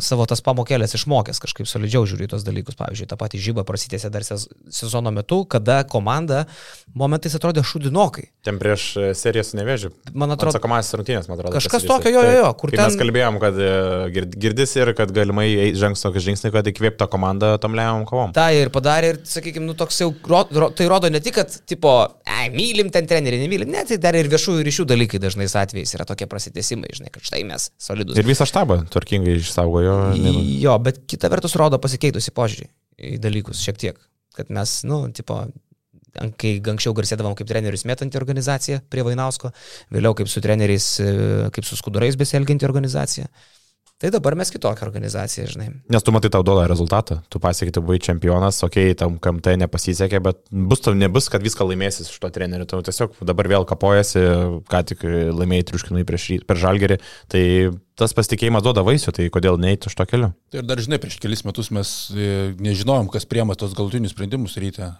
savo 0.04 0.26
tas 0.28 0.44
pamokėlės 0.44 0.92
išmokęs, 0.98 1.40
kažkaip 1.46 1.64
solidžiau 1.70 2.04
žiūri 2.04 2.28
į 2.28 2.32
tos 2.34 2.44
dalykus. 2.44 2.76
Pavyzdžiui, 2.76 3.08
tą 3.08 3.16
patį 3.24 3.40
žybą 3.40 3.64
prasitėsi 3.64 4.12
dar 4.12 4.20
sez- 4.28 4.50
sezono 4.68 5.08
metu, 5.16 5.46
kada 5.48 5.80
komanda 5.88 6.44
momentais 6.92 7.32
atrodė 7.40 7.64
šudinokai. 7.64 8.28
Ten 8.44 8.60
prieš 8.60 8.84
e, 9.00 9.08
seriją 9.16 9.44
su 9.48 9.56
nevėžiu. 9.56 9.94
Man 10.12 10.32
atrodo, 10.36 10.52
Atsakomasis 10.58 10.92
rungtynės, 11.00 11.28
man 11.28 11.38
atrodo. 11.40 11.56
Kažkas 11.56 11.88
tokio, 11.88 12.12
jo, 12.12 12.20
jo, 12.28 12.36
jo, 12.44 12.52
kur 12.60 12.70
ten- 12.76 12.84
Mes 12.84 12.96
kalbėjom, 13.00 13.40
kad 13.40 13.56
e, 13.60 13.72
gird- 14.12 14.36
girdis 14.40 14.76
ir 14.76 14.89
kad 14.98 15.12
galimai 15.14 15.72
žengs 15.78 16.02
tokį 16.04 16.22
žingsnį, 16.26 16.50
kad 16.54 16.68
įkvėpta 16.70 17.08
komanda 17.10 17.52
tom 17.62 17.76
lemiamam 17.78 18.06
kovom. 18.08 18.34
tą 18.36 18.46
ir 18.56 18.72
padarė 18.74 19.14
ir, 19.14 19.20
sakykime, 19.28 19.66
nu, 19.68 19.76
toks 19.78 20.00
jau, 20.02 20.10
ro, 20.30 20.42
ro, 20.54 20.70
tai 20.76 20.88
rodo 20.90 21.10
ne 21.12 21.22
tik, 21.24 21.36
kad, 21.38 21.56
tipo, 21.68 21.94
ai, 22.26 22.48
mylim 22.54 22.92
ten 22.94 23.08
trenerių, 23.10 23.40
nemylim, 23.44 23.72
ne, 23.72 23.84
tai 23.88 24.00
dar 24.02 24.18
ir 24.18 24.30
viešųjų 24.32 24.66
ryšių 24.66 24.86
dalykai 24.90 25.22
dažnais 25.22 25.56
atvejais 25.60 25.94
yra 25.98 26.06
tokie 26.08 26.28
prasitėsimai, 26.30 26.92
žinai, 26.96 27.14
kad 27.14 27.26
štai 27.26 27.42
mes 27.48 27.70
solidus. 27.80 28.18
Ir 28.20 28.28
visą 28.28 28.48
štabą 28.48 28.82
tvarkingai 28.92 29.38
išsaugojo. 29.40 29.96
Jo, 30.60 30.76
bet 30.82 31.04
kita 31.10 31.32
vertus 31.32 31.56
rodo 31.60 31.80
pasikeitusi 31.82 32.34
požiūrį 32.36 32.70
į 33.10 33.18
dalykus 33.22 33.64
šiek 33.64 33.80
tiek, 33.80 33.98
kad 34.36 34.52
mes, 34.54 34.80
nu, 34.88 35.02
tipo, 35.16 35.42
kai 36.40 36.56
anksčiau 36.72 36.94
garsėdavom 36.96 37.36
kaip 37.38 37.48
trenerius 37.50 37.86
metanti 37.88 38.18
organizacija 38.20 38.80
prie 38.90 39.04
Vainausko, 39.06 39.52
vėliau 39.94 40.16
kaip 40.18 40.30
su 40.30 40.42
treneriais, 40.42 40.86
e, 41.02 41.14
kaip 41.54 41.66
su 41.66 41.78
skudurais 41.78 42.18
besielginti 42.20 42.66
organizacija. 42.68 43.30
Tai 44.00 44.08
dabar 44.08 44.32
mes 44.32 44.48
kitokią 44.48 44.86
organizaciją, 44.86 45.44
žinai. 45.52 45.66
Nes 45.92 46.04
tu 46.04 46.12
matai 46.12 46.30
tau 46.32 46.44
duoda 46.46 46.64
rezultatą, 46.70 47.18
tu 47.28 47.36
pasiekai, 47.36 47.74
tu 47.76 47.82
buvai 47.84 47.98
čempionas, 48.00 48.62
okei, 48.64 48.94
okay, 48.94 48.96
tam 48.96 49.18
KMT 49.20 49.58
nepasisekė, 49.60 50.22
bet 50.24 50.40
bus 50.48 50.80
tau 50.80 50.94
nebus, 50.96 51.28
kad 51.28 51.44
viską 51.44 51.66
laimėsi 51.68 52.06
iš 52.06 52.16
to 52.22 52.30
trenerių, 52.32 52.64
tu 52.70 52.80
tiesiog 52.86 53.20
dabar 53.28 53.50
vėl 53.52 53.68
kapojasi, 53.68 54.22
ką 54.72 54.80
tik 54.88 55.04
laimėjai 55.04 55.68
triuškinai 55.68 56.06
prieš, 56.08 56.30
per 56.48 56.62
žalgerį, 56.62 56.96
tai 57.28 57.44
tas 58.00 58.16
pasitikėjimas 58.16 58.64
duoda 58.64 58.86
vaisių, 58.88 59.12
tai 59.18 59.28
kodėl 59.36 59.60
neiti 59.60 59.92
iš 59.92 59.98
to 60.00 60.08
keliu? 60.08 60.32
Tai 60.48 60.62
ir 60.62 60.68
dar 60.72 60.80
žinai, 60.80 60.96
prieš 61.02 61.20
kelis 61.20 61.44
metus 61.44 61.68
mes 61.68 61.92
e, 62.16 62.32
nežinojom, 62.56 63.12
kas 63.12 63.28
priema 63.28 63.52
tos 63.52 63.76
galutinius 63.76 64.16
sprendimus 64.16 64.56
ryte. 64.64 64.94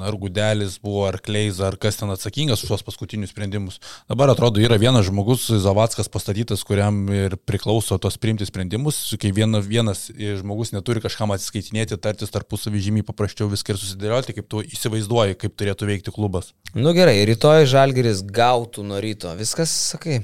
Ar 0.00 0.16
Gudelis 0.16 0.78
buvo, 0.82 1.04
ar 1.08 1.18
Kleiza, 1.22 1.66
ar 1.68 1.76
kas 1.80 1.98
ten 2.00 2.10
atsakingas 2.12 2.64
už 2.64 2.72
tuos 2.72 2.84
paskutinius 2.86 3.32
sprendimus. 3.34 3.78
Dabar 4.10 4.32
atrodo, 4.32 4.62
yra 4.62 4.78
vienas 4.80 5.06
žmogus, 5.08 5.48
Zavackas 5.62 6.08
pastatytas, 6.12 6.64
kuriam 6.66 7.04
ir 7.12 7.36
priklauso 7.36 7.98
tos 8.00 8.16
priimti 8.20 8.48
sprendimus. 8.48 9.00
Kai 9.20 9.32
vienas, 9.36 9.68
vienas 9.68 10.04
žmogus 10.16 10.72
neturi 10.72 11.02
kažkam 11.04 11.34
atsiskaitinėti, 11.36 12.00
tartis 12.02 12.32
tarpusavį 12.34 12.84
žymiai 12.88 13.08
paprasčiau 13.08 13.50
viską 13.52 13.76
ir 13.76 13.82
susidėlioti, 13.82 14.36
kaip 14.38 14.48
tu 14.48 14.62
įsivaizduoji, 14.66 15.40
kaip 15.44 15.56
turėtų 15.58 15.90
veikti 15.92 16.14
klubas. 16.14 16.54
Nu 16.76 16.94
gerai, 16.96 17.18
rytoj 17.28 17.68
Žalgeris 17.68 18.24
gautų 18.32 18.86
nuo 18.86 19.02
ryto. 19.02 19.34
Viskas, 19.38 19.74
sakai. 19.92 20.22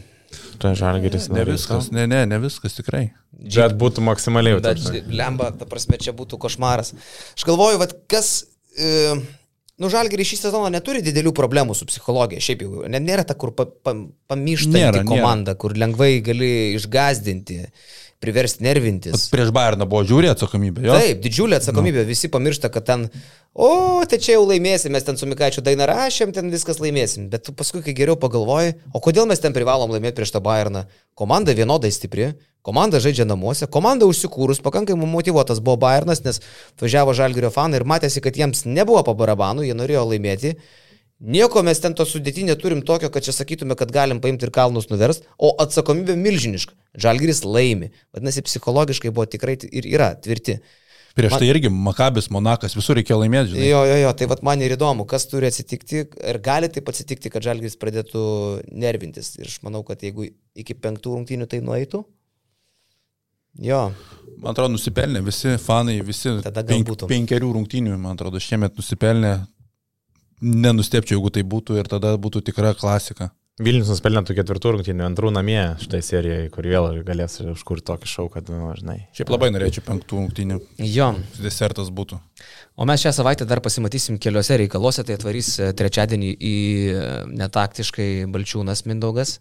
Tai 0.60 0.74
žalgeris 0.76 1.28
Ne 1.32 1.44
viskas, 1.48 1.90
ne, 1.94 2.06
ne, 2.10 2.24
ne 2.28 2.38
viskas 2.42 2.76
tikrai. 2.76 3.08
Bet 3.32 3.76
būtų 3.80 4.02
maksimaliai. 4.04 4.58
Bet 4.60 4.82
lemba, 5.08 5.52
ta 5.56 5.68
prasme, 5.68 5.98
čia 6.02 6.12
būtų 6.16 6.40
košmaras. 6.42 6.94
Aš 7.36 7.46
galvoju, 7.48 7.80
vad 7.80 7.94
kas... 8.10 8.42
E, 8.76 9.16
Nu, 9.78 9.86
Žalgirį 9.92 10.24
šį 10.26 10.36
sezoną 10.40 10.72
neturi 10.74 11.02
didelių 11.06 11.30
problemų 11.38 11.76
su 11.78 11.86
psichologija, 11.86 12.42
šiaip 12.42 12.64
jau. 12.64 12.80
Net 12.90 13.04
nėra 13.04 13.22
ta, 13.28 13.36
kur 13.38 13.52
pa, 13.54 13.68
pa, 13.68 13.94
pamyštanti 14.30 14.74
Nėra, 14.80 15.04
nėra. 15.04 15.06
komanda, 15.06 15.54
kur 15.54 15.76
lengvai 15.78 16.16
gali 16.26 16.48
išgazdinti, 16.74 17.60
priversti 18.22 18.64
nervintis. 18.66 19.28
Prieš 19.32 19.52
Bayerną 19.54 19.86
buvo 19.88 20.02
žiūri 20.06 20.30
atsakomybė, 20.32 20.82
jo? 20.88 20.96
Taip, 20.98 21.20
didžiulė 21.22 21.58
atsakomybė, 21.60 22.02
visi 22.08 22.30
pamiršta, 22.32 22.70
kad 22.74 22.86
ten, 22.88 23.06
o, 23.54 23.70
tai 24.10 24.18
čia 24.22 24.34
jau 24.34 24.44
laimėsim, 24.48 24.92
mes 24.94 25.06
ten 25.06 25.18
su 25.20 25.28
Mikaičiu 25.30 25.62
dainą 25.66 25.86
rašėm, 25.90 26.34
ten 26.34 26.50
viskas 26.52 26.82
laimėsim. 26.82 27.28
Bet 27.32 27.46
tu 27.46 27.54
paskui, 27.54 27.82
kai 27.86 27.94
geriau 27.96 28.18
pagalvoji, 28.18 28.74
o 28.90 29.02
kodėl 29.04 29.28
mes 29.30 29.42
ten 29.42 29.54
privalom 29.54 29.94
laimėti 29.94 30.18
prieš 30.18 30.34
tą 30.34 30.42
Bayerną? 30.42 30.88
Komanda 31.18 31.54
vienodai 31.54 31.92
stipri, 31.94 32.32
komanda 32.66 32.98
žaidžia 33.02 33.28
namuose, 33.28 33.70
komanda 33.70 34.08
užsikūrus, 34.10 34.62
pakankamai 34.66 35.06
motivuotas 35.08 35.62
buvo 35.62 35.78
Bayernas, 35.86 36.24
nes 36.26 36.42
važiavo 36.82 37.14
Žalgirio 37.14 37.54
fanai 37.54 37.80
ir 37.80 37.86
matėsi, 37.86 38.22
kad 38.24 38.36
jiems 38.38 38.66
nebuvo 38.66 39.04
pabarabanų, 39.06 39.68
jie 39.68 39.78
norėjo 39.78 40.04
laimėti. 40.10 40.56
Nieko 41.18 41.64
mes 41.66 41.80
ten 41.82 41.96
to 41.98 42.04
sudėti 42.06 42.44
neturim 42.46 42.84
tokio, 42.86 43.08
kad 43.10 43.24
čia 43.26 43.32
sakytume, 43.34 43.74
kad 43.78 43.90
galim 43.90 44.20
paimti 44.22 44.46
ir 44.46 44.52
kalnus 44.54 44.86
nuverst, 44.86 45.24
o 45.34 45.50
atsakomybė 45.64 46.14
milžiniška. 46.18 46.76
Žalgiris 46.94 47.42
laimi. 47.42 47.90
Vadinasi, 48.14 48.44
psichologiškai 48.46 49.10
buvo 49.10 49.26
tikrai 49.26 49.56
ir 49.66 49.88
yra 49.90 50.12
tvirti. 50.14 50.60
Prieš 51.18 51.34
man... 51.34 51.42
tai 51.42 51.48
irgi 51.50 51.72
Makabis, 51.74 52.28
Monakas, 52.30 52.76
visur 52.78 52.94
reikėjo 53.00 53.18
laimėti. 53.24 53.56
Žinai. 53.56 53.66
Jo, 53.66 53.82
jo, 53.90 53.96
jo, 54.04 54.12
tai 54.20 54.28
vad 54.30 54.44
man 54.46 54.62
ir 54.62 54.76
įdomu, 54.76 55.08
kas 55.10 55.26
turi 55.26 55.50
atsitikti 55.50 56.04
ir 56.04 56.38
gali 56.44 56.70
taip 56.70 56.92
atsitikti, 56.92 57.32
kad 57.34 57.42
Žalgiris 57.42 57.74
pradėtų 57.82 58.22
nervintis. 58.70 59.34
Ir 59.42 59.50
aš 59.50 59.58
manau, 59.66 59.82
kad 59.88 60.06
jeigu 60.06 60.28
iki 60.54 60.78
penktų 60.78 61.16
rungtynių 61.16 61.50
tai 61.50 61.58
nueitų, 61.66 62.04
jo. 63.66 63.82
Man 64.38 64.54
atrodo, 64.54 64.76
nusipelnė 64.76 65.24
visi 65.26 65.58
fanai, 65.58 65.98
visi 66.06 66.38
penk, 66.46 66.94
penkerių 67.10 67.54
rungtynių, 67.58 67.98
man 67.98 68.14
atrodo, 68.14 68.38
šiemet 68.42 68.78
nusipelnė. 68.78 69.40
Nenustepčiau, 70.40 71.18
jeigu 71.18 71.32
tai 71.34 71.42
būtų 71.42 71.80
ir 71.80 71.90
tada 71.90 72.14
būtų 72.20 72.44
tikra 72.46 72.74
klasika. 72.78 73.32
Vilnius 73.58 73.88
nusipelnė 73.90 74.20
tų 74.22 74.36
ketvirtų 74.38 74.70
rungtynių, 74.76 75.02
antrų 75.08 75.32
namie 75.34 75.58
šitai 75.82 75.98
serijai, 76.06 76.44
kur 76.54 76.66
vėl 76.70 77.00
galės 77.06 77.40
užkurti 77.42 77.88
tokį 77.88 78.06
šau, 78.06 78.28
kad, 78.30 78.46
nu, 78.54 78.68
žinai. 78.78 79.00
Šiaip 79.18 79.32
labai 79.34 79.48
norėčiau 79.50 79.82
penktų 79.88 80.20
rungtynių. 80.20 80.60
Jo. 80.86 81.08
Desertas 81.42 81.90
būtų. 81.90 82.20
O 82.78 82.86
mes 82.86 83.02
šią 83.02 83.16
savaitę 83.16 83.48
dar 83.50 83.58
pasimatysim 83.64 84.20
keliose 84.22 84.60
reikaluose, 84.62 85.02
tai 85.02 85.18
atvarys 85.18 85.56
e, 85.58 85.72
trečiadienį 85.74 86.30
į 86.38 86.54
e, 86.92 87.04
netaktiškai 87.34 88.08
Balčiūnas 88.30 88.84
Mindaugas. 88.86 89.40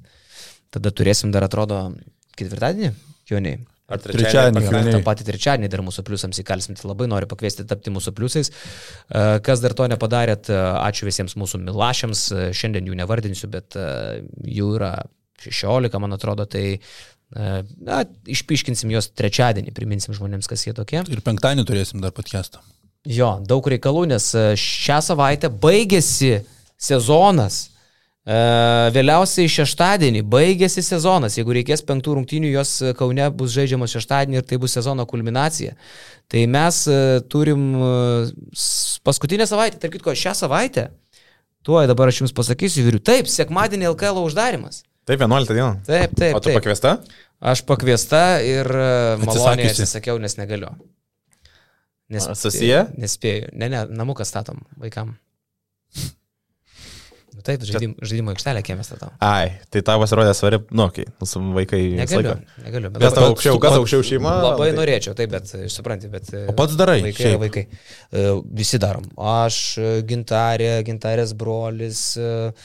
Tada 0.73 0.89
turėsim 0.89 1.29
dar, 1.29 1.45
atrodo, 1.45 1.83
ketvirtadienį, 2.41 2.95
Kioniai. 3.29 3.61
Ar 3.87 4.01
trečiadienį? 4.03 4.59
trečiadienį 4.59 4.93
tą 4.97 4.99
patį 5.05 5.25
trečiadienį 5.29 5.69
dar 5.71 5.81
mūsų 5.87 6.03
pliusams 6.07 6.41
įkalsim, 6.43 6.75
tai 6.75 6.89
labai 6.89 7.07
noriu 7.07 7.29
pakviesti 7.31 7.63
tapti 7.67 7.93
mūsų 7.95 8.11
pliusais. 8.17 8.49
E, 8.51 9.21
kas 9.45 9.63
dar 9.63 9.75
to 9.79 9.87
nepadarėt, 9.87 10.49
e, 10.51 10.57
ačiū 10.81 11.07
visiems 11.07 11.37
mūsų 11.39 11.61
milašiams, 11.63 12.23
e, 12.31 12.47
šiandien 12.57 12.89
jų 12.89 12.97
nevardinsiu, 12.99 13.47
bet 13.53 13.77
jų 13.77 14.73
yra 14.75 14.91
16, 15.39 16.01
man 16.03 16.17
atrodo, 16.17 16.47
tai 16.49 16.81
na, 17.31 18.01
išpiškinsim 18.31 18.91
juos 18.91 19.09
trečiadienį, 19.11 19.73
priminsim 19.75 20.15
žmonėms, 20.15 20.47
kas 20.47 20.63
jie 20.63 20.71
tokie. 20.75 21.01
Ir 21.11 21.23
penktadienį 21.23 21.65
turėsim 21.67 22.03
dar 22.03 22.13
podcastą. 22.15 22.63
Jo, 23.07 23.37
daug 23.47 23.67
reikalų, 23.71 24.05
nes 24.11 24.29
šią 24.59 25.01
savaitę 25.03 25.51
baigėsi 25.51 26.37
sezonas 26.79 27.65
vėliausiai 28.27 29.47
šeštadienį 29.47 30.25
baigėsi 30.27 30.83
sezonas. 30.83 31.37
Jeigu 31.37 31.53
reikės 31.55 31.83
penktų 31.87 32.17
rungtynių, 32.17 32.49
jos 32.51 32.73
Kaune 32.99 33.29
bus 33.31 33.53
žaidžiamos 33.55 33.93
šeštadienį 33.95 34.41
ir 34.41 34.47
tai 34.47 34.59
bus 34.59 34.75
sezono 34.75 35.05
kulminacija. 35.07 35.77
Tai 36.27 36.41
mes 36.51 36.81
e, 36.91 36.97
turim 37.31 37.69
e, 37.79 37.91
paskutinę 39.07 39.47
savaitę, 39.47 39.79
tarp 39.79 39.95
kitko, 39.95 40.11
šią 40.11 40.33
savaitę, 40.35 40.89
tuo 41.63 41.79
dabar 41.87 42.11
aš 42.11 42.25
jums 42.25 42.35
pasakysiu, 42.35 42.83
vyriu, 42.83 42.99
taip, 42.99 43.31
sekmadienį 43.31 43.93
LKL 43.93 44.19
uždarimas. 44.25 44.83
Taip, 45.07 45.23
11 45.23 45.55
dieną. 45.55 45.77
Taip, 45.87 46.17
taip. 46.19 46.35
O 46.35 46.41
tu 46.43 46.51
taip. 46.51 46.59
pakviesta? 46.59 46.97
Aš 47.39 47.63
pakviesta 47.63 48.41
ir 48.43 48.67
maloniai 49.23 49.69
atsisakiau, 49.71 50.19
nes 50.19 50.35
negaliu. 50.35 50.73
Nes, 52.11 52.27
Susiję? 52.39 52.85
Nespėjau. 52.99 53.53
Ne, 53.55 53.71
ne, 53.71 53.85
namuką 53.91 54.27
statom 54.27 54.63
vaikam. 54.79 55.15
Nu, 57.37 57.43
taip, 57.45 57.61
žaidim, 57.69 57.91
žaidimo 58.01 58.31
aikštelę 58.33 58.63
kiemė 58.65 58.81
statau. 58.81 59.11
Ai, 59.21 59.59
tai 59.69 59.83
tau 59.85 59.99
pasirodė 60.01 60.31
svari, 60.33 60.57
nu, 60.73 60.87
kai 60.93 61.03
mūsų 61.21 61.41
vaikai. 61.53 61.81
Negaliu, 61.99 62.31
negaliu. 62.63 62.89
Bet 62.95 63.03
kas 63.03 63.13
tau 63.13 63.27
aukščiau, 63.27 63.59
kas 63.61 63.75
aukščiau 63.77 64.05
šeima? 64.07 64.31
Labai 64.41 64.71
tai... 64.71 64.77
norėčiau, 64.79 65.13
taip, 65.19 65.35
bet 65.35 65.51
supranti, 65.69 66.09
bet... 66.09 66.31
O 66.49 66.55
pats 66.57 66.73
darai. 66.79 66.95
Vaikai, 67.05 67.27
šiaip. 67.27 67.43
vaikai. 67.43 67.63
E, 67.69 68.23
visi 68.57 68.79
darom. 68.81 69.05
Aš, 69.35 69.59
e, 69.77 69.91
gintarė, 70.09 70.71
gintarės 70.87 71.35
brolis, 71.37 72.01
e, 72.17 72.57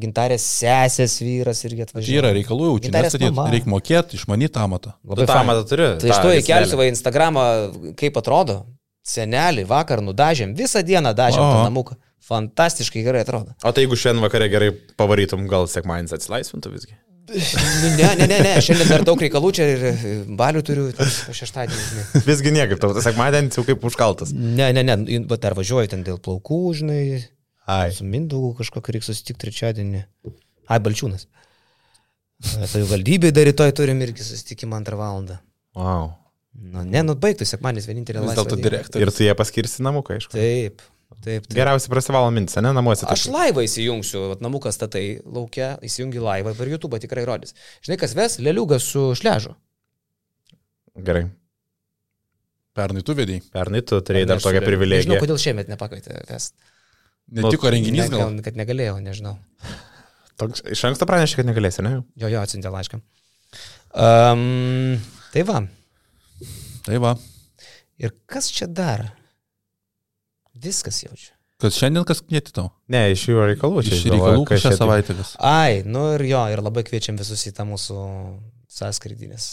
gintarės 0.00 0.48
sesės 0.62 1.18
vyras 1.20 1.60
irgi 1.68 1.84
atvažiavo. 1.84 2.16
Yra 2.22 2.32
reikalų, 2.38 2.70
jau 2.70 2.80
čia 2.86 2.94
nestatyti, 2.96 3.46
reikia 3.58 3.72
mokėti, 3.74 4.16
išmanyti 4.16 4.64
amatą. 4.64 4.96
Labai 5.04 5.28
tą 5.28 5.36
amatą 5.42 5.68
turiu. 5.68 5.92
Tai 6.00 6.14
iš 6.14 6.24
to 6.24 6.32
įkelsiu 6.40 6.80
į 6.80 6.88
Instagramą, 6.94 7.46
kaip 8.00 8.16
atrodo. 8.24 8.62
Senelį 9.06 9.68
vakar 9.68 10.00
nudažėm, 10.02 10.56
visą 10.58 10.80
dieną 10.82 11.12
dažėm 11.14 11.44
tą 11.44 11.60
namuką. 11.68 12.00
Fantastiškai 12.26 13.02
gerai 13.06 13.22
atrodo. 13.26 13.52
O 13.62 13.72
tai 13.72 13.84
jeigu 13.84 13.98
šiandien 13.98 14.24
vakare 14.24 14.48
gerai 14.50 14.70
pavarytum, 14.98 15.44
gal 15.50 15.68
sekmanis 15.70 16.14
atsilaisvintų 16.16 16.72
visgi? 16.72 16.96
Ne, 17.26 18.08
ne, 18.14 18.26
ne, 18.30 18.38
ne, 18.38 18.52
šiandien 18.62 18.90
dar 18.90 19.02
daug 19.06 19.20
reikalų 19.22 19.48
čia 19.58 19.64
ir 19.72 19.86
balių 20.38 20.62
turiu 20.66 20.84
šeštadienį. 21.34 22.04
Visgi 22.28 22.52
niekaip, 22.54 22.78
tau 22.82 22.92
tas 22.94 23.06
sekmadienis 23.08 23.58
jau 23.58 23.64
kaip 23.66 23.82
užkaltas. 23.88 24.30
Ne, 24.34 24.68
ne, 24.74 24.84
ne, 24.86 24.96
bet 25.26 25.42
dar 25.42 25.56
važiuoju 25.58 25.90
ten 25.90 26.04
dėl 26.06 26.20
plaukų, 26.22 26.60
žinai. 26.82 27.00
Ai. 27.66 27.90
Su 27.94 28.06
Mindaugu 28.06 28.52
kažkokį 28.60 28.94
reikia 28.94 29.08
susitikti 29.08 29.42
trečiadienį. 29.42 30.04
Ai, 30.70 30.78
Balčiūnas. 30.82 31.26
Savivaldybė 32.46 33.32
dar 33.34 33.48
rytoj 33.48 33.74
turim 33.74 34.02
irgi 34.06 34.22
susitikimą 34.22 34.78
antrą 34.78 35.00
valandą. 35.00 35.40
Wow. 35.74 36.12
Nu, 36.56 36.84
ne, 36.86 37.02
nu 37.04 37.16
baigtų, 37.20 37.48
sekmanis 37.48 37.88
vienintelė 37.90 38.22
laisvė. 38.22 38.36
Vis 38.36 38.38
dėlto 38.38 38.60
direktorius. 38.62 39.02
Ir 39.02 39.12
tu 39.18 39.26
jie 39.26 39.34
paskirsi 39.36 39.82
namuką, 39.84 40.20
aišku. 40.20 40.36
Taip. 40.36 40.84
Taip, 41.06 41.46
taip. 41.46 41.54
Geriausiai 41.54 41.90
prasivalo 41.90 42.30
mintis, 42.34 42.58
ne 42.62 42.72
namuose. 42.74 43.06
Aš 43.10 43.28
laivą 43.30 43.62
įsijungsiu, 43.66 44.24
vat, 44.32 44.42
namukas 44.44 44.76
statai 44.78 45.20
laukia, 45.22 45.72
įsijungi 45.86 46.22
laivą 46.22 46.54
per 46.58 46.70
YouTube 46.70 46.98
tikrai 47.02 47.24
rodys. 47.28 47.54
Žinai, 47.86 47.98
kas 48.00 48.14
ves? 48.18 48.38
Leliugas 48.42 48.86
su 48.90 49.08
šležu. 49.18 49.54
Gerai. 51.06 51.26
Pernai 52.76 53.02
tu 53.06 53.14
vedai. 53.16 53.40
Pernai 53.54 53.82
tu 53.86 53.98
turėjai 54.04 54.28
dar 54.28 54.42
tokią 54.42 54.62
privilegiją. 54.64 55.06
Nežinau, 55.06 55.22
kodėl 55.22 55.38
šiemet 55.40 55.70
nepakvietė 55.72 56.24
ves. 56.28 56.50
Netiko 57.36 57.70
renginys 57.72 58.10
gal? 58.12 58.28
Ne, 58.34 58.42
kad 58.44 58.58
negalėjau, 58.58 58.98
nežinau. 59.02 59.36
Toks, 60.40 60.62
iš 60.74 60.82
anksto 60.90 61.08
pranešė, 61.08 61.40
kad 61.40 61.48
negalėsi, 61.48 61.82
ne? 61.86 62.00
Jo, 62.20 62.28
jo, 62.28 62.42
atsintė 62.42 62.70
laišką. 62.74 63.00
Um, 63.96 64.98
tai 65.32 65.46
va. 65.48 65.62
Tai 66.84 67.00
va. 67.02 67.14
Ir 68.02 68.12
kas 68.28 68.50
čia 68.52 68.68
dar? 68.68 69.06
Viskas 70.62 71.02
jaučiu. 71.04 71.32
Kas 71.60 71.76
šiandien 71.80 72.04
kas 72.04 72.20
kvieti 72.20 72.52
tau? 72.52 72.68
Ne, 72.92 73.06
iš 73.14 73.22
jų 73.30 73.44
reikalų. 73.52 73.84
Iš 73.84 74.02
reikalų 74.12 74.42
šią 74.50 74.72
tai- 74.72 74.76
savaitę 74.76 75.16
vis. 75.16 75.30
Ai, 75.40 75.80
nu 75.88 76.02
ir 76.16 76.26
jo, 76.28 76.42
ir 76.52 76.60
labai 76.64 76.84
kviečiam 76.84 77.16
visus 77.16 77.46
į 77.48 77.54
tą 77.56 77.64
mūsų 77.68 78.00
sąskrydį, 78.76 79.30
nes... 79.32 79.46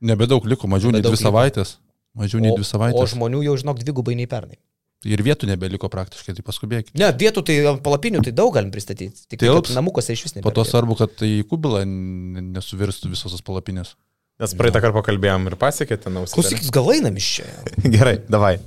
Nebedaug 0.00 0.44
liko, 0.48 0.68
mažiau 0.68 0.94
nei 0.94 1.04
dvi 1.04 1.12
liko. 1.12 1.24
savaitės. 1.28 1.76
Mažiau 2.16 2.40
nei 2.40 2.54
dvi 2.56 2.64
savaitės. 2.64 3.02
O 3.02 3.10
žmonių 3.12 3.42
jau, 3.44 3.56
žinok, 3.60 3.82
dvigubai 3.84 4.16
nei 4.16 4.28
pernai. 4.28 4.56
Ir 5.04 5.20
vietų 5.20 5.46
nebeliko 5.50 5.90
praktiškai, 5.92 6.32
tai 6.38 6.42
paskubėkite. 6.44 6.96
Ne, 6.98 7.10
vietų 7.20 7.42
tai 7.46 7.56
palapinių 7.84 8.22
tai 8.24 8.32
daug 8.34 8.54
galim 8.56 8.72
pristatyti. 8.72 9.26
Tik 9.28 9.44
tai 9.44 9.52
namukose 9.76 10.16
iš 10.16 10.24
vis 10.24 10.34
nebeliko. 10.34 10.48
Po 10.48 10.56
to 10.56 10.64
svarbu, 10.64 10.96
kad 10.98 11.12
tai 11.20 11.30
kubilą 11.46 11.84
nesuvirstų 11.84 13.12
visos 13.12 13.36
tos 13.36 13.44
palapinės. 13.44 13.92
Nes 14.36 14.52
praeitą 14.52 14.82
kartą 14.84 14.98
pakalbėjom 14.98 15.46
ir 15.48 15.54
pasiekėte 15.56 16.10
nausį. 16.12 16.34
Klausyk, 16.36 16.66
gal 16.74 16.90
einam 16.92 17.14
iš 17.16 17.28
čia. 17.38 17.46
Gerai, 17.94 18.18
davai. 18.28 18.58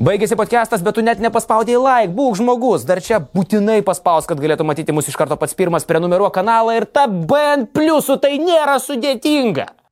Baigėsi 0.00 0.36
podcastas, 0.38 0.80
bet 0.80 0.96
tu 0.96 1.04
net 1.04 1.20
nepaspaudėjai 1.20 1.80
like, 1.82 2.14
būk 2.16 2.38
žmogus, 2.38 2.86
dar 2.88 3.02
čia 3.04 3.18
būtinai 3.20 3.82
paspaus, 3.84 4.24
kad 4.30 4.40
galėtų 4.40 4.64
matyti 4.64 4.94
mus 4.96 5.10
iš 5.12 5.18
karto 5.20 5.36
pats 5.36 5.52
pirmas, 5.58 5.84
prenumeruok 5.84 6.32
kanalą 6.38 6.78
ir 6.78 6.88
ta 6.88 7.04
BN 7.04 7.68
pliusų 7.76 8.16
tai 8.22 8.38
nėra 8.40 8.78
sudėtinga. 8.80 9.68